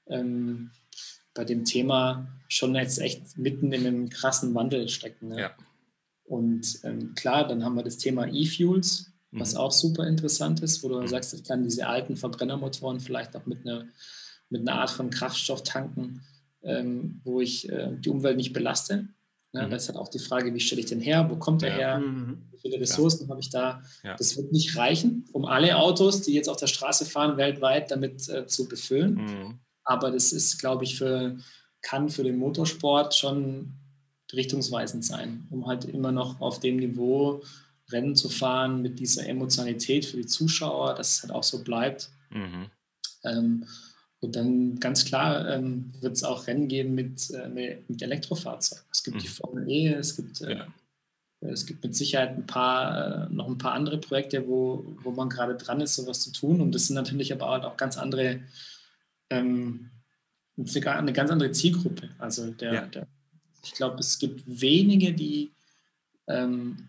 ähm, 0.08 0.70
bei 1.34 1.44
dem 1.44 1.64
Thema 1.64 2.26
schon 2.48 2.74
jetzt 2.74 2.98
echt 2.98 3.38
mitten 3.38 3.72
in 3.72 3.86
einem 3.86 4.08
krassen 4.08 4.54
Wandel 4.54 4.88
stecken. 4.88 5.28
Ne? 5.28 5.40
Ja. 5.40 5.54
Und 6.26 6.80
ähm, 6.82 7.14
klar, 7.14 7.46
dann 7.46 7.64
haben 7.64 7.76
wir 7.76 7.84
das 7.84 7.98
Thema 7.98 8.26
E-Fuels, 8.26 9.12
was 9.30 9.54
mhm. 9.54 9.60
auch 9.60 9.72
super 9.72 10.06
interessant 10.06 10.60
ist, 10.60 10.82
wo 10.82 10.88
du 10.88 11.00
mhm. 11.00 11.06
sagst, 11.06 11.32
ich 11.34 11.44
kann 11.44 11.62
diese 11.62 11.86
alten 11.86 12.16
Verbrennermotoren 12.16 13.00
vielleicht 13.00 13.36
auch 13.36 13.46
mit 13.46 13.66
einer, 13.66 13.86
mit 14.50 14.62
einer 14.62 14.80
Art 14.80 14.90
von 14.90 15.10
Kraftstoff 15.10 15.62
tanken, 15.62 16.22
ähm, 16.62 17.20
wo 17.24 17.40
ich 17.40 17.68
äh, 17.68 17.96
die 17.98 18.08
Umwelt 18.08 18.36
nicht 18.36 18.52
belaste. 18.52 19.08
Ja, 19.52 19.66
mhm. 19.66 19.70
Das 19.70 19.84
ist 19.84 19.88
halt 19.88 19.98
auch 19.98 20.08
die 20.08 20.18
Frage, 20.18 20.52
wie 20.52 20.60
stelle 20.60 20.80
ich 20.80 20.86
den 20.86 21.00
her, 21.00 21.28
wo 21.30 21.36
kommt 21.36 21.62
er 21.62 21.70
ja. 21.70 21.76
her, 21.76 21.98
mhm. 22.00 22.48
wie 22.50 22.58
viele 22.58 22.80
Ressourcen 22.80 23.24
ja. 23.24 23.28
habe 23.30 23.40
ich 23.40 23.50
da. 23.50 23.82
Das 24.18 24.36
wird 24.36 24.50
nicht 24.52 24.76
reichen, 24.76 25.24
um 25.32 25.44
alle 25.44 25.76
Autos, 25.76 26.22
die 26.22 26.32
jetzt 26.32 26.48
auf 26.48 26.56
der 26.56 26.66
Straße 26.66 27.06
fahren, 27.06 27.36
weltweit 27.36 27.90
damit 27.90 28.28
äh, 28.28 28.46
zu 28.46 28.68
befüllen. 28.68 29.14
Mhm. 29.14 29.60
Aber 29.84 30.10
das 30.10 30.32
ist, 30.32 30.58
glaube 30.58 30.82
ich, 30.82 30.98
für, 30.98 31.38
kann 31.82 32.08
für 32.08 32.24
den 32.24 32.38
Motorsport 32.38 33.14
schon 33.14 33.74
richtungsweisend 34.32 35.04
sein, 35.04 35.46
um 35.50 35.66
halt 35.66 35.84
immer 35.84 36.12
noch 36.12 36.40
auf 36.40 36.60
dem 36.60 36.76
Niveau 36.76 37.42
Rennen 37.90 38.16
zu 38.16 38.28
fahren 38.28 38.82
mit 38.82 38.98
dieser 38.98 39.26
Emotionalität 39.28 40.06
für 40.06 40.16
die 40.16 40.26
Zuschauer, 40.26 40.94
dass 40.94 41.12
es 41.12 41.22
halt 41.22 41.32
auch 41.32 41.44
so 41.44 41.62
bleibt. 41.62 42.10
Mhm. 42.30 42.70
Ähm, 43.24 43.66
und 44.20 44.34
dann 44.34 44.80
ganz 44.80 45.04
klar 45.04 45.48
ähm, 45.48 45.92
wird 46.00 46.16
es 46.16 46.24
auch 46.24 46.46
Rennen 46.46 46.68
geben 46.68 46.94
mit, 46.94 47.30
äh, 47.30 47.48
mit 47.86 48.02
Elektrofahrzeugen. 48.02 48.84
Es 48.90 49.04
gibt 49.04 49.18
mhm. 49.18 49.20
die 49.20 49.28
Formel 49.28 49.70
E, 49.70 49.92
es 49.92 50.16
gibt, 50.16 50.40
äh, 50.40 50.56
ja. 50.56 50.66
es 51.42 51.66
gibt 51.66 51.84
mit 51.84 51.94
Sicherheit 51.94 52.30
ein 52.30 52.46
paar, 52.46 53.28
äh, 53.28 53.32
noch 53.32 53.46
ein 53.46 53.58
paar 53.58 53.72
andere 53.72 53.98
Projekte, 53.98 54.48
wo, 54.48 54.96
wo 55.02 55.12
man 55.12 55.28
gerade 55.28 55.54
dran 55.54 55.80
ist, 55.80 55.94
sowas 55.94 56.20
zu 56.20 56.32
tun. 56.32 56.60
Und 56.60 56.74
das 56.74 56.86
sind 56.86 56.96
natürlich 56.96 57.32
aber 57.32 57.64
auch 57.64 57.76
ganz 57.76 57.98
andere, 57.98 58.40
ähm, 59.30 59.90
eine 60.56 61.12
ganz 61.12 61.30
andere 61.30 61.52
Zielgruppe. 61.52 62.08
Also 62.18 62.50
der, 62.50 62.74
ja. 62.74 62.86
der 62.86 63.06
ich 63.66 63.74
glaube, 63.74 63.98
es 64.00 64.18
gibt 64.18 64.42
wenige, 64.46 65.12
die 65.12 65.52
ähm, 66.28 66.88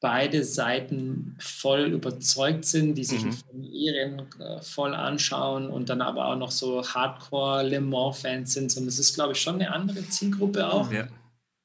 beide 0.00 0.44
Seiten 0.44 1.36
voll 1.38 1.84
überzeugt 1.86 2.64
sind, 2.66 2.96
die 2.96 3.04
sich 3.04 3.24
mhm. 3.24 3.62
Ihren 3.62 4.18
äh, 4.38 4.60
voll 4.60 4.94
anschauen 4.94 5.68
und 5.70 5.88
dann 5.88 6.02
aber 6.02 6.26
auch 6.28 6.36
noch 6.36 6.50
so 6.50 6.86
Hardcore-Le 6.86 7.80
Mans-Fans 7.80 8.52
sind. 8.52 8.76
Und 8.76 8.86
das 8.86 8.98
ist, 8.98 9.14
glaube 9.14 9.32
ich, 9.32 9.40
schon 9.40 9.54
eine 9.54 9.72
andere 9.72 10.06
Zielgruppe 10.08 10.70
auch. 10.70 10.92
Ja. 10.92 11.08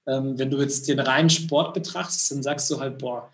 Ähm, 0.08 0.40
wenn 0.40 0.50
du 0.50 0.62
jetzt 0.62 0.88
den 0.88 1.00
reinen 1.00 1.30
Sport 1.30 1.74
betrachtest, 1.74 2.32
dann 2.32 2.44
sagst 2.44 2.70
du 2.72 2.80
halt, 2.80 2.98
boah, 2.98 3.30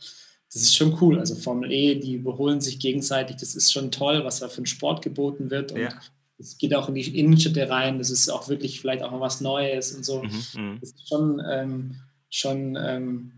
das 0.51 0.63
ist 0.63 0.75
schon 0.75 0.97
cool. 1.01 1.19
Also 1.19 1.35
Formel 1.35 1.71
E, 1.71 1.95
die 1.95 2.15
überholen 2.15 2.61
sich 2.61 2.79
gegenseitig, 2.79 3.37
das 3.37 3.55
ist 3.55 3.71
schon 3.71 3.91
toll, 3.91 4.23
was 4.25 4.39
da 4.39 4.49
für 4.49 4.63
ein 4.63 4.65
Sport 4.65 5.03
geboten 5.03 5.51
wird. 5.51 5.71
Und 5.71 5.81
ja 5.81 5.89
es 6.37 6.57
geht 6.57 6.73
auch 6.75 6.89
in 6.89 6.95
die 6.95 7.17
Innenstädte 7.17 7.69
rein, 7.69 7.97
das 7.97 8.09
ist 8.09 8.29
auch 8.29 8.49
wirklich 8.49 8.81
vielleicht 8.81 9.03
auch 9.03 9.11
mal 9.11 9.21
was 9.21 9.41
Neues 9.41 9.93
und 9.93 10.03
so. 10.03 10.23
Mhm, 10.23 10.43
mhm, 10.55 10.77
das 10.81 10.91
ist 10.91 11.07
schon, 11.07 11.41
ähm, 11.49 11.95
schon, 12.29 12.77
ähm, 12.79 13.31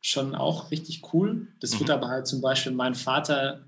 schon 0.00 0.34
auch 0.34 0.70
richtig 0.70 1.02
cool. 1.12 1.48
Das 1.60 1.74
mhm. 1.74 1.80
wird 1.80 1.90
aber 1.90 2.08
halt 2.08 2.26
zum 2.26 2.40
Beispiel 2.40 2.72
mein 2.72 2.94
Vater, 2.94 3.64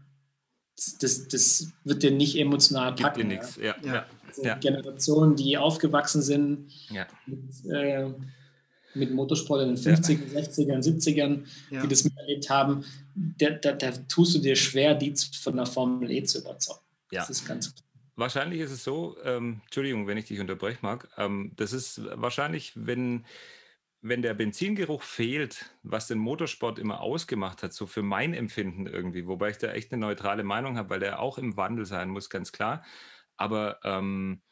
das, 0.77 0.97
das, 0.99 1.29
das 1.29 1.73
wird 1.85 2.03
dir 2.03 2.11
nicht 2.11 2.39
emotional 2.39 2.95
packen. 2.95 3.03
Gibt 3.05 3.31
dir 3.31 3.37
nichts, 3.37 3.57
ja. 3.57 3.75
ja. 3.85 4.07
Also 4.27 4.45
ja. 4.45 4.55
Generationen, 4.55 5.37
die 5.37 5.59
aufgewachsen 5.59 6.23
sind 6.23 6.71
ja. 6.91 7.07
mit, 7.27 7.41
äh, 7.71 8.09
mit 8.95 9.13
Motorsport 9.13 9.63
in 9.63 9.75
den 9.75 9.77
50ern, 9.77 10.33
ja. 10.33 10.41
60ern, 10.41 10.83
70ern, 10.83 11.45
ja. 11.71 11.83
die 11.83 11.89
das 11.89 12.05
miterlebt 12.05 12.49
haben, 12.49 12.85
da, 13.15 13.51
da, 13.51 13.73
da, 13.73 13.91
tust 14.09 14.35
du 14.35 14.39
dir 14.39 14.57
schwer, 14.57 14.95
die 14.95 15.15
von 15.17 15.57
der 15.57 15.67
Formel 15.67 16.11
E 16.11 16.23
zu 16.23 16.39
überzeugen. 16.39 16.81
Ja. 17.13 17.21
Das 17.21 17.31
ist 17.31 17.47
ganz 17.47 17.75
klar. 17.75 17.90
Wahrscheinlich 18.21 18.61
ist 18.61 18.71
es 18.71 18.85
so, 18.85 19.17
ähm, 19.25 19.63
Entschuldigung, 19.65 20.07
wenn 20.07 20.19
ich 20.19 20.27
dich 20.27 20.41
unterbrechen 20.41 20.81
mag, 20.83 21.09
ähm, 21.17 21.53
das 21.57 21.73
ist 21.73 22.03
wahrscheinlich, 22.21 22.73
wenn, 22.75 23.25
wenn 24.03 24.21
der 24.21 24.35
Benzingeruch 24.35 25.03
fehlt, 25.03 25.75
was 25.83 26.07
den 26.07 26.19
Motorsport 26.19 26.79
immer 26.79 27.01
ausgemacht 27.01 27.63
hat, 27.63 27.73
so 27.73 27.87
für 27.87 28.03
mein 28.03 28.35
Empfinden 28.35 28.87
irgendwie, 28.87 29.27
wobei 29.27 29.49
ich 29.49 29.57
da 29.57 29.73
echt 29.73 29.91
eine 29.91 30.03
neutrale 30.03 30.45
Meinung 30.45 30.77
habe, 30.77 30.91
weil 30.91 31.01
der 31.01 31.21
auch 31.21 31.39
im 31.39 31.57
Wandel 31.57 31.87
sein 31.87 32.11
muss, 32.11 32.29
ganz 32.29 32.53
klar. 32.53 32.85
Aber 33.39 33.81
ähm, 33.85 34.43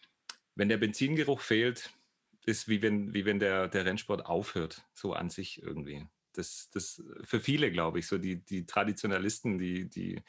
wenn 0.54 0.70
der 0.70 0.78
Benzingeruch 0.78 1.40
fehlt, 1.42 1.90
ist 2.46 2.68
wie 2.68 2.80
wenn, 2.80 3.12
wie 3.12 3.26
wenn 3.26 3.38
der, 3.38 3.68
der 3.68 3.84
Rennsport 3.84 4.24
aufhört, 4.24 4.86
so 4.94 5.12
an 5.12 5.28
sich 5.28 5.62
irgendwie. 5.62 6.06
Das, 6.32 6.70
das 6.70 7.02
für 7.22 7.38
viele, 7.38 7.70
glaube 7.70 7.98
ich, 7.98 8.06
so 8.06 8.16
die, 8.16 8.42
die 8.42 8.64
Traditionalisten, 8.64 9.58
die, 9.58 9.90
die, 9.90 10.22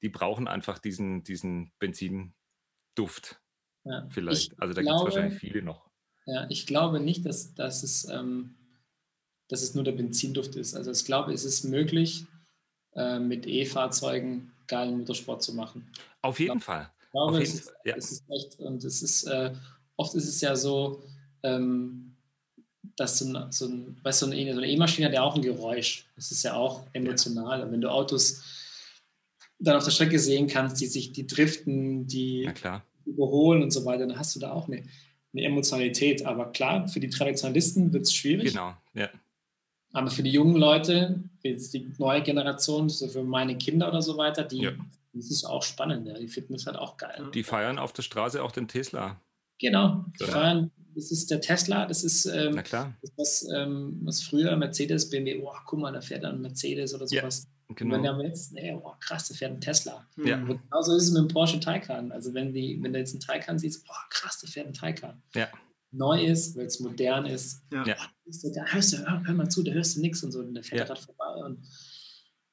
die 0.00 0.08
brauchen 0.08 0.48
einfach 0.48 0.78
diesen, 0.78 1.24
diesen 1.24 1.72
Benzinduft. 2.96 3.40
Ja, 3.84 4.06
vielleicht. 4.10 4.58
Also 4.60 4.74
da 4.74 4.82
gibt 4.82 4.94
es 4.94 5.02
wahrscheinlich 5.02 5.38
viele 5.38 5.62
noch. 5.62 5.88
Ja, 6.26 6.46
ich 6.50 6.66
glaube 6.66 6.98
nicht, 6.98 7.24
dass, 7.24 7.54
dass, 7.54 7.84
es, 7.84 8.08
ähm, 8.08 8.56
dass 9.48 9.62
es 9.62 9.74
nur 9.74 9.84
der 9.84 9.92
Benzinduft 9.92 10.56
ist. 10.56 10.74
Also 10.74 10.90
ich 10.90 11.04
glaube, 11.04 11.32
es 11.32 11.44
ist 11.44 11.64
möglich, 11.64 12.24
äh, 12.94 13.20
mit 13.20 13.46
E-Fahrzeugen 13.46 14.50
geilen 14.66 14.98
Motorsport 14.98 15.42
zu 15.42 15.54
machen. 15.54 15.88
Auf 16.22 16.40
jeden 16.40 16.58
ich 16.58 16.64
Fall. 16.64 16.90
Ich 17.00 17.10
glaube, 17.12 17.42
es 17.42 17.54
ist, 17.54 17.72
ja. 17.84 17.94
es, 17.96 18.10
ist, 18.10 18.24
echt, 18.28 18.58
und 18.58 18.82
es 18.82 19.02
ist, 19.02 19.24
äh, 19.24 19.52
oft 19.94 20.14
ist 20.16 20.26
es 20.26 20.40
ja 20.40 20.56
so, 20.56 21.04
ähm, 21.44 22.16
dass 22.96 23.18
so, 23.18 23.26
ein, 23.26 23.52
so, 23.52 23.66
ein, 23.66 23.96
weißt, 24.02 24.20
so 24.20 24.26
eine 24.26 24.36
E-Maschine 24.36 25.06
hat 25.06 25.14
ja 25.14 25.22
auch 25.22 25.36
ein 25.36 25.42
Geräusch. 25.42 26.06
Das 26.16 26.32
ist 26.32 26.42
ja 26.42 26.54
auch 26.54 26.86
emotional. 26.92 27.62
Und 27.62 27.70
wenn 27.70 27.80
du 27.80 27.90
Autos 27.90 28.42
dann 29.58 29.76
auf 29.76 29.84
der 29.84 29.90
Strecke 29.90 30.18
sehen 30.18 30.48
kannst, 30.48 30.80
die 30.80 30.86
sich, 30.86 31.12
die 31.12 31.26
driften, 31.26 32.06
die 32.06 32.50
überholen 33.06 33.62
und 33.62 33.70
so 33.70 33.84
weiter, 33.84 34.06
dann 34.06 34.18
hast 34.18 34.34
du 34.36 34.40
da 34.40 34.52
auch 34.52 34.68
eine, 34.68 34.82
eine 35.32 35.42
Emotionalität. 35.42 36.24
Aber 36.26 36.52
klar, 36.52 36.88
für 36.88 37.00
die 37.00 37.08
Traditionalisten 37.08 37.92
wird 37.92 38.04
es 38.04 38.14
schwierig. 38.14 38.52
Genau, 38.52 38.74
ja. 38.94 39.08
Aber 39.92 40.10
für 40.10 40.22
die 40.22 40.32
jungen 40.32 40.56
Leute, 40.56 41.22
jetzt 41.42 41.72
die 41.72 41.90
neue 41.98 42.22
Generation, 42.22 42.88
so 42.88 43.08
für 43.08 43.22
meine 43.22 43.56
Kinder 43.56 43.88
oder 43.88 44.02
so 44.02 44.16
weiter, 44.18 44.44
die, 44.44 44.62
ja. 44.62 44.72
das 45.14 45.30
ist 45.30 45.44
auch 45.44 45.62
spannend. 45.62 46.06
Ja. 46.06 46.14
Die 46.14 46.28
finden 46.28 46.54
es 46.54 46.66
halt 46.66 46.76
auch 46.76 46.96
geil. 46.96 47.30
Die 47.32 47.42
feiern 47.42 47.78
auf 47.78 47.92
der 47.92 48.02
Straße 48.02 48.42
auch 48.42 48.52
den 48.52 48.68
Tesla. 48.68 49.20
Genau, 49.58 50.04
die 50.20 50.24
ja. 50.24 50.30
feiern 50.30 50.70
das 50.96 51.10
ist 51.10 51.30
der 51.30 51.42
Tesla, 51.42 51.84
das 51.86 52.02
ist 52.02 52.24
ähm, 52.24 52.56
das, 52.56 53.12
was, 53.16 53.48
ähm, 53.54 54.00
was 54.02 54.22
früher 54.22 54.56
Mercedes, 54.56 55.10
BMW, 55.10 55.38
oh, 55.42 55.52
guck 55.66 55.78
mal, 55.78 55.92
da 55.92 56.00
fährt 56.00 56.24
ein 56.24 56.40
Mercedes 56.40 56.94
oder 56.94 57.06
sowas. 57.06 57.46
Genau. 57.68 57.96
Und 57.96 58.04
wenn 58.04 58.18
der 58.18 58.28
jetzt, 58.28 58.52
nee, 58.52 58.72
oh, 58.72 58.92
krass, 59.00 59.28
da 59.28 59.34
fährt 59.34 59.52
ein 59.52 59.60
Tesla. 59.60 60.06
Ja. 60.16 60.36
Und 60.36 60.62
genauso 60.62 60.96
ist 60.96 61.04
es 61.04 61.10
mit 61.10 61.22
dem 61.22 61.28
Porsche 61.28 61.58
Taycan. 61.58 62.12
Also 62.12 62.32
wenn, 62.32 62.52
die, 62.52 62.80
wenn 62.80 62.92
du 62.92 62.98
jetzt 62.98 63.12
einen 63.12 63.20
Taycan 63.20 63.58
siehst, 63.58 63.84
oh, 63.88 64.06
krass, 64.10 64.40
da 64.40 64.46
fährt 64.46 64.68
ein 64.68 64.72
Taycan. 64.72 65.20
Ja. 65.34 65.48
Neu 65.90 66.24
ist, 66.24 66.56
weil 66.56 66.66
es 66.66 66.78
modern 66.78 67.26
ist. 67.26 67.64
Ja. 67.72 67.82
Oh, 67.82 68.50
da 68.54 68.64
hörst 68.66 68.92
du, 68.92 68.98
hör, 68.98 69.24
hör, 69.24 69.34
mal 69.34 69.48
zu, 69.48 69.64
da 69.64 69.72
hörst 69.72 69.96
du 69.96 70.00
nichts 70.00 70.22
und 70.22 70.30
so, 70.30 70.40
und 70.40 70.54
der 70.54 70.62
fährt 70.62 70.80
ja. 70.80 70.86
gerade 70.86 71.00
vorbei. 71.00 71.44
Und 71.44 71.66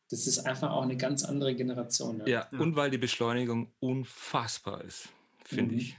das 0.10 0.26
ist 0.28 0.40
einfach 0.40 0.72
auch 0.72 0.84
eine 0.84 0.98
ganz 0.98 1.24
andere 1.24 1.56
Generation. 1.56 2.22
Ja, 2.26 2.48
ja. 2.52 2.60
und 2.60 2.76
weil 2.76 2.90
die 2.90 2.98
Beschleunigung 2.98 3.72
unfassbar 3.80 4.84
ist, 4.84 5.10
finde 5.44 5.74
mhm. 5.74 5.80
ich. 5.80 5.98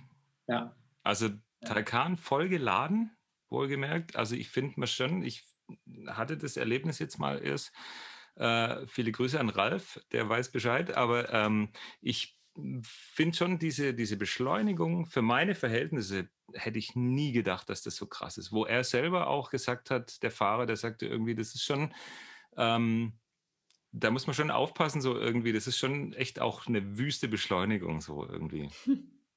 Ja. 0.49 0.75
Also 1.03 1.31
Taycan 1.65 2.17
voll 2.17 2.49
geladen, 2.49 3.11
wohlgemerkt. 3.51 4.17
Also 4.17 4.35
ich 4.35 4.49
finde 4.49 4.79
mir 4.81 4.87
schon, 4.87 5.23
ich 5.23 5.45
hatte 6.09 6.37
das 6.37 6.57
Erlebnis 6.57 6.99
jetzt 6.99 7.19
mal 7.19 7.43
erst. 7.43 7.73
Äh, 8.37 8.87
viele 8.87 9.13
Grüße 9.13 9.39
an 9.39 9.49
Ralf, 9.49 10.01
der 10.13 10.29
weiß 10.29 10.51
Bescheid, 10.51 10.97
aber 10.97 11.33
ähm, 11.33 11.69
ich 12.01 12.37
finde 12.83 13.37
schon 13.37 13.59
diese, 13.59 13.95
diese 13.95 14.17
Beschleunigung 14.17 15.07
für 15.07 15.23
meine 15.23 15.55
Verhältnisse 15.55 16.29
hätte 16.53 16.79
ich 16.79 16.95
nie 16.95 17.33
gedacht, 17.33 17.69
dass 17.69 17.83
das 17.83 17.97
so 17.97 18.07
krass 18.07 18.39
ist. 18.39 18.53
Wo 18.53 18.65
er 18.65 18.85
selber 18.85 19.29
auch 19.29 19.51
gesagt 19.51 19.91
hat, 19.91 20.23
der 20.23 20.31
Fahrer, 20.31 20.67
der 20.67 20.77
sagte 20.77 21.07
irgendwie, 21.07 21.35
das 21.35 21.55
ist 21.55 21.65
schon, 21.65 21.93
ähm, 22.57 23.15
da 23.93 24.11
muss 24.11 24.27
man 24.27 24.35
schon 24.35 24.51
aufpassen, 24.51 25.01
so 25.01 25.19
irgendwie, 25.19 25.53
das 25.53 25.67
ist 25.67 25.79
schon 25.79 26.13
echt 26.15 26.41
auch 26.41 26.67
eine 26.67 26.99
wüste 26.99 27.29
Beschleunigung, 27.29 28.01
so 28.01 28.27
irgendwie. 28.29 28.69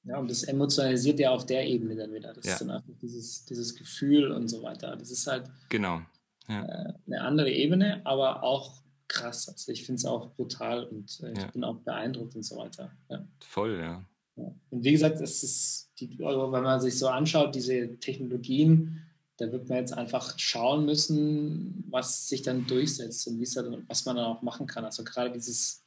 Ja, 0.04 0.20
und 0.20 0.30
das 0.30 0.44
emotionalisiert 0.44 1.20
ja 1.20 1.32
auf 1.32 1.46
der 1.46 1.68
Ebene 1.68 1.96
dann 1.96 2.14
wieder. 2.14 2.34
Das 2.34 2.46
ja. 2.46 2.54
ist 2.54 2.62
dann 2.62 2.72
einfach 2.72 2.94
dieses, 3.02 3.46
dieses 3.46 3.76
Gefühl 3.76 4.32
und 4.32 4.48
so 4.48 4.64
weiter. 4.64 4.96
Das 4.96 5.12
ist 5.12 5.28
halt 5.28 5.50
genau. 5.70 6.02
Ja. 6.48 6.64
Äh, 6.64 6.94
eine 7.08 7.22
andere 7.22 7.52
Ebene, 7.52 8.02
aber 8.06 8.42
auch 8.42 8.84
krass. 9.08 9.50
Also 9.50 9.72
ich 9.72 9.86
finde 9.86 10.00
es 10.00 10.06
auch 10.06 10.34
brutal 10.36 10.86
und 10.86 11.20
äh, 11.24 11.32
ich 11.32 11.40
ja. 11.40 11.48
bin 11.52 11.64
auch 11.64 11.78
beeindruckt 11.78 12.36
und 12.36 12.44
so 12.44 12.58
weiter. 12.58 12.92
Voll, 13.40 13.80
ja. 13.80 14.06
Und 14.36 14.84
wie 14.84 14.92
gesagt, 14.92 15.20
es 15.20 15.44
ist 15.44 15.92
die, 16.00 16.18
also 16.24 16.52
wenn 16.52 16.64
man 16.64 16.80
sich 16.80 16.98
so 16.98 17.08
anschaut, 17.08 17.56
diese 17.56 17.98
Technologien, 18.00 19.02
da 19.38 19.52
wird 19.52 19.68
man 19.70 19.80
jetzt 19.80 19.94
einfach 19.94 20.38
schauen 20.38 20.86
müssen, 20.86 21.84
was 21.90 22.28
sich 22.28 22.42
dann 22.42 22.66
durchsetzt 22.68 23.28
und 23.28 23.40
was 23.88 24.06
man 24.06 24.16
dann 24.16 24.26
auch 24.26 24.42
machen 24.42 24.68
kann. 24.68 24.86
Also 24.86 25.04
gerade 25.04 25.32
dieses 25.32 25.84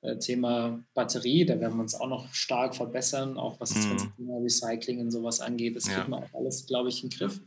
äh, 0.00 0.18
Thema 0.18 0.84
Batterie, 0.94 1.44
da 1.44 1.58
werden 1.60 1.76
wir 1.76 1.82
uns 1.82 1.94
auch 1.94 2.08
noch 2.08 2.32
stark 2.34 2.74
verbessern, 2.74 3.36
auch 3.36 3.60
was 3.60 3.74
das 3.74 3.88
ganze 3.88 4.06
mhm. 4.06 4.16
Thema 4.16 4.38
Recycling 4.38 5.00
und 5.00 5.10
sowas 5.10 5.40
angeht. 5.40 5.76
Das 5.76 5.86
ja. 5.86 5.94
kriegt 5.94 6.08
man 6.08 6.22
auch 6.22 6.34
alles, 6.34 6.66
glaube 6.66 6.88
ich, 6.88 7.02
in 7.02 7.10
den 7.10 7.18
Griff. 7.18 7.40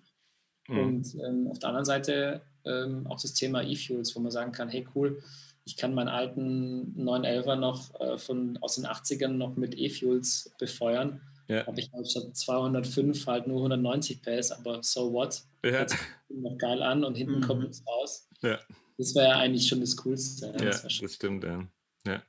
Mhm. 0.68 0.80
Und 0.80 1.16
ähm, 1.16 1.48
auf 1.50 1.60
der 1.60 1.70
anderen 1.70 1.86
Seite 1.86 2.42
ähm, 2.68 3.08
auch 3.08 3.22
das 3.22 3.34
Thema 3.34 3.64
E-Fuels, 3.64 4.16
wo 4.16 4.20
man 4.20 4.32
sagen 4.32 4.52
kann, 4.52 4.70
hey 4.70 4.88
cool, 4.96 5.22
ich 5.66 5.76
kann 5.76 5.94
meinen 5.94 6.08
alten 6.08 6.96
911er 6.98 7.56
noch 7.56 8.00
äh, 8.00 8.18
von, 8.18 8.58
aus 8.62 8.76
den 8.76 8.86
80ern 8.86 9.30
noch 9.30 9.56
mit 9.58 9.78
E-Fuels 9.78 10.54
befeuern. 10.58 11.22
Ja. 11.48 11.66
Habe 11.66 11.80
ich 11.80 11.92
halt 11.94 12.10
statt 12.10 12.36
205 12.36 13.26
halt 13.26 13.48
nur 13.48 13.58
190 13.58 14.22
PS, 14.22 14.52
aber 14.52 14.84
so 14.84 15.12
what? 15.14 15.44
Ja. 15.64 15.88
Sich 15.88 16.00
noch 16.30 16.58
geil 16.58 16.82
an 16.82 17.04
und 17.04 17.16
hinten 17.16 17.40
mhm. 17.40 17.42
kommt 17.42 17.70
es 17.70 17.86
raus. 17.88 18.28
Ja. 18.42 18.60
Das 18.98 19.14
wäre 19.16 19.28
ja 19.28 19.38
eigentlich 19.38 19.68
schon 19.68 19.80
das 19.80 19.96
Coolste. 19.98 20.48
Ja, 20.48 20.52
das, 20.54 20.84
das 20.84 21.14
stimmt, 21.14 21.44
ja. 21.44 21.68
ja. 22.06 22.24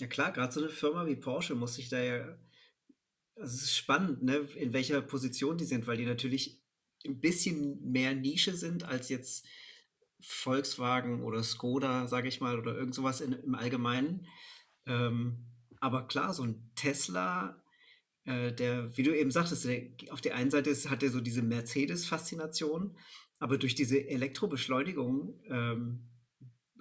Ja 0.00 0.06
klar, 0.06 0.32
gerade 0.32 0.52
so 0.52 0.60
eine 0.60 0.68
Firma 0.68 1.06
wie 1.06 1.16
Porsche 1.16 1.54
muss 1.54 1.74
sich 1.74 1.88
da 1.88 1.98
ja, 1.98 2.38
also 3.36 3.54
es 3.54 3.62
ist 3.62 3.76
spannend, 3.76 4.22
ne, 4.22 4.36
in 4.56 4.72
welcher 4.72 5.00
Position 5.02 5.56
die 5.56 5.64
sind, 5.64 5.86
weil 5.86 5.96
die 5.96 6.06
natürlich 6.06 6.60
ein 7.06 7.20
bisschen 7.20 7.90
mehr 7.90 8.14
Nische 8.14 8.54
sind 8.56 8.84
als 8.84 9.08
jetzt 9.08 9.46
Volkswagen 10.20 11.22
oder 11.22 11.42
Skoda, 11.42 12.08
sage 12.08 12.28
ich 12.28 12.40
mal, 12.40 12.58
oder 12.58 12.76
irgend 12.76 12.94
sowas 12.94 13.20
in, 13.20 13.32
im 13.32 13.54
Allgemeinen. 13.54 14.26
Ähm, 14.86 15.46
aber 15.80 16.06
klar, 16.06 16.32
so 16.34 16.42
ein 16.42 16.70
Tesla, 16.74 17.62
äh, 18.24 18.52
der, 18.52 18.96
wie 18.96 19.02
du 19.02 19.16
eben 19.16 19.30
sagtest, 19.30 19.64
der, 19.64 19.82
auf 20.10 20.20
der 20.20 20.34
einen 20.34 20.50
Seite 20.50 20.70
ist, 20.70 20.90
hat 20.90 21.02
er 21.02 21.10
so 21.10 21.20
diese 21.20 21.42
Mercedes-Faszination, 21.42 22.96
aber 23.38 23.58
durch 23.58 23.74
diese 23.74 24.08
Elektrobeschleunigung 24.08 25.40
ähm, 25.48 26.08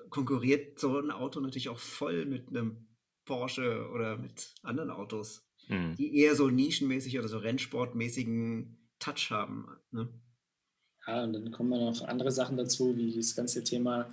konkurriert 0.10 0.80
so 0.80 0.98
ein 0.98 1.12
Auto 1.12 1.40
natürlich 1.40 1.70
auch 1.70 1.80
voll 1.80 2.26
mit 2.26 2.48
einem 2.50 2.88
Porsche 3.26 3.90
oder 3.90 4.18
mit 4.18 4.54
anderen 4.64 4.92
Autos, 4.92 5.46
mhm. 5.68 5.96
die 5.96 6.18
eher 6.18 6.36
so 6.36 6.50
nischenmäßig 6.50 7.20
oder 7.20 7.28
so 7.28 7.40
Rennsportmäßigen 7.40 8.85
Touch 9.06 9.32
haben. 9.32 9.68
Ne? 9.92 10.08
Ja, 11.08 11.24
und 11.24 11.34
dann 11.34 11.52
kommen 11.52 11.70
noch 11.70 12.08
andere 12.08 12.32
Sachen 12.32 12.58
dazu, 12.58 12.98
wie 12.98 13.16
das 13.16 13.36
ganze 13.36 13.64
Thema 13.64 14.08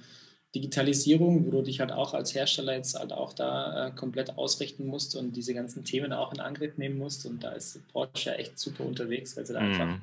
Digitalisierung, 0.55 1.47
wo 1.47 1.51
du 1.51 1.63
dich 1.63 1.81
halt 1.81 1.93
auch 1.93 2.13
als 2.13 2.35
Hersteller 2.35 2.75
jetzt 2.75 2.99
halt 2.99 3.13
auch 3.13 3.33
da 3.33 3.89
äh, 3.89 3.91
komplett 3.93 4.37
ausrichten 4.37 4.87
musst 4.87 5.17
und 5.17 5.35
diese 5.35 5.55
ganzen 5.55 5.85
Themen 5.85 6.13
auch 6.13 6.33
in 6.35 6.41
Angriff 6.41 6.77
nehmen 6.77 6.99
musst. 6.99 7.25
Und 7.25 7.43
da 7.43 7.53
ist 7.53 7.81
Porsche 7.89 8.37
echt 8.37 8.59
super 8.59 8.85
unterwegs, 8.85 9.37
weil 9.37 9.47
sie 9.47 9.55
da 9.55 9.61
mhm. 9.61 9.73
einfach 9.73 9.99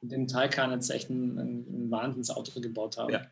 mit 0.00 0.12
dem 0.12 0.28
Taycan 0.28 0.70
jetzt 0.70 0.90
echt 0.90 1.10
ein, 1.10 1.38
ein, 1.38 1.86
ein 1.86 1.90
Wahnsinnsauto 1.90 2.60
gebaut 2.60 2.98
haben. 2.98 3.12
Ja. 3.12 3.26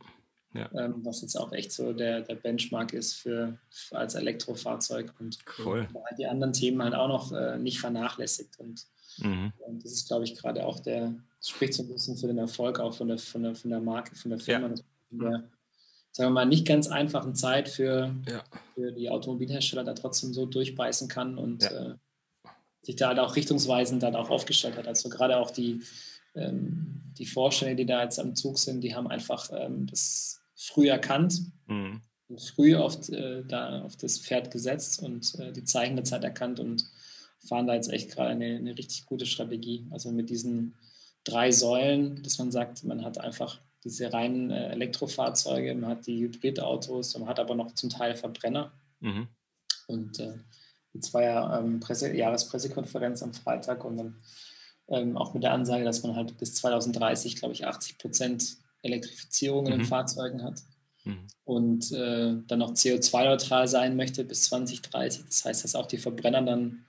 Ja. 0.54 0.70
Ähm, 0.72 1.04
was 1.04 1.20
jetzt 1.20 1.36
auch 1.36 1.52
echt 1.52 1.70
so 1.72 1.92
der, 1.92 2.22
der 2.22 2.34
Benchmark 2.34 2.94
ist 2.94 3.14
für, 3.14 3.58
für 3.68 3.98
als 3.98 4.14
Elektrofahrzeug 4.14 5.12
und 5.20 5.38
cool. 5.58 5.86
die 6.18 6.26
anderen 6.26 6.54
Themen 6.54 6.82
halt 6.82 6.94
auch 6.94 7.08
noch 7.08 7.32
äh, 7.32 7.58
nicht 7.58 7.78
vernachlässigt. 7.78 8.58
Und, 8.58 8.86
mhm. 9.19 9.53
und 9.66 9.85
das 9.85 9.93
ist, 9.93 10.09
glaube 10.09 10.24
ich, 10.24 10.35
gerade 10.35 10.65
auch 10.65 10.81
der, 10.81 11.15
spricht 11.40 11.74
so 11.74 11.82
ein 11.82 11.89
bisschen 11.89 12.16
für 12.16 12.27
den 12.27 12.39
Erfolg 12.39 12.81
auch 12.81 12.95
von 12.95 13.09
der, 13.09 13.19
von 13.19 13.43
der, 13.43 13.55
von 13.55 13.70
der 13.70 13.81
Marke, 13.81 14.15
von 14.16 14.31
der 14.31 14.40
Firma. 14.40 14.69
Ja. 14.69 14.74
In 15.11 15.19
der, 15.19 15.45
sagen 16.12 16.31
wir 16.31 16.35
mal, 16.35 16.47
nicht 16.47 16.66
ganz 16.66 16.89
einfachen 16.89 17.35
Zeit 17.35 17.69
für, 17.69 18.15
ja. 18.28 18.45
für 18.74 18.93
die 18.93 19.11
Automobilhersteller 19.11 19.85
da 19.85 19.95
trotzdem 19.95 20.32
so 20.32 20.47
durchbeißen 20.47 21.09
kann 21.09 21.39
und 21.39 21.62
ja. 21.62 21.93
äh, 21.93 21.95
sich 22.82 22.97
da 22.97 23.09
halt 23.09 23.19
auch 23.19 23.36
richtungsweisend 23.36 24.03
dann 24.03 24.16
auch 24.16 24.31
aufgestellt 24.31 24.77
hat. 24.77 24.89
Also 24.89 25.09
gerade 25.09 25.39
auch 25.39 25.51
die, 25.51 25.82
ähm, 26.35 27.03
die 27.19 27.27
Vorstände, 27.27 27.77
die 27.77 27.86
da 27.86 28.03
jetzt 28.03 28.19
am 28.19 28.35
Zug 28.35 28.59
sind, 28.59 28.82
die 28.82 28.95
haben 28.95 29.09
einfach 29.09 29.51
ähm, 29.53 29.86
das 29.86 30.40
früh 30.55 30.89
erkannt, 30.89 31.40
mhm. 31.66 32.03
früh 32.36 32.74
auf, 32.77 33.09
äh, 33.11 33.45
da 33.47 33.82
auf 33.82 33.97
das 33.97 34.19
Pferd 34.19 34.51
gesetzt 34.51 35.03
und 35.03 35.39
äh, 35.39 35.53
die 35.53 35.65
Zeichen 35.65 35.97
der 35.97 36.05
Zeit 36.05 36.24
erkannt 36.24 36.61
und 36.61 36.85
fahren 37.47 37.66
da 37.66 37.74
jetzt 37.74 37.93
echt 37.93 38.10
gerade 38.10 38.31
eine, 38.31 38.56
eine 38.56 38.77
richtig 38.77 39.06
gute 39.06 39.27
Strategie. 39.27 39.86
Also 39.90 40.10
mit 40.10 40.31
diesen 40.31 40.74
drei 41.24 41.51
Säulen, 41.52 42.23
dass 42.23 42.39
man 42.39 42.51
sagt, 42.51 42.85
man 42.85 43.05
hat 43.05 43.19
einfach 43.19 43.60
diese 43.85 44.12
reinen 44.12 44.51
äh, 44.51 44.70
Elektrofahrzeuge, 44.70 45.74
man 45.74 45.90
hat 45.90 46.06
die 46.06 46.20
Hybridautos, 46.20 47.16
man 47.19 47.28
hat 47.28 47.39
aber 47.39 47.55
noch 47.55 47.73
zum 47.74 47.90
Teil 47.90 48.16
Verbrenner. 48.16 48.73
Mhm. 49.01 49.28
Und 49.86 50.19
äh, 50.19 50.35
jetzt 50.93 51.15
war 51.15 51.23
ja 51.23 51.59
ähm, 51.59 51.81
Presse, 51.81 52.15
Jahrespressekonferenz 52.15 53.23
am 53.23 53.32
Freitag 53.32 53.85
und 53.85 53.97
dann 53.97 54.16
ähm, 54.89 55.16
auch 55.16 55.35
mit 55.35 55.43
der 55.43 55.52
Ansage, 55.52 55.85
dass 55.85 56.02
man 56.02 56.16
halt 56.16 56.36
bis 56.39 56.55
2030, 56.56 57.36
glaube 57.36 57.55
ich, 57.55 57.66
80 57.66 57.98
Prozent 57.98 58.56
Elektrifizierung 58.82 59.66
in 59.66 59.73
den 59.73 59.81
mhm. 59.82 59.86
Fahrzeugen 59.86 60.43
hat 60.43 60.62
mhm. 61.05 61.27
und 61.44 61.93
äh, 61.93 62.36
dann 62.47 62.59
noch 62.59 62.73
CO2-neutral 62.73 63.69
sein 63.69 63.97
möchte 63.97 64.24
bis 64.24 64.44
2030. 64.44 65.24
Das 65.27 65.44
heißt, 65.44 65.65
dass 65.65 65.74
auch 65.74 65.86
die 65.86 65.98
Verbrenner 65.98 66.43
dann 66.43 66.85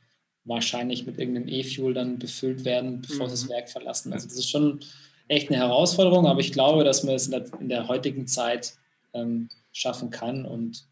wahrscheinlich 0.49 1.05
mit 1.05 1.17
irgendeinem 1.17 1.47
E-Fuel 1.47 1.93
dann 1.93 2.19
befüllt 2.19 2.65
werden, 2.65 3.01
bevor 3.01 3.27
mhm. 3.27 3.29
sie 3.29 3.43
das 3.43 3.49
Werk 3.49 3.69
verlassen. 3.69 4.11
Also 4.11 4.27
das 4.27 4.35
ist 4.35 4.49
schon 4.49 4.79
echt 5.27 5.49
eine 5.49 5.59
Herausforderung, 5.59 6.25
aber 6.27 6.39
ich 6.39 6.51
glaube, 6.51 6.83
dass 6.83 7.03
man 7.03 7.15
es 7.15 7.27
in 7.27 7.31
der, 7.31 7.45
in 7.59 7.69
der 7.69 7.87
heutigen 7.87 8.27
Zeit 8.27 8.75
ähm, 9.13 9.49
schaffen 9.71 10.09
kann 10.09 10.45
und 10.45 10.85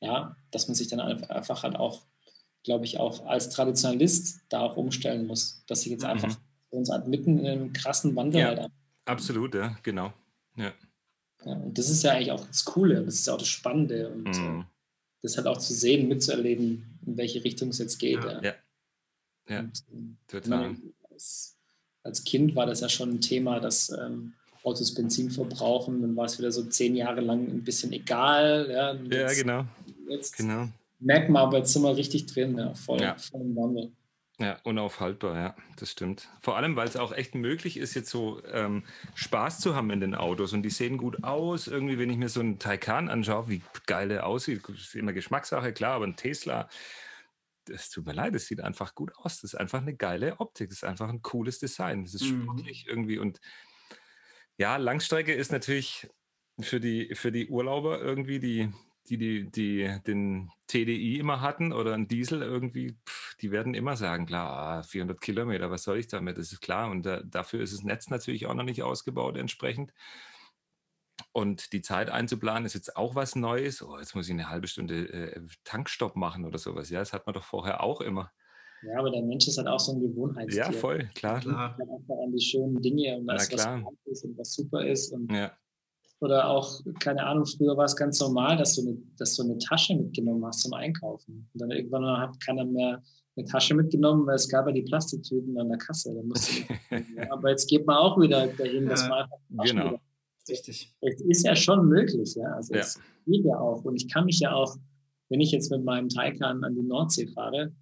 ja, 0.00 0.36
dass 0.50 0.68
man 0.68 0.74
sich 0.74 0.88
dann 0.88 1.00
einfach 1.00 1.62
halt 1.62 1.76
auch, 1.76 2.02
glaube 2.64 2.84
ich, 2.84 2.98
auch 2.98 3.24
als 3.24 3.48
Traditionalist 3.50 4.40
da 4.48 4.60
auch 4.60 4.76
umstellen 4.76 5.26
muss, 5.26 5.64
dass 5.66 5.82
sich 5.82 5.92
jetzt 5.92 6.02
mhm. 6.02 6.10
einfach 6.10 6.36
uns 6.70 6.90
halt 6.90 7.06
mitten 7.06 7.38
in 7.38 7.46
einem 7.46 7.72
krassen 7.72 8.14
Wandel 8.16 8.40
ja, 8.40 8.46
halt 8.48 8.70
Absolut, 9.06 9.54
ja, 9.54 9.76
genau. 9.82 10.12
Ja. 10.56 10.72
ja. 11.44 11.52
Und 11.52 11.78
das 11.78 11.88
ist 11.88 12.02
ja 12.02 12.12
eigentlich 12.12 12.32
auch 12.32 12.44
das 12.44 12.64
Coole, 12.64 13.04
das 13.04 13.14
ist 13.14 13.28
auch 13.28 13.38
das 13.38 13.48
Spannende 13.48 14.08
und 14.08 14.26
mhm. 14.26 14.60
äh, 14.60 14.64
das 15.22 15.36
halt 15.36 15.46
auch 15.46 15.58
zu 15.58 15.72
sehen, 15.72 16.08
mitzuerleben, 16.08 16.98
in 17.06 17.16
welche 17.16 17.44
Richtung 17.44 17.68
es 17.68 17.78
jetzt 17.78 17.98
geht. 17.98 18.22
Ja, 18.24 18.42
ja. 18.42 18.54
Ja. 19.48 19.60
Und, 19.60 19.84
äh, 19.92 20.40
total. 20.40 20.76
als, 21.10 21.56
als, 22.02 22.24
Kind 22.24 22.54
war 22.56 22.66
das 22.66 22.80
ja 22.80 22.88
schon 22.88 23.10
ein 23.10 23.20
Thema, 23.20 23.60
dass 23.60 23.90
ähm, 23.90 24.34
Autos 24.62 24.94
Benzin 24.94 25.30
verbrauchen, 25.30 26.00
dann 26.00 26.16
war 26.16 26.24
es 26.24 26.38
wieder 26.38 26.50
so 26.50 26.64
zehn 26.64 26.96
Jahre 26.96 27.20
lang 27.20 27.46
ein 27.46 27.64
bisschen 27.64 27.92
egal. 27.92 28.68
Ja, 28.70 28.94
jetzt, 28.94 29.36
ja 29.36 29.42
genau. 29.42 29.66
Jetzt 30.08 30.36
genau. 30.36 30.68
merkt 31.00 31.28
man 31.28 31.42
aber, 31.42 31.58
jetzt 31.58 31.72
sind 31.72 31.82
wir 31.82 31.96
richtig 31.96 32.26
drin, 32.26 32.56
ja, 32.56 32.74
voll, 32.74 33.00
ja. 33.00 33.14
voll 33.16 33.42
im 33.42 33.56
Wandel. 33.56 33.92
Ja, 34.40 34.58
unaufhaltbar, 34.64 35.36
ja, 35.36 35.54
das 35.76 35.92
stimmt. 35.92 36.28
Vor 36.42 36.56
allem, 36.56 36.74
weil 36.74 36.88
es 36.88 36.96
auch 36.96 37.12
echt 37.12 37.36
möglich 37.36 37.76
ist, 37.76 37.94
jetzt 37.94 38.10
so 38.10 38.42
ähm, 38.52 38.82
Spaß 39.14 39.60
zu 39.60 39.76
haben 39.76 39.90
in 39.90 40.00
den 40.00 40.16
Autos 40.16 40.52
und 40.52 40.62
die 40.62 40.70
sehen 40.70 40.98
gut 40.98 41.22
aus. 41.22 41.68
Irgendwie, 41.68 41.98
wenn 42.00 42.10
ich 42.10 42.16
mir 42.16 42.28
so 42.28 42.40
einen 42.40 42.58
Taycan 42.58 43.08
anschaue, 43.08 43.48
wie 43.48 43.62
geil 43.86 44.08
der 44.08 44.26
aussieht, 44.26 44.62
ist 44.68 44.96
immer 44.96 45.12
Geschmackssache, 45.12 45.72
klar, 45.72 45.94
aber 45.94 46.06
ein 46.06 46.16
Tesla, 46.16 46.68
das 47.66 47.90
tut 47.90 48.06
mir 48.06 48.12
leid, 48.12 48.34
es 48.34 48.46
sieht 48.46 48.60
einfach 48.60 48.94
gut 48.94 49.14
aus. 49.16 49.40
Das 49.40 49.52
ist 49.52 49.60
einfach 49.60 49.80
eine 49.80 49.94
geile 49.94 50.40
Optik, 50.40 50.70
das 50.70 50.78
ist 50.78 50.84
einfach 50.84 51.08
ein 51.08 51.22
cooles 51.22 51.58
Design. 51.58 52.04
Das 52.04 52.14
ist 52.14 52.30
mhm. 52.30 52.42
sportlich 52.42 52.86
irgendwie 52.88 53.18
und 53.18 53.40
ja, 54.56 54.76
Langstrecke 54.76 55.32
ist 55.32 55.52
natürlich 55.52 56.08
für 56.60 56.80
die, 56.80 57.14
für 57.14 57.32
die 57.32 57.48
Urlauber 57.48 58.00
irgendwie 58.00 58.38
die, 58.38 58.72
die, 59.08 59.18
die, 59.18 59.50
die 59.50 59.98
den 60.06 60.50
TDI 60.68 61.18
immer 61.18 61.40
hatten 61.40 61.72
oder 61.72 61.94
ein 61.94 62.08
Diesel 62.08 62.42
irgendwie, 62.42 62.96
pff, 63.06 63.36
die 63.36 63.50
werden 63.50 63.74
immer 63.74 63.96
sagen, 63.96 64.26
klar, 64.26 64.82
400 64.84 65.16
ah, 65.16 65.20
Kilometer, 65.20 65.70
was 65.70 65.82
soll 65.82 65.98
ich 65.98 66.06
damit? 66.06 66.38
Das 66.38 66.52
ist 66.52 66.60
klar. 66.60 66.90
Und 66.90 67.04
da, 67.04 67.20
dafür 67.22 67.60
ist 67.60 67.74
das 67.74 67.82
Netz 67.82 68.08
natürlich 68.08 68.46
auch 68.46 68.54
noch 68.54 68.64
nicht 68.64 68.82
ausgebaut 68.82 69.36
entsprechend. 69.36 69.92
Und 71.34 71.72
die 71.72 71.82
Zeit 71.82 72.10
einzuplanen 72.10 72.64
ist 72.64 72.74
jetzt 72.74 72.96
auch 72.96 73.16
was 73.16 73.34
Neues. 73.34 73.82
Oh, 73.82 73.98
jetzt 73.98 74.14
muss 74.14 74.26
ich 74.26 74.32
eine 74.32 74.48
halbe 74.48 74.68
Stunde 74.68 75.08
äh, 75.08 75.40
Tankstopp 75.64 76.14
machen 76.14 76.44
oder 76.44 76.58
sowas. 76.58 76.90
Ja, 76.90 77.00
das 77.00 77.12
hat 77.12 77.26
man 77.26 77.34
doch 77.34 77.42
vorher 77.42 77.82
auch 77.82 78.00
immer. 78.00 78.30
Ja, 78.86 79.00
aber 79.00 79.10
der 79.10 79.22
Mensch 79.22 79.48
ist 79.48 79.58
halt 79.58 79.66
auch 79.66 79.80
so 79.80 79.94
ein 79.94 80.00
Gewohnheitstier. 80.00 80.62
Ja, 80.62 80.70
voll, 80.70 81.10
klar. 81.16 81.40
klar. 81.40 81.72
Einfach 81.72 82.22
an 82.22 82.30
die 82.30 82.40
schönen 82.40 82.80
Dinge 82.80 83.18
und 83.18 83.26
das, 83.26 83.50
was 83.52 83.82
gut 83.82 83.98
ist 84.04 84.24
und 84.24 84.38
was 84.38 84.52
super 84.52 84.86
ist. 84.86 85.12
Und 85.12 85.32
ja. 85.32 85.50
Oder 86.20 86.48
auch, 86.48 86.80
keine 87.00 87.26
Ahnung, 87.26 87.44
früher 87.46 87.76
war 87.76 87.86
es 87.86 87.96
ganz 87.96 88.20
normal, 88.20 88.56
dass 88.56 88.76
du, 88.76 88.82
eine, 88.82 88.96
dass 89.18 89.34
du 89.34 89.42
eine 89.42 89.58
Tasche 89.58 89.96
mitgenommen 89.96 90.46
hast 90.46 90.60
zum 90.60 90.72
Einkaufen. 90.74 91.50
Und 91.52 91.60
dann 91.60 91.72
irgendwann 91.72 92.06
hat 92.16 92.38
keiner 92.46 92.64
mehr 92.64 93.02
eine 93.36 93.46
Tasche 93.46 93.74
mitgenommen, 93.74 94.24
weil 94.24 94.36
es 94.36 94.48
gab 94.48 94.68
ja 94.68 94.72
die 94.72 94.82
Plastiktüten 94.82 95.58
an 95.58 95.68
der 95.68 95.78
Kasse. 95.78 96.10
aber 97.30 97.50
jetzt 97.50 97.68
geht 97.68 97.84
man 97.86 97.96
auch 97.96 98.20
wieder 98.20 98.46
dahin, 98.46 98.86
dass 98.86 99.08
man 99.08 99.22
einfach 99.22 99.38
Genau. 99.64 99.98
Richtig. 100.48 100.92
Es 101.00 101.20
ist 101.20 101.46
ja 101.46 101.56
schon 101.56 101.88
möglich, 101.88 102.34
ja. 102.34 102.54
Also 102.54 102.74
ja. 102.74 102.80
es 102.80 102.98
geht 103.26 103.44
ja 103.44 103.58
auch. 103.58 103.84
Und 103.84 103.96
ich 103.96 104.12
kann 104.12 104.26
mich 104.26 104.40
ja 104.40 104.52
auch, 104.52 104.76
wenn 105.28 105.40
ich 105.40 105.50
jetzt 105.52 105.70
mit 105.70 105.84
meinem 105.84 106.08
Taycan 106.08 106.64
an 106.64 106.74
die 106.74 106.82
Nordsee 106.82 107.26
fahre, 107.26 107.72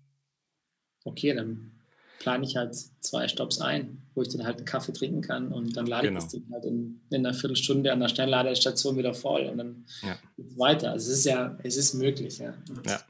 okay, 1.05 1.35
dann 1.35 1.73
plane 2.21 2.45
ich 2.45 2.57
halt 2.57 2.75
zwei 3.01 3.27
Stops 3.27 3.61
ein, 3.61 4.03
wo 4.15 4.23
ich 4.23 4.29
dann 4.29 4.47
halt 4.47 4.59
einen 4.59 4.65
Kaffee 4.65 4.93
trinken 4.93 5.23
kann 5.23 5.53
und 5.53 5.77
dann 5.77 5.87
lade 5.87 6.07
genau. 6.07 6.19
ich 6.19 6.25
das 6.25 6.33
Ding 6.33 6.47
halt 6.53 6.65
in, 6.65 7.01
in, 7.11 7.27
einer 7.27 7.35
Viertelstunde 7.35 7.93
an 7.93 7.99
der 7.99 8.09
Schnellladestation 8.09 8.97
wieder 8.97 9.13
voll 9.13 9.47
und 9.47 9.59
dann 9.59 9.85
ja. 10.03 10.17
geht's 10.37 10.57
weiter. 10.57 10.93
Also 10.93 11.11
es 11.11 11.19
ist 11.19 11.25
ja, 11.25 11.59
es 11.65 11.77
ist 11.77 11.95
möglich, 11.95 12.39
ja. 12.39 12.55
ja. 12.87 13.01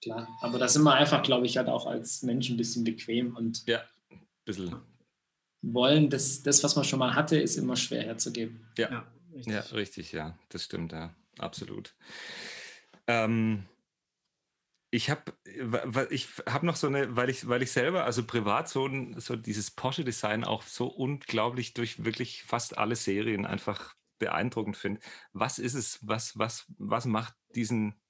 Klar. 0.00 0.28
Aber 0.40 0.58
da 0.58 0.68
sind 0.68 0.82
wir 0.84 0.94
einfach, 0.94 1.22
glaube 1.22 1.46
ich, 1.46 1.56
halt 1.56 1.68
auch 1.68 1.86
als 1.86 2.22
Menschen 2.22 2.54
ein 2.54 2.58
bisschen 2.58 2.84
bequem 2.84 3.36
und 3.36 3.66
ja, 3.66 3.80
ein 4.10 4.20
bisschen. 4.44 4.76
Wollen, 5.62 6.10
das, 6.10 6.42
das, 6.42 6.62
was 6.64 6.76
man 6.76 6.84
schon 6.84 6.98
mal 6.98 7.14
hatte, 7.14 7.38
ist 7.38 7.56
immer 7.56 7.76
schwer 7.76 8.02
herzugeben. 8.02 8.66
Ja, 8.76 8.90
ja, 8.90 9.06
richtig, 9.34 9.52
ja, 9.52 9.60
richtig, 9.74 10.12
ja. 10.12 10.38
das 10.48 10.64
stimmt, 10.64 10.92
ja, 10.92 11.14
absolut. 11.38 11.94
Ähm, 13.06 13.64
ich 14.90 15.10
habe 15.10 15.32
ich 16.10 16.28
hab 16.46 16.62
noch 16.62 16.76
so 16.76 16.86
eine, 16.86 17.14
weil 17.14 17.28
ich, 17.28 17.46
weil 17.46 17.62
ich 17.62 17.72
selber, 17.72 18.04
also 18.04 18.24
privat 18.24 18.68
so, 18.68 18.88
so 19.16 19.36
dieses 19.36 19.70
Porsche-Design 19.70 20.44
auch 20.44 20.62
so 20.62 20.86
unglaublich 20.86 21.74
durch 21.74 22.04
wirklich 22.04 22.42
fast 22.44 22.78
alle 22.78 22.96
Serien 22.96 23.44
einfach 23.44 23.94
beeindruckend 24.18 24.76
finde. 24.76 25.00
Was 25.32 25.58
ist 25.58 25.74
es, 25.74 25.98
was, 26.02 26.38
was, 26.38 26.66
was 26.78 27.04
macht 27.04 27.34
diesen, 27.54 28.00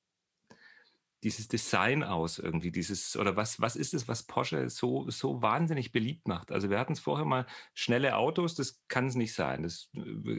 dieses 1.24 1.48
Design 1.48 2.04
aus 2.04 2.38
irgendwie, 2.38 2.70
dieses, 2.70 3.16
oder 3.16 3.34
was, 3.34 3.60
was 3.60 3.74
ist 3.74 3.92
es, 3.92 4.06
was 4.06 4.22
Porsche 4.22 4.70
so, 4.70 5.10
so 5.10 5.42
wahnsinnig 5.42 5.90
beliebt 5.90 6.28
macht? 6.28 6.52
Also 6.52 6.70
wir 6.70 6.78
hatten 6.78 6.92
es 6.92 7.00
vorher 7.00 7.24
mal, 7.24 7.46
schnelle 7.74 8.16
Autos, 8.16 8.54
das 8.54 8.80
kann 8.88 9.06
es 9.06 9.16
nicht 9.16 9.34
sein. 9.34 9.64
Das 9.64 9.90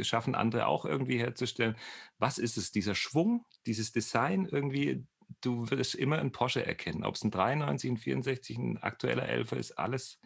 schaffen 0.01 0.35
andere 0.35 0.68
auch 0.68 0.85
irgendwie 0.85 1.19
herzustellen. 1.19 1.76
Was 2.18 2.38
ist 2.38 2.57
es, 2.57 2.72
dieser 2.72 2.95
Schwung, 2.95 3.45
dieses 3.65 3.91
Design 3.91 4.45
irgendwie, 4.45 5.06
du 5.41 5.69
würdest 5.69 5.95
immer 5.95 6.19
einen 6.19 6.31
Porsche 6.31 6.65
erkennen. 6.65 7.03
Ob 7.03 7.15
es 7.15 7.23
ein 7.23 7.31
93, 7.31 7.91
ein 7.91 7.97
64, 7.97 8.57
ein 8.57 8.77
aktueller 8.77 9.27
11 9.27 9.51
ist, 9.53 9.72
alles. 9.73 10.19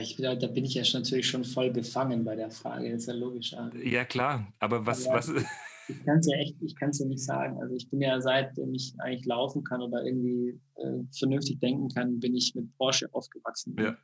Ich, 0.00 0.16
da 0.16 0.34
bin 0.34 0.64
ich 0.64 0.74
ja 0.74 0.82
natürlich 0.92 1.28
schon 1.28 1.44
voll 1.44 1.70
befangen 1.70 2.24
bei 2.24 2.34
der 2.34 2.50
Frage, 2.50 2.90
das 2.90 3.02
ist 3.02 3.06
ja 3.06 3.14
logisch. 3.14 3.54
Ja, 3.82 4.04
klar, 4.04 4.52
aber 4.58 4.84
was. 4.84 5.06
aber 5.06 5.18
was 5.18 5.28
ich 5.88 6.04
kann 6.04 6.18
es 6.18 6.26
ja 6.26 6.36
echt, 6.38 6.56
ich 6.60 6.74
kann 6.76 6.90
es 6.90 6.98
ja 6.98 7.06
nicht 7.06 7.24
sagen. 7.24 7.58
Also 7.60 7.74
ich 7.74 7.88
bin 7.88 8.00
ja 8.00 8.20
seitdem 8.20 8.74
ich 8.74 8.94
eigentlich 8.98 9.26
laufen 9.26 9.64
kann 9.64 9.82
oder 9.82 10.04
irgendwie 10.04 10.60
äh, 10.76 11.02
vernünftig 11.16 11.60
denken 11.60 11.88
kann, 11.88 12.18
bin 12.20 12.34
ich 12.34 12.54
mit 12.54 12.74
Porsche 12.76 13.08
aufgewachsen. 13.12 13.76
Ja. 13.78 13.96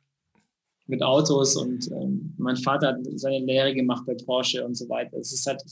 Mit 0.87 1.01
Autos 1.01 1.55
und 1.55 1.89
ähm, 1.91 2.33
mein 2.37 2.57
Vater 2.57 2.89
hat 2.89 2.97
seine 3.15 3.39
Lehre 3.39 3.73
gemacht 3.73 4.05
bei 4.05 4.15
Porsche 4.15 4.65
und 4.65 4.75
so 4.75 4.89
weiter. 4.89 5.17
Es 5.17 5.31
ist 5.31 5.47
halt, 5.47 5.63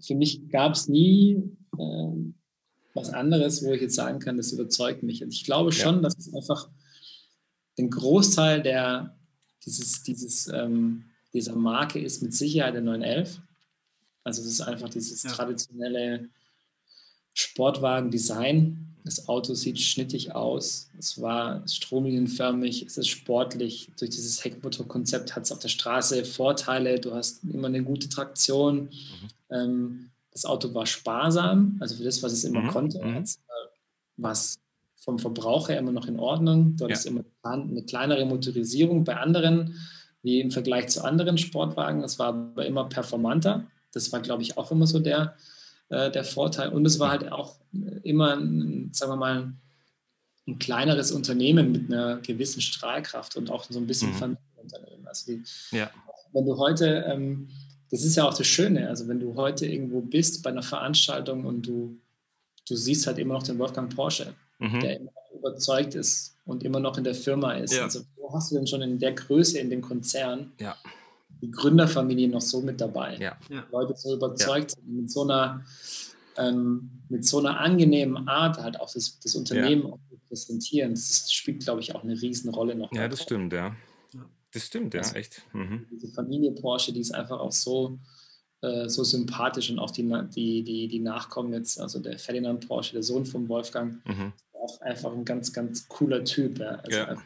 für 0.00 0.14
mich 0.14 0.48
gab 0.48 0.74
es 0.74 0.88
nie 0.88 1.42
äh, 1.76 2.32
was 2.94 3.10
anderes, 3.10 3.64
wo 3.64 3.72
ich 3.72 3.82
jetzt 3.82 3.96
sagen 3.96 4.20
kann, 4.20 4.36
das 4.36 4.52
überzeugt 4.52 5.02
mich. 5.02 5.22
Und 5.22 5.32
ich 5.32 5.44
glaube 5.44 5.72
schon, 5.72 5.96
ja. 5.96 6.00
dass 6.02 6.16
es 6.16 6.32
einfach 6.32 6.68
den 7.76 7.90
Großteil 7.90 8.62
der, 8.62 9.16
dieses, 9.64 10.02
dieses, 10.04 10.48
ähm, 10.48 11.04
dieser 11.32 11.56
Marke 11.56 11.98
ist 11.98 12.22
mit 12.22 12.32
Sicherheit 12.32 12.74
der 12.74 12.82
911. 12.82 13.40
Also 14.24 14.42
es 14.42 14.48
ist 14.48 14.60
einfach 14.62 14.88
dieses 14.88 15.22
ja. 15.22 15.30
traditionelle 15.30 16.28
Sportwagen-Design. 17.34 18.88
Das 19.04 19.28
Auto 19.28 19.52
sieht 19.52 19.78
schnittig 19.78 20.34
aus. 20.34 20.90
Es 20.98 21.20
war 21.20 21.66
stromlinienförmig, 21.68 22.86
es 22.86 22.96
ist 22.96 23.08
sportlich. 23.08 23.90
Durch 23.98 24.10
dieses 24.10 24.42
Heckmotorkonzept 24.42 25.36
hat 25.36 25.44
es 25.44 25.52
auf 25.52 25.58
der 25.58 25.68
Straße 25.68 26.24
Vorteile. 26.24 26.98
Du 26.98 27.12
hast 27.14 27.44
immer 27.44 27.68
eine 27.68 27.82
gute 27.82 28.08
Traktion. 28.08 28.84
Mhm. 28.84 29.28
Ähm, 29.50 30.10
das 30.32 30.44
Auto 30.46 30.74
war 30.74 30.86
sparsam, 30.86 31.76
also 31.80 31.94
für 31.94 32.02
das, 32.02 32.22
was 32.22 32.32
es 32.32 32.44
immer 32.44 32.62
mhm. 32.62 32.68
konnte, 32.68 33.04
mhm. 33.04 33.24
war 34.16 34.32
es 34.32 34.58
vom 34.96 35.18
Verbrauch 35.18 35.68
her 35.68 35.78
immer 35.78 35.92
noch 35.92 36.06
in 36.06 36.18
Ordnung. 36.18 36.76
Dort 36.76 36.90
ja. 36.90 36.96
ist 36.96 37.06
immer 37.06 37.24
eine 37.42 37.82
kleinere 37.84 38.24
Motorisierung 38.24 39.04
bei 39.04 39.16
anderen, 39.16 39.78
wie 40.22 40.40
im 40.40 40.50
Vergleich 40.50 40.88
zu 40.88 41.04
anderen 41.04 41.38
Sportwagen. 41.38 42.02
Es 42.02 42.18
war 42.18 42.28
aber 42.28 42.66
immer 42.66 42.88
performanter. 42.88 43.66
Das 43.94 44.12
war, 44.12 44.20
glaube 44.20 44.42
ich, 44.42 44.56
auch 44.58 44.70
immer 44.70 44.86
so 44.86 44.98
der, 44.98 45.36
äh, 45.88 46.10
der 46.10 46.24
Vorteil. 46.24 46.70
Und 46.70 46.86
es 46.86 46.98
war 46.98 47.10
halt 47.10 47.30
auch 47.30 47.56
immer, 48.02 48.36
ein, 48.36 48.90
sagen 48.92 49.12
wir 49.12 49.16
mal, 49.16 49.52
ein 50.46 50.58
kleineres 50.58 51.10
Unternehmen 51.12 51.72
mit 51.72 51.90
einer 51.90 52.18
gewissen 52.18 52.60
Strahlkraft 52.60 53.36
und 53.36 53.50
auch 53.50 53.64
so 53.64 53.78
ein 53.78 53.86
bisschen 53.86 54.10
mhm. 54.10 54.16
Familienunternehmen. 54.16 55.06
Also 55.06 55.32
die, 55.32 55.42
ja. 55.70 55.90
wenn 56.32 56.44
du 56.44 56.58
heute 56.58 57.04
ähm, 57.08 57.48
das 57.94 58.02
ist 58.02 58.16
ja 58.16 58.26
auch 58.26 58.34
das 58.34 58.48
Schöne. 58.48 58.88
Also 58.88 59.06
wenn 59.06 59.20
du 59.20 59.36
heute 59.36 59.66
irgendwo 59.66 60.00
bist 60.00 60.42
bei 60.42 60.50
einer 60.50 60.64
Veranstaltung 60.64 61.44
und 61.44 61.62
du, 61.64 61.96
du 62.68 62.74
siehst 62.74 63.06
halt 63.06 63.18
immer 63.18 63.34
noch 63.34 63.44
den 63.44 63.56
Wolfgang 63.58 63.94
Porsche, 63.94 64.34
mhm. 64.58 64.80
der 64.80 64.96
immer 64.96 65.12
noch 65.12 65.38
überzeugt 65.38 65.94
ist 65.94 66.36
und 66.44 66.64
immer 66.64 66.80
noch 66.80 66.98
in 66.98 67.04
der 67.04 67.14
Firma 67.14 67.52
ist. 67.52 67.74
Ja. 67.74 67.84
Also 67.84 68.00
wo 68.16 68.34
hast 68.34 68.50
du 68.50 68.56
denn 68.56 68.66
schon 68.66 68.82
in 68.82 68.98
der 68.98 69.12
Größe 69.12 69.60
in 69.60 69.70
dem 69.70 69.80
Konzern 69.80 70.52
ja. 70.58 70.76
Die 71.44 71.50
Gründerfamilie 71.50 72.28
noch 72.28 72.40
so 72.40 72.60
mit 72.60 72.80
dabei. 72.80 73.16
Ja. 73.18 73.36
ja. 73.50 73.66
Leute 73.70 73.94
so 73.96 74.14
überzeugt 74.14 74.72
sind, 74.72 74.88
mit 74.88 75.10
so 75.10 75.22
einer 75.22 75.64
ähm, 76.36 76.90
mit 77.08 77.24
so 77.24 77.38
einer 77.38 77.60
angenehmen 77.60 78.28
Art 78.28 78.58
halt 78.58 78.80
auch 78.80 78.92
das, 78.92 79.20
das 79.20 79.34
Unternehmen 79.34 79.86
ja. 79.86 80.18
präsentieren. 80.28 80.92
Das 80.92 81.32
spielt, 81.32 81.62
glaube 81.62 81.80
ich, 81.80 81.94
auch 81.94 82.02
eine 82.02 82.20
Riesenrolle 82.20 82.74
noch. 82.74 82.92
Ja, 82.92 83.08
das 83.08 83.22
stimmt, 83.22 83.52
ja. 83.52 83.76
Das 84.52 84.66
stimmt, 84.66 84.94
ja, 84.94 85.00
also, 85.00 85.16
echt. 85.16 85.42
Mhm. 85.52 85.86
Diese 85.90 86.08
Familie 86.08 86.52
Porsche, 86.52 86.92
die 86.92 87.00
ist 87.00 87.12
einfach 87.12 87.40
auch 87.40 87.52
so, 87.52 87.98
äh, 88.62 88.88
so 88.88 89.02
sympathisch 89.02 89.70
und 89.70 89.78
auch 89.80 89.90
die, 89.90 90.08
die, 90.34 90.62
die, 90.62 90.88
die 90.88 91.00
Nachkommen 91.00 91.52
jetzt, 91.52 91.80
also 91.80 91.98
der 91.98 92.18
Ferdinand 92.18 92.66
Porsche, 92.66 92.92
der 92.92 93.02
Sohn 93.02 93.26
von 93.26 93.48
Wolfgang, 93.48 94.04
mhm. 94.06 94.32
auch 94.52 94.80
einfach 94.80 95.12
ein 95.12 95.24
ganz, 95.24 95.52
ganz 95.52 95.88
cooler 95.88 96.24
Typ. 96.24 96.58
Ja. 96.58 96.76
Also 96.76 96.98
ja. 96.98 97.22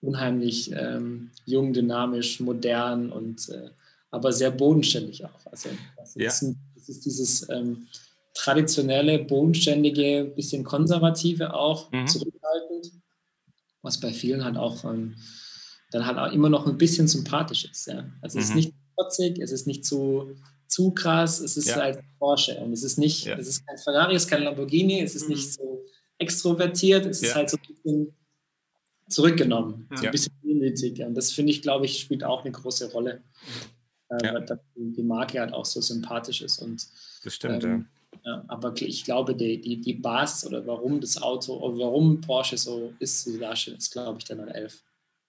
Unheimlich 0.00 0.72
ähm, 0.72 1.30
jung, 1.44 1.72
dynamisch, 1.72 2.40
modern 2.40 3.10
und 3.10 3.48
äh, 3.48 3.70
aber 4.10 4.32
sehr 4.32 4.50
bodenständig 4.50 5.24
auch. 5.24 5.46
Also, 5.46 5.68
also 5.96 6.20
ja. 6.20 6.26
das, 6.26 6.42
ist, 6.42 6.56
das, 6.74 6.88
ist, 6.88 7.04
dieses 7.04 7.48
ähm, 7.48 7.86
traditionelle, 8.34 9.18
bodenständige, 9.18 10.24
bisschen 10.36 10.64
konservative 10.64 11.54
auch, 11.54 11.90
mhm. 11.90 12.06
zurückhaltend, 12.06 12.92
was 13.82 13.98
bei 13.98 14.12
vielen 14.12 14.44
halt 14.44 14.56
auch 14.56 14.84
ähm, 14.84 15.16
dann 15.90 16.06
halt 16.06 16.18
auch 16.18 16.32
immer 16.32 16.48
noch 16.48 16.66
ein 16.66 16.78
bisschen 16.78 17.08
sympathisch 17.08 17.64
ist. 17.64 17.86
Ja? 17.86 18.08
Also 18.20 18.38
es 18.38 18.46
ist 18.46 18.50
mhm. 18.50 18.56
nicht 18.56 18.74
trotzig, 18.96 19.38
es 19.38 19.52
ist 19.52 19.66
nicht 19.66 19.84
zu, 19.84 20.36
zu 20.68 20.92
krass, 20.92 21.40
es 21.40 21.56
ist 21.56 21.68
ja. 21.68 21.76
halt 21.76 22.00
Porsche 22.18 22.56
und 22.58 22.72
es 22.72 22.82
ist 22.82 22.98
nicht, 22.98 23.26
ja. 23.26 23.36
es 23.36 23.48
ist 23.48 23.66
kein 23.66 23.78
Ferrari, 23.78 24.14
es 24.14 24.24
ist 24.24 24.30
kein 24.30 24.42
Lamborghini, 24.42 25.00
es 25.00 25.14
ist 25.14 25.28
mhm. 25.28 25.34
nicht 25.34 25.52
so 25.52 25.84
extrovertiert, 26.18 27.06
es 27.06 27.22
ist 27.22 27.34
halt 27.34 27.50
so 27.50 27.56
ein 27.56 27.74
bisschen 27.74 28.16
zurückgenommen, 29.08 29.88
so 29.94 30.04
ein 30.04 30.10
bisschen 30.10 30.32
demütig. 30.42 31.00
Und 31.02 31.14
das 31.14 31.32
finde 31.32 31.52
ich, 31.52 31.62
glaube 31.62 31.86
ich, 31.86 31.98
spielt 31.98 32.24
auch 32.24 32.44
eine 32.44 32.52
große 32.52 32.90
Rolle, 32.92 33.22
äh, 34.08 34.34
weil 34.34 34.60
die 34.76 35.02
Marke 35.02 35.40
halt 35.40 35.52
auch 35.52 35.64
so 35.64 35.80
sympathisch 35.80 36.42
ist. 36.42 36.58
Und, 36.58 36.86
das 37.24 37.34
stimmt, 37.34 37.64
ähm, 37.64 37.86
ja. 38.24 38.44
aber 38.48 38.74
ich 38.80 39.04
glaube, 39.04 39.34
die, 39.34 39.60
die, 39.60 39.80
die 39.80 39.94
Basis 39.94 40.46
oder 40.46 40.66
warum 40.66 41.00
das 41.00 41.20
Auto 41.20 41.54
oder 41.56 41.78
warum 41.78 42.20
Porsche 42.20 42.56
so 42.56 42.92
ist, 42.98 43.24
so 43.24 43.38
darstellt, 43.38 43.78
ist, 43.78 43.92
glaube 43.92 44.18
ich, 44.18 44.24
der 44.24 44.36
911 44.36 44.82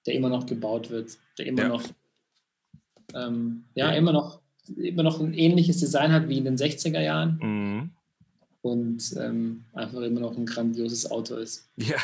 der 0.08 0.16
immer 0.16 0.30
noch 0.30 0.46
gebaut 0.46 0.90
wird, 0.90 1.18
der 1.38 1.46
immer 1.46 1.64
ja. 1.64 1.68
noch, 1.68 1.84
ähm, 3.14 3.66
ja, 3.76 3.92
immer 3.92 4.14
noch, 4.14 4.40
immer 4.76 5.04
noch 5.04 5.20
ein 5.20 5.34
ähnliches 5.34 5.80
Design 5.80 6.12
hat 6.12 6.28
wie 6.30 6.38
in 6.38 6.46
den 6.46 6.58
60er 6.58 7.02
Jahren. 7.02 7.38
Mhm. 7.42 7.90
Und 8.62 9.16
ähm, 9.20 9.66
einfach 9.74 10.02
immer 10.02 10.22
noch 10.22 10.36
ein 10.36 10.46
grandioses 10.46 11.12
Auto 11.12 11.36
ist. 11.36 11.70
Ja. 11.76 11.98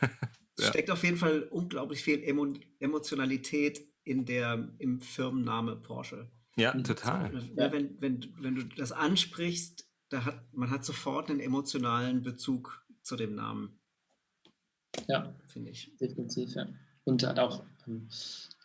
ja. 0.62 0.68
Steckt 0.68 0.90
auf 0.90 1.04
jeden 1.04 1.16
Fall 1.16 1.42
unglaublich 1.50 2.02
viel 2.02 2.22
Emo 2.22 2.54
Emotionalität 2.78 3.80
in 4.04 4.24
der, 4.24 4.68
im 4.78 5.00
Firmenname 5.00 5.76
Porsche. 5.76 6.30
Ja, 6.56 6.72
total. 6.82 7.32
Ja, 7.56 7.72
wenn, 7.72 8.00
wenn, 8.00 8.34
wenn 8.38 8.54
du 8.54 8.64
das 8.64 8.92
ansprichst, 8.92 9.88
da 10.08 10.24
hat, 10.24 10.52
man 10.52 10.70
hat 10.70 10.84
sofort 10.84 11.30
einen 11.30 11.40
emotionalen 11.40 12.22
Bezug 12.22 12.84
zu 13.02 13.16
dem 13.16 13.34
Namen. 13.34 13.78
Ja, 15.08 15.34
finde 15.46 15.70
ich. 15.70 15.96
Definitiv, 15.96 16.54
ja 16.54 16.68
und 17.04 17.26
hat 17.26 17.38
auch 17.38 17.62
ähm, 17.86 18.08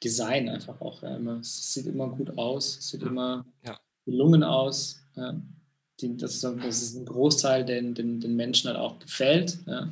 Design 0.04 0.50
einfach 0.50 0.80
auch. 0.82 1.02
Ja, 1.02 1.16
immer, 1.16 1.40
es 1.40 1.74
sieht 1.74 1.88
immer 1.88 2.10
gut 2.10 2.38
aus, 2.38 2.78
es 2.78 2.90
sieht 2.90 3.02
ja. 3.02 3.08
immer 3.08 3.46
ja. 3.66 3.80
gelungen 4.06 4.44
aus. 4.44 5.02
Ja. 5.16 5.40
Die, 6.00 6.16
das, 6.16 6.36
ist, 6.36 6.44
das 6.44 6.82
ist 6.82 6.96
ein 6.96 7.06
Großteil, 7.06 7.66
den, 7.66 7.96
den, 7.96 8.20
den 8.20 8.36
Menschen 8.36 8.68
halt 8.68 8.78
auch 8.78 9.00
gefällt. 9.00 9.60
Ja. 9.66 9.92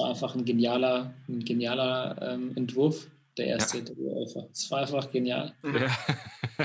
War 0.00 0.10
einfach 0.10 0.34
ein 0.34 0.44
genialer, 0.44 1.14
ein 1.28 1.44
genialer 1.44 2.16
ähm, 2.22 2.56
Entwurf, 2.56 3.08
der 3.36 3.46
erste 3.46 3.78
ja. 3.78 4.42
Es 4.50 4.70
war 4.70 4.80
einfach 4.80 5.10
genial. 5.10 5.54
Ja. 5.62 5.88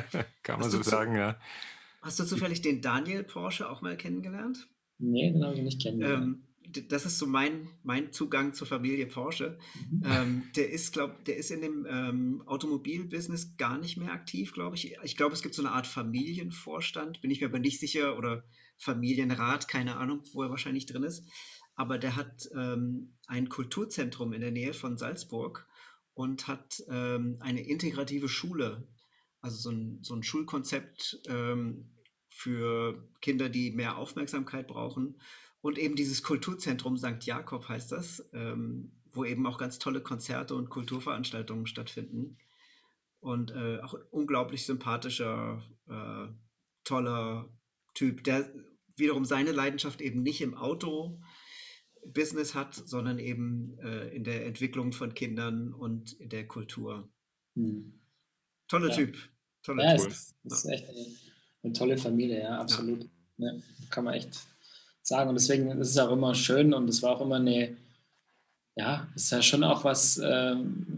Kann 0.43 0.59
man 0.59 0.69
so 0.69 0.81
sagen, 0.81 1.15
ja. 1.15 1.37
Hast 2.01 2.19
du 2.19 2.23
zufällig 2.23 2.61
den 2.61 2.81
Daniel 2.81 3.23
Porsche 3.23 3.69
auch 3.69 3.81
mal 3.81 3.97
kennengelernt? 3.97 4.67
Nee, 4.99 5.31
den 5.31 5.43
habe 5.43 5.55
ich 5.55 5.61
nicht 5.61 5.81
kennengelernt. 5.81 6.23
Ähm, 6.23 6.43
das 6.89 7.05
ist 7.05 7.19
so 7.19 7.27
mein, 7.27 7.67
mein 7.83 8.11
Zugang 8.11 8.53
zur 8.53 8.67
Familie 8.67 9.05
Porsche. 9.05 9.57
Mhm. 9.89 10.03
Ähm, 10.05 10.43
der 10.55 10.71
ist, 10.71 10.93
glaube 10.93 11.15
der 11.27 11.37
ist 11.37 11.51
in 11.51 11.61
dem 11.61 11.85
ähm, 11.89 12.43
Automobilbusiness 12.45 13.57
gar 13.57 13.77
nicht 13.77 13.97
mehr 13.97 14.11
aktiv, 14.11 14.53
glaube 14.53 14.75
ich. 14.75 14.97
Ich 15.03 15.17
glaube, 15.17 15.33
es 15.33 15.41
gibt 15.41 15.55
so 15.55 15.61
eine 15.61 15.71
Art 15.71 15.87
Familienvorstand, 15.87 17.21
bin 17.21 17.31
ich 17.31 17.41
mir 17.41 17.47
aber 17.47 17.59
nicht 17.59 17.79
sicher, 17.79 18.17
oder 18.17 18.43
Familienrat, 18.77 19.67
keine 19.67 19.97
Ahnung, 19.97 20.21
wo 20.33 20.43
er 20.43 20.49
wahrscheinlich 20.49 20.85
drin 20.85 21.03
ist. 21.03 21.25
Aber 21.75 21.97
der 21.97 22.15
hat 22.15 22.49
ähm, 22.55 23.13
ein 23.27 23.49
Kulturzentrum 23.49 24.33
in 24.33 24.41
der 24.41 24.51
Nähe 24.51 24.73
von 24.73 24.97
Salzburg 24.97 25.67
und 26.13 26.47
hat 26.47 26.83
ähm, 26.89 27.37
eine 27.41 27.61
integrative 27.61 28.29
Schule, 28.29 28.87
also 29.41 29.57
so 29.57 29.71
ein, 29.71 29.99
so 30.01 30.15
ein 30.15 30.23
Schulkonzept 30.23 31.19
ähm, 31.27 31.91
für 32.29 33.07
Kinder, 33.21 33.49
die 33.49 33.71
mehr 33.71 33.97
Aufmerksamkeit 33.97 34.67
brauchen 34.67 35.19
und 35.65 35.79
eben 35.79 35.95
dieses 35.95 36.21
Kulturzentrum 36.21 36.95
St. 36.95 37.23
Jakob 37.23 37.67
heißt 37.67 37.91
das, 37.91 38.23
ähm, 38.33 38.91
wo 39.11 39.25
eben 39.25 39.47
auch 39.47 39.57
ganz 39.57 39.79
tolle 39.79 39.99
Konzerte 39.99 40.53
und 40.53 40.69
Kulturveranstaltungen 40.69 41.65
stattfinden. 41.65 42.37
Und 43.19 43.49
äh, 43.49 43.79
auch 43.79 43.95
unglaublich 44.11 44.63
sympathischer, 44.67 45.63
äh, 45.89 46.27
toller 46.83 47.49
Typ, 47.95 48.23
der 48.23 48.47
wiederum 48.95 49.25
seine 49.25 49.53
Leidenschaft 49.53 50.01
eben 50.01 50.21
nicht 50.21 50.41
im 50.41 50.53
Auto-Business 52.05 52.55
hat, 52.55 52.75
sondern 52.75 53.19
eben 53.19 53.77
äh, 53.79 54.15
in 54.15 54.23
der 54.23 54.45
Entwicklung 54.45 54.91
von 54.91 55.13
Kindern 55.13 55.73
und 55.73 56.13
in 56.13 56.29
der 56.29 56.47
Kultur. 56.47 57.09
Hm. 57.55 57.99
Toller 58.67 58.89
ja. 58.89 58.95
Typ. 58.95 59.17
Toller 59.63 59.83
ja, 59.83 59.97
typ. 59.97 60.07
Das 60.43 60.63
ist, 60.63 60.65
echt 60.65 60.89
eine, 60.89 61.05
eine, 61.63 61.73
tolle 61.73 61.97
Familie, 61.97 62.43
ja, 62.43 62.59
absolut. 62.59 63.03
Ja. 63.37 63.51
Ja, 63.51 63.51
kann 63.89 64.05
man 64.05 64.13
echt 64.13 64.39
sagen. 65.01 65.29
Und 65.29 65.35
deswegen 65.35 65.69
ist 65.71 65.89
es 65.89 65.97
auch 65.97 66.11
immer 66.11 66.33
schön 66.33 66.73
und 66.73 66.87
es 66.87 67.03
war 67.03 67.11
auch 67.11 67.21
immer 67.21 67.35
eine, 67.35 67.75
ja, 68.77 69.07
es 69.15 69.23
ist 69.23 69.31
ja 69.31 69.41
schon 69.41 69.63
auch 69.63 69.85
was, 69.85 70.17
äh, 70.17 70.55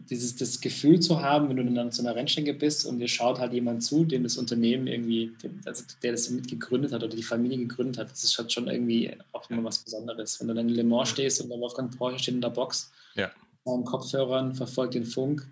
dieses 0.10 0.36
das 0.36 0.60
Gefühl 0.60 1.00
zu 1.00 1.22
haben, 1.22 1.48
wenn 1.50 1.58
du 1.58 1.74
dann 1.74 1.92
zu 1.92 2.02
einer 2.02 2.16
Rennstrecke 2.16 2.56
bist 2.56 2.88
und 2.88 2.98
dir 2.98 3.08
schaut 3.08 3.38
halt 3.38 3.54
jemand 3.54 3.84
zu, 3.84 4.04
dem 4.04 4.24
das 4.24 4.38
Unternehmen 4.38 4.88
irgendwie, 4.88 5.32
also 5.64 5.84
der 6.02 6.14
das 6.14 6.32
mit 6.32 6.48
gegründet 6.48 6.92
hat 6.92 7.04
oder 7.04 7.16
die 7.16 7.22
Familie 7.22 7.60
gegründet 7.60 8.00
hat, 8.00 8.10
das 8.10 8.24
ist 8.24 8.38
halt 8.40 8.52
schon 8.52 8.68
irgendwie 8.68 9.16
auch 9.32 9.48
immer 9.52 9.64
was 9.64 9.78
Besonderes. 9.78 10.40
Wenn 10.40 10.48
du 10.48 10.56
dann 10.56 10.70
in 10.70 10.76
Le 10.76 10.84
Mans 10.84 11.10
stehst 11.10 11.40
und 11.40 11.50
der 11.50 11.60
Wolfgang 11.60 11.96
Porsche 11.96 12.18
steht 12.18 12.34
in 12.34 12.42
der 12.42 12.50
Box, 12.50 12.92
ja. 13.14 13.30
mit 13.66 13.86
Kopfhörern, 13.86 14.56
verfolgt 14.56 14.96
den 14.96 15.06
Funk, 15.06 15.48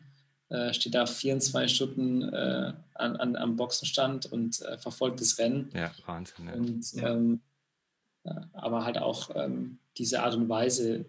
äh, 0.50 0.74
steht 0.74 0.96
da 0.96 1.06
24 1.06 1.76
Stunden 1.76 2.24
äh, 2.24 2.74
an, 2.96 3.18
an, 3.18 3.36
am 3.36 3.56
Boxenstand 3.56 4.32
und 4.32 4.64
äh, 4.64 4.80
verfolgt 4.80 5.22
das 5.22 5.38
Rennen. 5.38 5.70
Ja, 5.76 5.92
Wahnsinn. 6.08 6.48
Ja. 6.48 6.54
Und 6.54 6.86
ähm, 7.04 7.42
aber 8.54 8.84
halt 8.84 8.98
auch 8.98 9.30
ähm, 9.36 9.78
diese 9.98 10.24
Art 10.24 10.34
und 10.34 10.50
Weise, 10.50 11.06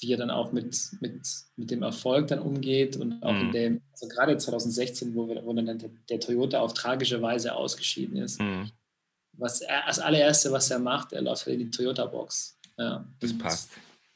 wie 0.00 0.12
er 0.12 0.18
dann 0.18 0.30
auch 0.30 0.52
mit, 0.52 0.76
mit, 1.00 1.26
mit 1.56 1.70
dem 1.70 1.82
Erfolg 1.82 2.28
dann 2.28 2.40
umgeht 2.40 2.96
und 2.96 3.22
auch 3.22 3.32
mhm. 3.32 3.40
in 3.40 3.52
dem, 3.52 3.82
also 3.92 4.08
gerade 4.08 4.36
2016, 4.36 5.14
wo, 5.14 5.28
wir, 5.28 5.44
wo 5.44 5.52
dann 5.54 5.78
der, 5.78 5.90
der 6.08 6.20
Toyota 6.20 6.60
auf 6.60 6.74
tragische 6.74 7.22
Weise 7.22 7.54
ausgeschieden 7.54 8.16
ist, 8.16 8.40
mhm. 8.40 8.70
was 9.32 9.62
er, 9.62 9.86
als 9.86 9.98
allererste, 9.98 10.52
was 10.52 10.70
er 10.70 10.78
macht, 10.78 11.12
er 11.12 11.22
läuft 11.22 11.46
halt 11.46 11.60
in 11.60 11.70
die 11.70 11.70
Toyota-Box. 11.70 12.58
Ja. 12.78 13.06
Das 13.20 13.38
passt. 13.38 13.70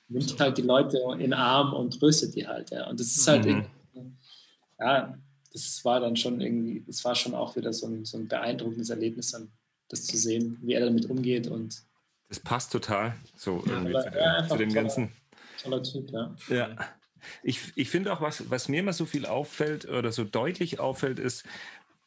Nimmt 0.08 0.38
halt 0.38 0.58
die 0.58 0.62
Leute 0.62 0.98
in 1.12 1.20
den 1.20 1.32
Arm 1.32 1.72
und 1.72 1.98
tröstet 1.98 2.34
die 2.34 2.46
halt. 2.46 2.70
Ja. 2.70 2.88
Und 2.90 3.00
das 3.00 3.06
ist 3.06 3.26
halt, 3.26 3.46
mhm. 3.46 3.64
ja, 4.78 5.16
das 5.52 5.84
war 5.84 6.00
dann 6.00 6.16
schon 6.16 6.40
irgendwie, 6.40 6.84
das 6.86 7.04
war 7.04 7.14
schon 7.14 7.34
auch 7.34 7.56
wieder 7.56 7.72
so 7.72 7.86
ein, 7.86 8.04
so 8.04 8.18
ein 8.18 8.28
beeindruckendes 8.28 8.90
Erlebnis, 8.90 9.30
dann 9.30 9.50
das 9.88 10.04
zu 10.04 10.16
sehen, 10.16 10.58
wie 10.60 10.74
er 10.74 10.84
damit 10.84 11.06
umgeht 11.06 11.48
und 11.48 11.82
das 12.30 12.38
passt 12.38 12.70
total 12.70 13.16
so 13.34 13.60
ja, 13.66 13.82
zu, 13.82 14.16
ja, 14.16 14.48
zu, 14.48 14.56
dem 14.56 14.72
ganzen. 14.72 15.10
Toller 15.62 15.82
Typ, 15.82 16.10
ja. 16.10 16.34
Ja. 16.48 16.76
Ich, 17.42 17.72
ich 17.76 17.90
finde 17.90 18.12
auch, 18.12 18.20
was, 18.20 18.50
was 18.50 18.68
mir 18.68 18.80
immer 18.80 18.92
so 18.92 19.04
viel 19.04 19.26
auffällt 19.26 19.86
oder 19.86 20.10
so 20.10 20.24
deutlich 20.24 20.80
auffällt, 20.80 21.18
ist, 21.18 21.44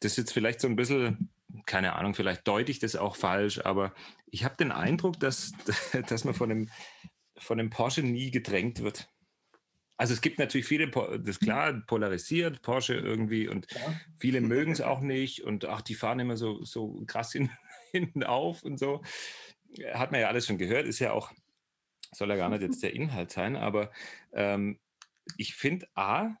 das 0.00 0.12
ist 0.12 0.18
jetzt 0.18 0.32
vielleicht 0.32 0.60
so 0.60 0.68
ein 0.68 0.76
bisschen, 0.76 1.30
keine 1.66 1.94
Ahnung, 1.94 2.14
vielleicht 2.14 2.46
deute 2.48 2.72
ich 2.72 2.80
das 2.80 2.96
auch 2.96 3.14
falsch, 3.14 3.60
aber 3.64 3.94
ich 4.30 4.44
habe 4.44 4.56
den 4.56 4.72
Eindruck, 4.72 5.20
dass, 5.20 5.52
dass 6.08 6.24
man 6.24 6.34
von 6.34 6.48
dem, 6.48 6.68
von 7.38 7.58
dem 7.58 7.70
Porsche 7.70 8.02
nie 8.02 8.30
gedrängt 8.30 8.82
wird. 8.82 9.08
Also 9.96 10.12
es 10.12 10.20
gibt 10.20 10.40
natürlich 10.40 10.66
viele, 10.66 10.88
das 10.88 11.20
ist 11.36 11.40
klar, 11.40 11.72
polarisiert, 11.86 12.62
Porsche 12.62 12.94
irgendwie 12.94 13.46
und 13.48 13.70
ja. 13.72 13.94
viele 14.18 14.40
mögen 14.42 14.72
es 14.72 14.80
auch 14.80 15.00
nicht 15.00 15.44
und 15.44 15.64
ach, 15.66 15.82
die 15.82 15.94
fahren 15.94 16.18
immer 16.18 16.36
so, 16.36 16.64
so 16.64 17.04
krass 17.06 17.36
hinten 17.92 18.24
auf 18.24 18.64
und 18.64 18.78
so 18.78 19.02
hat 19.92 20.12
man 20.12 20.20
ja 20.20 20.28
alles 20.28 20.46
schon 20.46 20.58
gehört, 20.58 20.86
ist 20.86 20.98
ja 20.98 21.12
auch, 21.12 21.32
soll 22.16 22.30
ja 22.30 22.36
gar 22.36 22.48
nicht 22.48 22.62
jetzt 22.62 22.82
der 22.82 22.94
Inhalt 22.94 23.30
sein, 23.30 23.56
aber 23.56 23.90
ähm, 24.32 24.78
ich 25.36 25.54
finde 25.54 25.86
A, 25.94 26.36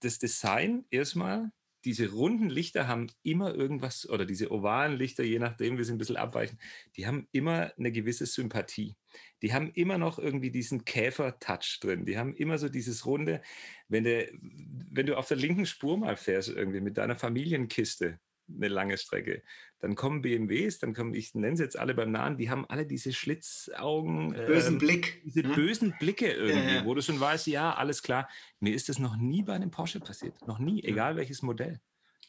das 0.00 0.18
Design 0.18 0.84
erstmal, 0.90 1.50
diese 1.86 2.10
runden 2.10 2.50
Lichter 2.50 2.88
haben 2.88 3.06
immer 3.22 3.54
irgendwas, 3.54 4.08
oder 4.08 4.26
diese 4.26 4.50
ovalen 4.50 4.96
Lichter, 4.96 5.22
je 5.22 5.38
nachdem, 5.38 5.78
wie 5.78 5.84
sie 5.84 5.92
ein 5.92 5.98
bisschen 5.98 6.16
abweichen, 6.16 6.58
die 6.96 7.06
haben 7.06 7.28
immer 7.30 7.72
eine 7.78 7.92
gewisse 7.92 8.26
Sympathie. 8.26 8.96
die 9.42 9.54
haben 9.54 9.70
immer 9.72 9.96
noch 9.96 10.18
irgendwie 10.18 10.50
diesen 10.50 10.84
Käfer-Touch 10.84 11.78
drin. 11.80 12.04
Die 12.04 12.18
haben 12.18 12.34
immer 12.34 12.58
so 12.58 12.68
dieses 12.68 13.06
Runde, 13.06 13.40
wenn, 13.88 14.02
der, 14.02 14.28
wenn 14.32 15.06
du 15.06 15.16
auf 15.16 15.28
der 15.28 15.36
linken 15.36 15.66
Spur 15.66 15.96
mal 15.96 16.16
fährst, 16.16 16.48
irgendwie 16.48 16.80
mit 16.80 16.98
deiner 16.98 17.16
Familienkiste, 17.16 18.18
eine 18.48 18.68
lange 18.68 18.96
Strecke. 18.98 19.42
Dann 19.80 19.94
kommen 19.94 20.22
BMWs, 20.22 20.78
dann 20.78 20.94
kommen, 20.94 21.14
ich 21.14 21.34
nenne 21.34 21.56
sie 21.56 21.62
jetzt 21.62 21.78
alle 21.78 21.94
beim 21.94 22.12
Nahen, 22.12 22.36
die 22.38 22.50
haben 22.50 22.64
alle 22.66 22.86
diese 22.86 23.12
Schlitzaugen. 23.12 24.32
Bösen 24.32 24.74
ähm, 24.74 24.78
Blick. 24.78 25.22
Diese 25.24 25.40
ne? 25.40 25.54
bösen 25.54 25.94
Blicke 25.98 26.30
irgendwie, 26.30 26.74
ja, 26.74 26.74
ja. 26.76 26.84
wo 26.84 26.94
du 26.94 27.02
schon 27.02 27.20
weißt, 27.20 27.46
ja, 27.48 27.74
alles 27.74 28.02
klar. 28.02 28.28
Mir 28.60 28.74
ist 28.74 28.88
das 28.88 28.98
noch 28.98 29.16
nie 29.16 29.42
bei 29.42 29.54
einem 29.54 29.70
Porsche 29.70 30.00
passiert. 30.00 30.46
Noch 30.46 30.58
nie, 30.58 30.82
egal 30.82 31.16
welches 31.16 31.42
Modell. 31.42 31.80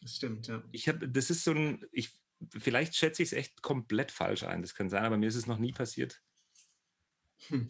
Das 0.01 0.15
stimmt, 0.15 0.47
ja. 0.47 0.63
Ich 0.71 0.87
habe, 0.87 1.07
das 1.07 1.29
ist 1.29 1.43
so 1.43 1.51
ein, 1.51 1.85
ich, 1.91 2.11
vielleicht 2.49 2.95
schätze 2.95 3.23
ich 3.23 3.29
es 3.29 3.33
echt 3.33 3.61
komplett 3.61 4.11
falsch 4.11 4.43
ein, 4.43 4.61
das 4.61 4.75
kann 4.75 4.89
sein, 4.89 5.05
aber 5.05 5.17
mir 5.17 5.27
ist 5.27 5.35
es 5.35 5.47
noch 5.47 5.57
nie 5.57 5.71
passiert. 5.71 6.21
Hm. 7.47 7.69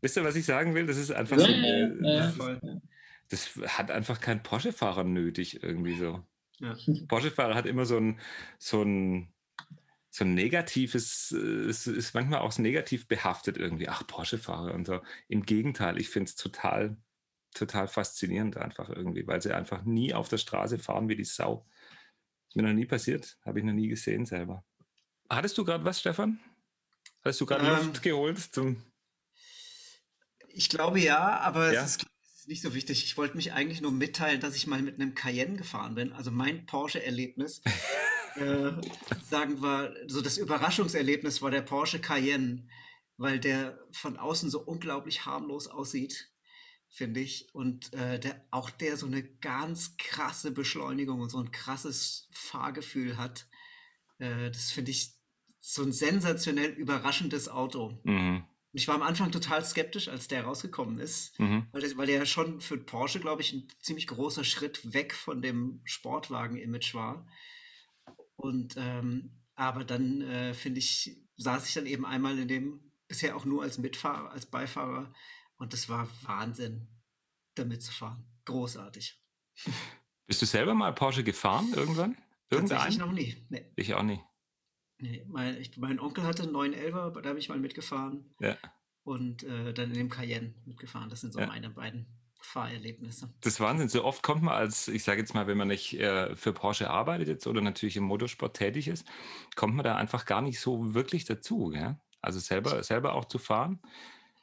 Wisst 0.00 0.16
ihr, 0.16 0.24
was 0.24 0.36
ich 0.36 0.46
sagen 0.46 0.74
will? 0.74 0.86
Das 0.86 0.96
ist 0.96 1.10
einfach 1.10 1.36
ja, 1.38 1.46
so. 2.30 2.44
Eine, 2.44 2.82
das, 3.28 3.54
das, 3.54 3.78
hat 3.78 3.90
einfach 3.90 4.20
kein 4.20 4.42
Porsche-Fahrer 4.42 5.04
nötig, 5.04 5.62
irgendwie 5.62 5.96
so. 5.98 6.24
Ja. 6.60 6.76
Porsche-Fahrer 7.08 7.54
hat 7.54 7.66
immer 7.66 7.86
so 7.86 7.96
ein, 7.96 8.20
so 8.58 8.82
ein, 8.82 9.32
so 10.10 10.24
ein 10.24 10.34
negatives, 10.34 11.32
es 11.32 11.86
ist 11.86 12.14
manchmal 12.14 12.40
auch 12.40 12.56
negativ 12.58 13.08
behaftet 13.08 13.56
irgendwie. 13.56 13.88
Ach, 13.88 14.06
Porsche-Fahrer 14.06 14.74
und 14.74 14.86
so. 14.86 15.00
Im 15.28 15.44
Gegenteil, 15.44 15.98
ich 15.98 16.10
finde 16.10 16.28
es 16.28 16.36
total, 16.36 16.96
total 17.54 17.88
faszinierend 17.88 18.56
einfach 18.56 18.90
irgendwie, 18.90 19.26
weil 19.26 19.40
sie 19.40 19.54
einfach 19.54 19.82
nie 19.84 20.12
auf 20.12 20.28
der 20.28 20.38
Straße 20.38 20.78
fahren 20.78 21.08
wie 21.08 21.16
die 21.16 21.24
Sau. 21.24 21.66
Ist 22.48 22.56
mir 22.56 22.64
noch 22.64 22.72
nie 22.72 22.86
passiert, 22.86 23.38
habe 23.44 23.60
ich 23.60 23.64
noch 23.64 23.72
nie 23.72 23.88
gesehen 23.88 24.26
selber. 24.26 24.64
Hattest 25.30 25.56
du 25.56 25.64
gerade 25.64 25.84
was, 25.84 26.00
Stefan? 26.00 26.40
Hast 27.24 27.40
du 27.40 27.46
gerade 27.46 27.66
ähm, 27.66 27.86
Luft 27.86 28.02
geholt 28.02 28.38
zum. 28.38 28.82
Ich 30.48 30.68
glaube 30.68 30.98
ja, 30.98 31.38
aber 31.38 31.72
ja? 31.72 31.84
es 31.84 31.96
ist 31.96 32.09
nicht 32.50 32.62
so 32.62 32.74
wichtig. 32.74 33.04
Ich 33.04 33.16
wollte 33.16 33.36
mich 33.36 33.52
eigentlich 33.52 33.80
nur 33.80 33.92
mitteilen, 33.92 34.40
dass 34.40 34.56
ich 34.56 34.66
mal 34.66 34.82
mit 34.82 34.96
einem 34.96 35.14
Cayenne 35.14 35.56
gefahren 35.56 35.94
bin. 35.94 36.12
Also 36.12 36.32
mein 36.32 36.66
Porsche-Erlebnis, 36.66 37.62
äh, 38.34 38.72
sagen 39.22 39.62
wir, 39.62 39.94
so 40.08 40.20
das 40.20 40.36
Überraschungserlebnis 40.36 41.40
war 41.42 41.52
der 41.52 41.62
Porsche 41.62 42.00
Cayenne, 42.00 42.66
weil 43.16 43.38
der 43.38 43.78
von 43.92 44.16
außen 44.16 44.50
so 44.50 44.60
unglaublich 44.60 45.24
harmlos 45.26 45.68
aussieht, 45.68 46.32
finde 46.88 47.20
ich. 47.20 47.54
Und 47.54 47.94
äh, 47.94 48.18
der, 48.18 48.44
auch 48.50 48.68
der 48.68 48.96
so 48.96 49.06
eine 49.06 49.22
ganz 49.22 49.96
krasse 49.96 50.50
Beschleunigung 50.50 51.20
und 51.20 51.30
so 51.30 51.38
ein 51.38 51.52
krasses 51.52 52.28
Fahrgefühl 52.32 53.16
hat. 53.16 53.46
Äh, 54.18 54.50
das 54.50 54.72
finde 54.72 54.90
ich 54.90 55.12
so 55.60 55.84
ein 55.84 55.92
sensationell 55.92 56.70
überraschendes 56.70 57.48
Auto. 57.48 58.00
Mhm. 58.02 58.44
Und 58.72 58.78
ich 58.78 58.86
war 58.86 58.94
am 58.94 59.02
Anfang 59.02 59.32
total 59.32 59.64
skeptisch, 59.64 60.08
als 60.08 60.28
der 60.28 60.44
rausgekommen 60.44 61.00
ist, 61.00 61.38
mhm. 61.40 61.66
weil, 61.72 61.80
der, 61.80 61.96
weil 61.96 62.06
der 62.06 62.24
schon 62.24 62.60
für 62.60 62.78
Porsche, 62.78 63.18
glaube 63.18 63.42
ich, 63.42 63.52
ein 63.52 63.68
ziemlich 63.80 64.06
großer 64.06 64.44
Schritt 64.44 64.92
weg 64.94 65.12
von 65.12 65.42
dem 65.42 65.80
Sportwagen-Image 65.84 66.94
war. 66.94 67.26
Und 68.36 68.76
ähm, 68.78 69.40
aber 69.56 69.84
dann 69.84 70.22
äh, 70.22 70.54
finde 70.54 70.78
ich, 70.78 71.18
saß 71.36 71.66
ich 71.68 71.74
dann 71.74 71.86
eben 71.86 72.06
einmal 72.06 72.38
in 72.38 72.48
dem, 72.48 72.92
bisher 73.08 73.36
auch 73.36 73.44
nur 73.44 73.62
als 73.62 73.76
Mitfahrer, 73.76 74.30
als 74.30 74.46
Beifahrer. 74.46 75.12
Und 75.56 75.72
das 75.72 75.88
war 75.88 76.08
Wahnsinn, 76.22 76.88
damit 77.56 77.82
zu 77.82 77.92
fahren. 77.92 78.24
Großartig. 78.46 79.20
Bist 80.26 80.40
du 80.40 80.46
selber 80.46 80.74
mal 80.74 80.94
Porsche 80.94 81.24
gefahren 81.24 81.72
irgendwann? 81.74 82.16
Irgendein? 82.50 82.78
Tatsächlich 82.78 82.98
noch 82.98 83.12
nie. 83.12 83.46
Nee. 83.48 83.66
Ich 83.76 83.92
auch 83.94 84.02
nie. 84.02 84.20
Nee, 85.00 85.24
mein, 85.28 85.56
ich, 85.60 85.76
mein 85.78 85.98
Onkel 85.98 86.24
hatte 86.24 86.42
einen 86.42 86.54
911er, 86.54 87.20
da 87.20 87.28
habe 87.28 87.38
ich 87.38 87.48
mal 87.48 87.58
mitgefahren. 87.58 88.34
Ja. 88.40 88.56
Und 89.02 89.42
äh, 89.44 89.72
dann 89.72 89.90
in 89.90 89.94
dem 89.94 90.10
Cayenne 90.10 90.54
mitgefahren. 90.66 91.08
Das 91.08 91.20
sind 91.20 91.32
so 91.32 91.40
ja. 91.40 91.46
meine 91.46 91.70
beiden 91.70 92.06
Fahrerlebnisse. 92.40 93.32
Das 93.40 93.54
ist 93.54 93.60
Wahnsinn. 93.60 93.88
So 93.88 94.04
oft 94.04 94.22
kommt 94.22 94.42
man 94.42 94.54
als, 94.54 94.88
ich 94.88 95.04
sage 95.04 95.20
jetzt 95.20 95.34
mal, 95.34 95.46
wenn 95.46 95.58
man 95.58 95.68
nicht 95.68 95.98
äh, 95.98 96.34
für 96.36 96.52
Porsche 96.52 96.90
arbeitet 96.90 97.28
jetzt 97.28 97.46
oder 97.46 97.60
natürlich 97.60 97.96
im 97.96 98.04
Motorsport 98.04 98.56
tätig 98.56 98.88
ist, 98.88 99.06
kommt 99.56 99.74
man 99.74 99.84
da 99.84 99.96
einfach 99.96 100.26
gar 100.26 100.42
nicht 100.42 100.60
so 100.60 100.94
wirklich 100.94 101.24
dazu. 101.24 101.68
Gell? 101.68 101.98
Also 102.20 102.38
selber, 102.38 102.82
selber 102.82 103.14
auch 103.14 103.24
zu 103.24 103.38
fahren. 103.38 103.80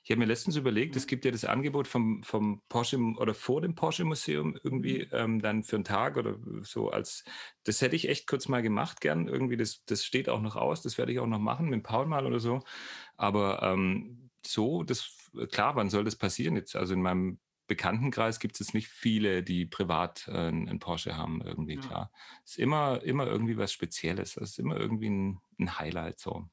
Ich 0.07 0.11
habe 0.11 0.19
mir 0.19 0.25
letztens 0.25 0.55
überlegt, 0.55 0.95
es 0.95 1.05
gibt 1.05 1.25
ja 1.25 1.31
das 1.31 1.43
Angebot 1.43 1.85
vom, 1.85 2.23
vom 2.23 2.61
Porsche 2.69 2.97
oder 2.97 3.33
vor 3.33 3.59
dem 3.59 3.75
Porsche 3.75 4.05
Museum 4.05 4.57
irgendwie 4.63 4.99
mhm. 4.99 5.09
ähm, 5.11 5.41
dann 5.41 5.63
für 5.63 5.75
einen 5.75 5.83
Tag 5.83 6.15
oder 6.15 6.37
so 6.61 6.89
als, 6.89 7.25
das 7.65 7.81
hätte 7.81 7.97
ich 7.97 8.07
echt 8.07 8.25
kurz 8.25 8.47
mal 8.47 8.61
gemacht 8.61 9.01
gern. 9.01 9.27
Irgendwie, 9.27 9.57
das, 9.57 9.83
das 9.83 10.05
steht 10.05 10.29
auch 10.29 10.39
noch 10.39 10.55
aus, 10.55 10.81
das 10.81 10.97
werde 10.97 11.11
ich 11.11 11.19
auch 11.19 11.27
noch 11.27 11.39
machen 11.39 11.67
mit 11.67 11.83
Paul 11.83 12.05
mal 12.05 12.25
oder 12.25 12.39
so. 12.39 12.63
Aber 13.17 13.61
ähm, 13.61 14.29
so, 14.45 14.83
das, 14.83 15.13
klar, 15.51 15.75
wann 15.75 15.89
soll 15.89 16.05
das 16.05 16.15
passieren 16.15 16.55
jetzt? 16.55 16.77
Also 16.77 16.93
in 16.93 17.01
meinem 17.01 17.39
Bekanntenkreis 17.67 18.39
gibt 18.39 18.61
es 18.61 18.73
nicht 18.73 18.87
viele, 18.87 19.43
die 19.43 19.65
privat 19.65 20.29
äh, 20.29 20.37
einen 20.37 20.79
Porsche 20.79 21.17
haben, 21.17 21.41
irgendwie, 21.41 21.75
ja. 21.75 21.81
klar. 21.81 22.11
Es 22.45 22.51
ist 22.51 22.59
immer, 22.59 23.03
immer 23.03 23.27
irgendwie 23.27 23.57
was 23.57 23.73
Spezielles. 23.73 24.37
Es 24.37 24.51
ist 24.51 24.59
immer 24.59 24.77
irgendwie 24.77 25.09
ein, 25.09 25.41
ein 25.59 25.77
Highlight 25.77 26.17
so. 26.17 26.47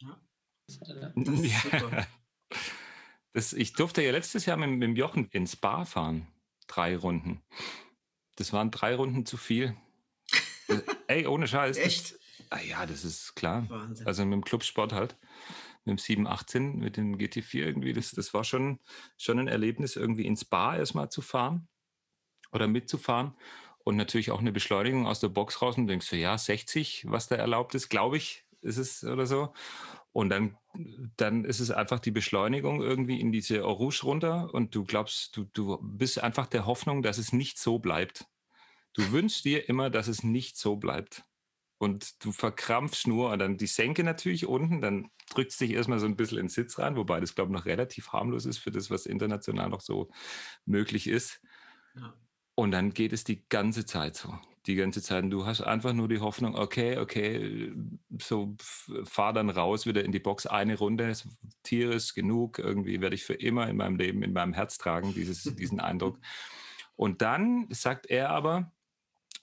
Ja. 0.00 0.20
Das 1.14 1.38
ist 1.38 1.62
super. 1.62 2.04
Das, 3.36 3.52
ich 3.52 3.74
durfte 3.74 4.02
ja 4.02 4.12
letztes 4.12 4.46
Jahr 4.46 4.56
mit, 4.56 4.70
mit 4.70 4.82
dem 4.82 4.96
Jochen 4.96 5.26
ins 5.26 5.56
Bar 5.56 5.84
fahren. 5.84 6.26
Drei 6.68 6.96
Runden. 6.96 7.42
Das 8.36 8.54
waren 8.54 8.70
drei 8.70 8.94
Runden 8.94 9.26
zu 9.26 9.36
viel. 9.36 9.76
Ey, 11.06 11.26
ohne 11.26 11.46
Scheiß. 11.46 11.76
Echt? 11.76 12.12
Das, 12.12 12.20
ah 12.48 12.60
ja, 12.62 12.86
das 12.86 13.04
ist 13.04 13.36
klar. 13.36 13.68
Wahnsinn. 13.68 14.06
Also 14.06 14.24
mit 14.24 14.32
dem 14.32 14.42
Clubsport 14.42 14.94
halt. 14.94 15.18
Mit 15.84 15.98
dem 15.98 15.98
718, 15.98 16.78
mit 16.78 16.96
dem 16.96 17.18
GT4 17.18 17.58
irgendwie. 17.58 17.92
Das, 17.92 18.12
das 18.12 18.32
war 18.32 18.42
schon, 18.42 18.80
schon 19.18 19.38
ein 19.38 19.48
Erlebnis, 19.48 19.96
irgendwie 19.96 20.24
ins 20.24 20.46
Bar 20.46 20.78
erstmal 20.78 21.10
zu 21.10 21.20
fahren 21.20 21.68
oder 22.52 22.68
mitzufahren. 22.68 23.36
Und 23.84 23.96
natürlich 23.96 24.30
auch 24.30 24.40
eine 24.40 24.50
Beschleunigung 24.50 25.06
aus 25.06 25.20
der 25.20 25.28
Box 25.28 25.60
raus 25.60 25.76
und 25.76 25.88
denkst 25.88 26.08
du, 26.08 26.16
ja, 26.16 26.38
60, 26.38 27.04
was 27.08 27.28
da 27.28 27.36
erlaubt 27.36 27.74
ist, 27.74 27.90
glaube 27.90 28.16
ich, 28.16 28.45
ist 28.66 28.76
es 28.76 29.04
oder 29.04 29.26
so. 29.26 29.52
Und 30.12 30.30
dann, 30.30 30.56
dann 31.16 31.44
ist 31.44 31.60
es 31.60 31.70
einfach 31.70 32.00
die 32.00 32.10
Beschleunigung 32.10 32.82
irgendwie 32.82 33.20
in 33.20 33.32
diese 33.32 33.60
Rouge 33.60 34.00
runter 34.02 34.52
und 34.52 34.74
du 34.74 34.84
glaubst, 34.84 35.36
du, 35.36 35.44
du 35.52 35.78
bist 35.82 36.22
einfach 36.22 36.46
der 36.46 36.66
Hoffnung, 36.66 37.02
dass 37.02 37.18
es 37.18 37.32
nicht 37.32 37.58
so 37.58 37.78
bleibt. 37.78 38.26
Du 38.94 39.12
wünschst 39.12 39.44
dir 39.44 39.68
immer, 39.68 39.90
dass 39.90 40.08
es 40.08 40.22
nicht 40.22 40.56
so 40.56 40.76
bleibt. 40.76 41.22
Und 41.78 42.24
du 42.24 42.32
verkrampfst 42.32 43.06
nur 43.06 43.30
und 43.30 43.38
dann 43.38 43.58
die 43.58 43.66
Senke 43.66 44.02
natürlich 44.02 44.46
unten, 44.46 44.80
dann 44.80 45.10
drückt 45.28 45.50
es 45.52 45.58
dich 45.58 45.72
erstmal 45.72 45.98
so 45.98 46.06
ein 46.06 46.16
bisschen 46.16 46.38
in 46.38 46.46
den 46.46 46.50
Sitz 46.50 46.78
rein, 46.78 46.96
wobei 46.96 47.20
das, 47.20 47.34
glaube 47.34 47.50
ich, 47.50 47.58
noch 47.58 47.66
relativ 47.66 48.12
harmlos 48.12 48.46
ist 48.46 48.56
für 48.56 48.70
das, 48.70 48.90
was 48.90 49.04
international 49.04 49.68
noch 49.68 49.82
so 49.82 50.08
möglich 50.64 51.06
ist. 51.06 51.42
Ja. 51.94 52.14
Und 52.54 52.70
dann 52.70 52.94
geht 52.94 53.12
es 53.12 53.24
die 53.24 53.46
ganze 53.50 53.84
Zeit 53.84 54.16
so 54.16 54.38
die 54.66 54.74
ganze 54.74 55.02
Zeit. 55.02 55.24
Und 55.24 55.30
du 55.30 55.46
hast 55.46 55.60
einfach 55.60 55.92
nur 55.92 56.08
die 56.08 56.20
Hoffnung, 56.20 56.56
okay, 56.56 56.98
okay, 56.98 57.72
so 58.20 58.56
fahr 59.04 59.32
dann 59.32 59.50
raus 59.50 59.86
wieder 59.86 60.04
in 60.04 60.12
die 60.12 60.18
Box 60.18 60.46
eine 60.46 60.76
Runde. 60.78 61.12
Tier 61.62 61.92
ist 61.92 62.14
genug, 62.14 62.58
irgendwie 62.58 63.00
werde 63.00 63.14
ich 63.14 63.24
für 63.24 63.34
immer 63.34 63.68
in 63.68 63.76
meinem 63.76 63.96
Leben, 63.96 64.22
in 64.22 64.32
meinem 64.32 64.52
Herz 64.52 64.78
tragen, 64.78 65.14
dieses, 65.14 65.42
diesen 65.56 65.80
Eindruck. 65.80 66.18
Und 66.96 67.22
dann 67.22 67.66
sagt 67.70 68.06
er 68.06 68.30
aber, 68.30 68.72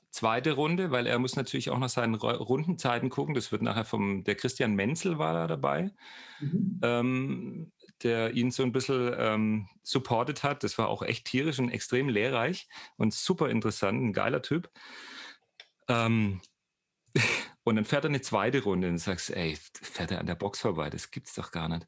zweite 0.09 0.53
Runde, 0.53 0.91
weil 0.91 1.07
er 1.07 1.19
muss 1.19 1.35
natürlich 1.35 1.69
auch 1.69 1.79
nach 1.79 1.89
seinen 1.89 2.15
Rundenzeiten 2.15 3.09
gucken. 3.09 3.33
Das 3.33 3.51
wird 3.51 3.61
nachher 3.61 3.85
vom, 3.85 4.23
der 4.23 4.35
Christian 4.35 4.75
Menzel 4.75 5.17
war 5.17 5.33
da 5.33 5.47
dabei. 5.47 5.91
Mhm. 6.39 6.79
Ähm, 6.83 7.71
der 8.03 8.33
ihn 8.33 8.51
so 8.51 8.63
ein 8.63 8.71
bisschen 8.71 9.13
ähm, 9.17 9.67
supportet 9.81 10.43
hat. 10.43 10.63
Das 10.63 10.77
war 10.77 10.87
auch 10.89 11.01
echt 11.01 11.25
tierisch 11.25 11.59
und 11.59 11.69
extrem 11.69 12.09
lehrreich 12.09 12.67
und 12.97 13.13
super 13.13 13.49
interessant, 13.49 14.03
ein 14.03 14.13
geiler 14.13 14.41
Typ. 14.41 14.69
Ähm, 15.87 16.41
und 17.63 17.75
dann 17.75 17.85
fährt 17.85 18.05
er 18.05 18.09
eine 18.09 18.21
zweite 18.21 18.63
Runde 18.63 18.87
und 18.87 18.93
du 18.93 18.99
sagst, 18.99 19.29
ey, 19.29 19.57
fährt 19.81 20.11
er 20.11 20.19
an 20.19 20.25
der 20.25 20.35
Box 20.35 20.59
vorbei, 20.59 20.89
das 20.89 21.11
gibt's 21.11 21.35
doch 21.35 21.51
gar 21.51 21.69
nicht. 21.69 21.87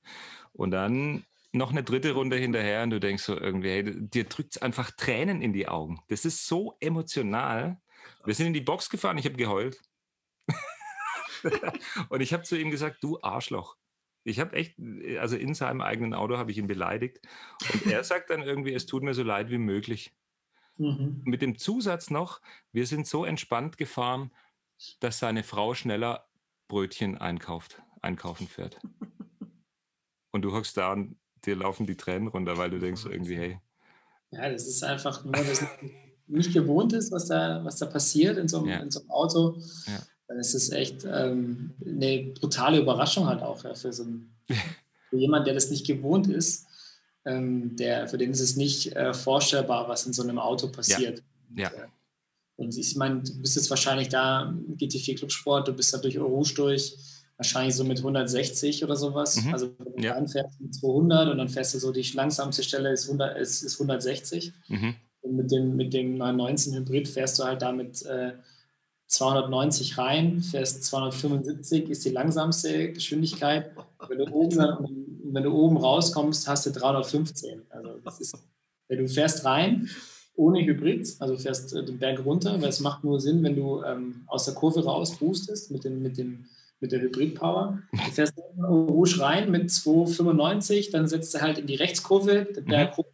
Und 0.53 0.71
dann 0.71 1.25
noch 1.55 1.71
eine 1.71 1.83
dritte 1.83 2.11
Runde 2.11 2.37
hinterher 2.37 2.83
und 2.83 2.89
du 2.91 2.99
denkst 2.99 3.23
so 3.23 3.39
irgendwie, 3.39 3.69
hey, 3.69 3.83
dir 4.09 4.25
drückt 4.25 4.61
einfach 4.61 4.91
Tränen 4.91 5.41
in 5.41 5.53
die 5.53 5.67
Augen. 5.67 6.01
Das 6.09 6.25
ist 6.25 6.47
so 6.47 6.75
emotional. 6.79 7.81
Wir 8.25 8.35
sind 8.35 8.47
in 8.47 8.53
die 8.53 8.61
Box 8.61 8.89
gefahren, 8.89 9.17
ich 9.17 9.25
habe 9.25 9.37
geheult. 9.37 9.81
und 12.09 12.21
ich 12.21 12.33
habe 12.33 12.43
zu 12.43 12.57
ihm 12.57 12.71
gesagt, 12.71 13.03
du 13.03 13.19
Arschloch. 13.21 13.77
Ich 14.23 14.39
habe 14.39 14.55
echt, 14.55 14.75
also 15.19 15.37
in 15.37 15.53
seinem 15.53 15.81
eigenen 15.81 16.13
Auto 16.13 16.37
habe 16.37 16.51
ich 16.51 16.57
ihn 16.57 16.67
beleidigt. 16.67 17.19
Und 17.73 17.85
er 17.91 18.03
sagt 18.03 18.29
dann 18.29 18.41
irgendwie, 18.41 18.73
es 18.73 18.85
tut 18.85 19.03
mir 19.03 19.13
so 19.13 19.23
leid 19.23 19.49
wie 19.49 19.59
möglich. 19.59 20.13
Mhm. 20.77 21.21
Mit 21.25 21.41
dem 21.41 21.57
Zusatz 21.57 22.09
noch, 22.09 22.41
wir 22.71 22.85
sind 22.85 23.07
so 23.07 23.25
entspannt 23.25 23.77
gefahren, 23.77 24.31
dass 24.99 25.19
seine 25.19 25.43
Frau 25.43 25.73
schneller 25.73 26.27
Brötchen 26.67 27.17
einkauft, 27.17 27.81
einkaufen 28.01 28.47
fährt. 28.47 28.79
Und 30.31 30.41
du 30.41 30.51
hockst 30.51 30.75
da 30.75 30.91
und 30.91 31.15
dir 31.45 31.55
laufen 31.55 31.85
die 31.85 31.95
Tränen 31.95 32.27
runter, 32.27 32.57
weil 32.57 32.69
du 32.69 32.77
denkst 32.77 33.05
irgendwie, 33.05 33.37
hey. 33.37 33.61
Ja, 34.31 34.49
das 34.49 34.67
ist 34.67 34.83
einfach 34.83 35.23
nur, 35.23 35.31
dass 35.31 35.61
es 35.61 35.65
nicht 36.27 36.53
gewohnt 36.53 36.91
ist, 36.91 37.09
was 37.13 37.27
da, 37.27 37.63
was 37.63 37.77
da 37.77 37.85
passiert 37.85 38.37
in 38.37 38.49
so 38.49 38.57
einem, 38.57 38.67
ja. 38.67 38.79
in 38.79 38.91
so 38.91 38.99
einem 38.99 39.11
Auto. 39.11 39.57
Ja. 39.87 40.01
Dann 40.27 40.37
ist 40.39 40.53
es 40.53 40.71
echt 40.71 41.05
ähm, 41.05 41.73
eine 41.85 42.33
brutale 42.37 42.79
Überraschung 42.79 43.27
halt 43.27 43.43
auch 43.43 43.63
ja, 43.63 43.75
für 43.75 43.93
so 43.93 44.03
ein 44.03 44.35
für 45.09 45.17
jemanden, 45.17 45.45
der 45.45 45.53
das 45.53 45.69
nicht 45.69 45.87
gewohnt 45.87 46.27
ist, 46.27 46.67
ähm, 47.25 47.75
der, 47.75 48.07
für 48.07 48.17
den 48.17 48.31
ist 48.31 48.39
es 48.39 48.55
nicht 48.55 48.95
äh, 48.95 49.13
vorstellbar, 49.13 49.87
was 49.89 50.05
in 50.05 50.13
so 50.13 50.23
einem 50.23 50.39
Auto 50.39 50.67
passiert. 50.67 51.23
Ja. 51.55 51.69
Und, 51.69 51.75
äh, 51.75 51.87
und 52.57 52.77
ich 52.77 52.95
meine, 52.95 53.21
du 53.21 53.41
bist 53.41 53.55
jetzt 53.55 53.69
wahrscheinlich 53.69 54.09
da, 54.09 54.53
GT4 54.77 55.17
Clubsport, 55.17 55.67
du 55.67 55.73
bist 55.73 55.93
da 55.93 55.97
durch 55.97 56.17
Rouge 56.17 56.53
durch, 56.55 56.95
wahrscheinlich 57.37 57.75
so 57.75 57.83
mit 57.83 57.97
160 57.97 58.83
oder 58.83 58.95
sowas. 58.95 59.41
Mhm. 59.41 59.53
Also 59.53 59.73
wenn 59.77 59.93
du 60.01 60.03
Ja. 60.03 60.13
reinfährst 60.13 60.61
mit 60.61 60.73
200 60.75 61.29
und 61.29 61.37
dann 61.37 61.49
fährst 61.49 61.73
du 61.73 61.79
so, 61.79 61.91
die 61.91 62.03
langsamste 62.13 62.63
Stelle 62.63 62.91
ist, 62.93 63.05
100, 63.07 63.37
ist, 63.37 63.61
ist 63.63 63.79
160. 63.79 64.53
Mhm. 64.69 64.95
Und 65.21 65.35
mit 65.35 65.51
dem, 65.51 65.75
mit 65.75 65.93
dem 65.93 66.17
919 66.17 66.75
Hybrid 66.75 67.07
fährst 67.07 67.39
du 67.39 67.43
halt 67.43 67.61
damit 67.61 68.05
äh, 68.05 68.33
290 69.07 69.97
rein, 69.97 70.41
fährst 70.41 70.83
275 70.85 71.89
ist 71.89 72.05
die 72.05 72.09
langsamste 72.09 72.91
Geschwindigkeit. 72.91 73.71
Wenn 74.07 74.17
du 74.19 74.25
oben, 74.31 75.19
wenn 75.23 75.43
du 75.43 75.51
oben 75.53 75.77
rauskommst, 75.77 76.47
hast 76.47 76.65
du 76.65 76.71
315. 76.71 77.61
Also 77.69 77.89
ist, 78.19 78.37
wenn 78.87 78.99
du 78.99 79.07
fährst 79.07 79.45
rein 79.45 79.89
ohne 80.35 80.65
Hybrid, 80.65 81.15
also 81.19 81.37
fährst 81.37 81.73
äh, 81.73 81.85
den 81.85 81.97
Berg 81.97 82.25
runter, 82.25 82.61
weil 82.61 82.69
es 82.69 82.81
macht 82.81 83.03
nur 83.05 83.21
Sinn, 83.21 83.41
wenn 83.43 83.55
du 83.55 83.81
ähm, 83.83 84.23
aus 84.27 84.45
der 84.45 84.53
Kurve 84.53 84.83
raus 84.83 85.17
boostest 85.17 85.71
mit, 85.71 85.85
dem, 85.85 86.01
mit, 86.01 86.17
dem, 86.17 86.45
mit 86.81 86.91
der 86.91 86.99
Hybrid-Power. 86.99 87.79
Du 87.93 88.11
fährst 88.11 88.33
Rouge 88.57 89.19
rein 89.21 89.49
mit 89.49 89.71
295, 89.71 90.89
dann 90.91 91.07
setzt 91.07 91.33
du 91.33 91.41
halt 91.41 91.57
in 91.57 91.67
die 91.67 91.75
Rechtskurve, 91.75 92.45
den 92.53 92.65
Berg 92.65 92.97
hoch, 92.97 93.05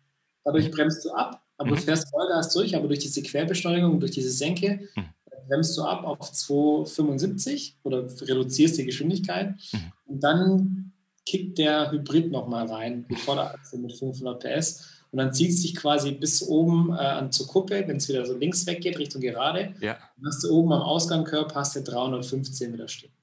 dadurch 0.43 0.71
bremst 0.71 1.05
du 1.05 1.11
ab, 1.11 1.43
aber 1.57 1.69
du 1.69 1.75
Mhm. 1.75 1.79
fährst 1.79 2.09
Vollgas 2.09 2.53
durch, 2.53 2.75
aber 2.75 2.87
durch 2.87 2.99
diese 2.99 3.21
Querbeschleunigung, 3.21 3.99
durch 3.99 4.11
diese 4.13 4.31
Senke, 4.31 4.87
Mhm. 4.95 5.05
Bremst 5.51 5.77
du 5.77 5.83
ab 5.83 6.03
auf 6.05 6.31
275 6.31 7.77
oder 7.83 8.03
reduzierst 8.21 8.77
die 8.77 8.85
Geschwindigkeit 8.85 9.55
Mhm. 9.73 9.91
und 10.05 10.23
dann 10.23 10.93
kickt 11.25 11.57
der 11.57 11.91
Hybrid 11.91 12.31
nochmal 12.31 12.67
rein, 12.67 13.05
die 13.09 13.15
Vorderachse 13.15 13.77
mit 13.77 13.93
500 13.93 14.41
PS 14.41 14.87
und 15.11 15.17
dann 15.17 15.33
zieht 15.33 15.49
es 15.51 15.61
sich 15.61 15.75
quasi 15.75 16.11
bis 16.13 16.41
oben 16.41 16.91
äh, 16.93 16.95
an 16.95 17.31
zur 17.31 17.47
Kuppe, 17.47 17.83
wenn 17.87 17.97
es 17.97 18.07
wieder 18.09 18.25
so 18.25 18.35
links 18.37 18.65
weggeht, 18.65 18.97
Richtung 18.97 19.21
gerade, 19.21 19.75
Ja. 19.81 19.97
dann 20.17 20.25
hast 20.25 20.43
du 20.43 20.51
oben 20.51 20.71
am 20.73 20.81
Ausgangskörper 20.81 21.55
hast 21.55 21.75
du 21.75 21.83
315 21.83 22.73
wieder 22.73 22.87
stehen. 22.87 23.11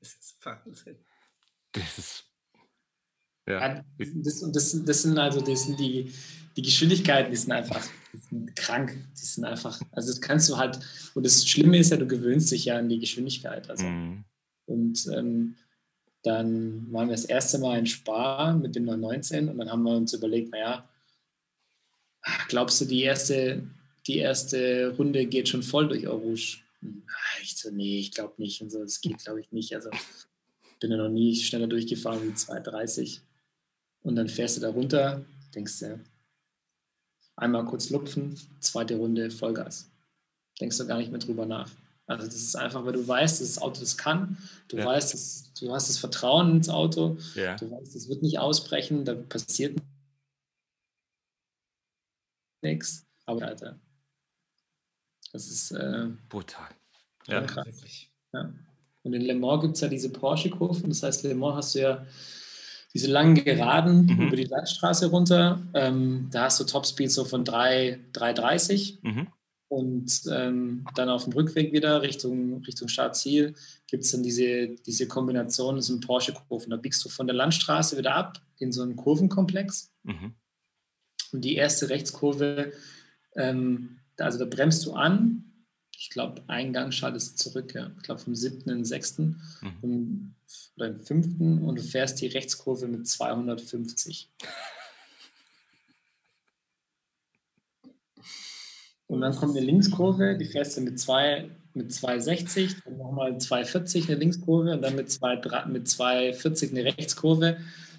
Das 0.00 0.14
ist 0.14 0.36
Wahnsinn. 0.44 0.96
Das 1.72 1.98
ist. 1.98 2.24
Ja. 3.46 3.60
Ja, 3.76 3.84
das, 3.98 4.40
das, 4.52 4.84
das 4.84 5.02
sind 5.02 5.18
also 5.18 5.40
das 5.40 5.64
sind 5.64 5.78
die, 5.80 6.12
die 6.58 6.62
Geschwindigkeiten, 6.62 7.30
die 7.30 7.36
sind 7.36 7.52
einfach 7.52 7.86
die 8.12 8.18
sind 8.18 8.56
krank. 8.56 8.96
Die 9.20 9.24
sind 9.24 9.44
einfach, 9.44 9.80
also 9.92 10.08
das 10.08 10.20
kannst 10.20 10.48
du 10.48 10.56
halt, 10.56 10.80
und 11.14 11.24
das 11.24 11.46
Schlimme 11.46 11.78
ist 11.78 11.90
ja, 11.90 11.96
du 11.96 12.06
gewöhnst 12.06 12.50
dich 12.50 12.64
ja 12.64 12.76
an 12.76 12.88
die 12.88 12.98
Geschwindigkeit. 12.98 13.70
Also, 13.70 13.84
Mhm. 13.86 14.24
Und 14.66 15.06
ähm, 15.14 15.54
dann 16.22 16.92
waren 16.92 17.08
wir 17.08 17.14
das 17.14 17.24
erste 17.24 17.58
Mal 17.58 17.78
in 17.78 17.86
Spa 17.86 18.52
mit 18.52 18.74
dem 18.74 18.84
919 18.84 19.48
und 19.48 19.56
dann 19.56 19.70
haben 19.70 19.82
wir 19.82 19.96
uns 19.96 20.12
überlegt, 20.12 20.50
naja, 20.50 20.86
glaubst 22.48 22.80
du, 22.80 22.84
die 22.84 23.02
erste, 23.02 23.62
die 24.06 24.18
erste 24.18 24.94
Runde 24.98 25.24
geht 25.24 25.48
schon 25.48 25.62
voll 25.62 25.88
durch 25.88 26.06
Orange? 26.06 26.58
Ich 27.42 27.56
so, 27.56 27.70
nee, 27.70 28.00
ich 28.00 28.12
glaube 28.12 28.34
nicht. 28.36 28.60
Und 28.60 28.70
so, 28.70 28.82
das 28.82 29.00
geht, 29.00 29.18
glaube 29.24 29.40
ich, 29.40 29.52
nicht. 29.52 29.74
Also 29.74 29.90
bin 30.80 30.90
ja 30.90 30.98
noch 30.98 31.08
nie 31.08 31.34
schneller 31.34 31.66
durchgefahren 31.66 32.28
wie 32.28 32.34
230. 32.34 33.22
Und 34.02 34.16
dann 34.16 34.28
fährst 34.28 34.58
du 34.58 34.60
da 34.60 34.68
runter, 34.68 35.24
denkst 35.54 35.78
du, 35.78 36.00
einmal 37.38 37.64
kurz 37.64 37.90
lupfen, 37.90 38.38
zweite 38.60 38.96
Runde 38.96 39.30
Vollgas. 39.30 39.90
Denkst 40.60 40.76
du 40.78 40.86
gar 40.86 40.98
nicht 40.98 41.10
mehr 41.10 41.20
drüber 41.20 41.46
nach. 41.46 41.70
Also 42.06 42.24
das 42.24 42.34
ist 42.36 42.56
einfach, 42.56 42.84
weil 42.84 42.94
du 42.94 43.06
weißt, 43.06 43.40
dass 43.40 43.48
das 43.54 43.62
Auto 43.62 43.80
das 43.80 43.96
kann. 43.98 44.38
Du 44.68 44.78
Ja. 44.78 44.86
weißt, 44.86 45.12
dass, 45.12 45.52
du 45.54 45.72
hast 45.72 45.88
das 45.88 45.98
Vertrauen 45.98 46.52
ins 46.56 46.68
Auto. 46.68 47.18
Ja. 47.34 47.54
Du 47.56 47.70
weißt, 47.70 47.94
es 47.94 48.08
wird 48.08 48.22
nicht 48.22 48.38
ausbrechen, 48.38 49.04
da 49.04 49.14
passiert 49.14 49.78
nichts. 52.62 53.04
Aber 53.26 53.42
Alter, 53.46 53.78
das 55.32 55.48
ist 55.48 55.70
äh, 55.72 56.08
Brutal. 56.28 56.68
Ja. 57.26 57.42
krass. 57.42 57.66
Ja. 58.32 58.52
Und 59.02 59.12
in 59.12 59.22
Le 59.22 59.34
Mans 59.34 59.62
gibt 59.62 59.74
es 59.74 59.80
ja 59.82 59.88
diese 59.88 60.10
Porsche-Kurven. 60.10 60.88
Das 60.88 61.02
heißt, 61.02 61.22
Le 61.24 61.34
Mans 61.34 61.56
hast 61.56 61.74
du 61.74 61.80
ja 61.80 62.06
diese 62.94 63.06
langen 63.08 63.34
Geraden 63.34 64.06
Mhm. 64.06 64.26
über 64.28 64.36
die 64.36 64.44
Landstraße 64.44 65.06
runter. 65.10 65.60
Ähm, 65.74 66.28
da 66.30 66.44
hast 66.44 66.58
du 66.60 66.64
Topspeed 66.64 67.10
so 67.10 67.24
von 67.24 67.44
3, 67.44 67.98
3,30 68.12 68.98
Mhm. 69.02 69.26
und 69.68 70.22
ähm, 70.32 70.86
dann 70.94 71.08
auf 71.10 71.24
dem 71.24 71.34
Rückweg 71.34 71.72
wieder 71.72 72.00
Richtung, 72.02 72.62
Richtung 72.64 72.88
Startziel 72.88 73.54
gibt 73.86 74.04
es 74.04 74.12
dann 74.12 74.22
diese, 74.22 74.68
diese 74.86 75.06
Kombination, 75.06 75.76
das 75.76 75.86
sind 75.86 76.06
Porsche-Kurven. 76.06 76.70
Da 76.70 76.76
biegst 76.76 77.04
du 77.04 77.08
von 77.08 77.26
der 77.26 77.36
Landstraße 77.36 77.98
wieder 77.98 78.14
ab 78.14 78.40
in 78.58 78.72
so 78.72 78.82
einen 78.82 78.96
Kurvenkomplex. 78.96 79.90
Mhm. 80.04 80.34
Und 81.32 81.44
die 81.44 81.56
erste 81.56 81.90
Rechtskurve, 81.90 82.72
ähm, 83.36 83.98
also 84.16 84.38
da 84.38 84.46
bremst 84.46 84.84
du 84.86 84.94
an. 84.94 85.47
Ich 86.00 86.10
glaube, 86.10 86.42
ein 86.46 86.72
Gang 86.72 86.94
schaltest 86.94 87.32
du 87.44 87.50
zurück. 87.50 87.74
Ja. 87.74 87.90
Ich 87.96 88.02
glaube, 88.04 88.20
vom 88.20 88.34
siebten 88.36 88.70
in 88.70 88.76
den 88.78 88.84
sechsten 88.84 89.40
Mhm. 89.60 89.76
und- 89.82 90.34
oder 90.76 90.86
im 90.88 91.00
fünften 91.00 91.58
und 91.64 91.76
du 91.76 91.82
fährst 91.82 92.20
die 92.20 92.28
Rechtskurve 92.28 92.86
mit 92.86 93.08
250. 93.08 94.28
Und 99.08 99.22
dann 99.22 99.34
kommt 99.34 99.56
eine 99.56 99.64
Linkskurve, 99.64 100.36
die 100.36 100.44
fährst 100.44 100.76
du 100.76 100.82
mit, 100.82 101.00
zwei, 101.00 101.50
mit 101.74 101.92
260, 101.92 102.76
dann 102.84 102.98
nochmal 102.98 103.38
240 103.38 104.08
eine 104.08 104.18
Linkskurve 104.18 104.72
und 104.72 104.82
dann 104.82 104.94
mit, 104.96 105.10
zwei, 105.10 105.36
mit 105.66 105.88
240 105.88 106.70
eine 106.70 106.84
Rechtskurve. 106.84 107.56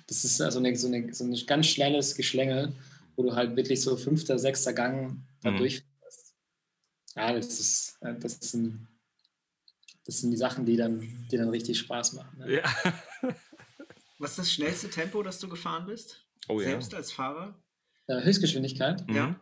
Das 0.07 0.23
ist 0.23 0.39
also 0.41 0.59
eine, 0.59 0.76
so, 0.76 0.88
eine, 0.88 1.13
so 1.13 1.23
ein 1.23 1.35
ganz 1.47 1.65
schnelles 1.67 2.15
Geschlängel, 2.15 2.73
wo 3.15 3.23
du 3.23 3.35
halt 3.35 3.55
wirklich 3.55 3.81
so 3.81 3.95
fünfter, 3.97 4.38
sechster 4.39 4.73
Gang 4.73 5.17
da 5.41 5.51
Mhm. 5.51 5.57
Ja, 7.19 7.33
das 7.33 7.59
ist, 7.59 7.97
äh, 8.01 8.15
das 8.17 8.39
sind, 8.39 8.87
das 10.05 10.19
sind 10.19 10.31
die 10.31 10.37
Sachen, 10.37 10.65
die 10.65 10.75
dann, 10.77 10.99
die 11.31 11.37
dann 11.37 11.49
richtig 11.49 11.77
Spaß 11.79 12.13
machen. 12.13 12.37
Ne? 12.39 12.55
Ja. 12.55 12.63
Was 14.19 14.31
ist 14.31 14.39
das 14.39 14.51
schnellste 14.51 14.89
Tempo, 14.89 15.21
das 15.23 15.39
du 15.39 15.47
gefahren 15.47 15.85
bist? 15.85 16.25
Oh 16.47 16.59
ja. 16.59 16.69
Selbst 16.69 16.93
als 16.93 17.11
Fahrer? 17.11 17.55
Äh, 18.07 18.23
Höchstgeschwindigkeit, 18.23 19.07
Mhm. 19.07 19.15
Ja. 19.15 19.39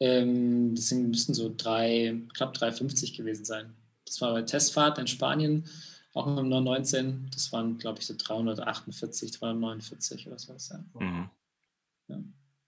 ähm, 0.00 0.74
das 0.74 0.88
sind, 0.88 1.08
müssten 1.08 1.34
so 1.34 1.52
drei, 1.56 2.20
knapp 2.34 2.54
3,50 2.56 3.16
gewesen 3.16 3.44
sein. 3.44 3.74
Das 4.06 4.20
war 4.20 4.32
bei 4.32 4.42
Testfahrt 4.42 4.98
in 4.98 5.06
Spanien, 5.06 5.68
auch 6.14 6.26
mit 6.26 6.38
dem 6.38 6.48
919. 6.48 7.28
Das 7.32 7.52
waren, 7.52 7.78
glaube 7.78 8.00
ich, 8.00 8.06
so 8.06 8.14
348, 8.16 9.30
349 9.32 10.26
oder 10.26 10.38
so. 10.38 10.54
Ja, 10.54 10.84
Mhm. 10.94 11.30
Ja. 12.08 12.16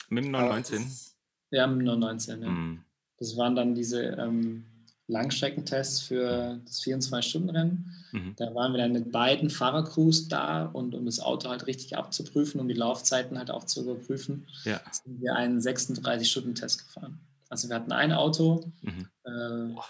Mit 0.08 0.24
dem 0.24 0.34
Aber 0.34 0.44
919. 0.48 0.82
das- 0.84 1.16
ja 1.50 1.66
mit 1.66 1.80
dem 1.80 1.84
919, 1.86 2.42
ja. 2.42 2.48
Mhm. 2.48 2.84
Das 3.22 3.36
waren 3.36 3.54
dann 3.54 3.76
diese 3.76 4.02
ähm, 4.02 4.64
Langstreckentests 5.06 6.00
für 6.00 6.58
das 6.64 6.82
24-Stunden-Rennen. 6.82 7.94
Mhm. 8.10 8.34
Da 8.36 8.52
waren 8.52 8.72
wir 8.72 8.78
dann 8.78 8.92
mit 8.92 9.12
beiden 9.12 9.48
Fahrercrews 9.48 10.26
da 10.26 10.66
und 10.66 10.94
um 10.96 11.06
das 11.06 11.20
Auto 11.20 11.48
halt 11.48 11.68
richtig 11.68 11.96
abzuprüfen, 11.96 12.60
um 12.60 12.66
die 12.66 12.74
Laufzeiten 12.74 13.38
halt 13.38 13.50
auch 13.52 13.64
zu 13.64 13.82
überprüfen, 13.82 14.48
Ja. 14.64 14.80
sind 14.90 15.20
wir 15.20 15.36
einen 15.36 15.60
36-Stunden-Test 15.60 16.86
gefahren. 16.86 17.20
Also 17.48 17.68
wir 17.68 17.76
hatten 17.76 17.92
ein 17.92 18.12
Auto, 18.12 18.64
Mhm. 18.80 19.06
äh, 19.24 19.80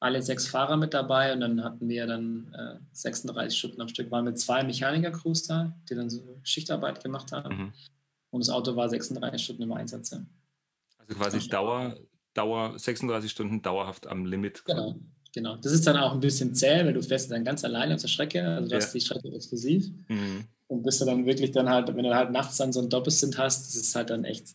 alle 0.00 0.20
sechs 0.20 0.46
Fahrer 0.46 0.76
mit 0.76 0.92
dabei 0.92 1.32
und 1.32 1.40
dann 1.40 1.64
hatten 1.64 1.88
wir 1.88 2.06
dann 2.06 2.52
äh, 2.52 2.78
36 2.92 3.58
Stunden 3.58 3.80
am 3.80 3.88
Stück, 3.88 4.10
waren 4.10 4.26
mit 4.26 4.38
zwei 4.38 4.62
Mechaniker-Crews 4.64 5.44
da, 5.44 5.74
die 5.88 5.94
dann 5.94 6.10
so 6.10 6.20
Schichtarbeit 6.42 7.02
gemacht 7.02 7.32
haben. 7.32 7.56
Mhm. 7.56 7.72
Und 8.30 8.40
das 8.40 8.50
Auto 8.50 8.76
war 8.76 8.90
36 8.90 9.42
Stunden 9.42 9.62
im 9.62 9.72
Einsatz. 9.72 10.12
Also 10.12 11.14
quasi 11.14 11.48
Dauer, 11.48 11.96
Dauer, 12.36 12.78
36 12.78 13.30
Stunden 13.30 13.62
dauerhaft 13.62 14.06
am 14.06 14.26
Limit. 14.26 14.64
Genau, 14.64 14.96
genau. 15.32 15.56
Das 15.56 15.72
ist 15.72 15.86
dann 15.86 15.96
auch 15.96 16.12
ein 16.12 16.20
bisschen 16.20 16.54
zäh, 16.54 16.84
weil 16.84 16.92
du 16.92 17.02
fährst 17.02 17.30
dann 17.30 17.44
ganz 17.44 17.64
alleine 17.64 17.94
auf 17.94 18.00
der 18.02 18.08
Strecke, 18.08 18.46
also 18.46 18.68
du 18.68 18.74
Ja. 18.74 18.80
hast 18.82 18.92
die 18.92 19.00
Strecke 19.00 19.28
exklusiv. 19.32 19.86
Mhm. 20.08 20.44
Und 20.68 20.82
bist 20.82 21.00
du 21.00 21.04
dann 21.04 21.24
wirklich 21.26 21.52
dann 21.52 21.68
halt, 21.70 21.88
wenn 21.94 22.04
du 22.04 22.14
halt 22.14 22.32
nachts 22.32 22.56
dann 22.56 22.72
so 22.72 22.80
ein 22.80 22.88
Doppelstint 22.90 23.38
hast, 23.38 23.66
das 23.68 23.76
ist 23.76 23.94
halt 23.94 24.10
dann 24.10 24.24
echt, 24.24 24.48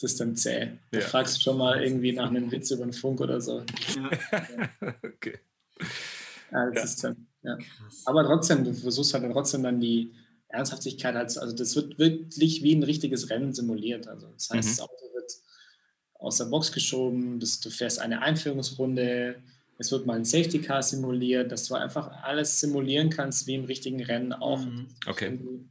das 0.00 0.12
ist 0.12 0.20
dann 0.20 0.34
zäh. 0.34 0.70
Da 0.92 0.98
Ja. 1.00 1.04
fragst 1.06 1.36
du 1.36 1.40
schon 1.42 1.58
mal 1.58 1.82
irgendwie 1.82 2.12
nach 2.12 2.30
einem 2.30 2.50
Witz 2.50 2.70
über 2.70 2.84
den 2.84 2.92
Funk 2.94 3.20
oder 3.20 3.40
so. 3.40 3.62
Ja, 3.94 4.10
okay. 5.04 5.38
Ja, 6.52 6.66
das 6.70 6.74
Ja. 6.76 6.82
ist 6.84 7.04
dann, 7.04 7.26
ja. 7.42 7.58
Aber 8.06 8.24
trotzdem, 8.24 8.64
du 8.64 8.72
versuchst 8.72 9.12
halt 9.14 9.24
dann 9.24 9.32
trotzdem 9.32 9.62
dann 9.62 9.78
die 9.80 10.12
Ernsthaftigkeit 10.48 11.14
halt, 11.14 11.36
also 11.36 11.54
das 11.54 11.76
wird 11.76 11.98
wirklich 11.98 12.62
wie 12.62 12.74
ein 12.74 12.82
richtiges 12.82 13.28
Rennen 13.30 13.52
simuliert. 13.52 14.06
Also 14.08 14.28
das 14.32 14.48
heißt, 14.50 14.66
Mhm. 14.68 14.70
das 14.72 14.80
Auto 14.80 15.04
wird 15.14 15.32
aus 16.18 16.38
der 16.38 16.46
Box 16.46 16.72
geschoben, 16.72 17.38
das, 17.40 17.60
du 17.60 17.70
fährst 17.70 17.98
eine 17.98 18.22
Einführungsrunde, 18.22 19.36
es 19.78 19.92
wird 19.92 20.06
mal 20.06 20.16
ein 20.16 20.24
Safety 20.24 20.60
Car 20.60 20.82
simuliert, 20.82 21.52
dass 21.52 21.68
du 21.68 21.74
einfach 21.74 22.22
alles 22.22 22.60
simulieren 22.60 23.10
kannst, 23.10 23.46
wie 23.46 23.54
im 23.54 23.64
richtigen 23.64 24.02
Rennen 24.02 24.32
auch. 24.32 24.64
Mhm. 24.64 24.88
Okay. 25.06 25.26
Wenn 25.26 25.38
du, 25.42 25.68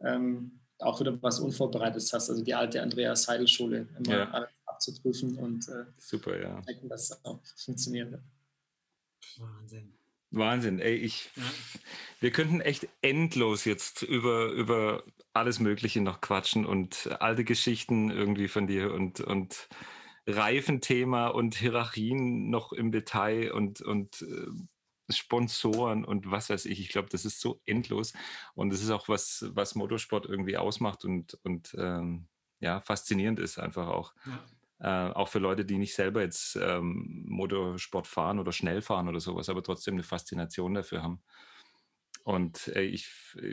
ähm, 0.00 0.60
auch 0.78 1.00
wieder 1.00 1.20
was 1.22 1.38
Unvorbereitetes 1.40 2.12
hast, 2.12 2.28
also 2.28 2.42
die 2.42 2.54
alte 2.54 2.82
Andreas 2.82 3.22
Seidel 3.22 3.48
Schule, 3.48 3.88
immer 3.98 4.18
Ja. 4.18 4.30
alles 4.30 4.50
abzuprüfen 4.66 5.38
und 5.38 5.66
äh, 5.68 5.84
Super, 5.96 6.38
ja. 6.38 6.60
checken, 6.62 6.88
dass 6.88 7.10
es 7.10 7.24
auch 7.24 7.40
funktioniert. 7.56 8.18
Wahnsinn. 9.38 9.92
Wahnsinn, 10.30 10.80
ey, 10.80 10.96
ich, 10.96 11.30
ja. 11.36 11.42
wir 12.20 12.30
könnten 12.30 12.60
echt 12.60 12.88
endlos 13.00 13.64
jetzt 13.64 14.02
über, 14.02 14.48
über 14.48 15.04
alles 15.36 15.60
Mögliche 15.60 16.00
noch 16.00 16.20
quatschen 16.20 16.66
und 16.66 17.10
alte 17.20 17.44
Geschichten 17.44 18.10
irgendwie 18.10 18.48
von 18.48 18.66
dir 18.66 18.92
und, 18.92 19.20
und 19.20 19.68
Reifenthema 20.26 21.28
und 21.28 21.54
Hierarchien 21.54 22.50
noch 22.50 22.72
im 22.72 22.90
Detail 22.90 23.52
und, 23.52 23.80
und 23.80 24.22
äh, 24.22 25.12
Sponsoren 25.12 26.04
und 26.04 26.30
was 26.30 26.50
weiß 26.50 26.66
ich. 26.66 26.80
Ich 26.80 26.88
glaube, 26.88 27.08
das 27.10 27.24
ist 27.24 27.40
so 27.40 27.60
endlos 27.64 28.12
und 28.54 28.72
es 28.72 28.82
ist 28.82 28.90
auch 28.90 29.08
was, 29.08 29.46
was 29.50 29.76
Motorsport 29.76 30.26
irgendwie 30.26 30.56
ausmacht 30.56 31.04
und, 31.04 31.38
und 31.44 31.74
ähm, 31.78 32.26
ja, 32.58 32.80
faszinierend 32.80 33.38
ist 33.38 33.58
einfach 33.58 33.86
auch. 33.86 34.14
Ja. 34.26 35.08
Äh, 35.08 35.12
auch 35.12 35.28
für 35.28 35.38
Leute, 35.38 35.64
die 35.64 35.78
nicht 35.78 35.94
selber 35.94 36.22
jetzt 36.22 36.56
ähm, 36.56 37.24
Motorsport 37.28 38.06
fahren 38.06 38.38
oder 38.38 38.52
schnell 38.52 38.82
fahren 38.82 39.08
oder 39.08 39.20
sowas, 39.20 39.48
aber 39.48 39.62
trotzdem 39.62 39.94
eine 39.94 40.02
Faszination 40.02 40.74
dafür 40.74 41.02
haben. 41.02 41.22
Und 42.26 42.66
äh, 42.74 42.82
ich, 42.82 43.08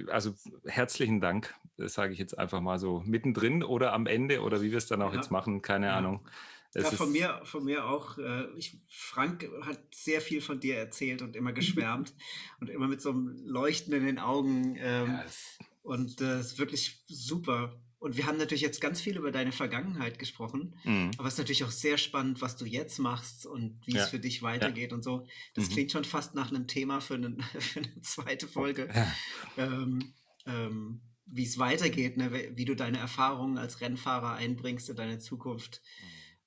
also 0.08 0.34
herzlichen 0.66 1.22
Dank, 1.22 1.54
das 1.78 1.94
sage 1.94 2.12
ich 2.12 2.18
jetzt 2.18 2.40
einfach 2.40 2.60
mal 2.60 2.80
so 2.80 3.04
mittendrin 3.06 3.62
oder 3.62 3.94
am 3.94 4.08
Ende 4.08 4.42
oder 4.42 4.64
wie 4.64 4.72
wir 4.72 4.80
es 4.80 4.88
dann 4.88 5.04
auch 5.04 5.12
ja. 5.12 5.18
jetzt 5.18 5.30
machen, 5.30 5.62
keine 5.62 5.86
ja. 5.86 5.96
Ahnung. 5.96 6.28
Es 6.74 6.86
ja, 6.86 6.90
von 6.90 7.12
mir, 7.12 7.40
von 7.44 7.64
mir 7.66 7.86
auch. 7.86 8.18
Äh, 8.18 8.48
ich, 8.58 8.80
Frank 8.90 9.48
hat 9.62 9.80
sehr 9.94 10.22
viel 10.22 10.42
von 10.42 10.60
dir 10.60 10.76
erzählt 10.76 11.22
und 11.22 11.36
immer 11.36 11.54
geschwärmt 11.54 12.16
und 12.62 12.72
immer 12.72 12.88
mit 12.88 13.00
so 13.00 13.12
einem 13.12 13.46
Leuchten 13.46 13.94
in 13.94 14.08
den 14.08 14.18
Augen. 14.18 14.76
Ähm, 14.80 15.20
yes. 15.24 15.60
Und 15.84 16.20
das 16.20 16.28
äh, 16.28 16.40
ist 16.40 16.58
wirklich 16.58 17.04
super. 17.06 17.80
Und 18.04 18.18
wir 18.18 18.26
haben 18.26 18.38
natürlich 18.38 18.60
jetzt 18.60 18.82
ganz 18.82 19.00
viel 19.00 19.16
über 19.16 19.32
deine 19.32 19.54
Vergangenheit 19.54 20.20
gesprochen, 20.20 20.76
mhm. 20.84 21.12
aber 21.18 21.30
es 21.30 21.36
ist 21.36 21.38
natürlich 21.38 21.64
auch 21.64 21.72
sehr 21.72 21.98
spannend, 21.98 22.42
was 22.42 22.58
du 22.58 22.66
jetzt 22.66 23.00
machst 23.00 23.46
und 23.46 23.80
wie 23.86 23.94
ja. 23.94 24.04
es 24.04 24.10
für 24.10 24.20
dich 24.20 24.44
weitergeht 24.44 24.92
ja. 24.92 24.98
und 24.98 25.04
so. 25.04 25.26
Das 25.54 25.70
mhm. 25.70 25.74
klingt 25.74 25.92
schon 25.94 26.04
fast 26.04 26.36
nach 26.36 26.50
einem 26.50 26.68
Thema 26.68 27.00
für, 27.00 27.14
einen, 27.14 27.42
für 27.60 27.80
eine 27.80 28.02
zweite 28.02 28.50
Folge. 28.50 28.90
Ja. 28.94 29.16
Ähm, 29.56 30.14
ähm, 30.46 31.02
wie 31.28 31.46
es 31.46 31.58
weitergeht, 31.58 32.18
ne? 32.18 32.52
wie 32.58 32.66
du 32.66 32.76
deine 32.76 32.98
Erfahrungen 32.98 33.58
als 33.58 33.80
Rennfahrer 33.80 34.34
einbringst 34.34 34.90
in 34.90 34.98
deine 34.98 35.20
Zukunft. 35.20 35.82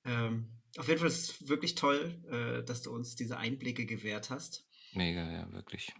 Mhm. 0.03 0.11
Ähm, 0.11 0.51
auf 0.77 0.87
jeden 0.87 0.99
Fall 0.99 1.07
ist 1.07 1.41
es 1.41 1.49
wirklich 1.49 1.73
toll, 1.73 2.21
äh, 2.29 2.63
dass 2.65 2.83
du 2.83 2.91
uns 2.91 3.15
diese 3.15 3.37
Einblicke 3.37 3.87
gewährt 3.87 4.29
hast. 4.29 4.67
Mega, 4.93 5.27
ja, 5.31 5.51
wirklich. 5.51 5.91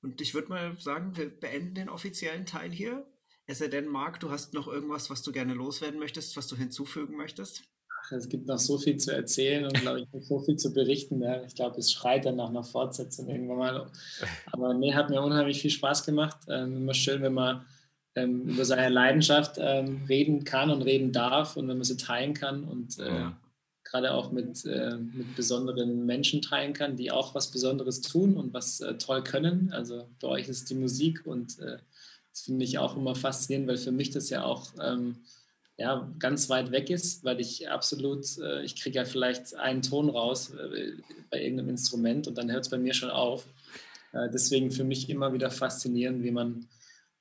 Und 0.00 0.22
ich 0.22 0.32
würde 0.32 0.48
mal 0.48 0.80
sagen, 0.80 1.14
wir 1.14 1.28
beenden 1.28 1.74
den 1.74 1.88
offiziellen 1.90 2.46
Teil 2.46 2.72
hier. 2.72 3.06
Es 3.46 3.58
sei 3.58 3.68
denn, 3.68 3.88
Marc, 3.88 4.20
du 4.20 4.30
hast 4.30 4.54
noch 4.54 4.68
irgendwas, 4.68 5.10
was 5.10 5.22
du 5.22 5.30
gerne 5.30 5.54
loswerden 5.54 5.98
möchtest, 5.98 6.36
was 6.36 6.46
du 6.46 6.56
hinzufügen 6.56 7.16
möchtest? 7.16 7.62
Ach, 8.00 8.12
es 8.12 8.28
gibt 8.28 8.46
noch 8.46 8.58
so 8.58 8.78
viel 8.78 8.96
zu 8.96 9.14
erzählen 9.14 9.64
und, 9.64 9.74
glaube 9.80 10.00
ich, 10.00 10.12
noch 10.12 10.22
so 10.22 10.40
viel 10.40 10.56
zu 10.56 10.72
berichten. 10.72 11.22
Ja. 11.22 11.42
Ich 11.42 11.54
glaube, 11.54 11.78
es 11.78 11.92
schreit 11.92 12.24
dann 12.24 12.36
nach 12.36 12.48
einer 12.48 12.64
Fortsetzung 12.64 13.28
irgendwann 13.28 13.58
mal. 13.58 13.90
Aber 14.52 14.74
nee, 14.74 14.94
hat 14.94 15.10
mir 15.10 15.22
unheimlich 15.22 15.60
viel 15.60 15.70
Spaß 15.70 16.04
gemacht. 16.04 16.38
Ähm, 16.48 16.76
immer 16.78 16.94
schön, 16.94 17.22
wenn 17.22 17.34
man 17.34 17.64
ähm, 18.14 18.42
über 18.42 18.64
seine 18.64 18.88
Leidenschaft 18.88 19.56
ähm, 19.58 20.04
reden 20.08 20.44
kann 20.44 20.70
und 20.70 20.82
reden 20.82 21.12
darf 21.12 21.56
und 21.56 21.68
wenn 21.68 21.76
man 21.76 21.84
sie 21.84 21.96
teilen 21.96 22.34
kann 22.34 22.64
und 22.64 22.98
äh, 22.98 23.08
ja. 23.08 23.40
gerade 23.84 24.12
auch 24.12 24.32
mit, 24.32 24.64
äh, 24.64 24.96
mit 24.96 25.34
besonderen 25.36 26.06
Menschen 26.06 26.40
teilen 26.40 26.72
kann, 26.72 26.96
die 26.96 27.10
auch 27.10 27.34
was 27.34 27.50
Besonderes 27.50 28.00
tun 28.00 28.36
und 28.36 28.54
was 28.54 28.80
äh, 28.80 28.96
toll 28.98 29.22
können. 29.22 29.70
Also 29.72 30.08
bei 30.20 30.28
euch 30.28 30.48
ist 30.48 30.70
die 30.70 30.74
Musik 30.74 31.26
und 31.26 31.58
äh, 31.58 31.78
das 32.34 32.40
finde 32.42 32.64
ich 32.64 32.78
auch 32.78 32.96
immer 32.96 33.14
faszinierend, 33.14 33.68
weil 33.68 33.76
für 33.76 33.92
mich 33.92 34.10
das 34.10 34.28
ja 34.28 34.42
auch 34.42 34.72
ähm, 34.82 35.18
ja, 35.76 36.12
ganz 36.18 36.48
weit 36.48 36.72
weg 36.72 36.90
ist, 36.90 37.22
weil 37.22 37.40
ich 37.40 37.70
absolut, 37.70 38.26
äh, 38.38 38.64
ich 38.64 38.74
kriege 38.74 38.96
ja 38.96 39.04
vielleicht 39.04 39.54
einen 39.54 39.82
Ton 39.82 40.08
raus 40.08 40.50
äh, 40.50 40.94
bei 41.30 41.40
irgendeinem 41.40 41.68
Instrument 41.68 42.26
und 42.26 42.36
dann 42.36 42.50
hört 42.50 42.64
es 42.64 42.70
bei 42.70 42.78
mir 42.78 42.92
schon 42.92 43.10
auf. 43.10 43.46
Äh, 44.10 44.28
deswegen 44.32 44.72
für 44.72 44.82
mich 44.82 45.08
immer 45.08 45.32
wieder 45.32 45.48
faszinierend, 45.52 46.24
wie 46.24 46.32
man, 46.32 46.66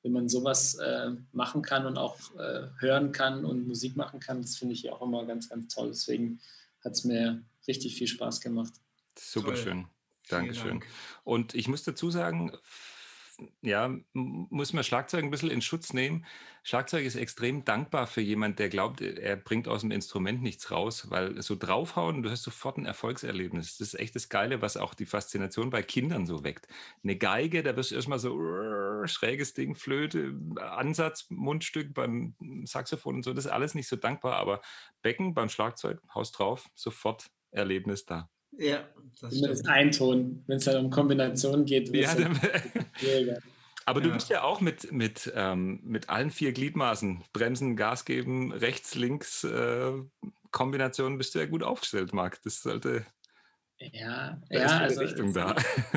wie 0.01 0.09
man 0.09 0.29
sowas 0.29 0.75
äh, 0.75 1.11
machen 1.31 1.61
kann 1.61 1.85
und 1.85 1.99
auch 1.99 2.17
äh, 2.39 2.69
hören 2.79 3.11
kann 3.11 3.45
und 3.45 3.67
Musik 3.67 3.95
machen 3.95 4.19
kann. 4.19 4.41
Das 4.41 4.55
finde 4.55 4.73
ich 4.73 4.89
auch 4.89 5.03
immer 5.03 5.25
ganz, 5.25 5.47
ganz 5.47 5.71
toll. 5.75 5.89
Deswegen 5.89 6.39
hat 6.83 6.93
es 6.93 7.03
mir 7.03 7.43
richtig 7.67 7.95
viel 7.97 8.07
Spaß 8.07 8.41
gemacht. 8.41 8.73
Super 9.15 9.55
schön. 9.55 9.85
Dankeschön. 10.27 10.79
Dank. 10.79 10.87
Und 11.23 11.53
ich 11.53 11.67
muss 11.67 11.83
dazu 11.83 12.09
sagen, 12.09 12.51
ja, 13.61 13.93
muss 14.13 14.73
man 14.73 14.83
Schlagzeug 14.83 15.23
ein 15.23 15.31
bisschen 15.31 15.51
in 15.51 15.61
Schutz 15.61 15.93
nehmen. 15.93 16.25
Schlagzeug 16.63 17.05
ist 17.05 17.15
extrem 17.15 17.65
dankbar 17.65 18.07
für 18.07 18.21
jemand, 18.21 18.59
der 18.59 18.69
glaubt, 18.69 19.01
er 19.01 19.35
bringt 19.35 19.67
aus 19.67 19.81
dem 19.81 19.91
Instrument 19.91 20.41
nichts 20.41 20.71
raus, 20.71 21.09
weil 21.09 21.41
so 21.41 21.55
draufhauen, 21.55 22.23
du 22.23 22.29
hast 22.29 22.43
sofort 22.43 22.77
ein 22.77 22.85
Erfolgserlebnis. 22.85 23.77
Das 23.77 23.87
ist 23.87 23.99
echt 23.99 24.15
das 24.15 24.29
Geile, 24.29 24.61
was 24.61 24.77
auch 24.77 24.93
die 24.93 25.05
Faszination 25.05 25.69
bei 25.69 25.83
Kindern 25.83 26.25
so 26.25 26.43
weckt. 26.43 26.67
Eine 27.03 27.17
Geige, 27.17 27.63
da 27.63 27.75
wirst 27.75 27.91
du 27.91 27.95
erstmal 27.95 28.19
so 28.19 28.37
schräges 29.05 29.53
Ding, 29.53 29.75
Flöte, 29.75 30.33
Ansatz, 30.57 31.27
Mundstück 31.29 31.93
beim 31.93 32.35
Saxophon 32.65 33.15
und 33.15 33.23
so, 33.23 33.33
das 33.33 33.45
ist 33.45 33.51
alles 33.51 33.75
nicht 33.75 33.87
so 33.87 33.95
dankbar, 33.95 34.35
aber 34.37 34.61
Becken 35.01 35.33
beim 35.33 35.49
Schlagzeug, 35.49 36.01
Haus 36.13 36.31
drauf, 36.31 36.69
sofort 36.75 37.27
Erlebnis 37.51 38.05
da. 38.05 38.29
Ja, 38.57 38.87
das 39.21 39.33
Immer 39.33 39.47
das 39.49 39.65
Einton, 39.65 40.43
wenn 40.47 40.57
es 40.57 40.65
dann 40.65 40.85
um 40.85 40.91
Kombinationen 40.91 41.65
geht. 41.65 41.95
Ja, 41.95 42.13
dann, 42.15 42.39
aber 43.85 44.01
du 44.01 44.09
ja. 44.09 44.13
bist 44.15 44.29
ja 44.29 44.43
auch 44.43 44.61
mit, 44.61 44.91
mit, 44.91 45.31
ähm, 45.35 45.79
mit 45.83 46.09
allen 46.09 46.31
vier 46.31 46.53
Gliedmaßen, 46.53 47.23
Bremsen, 47.33 47.75
Gas 47.75 48.05
geben, 48.05 48.51
rechts, 48.51 48.95
links, 48.95 49.43
äh, 49.43 49.91
Kombinationen 50.51 51.17
bist 51.17 51.35
du 51.35 51.39
ja 51.39 51.45
gut 51.45 51.63
aufgestellt, 51.63 52.13
Marc. 52.13 52.41
Das 52.43 52.61
sollte. 52.61 53.05
Ja, 53.79 54.39
ja 54.49 54.77
also 54.77 55.01
Richtung 55.01 55.33
da. 55.33 55.55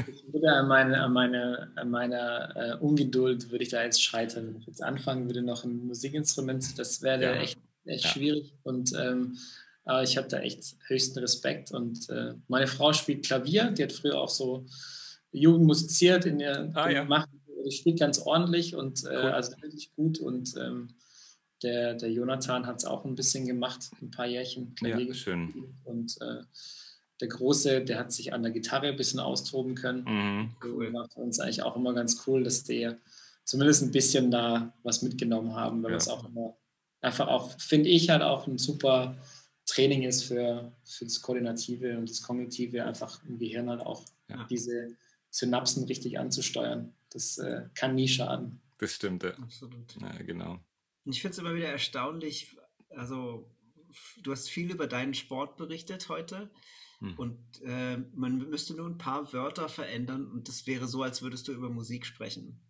Ich 0.08 0.24
würde 0.32 0.50
an, 0.50 0.66
meine, 0.66 1.00
an, 1.00 1.12
meine, 1.12 1.72
an 1.76 1.90
meiner 1.90 2.56
äh, 2.56 2.74
Ungeduld 2.78 3.50
würde 3.52 3.62
ich 3.62 3.68
da 3.68 3.84
jetzt 3.84 4.02
scheitern. 4.02 4.48
Wenn 4.48 4.56
ich 4.56 4.66
jetzt 4.66 4.82
anfangen 4.82 5.26
würde, 5.26 5.42
noch 5.42 5.62
ein 5.62 5.86
Musikinstrument, 5.86 6.78
das 6.78 7.02
wäre 7.02 7.22
ja. 7.22 7.34
echt, 7.34 7.58
echt 7.84 8.04
ja. 8.04 8.10
schwierig. 8.10 8.54
Und 8.64 8.92
ähm, 8.98 9.36
aber 9.86 10.02
ich 10.02 10.16
habe 10.16 10.28
da 10.28 10.40
echt 10.40 10.76
höchsten 10.88 11.20
Respekt. 11.20 11.70
Und 11.70 12.10
äh, 12.10 12.34
meine 12.48 12.66
Frau 12.66 12.92
spielt 12.92 13.24
Klavier, 13.24 13.70
die 13.70 13.84
hat 13.84 13.92
früher 13.92 14.20
auch 14.20 14.28
so 14.28 14.66
Jugend 15.30 15.64
musiziert 15.64 16.26
in 16.26 16.40
der 16.40 16.70
ah, 16.74 16.90
ja. 16.90 17.04
Macht, 17.04 17.28
die 17.64 17.70
spielt 17.70 18.00
ganz 18.00 18.18
ordentlich 18.18 18.74
und 18.74 19.04
äh, 19.04 19.08
cool. 19.08 19.30
also 19.30 19.52
wirklich 19.62 19.94
gut. 19.94 20.18
Und 20.18 20.54
ähm, 20.56 20.88
der, 21.62 21.94
der 21.94 22.10
Jonathan 22.10 22.66
hat 22.66 22.78
es 22.78 22.84
auch 22.84 23.04
ein 23.04 23.14
bisschen 23.14 23.46
gemacht, 23.46 23.90
ein 24.02 24.10
paar 24.10 24.26
Jährchen 24.26 24.74
Klavier 24.74 25.06
ja, 25.06 25.14
schön. 25.14 25.74
Und 25.84 26.20
äh, 26.20 26.42
der 27.20 27.28
Große, 27.28 27.82
der 27.82 27.98
hat 27.98 28.12
sich 28.12 28.32
an 28.32 28.42
der 28.42 28.52
Gitarre 28.52 28.88
ein 28.88 28.96
bisschen 28.96 29.20
austoben 29.20 29.76
können. 29.76 30.04
Mhm, 30.04 30.56
cool. 30.64 30.92
War 30.92 31.08
für 31.08 31.20
uns 31.20 31.38
eigentlich 31.38 31.62
auch 31.62 31.76
immer 31.76 31.94
ganz 31.94 32.26
cool, 32.26 32.42
dass 32.42 32.64
der 32.64 32.98
zumindest 33.44 33.84
ein 33.84 33.92
bisschen 33.92 34.32
da 34.32 34.74
was 34.82 35.02
mitgenommen 35.02 35.54
haben, 35.54 35.82
weil 35.84 35.92
ja. 35.92 35.96
das 35.96 36.08
auch 36.08 36.28
immer 36.28 36.56
einfach 37.00 37.28
auch, 37.28 37.58
finde 37.58 37.88
ich, 37.88 38.10
halt 38.10 38.22
auch 38.22 38.46
ein 38.46 38.58
super 38.58 39.16
Training 39.66 40.02
ist 40.04 40.22
für, 40.24 40.72
für 40.84 41.04
das 41.04 41.20
Koordinative 41.20 41.98
und 41.98 42.08
das 42.08 42.22
Kognitive, 42.22 42.84
einfach 42.84 43.22
im 43.24 43.38
Gehirn 43.38 43.68
halt 43.68 43.80
auch 43.80 44.04
ja. 44.28 44.46
diese 44.48 44.96
Synapsen 45.30 45.84
richtig 45.84 46.18
anzusteuern. 46.18 46.94
Das 47.10 47.38
äh, 47.38 47.68
kann 47.74 47.94
nie 47.94 48.08
schaden. 48.08 48.60
Das 48.78 48.92
stimmt, 48.92 49.22
ja. 49.22 49.30
Absolut. 49.34 49.96
Ja, 50.00 50.12
genau. 50.22 50.60
Ich 51.04 51.20
finde 51.20 51.32
es 51.32 51.38
immer 51.38 51.54
wieder 51.54 51.68
erstaunlich, 51.68 52.56
also 52.90 53.50
du 54.22 54.32
hast 54.32 54.48
viel 54.48 54.70
über 54.70 54.86
deinen 54.86 55.14
Sport 55.14 55.56
berichtet 55.56 56.08
heute 56.08 56.50
hm. 56.98 57.18
und 57.18 57.38
äh, 57.64 57.96
man 58.14 58.38
müsste 58.50 58.74
nur 58.74 58.86
ein 58.86 58.98
paar 58.98 59.32
Wörter 59.32 59.68
verändern 59.68 60.30
und 60.30 60.48
das 60.48 60.66
wäre 60.66 60.86
so, 60.86 61.02
als 61.02 61.22
würdest 61.22 61.48
du 61.48 61.52
über 61.52 61.70
Musik 61.70 62.06
sprechen 62.06 62.60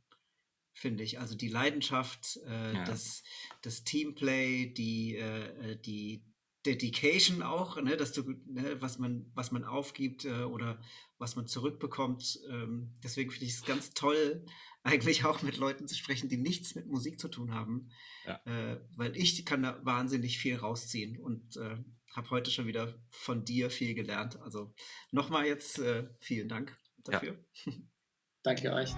finde 0.77 1.03
ich. 1.03 1.19
Also 1.19 1.35
die 1.35 1.49
Leidenschaft, 1.49 2.39
äh, 2.47 2.75
ja. 2.75 2.85
das, 2.85 3.23
das 3.63 3.83
Teamplay, 3.85 4.67
die, 4.67 5.17
äh, 5.17 5.77
die, 5.79 6.23
Dedication 6.67 7.43
auch, 7.43 7.81
ne, 7.81 7.97
dass 7.97 8.13
du, 8.13 8.23
ne, 8.47 8.77
was 8.81 8.99
man, 8.99 9.31
was 9.35 9.53
man 9.53 9.65
aufgibt 9.65 10.25
äh, 10.25 10.43
oder 10.43 10.81
was 11.19 11.37
man 11.37 11.47
zurückbekommt. 11.47 12.41
Ähm, 12.51 12.95
deswegen 13.03 13.31
finde 13.31 13.47
ich 13.47 13.53
es 13.53 13.65
ganz 13.65 13.95
toll, 13.95 14.45
eigentlich 14.83 15.25
auch 15.25 15.43
mit 15.43 15.57
Leuten 15.57 15.89
zu 15.89 15.95
sprechen, 15.95 16.29
die 16.29 16.37
nichts 16.37 16.75
mit 16.75 16.87
Musik 16.87 17.19
zu 17.21 17.29
tun 17.29 17.55
haben, 17.55 17.89
ja. 18.27 18.41
äh, 18.45 18.81
weil 18.97 19.17
ich 19.17 19.45
kann 19.47 19.63
da 19.63 19.81
wahnsinnig 19.85 20.39
viel 20.39 20.57
rausziehen 20.57 21.19
und 21.19 21.57
äh, 21.57 21.77
habe 22.15 22.31
heute 22.31 22.51
schon 22.51 22.67
wieder 22.67 22.99
von 23.11 23.45
dir 23.45 23.71
viel 23.71 23.95
gelernt. 23.95 24.41
Also 24.41 24.75
nochmal 25.11 25.47
jetzt 25.47 25.79
äh, 25.79 26.09
vielen 26.21 26.49
Dank 26.49 26.77
dafür. 27.05 27.39
Ja. 27.65 27.73
Danke 28.43 28.73
euch. 28.73 28.93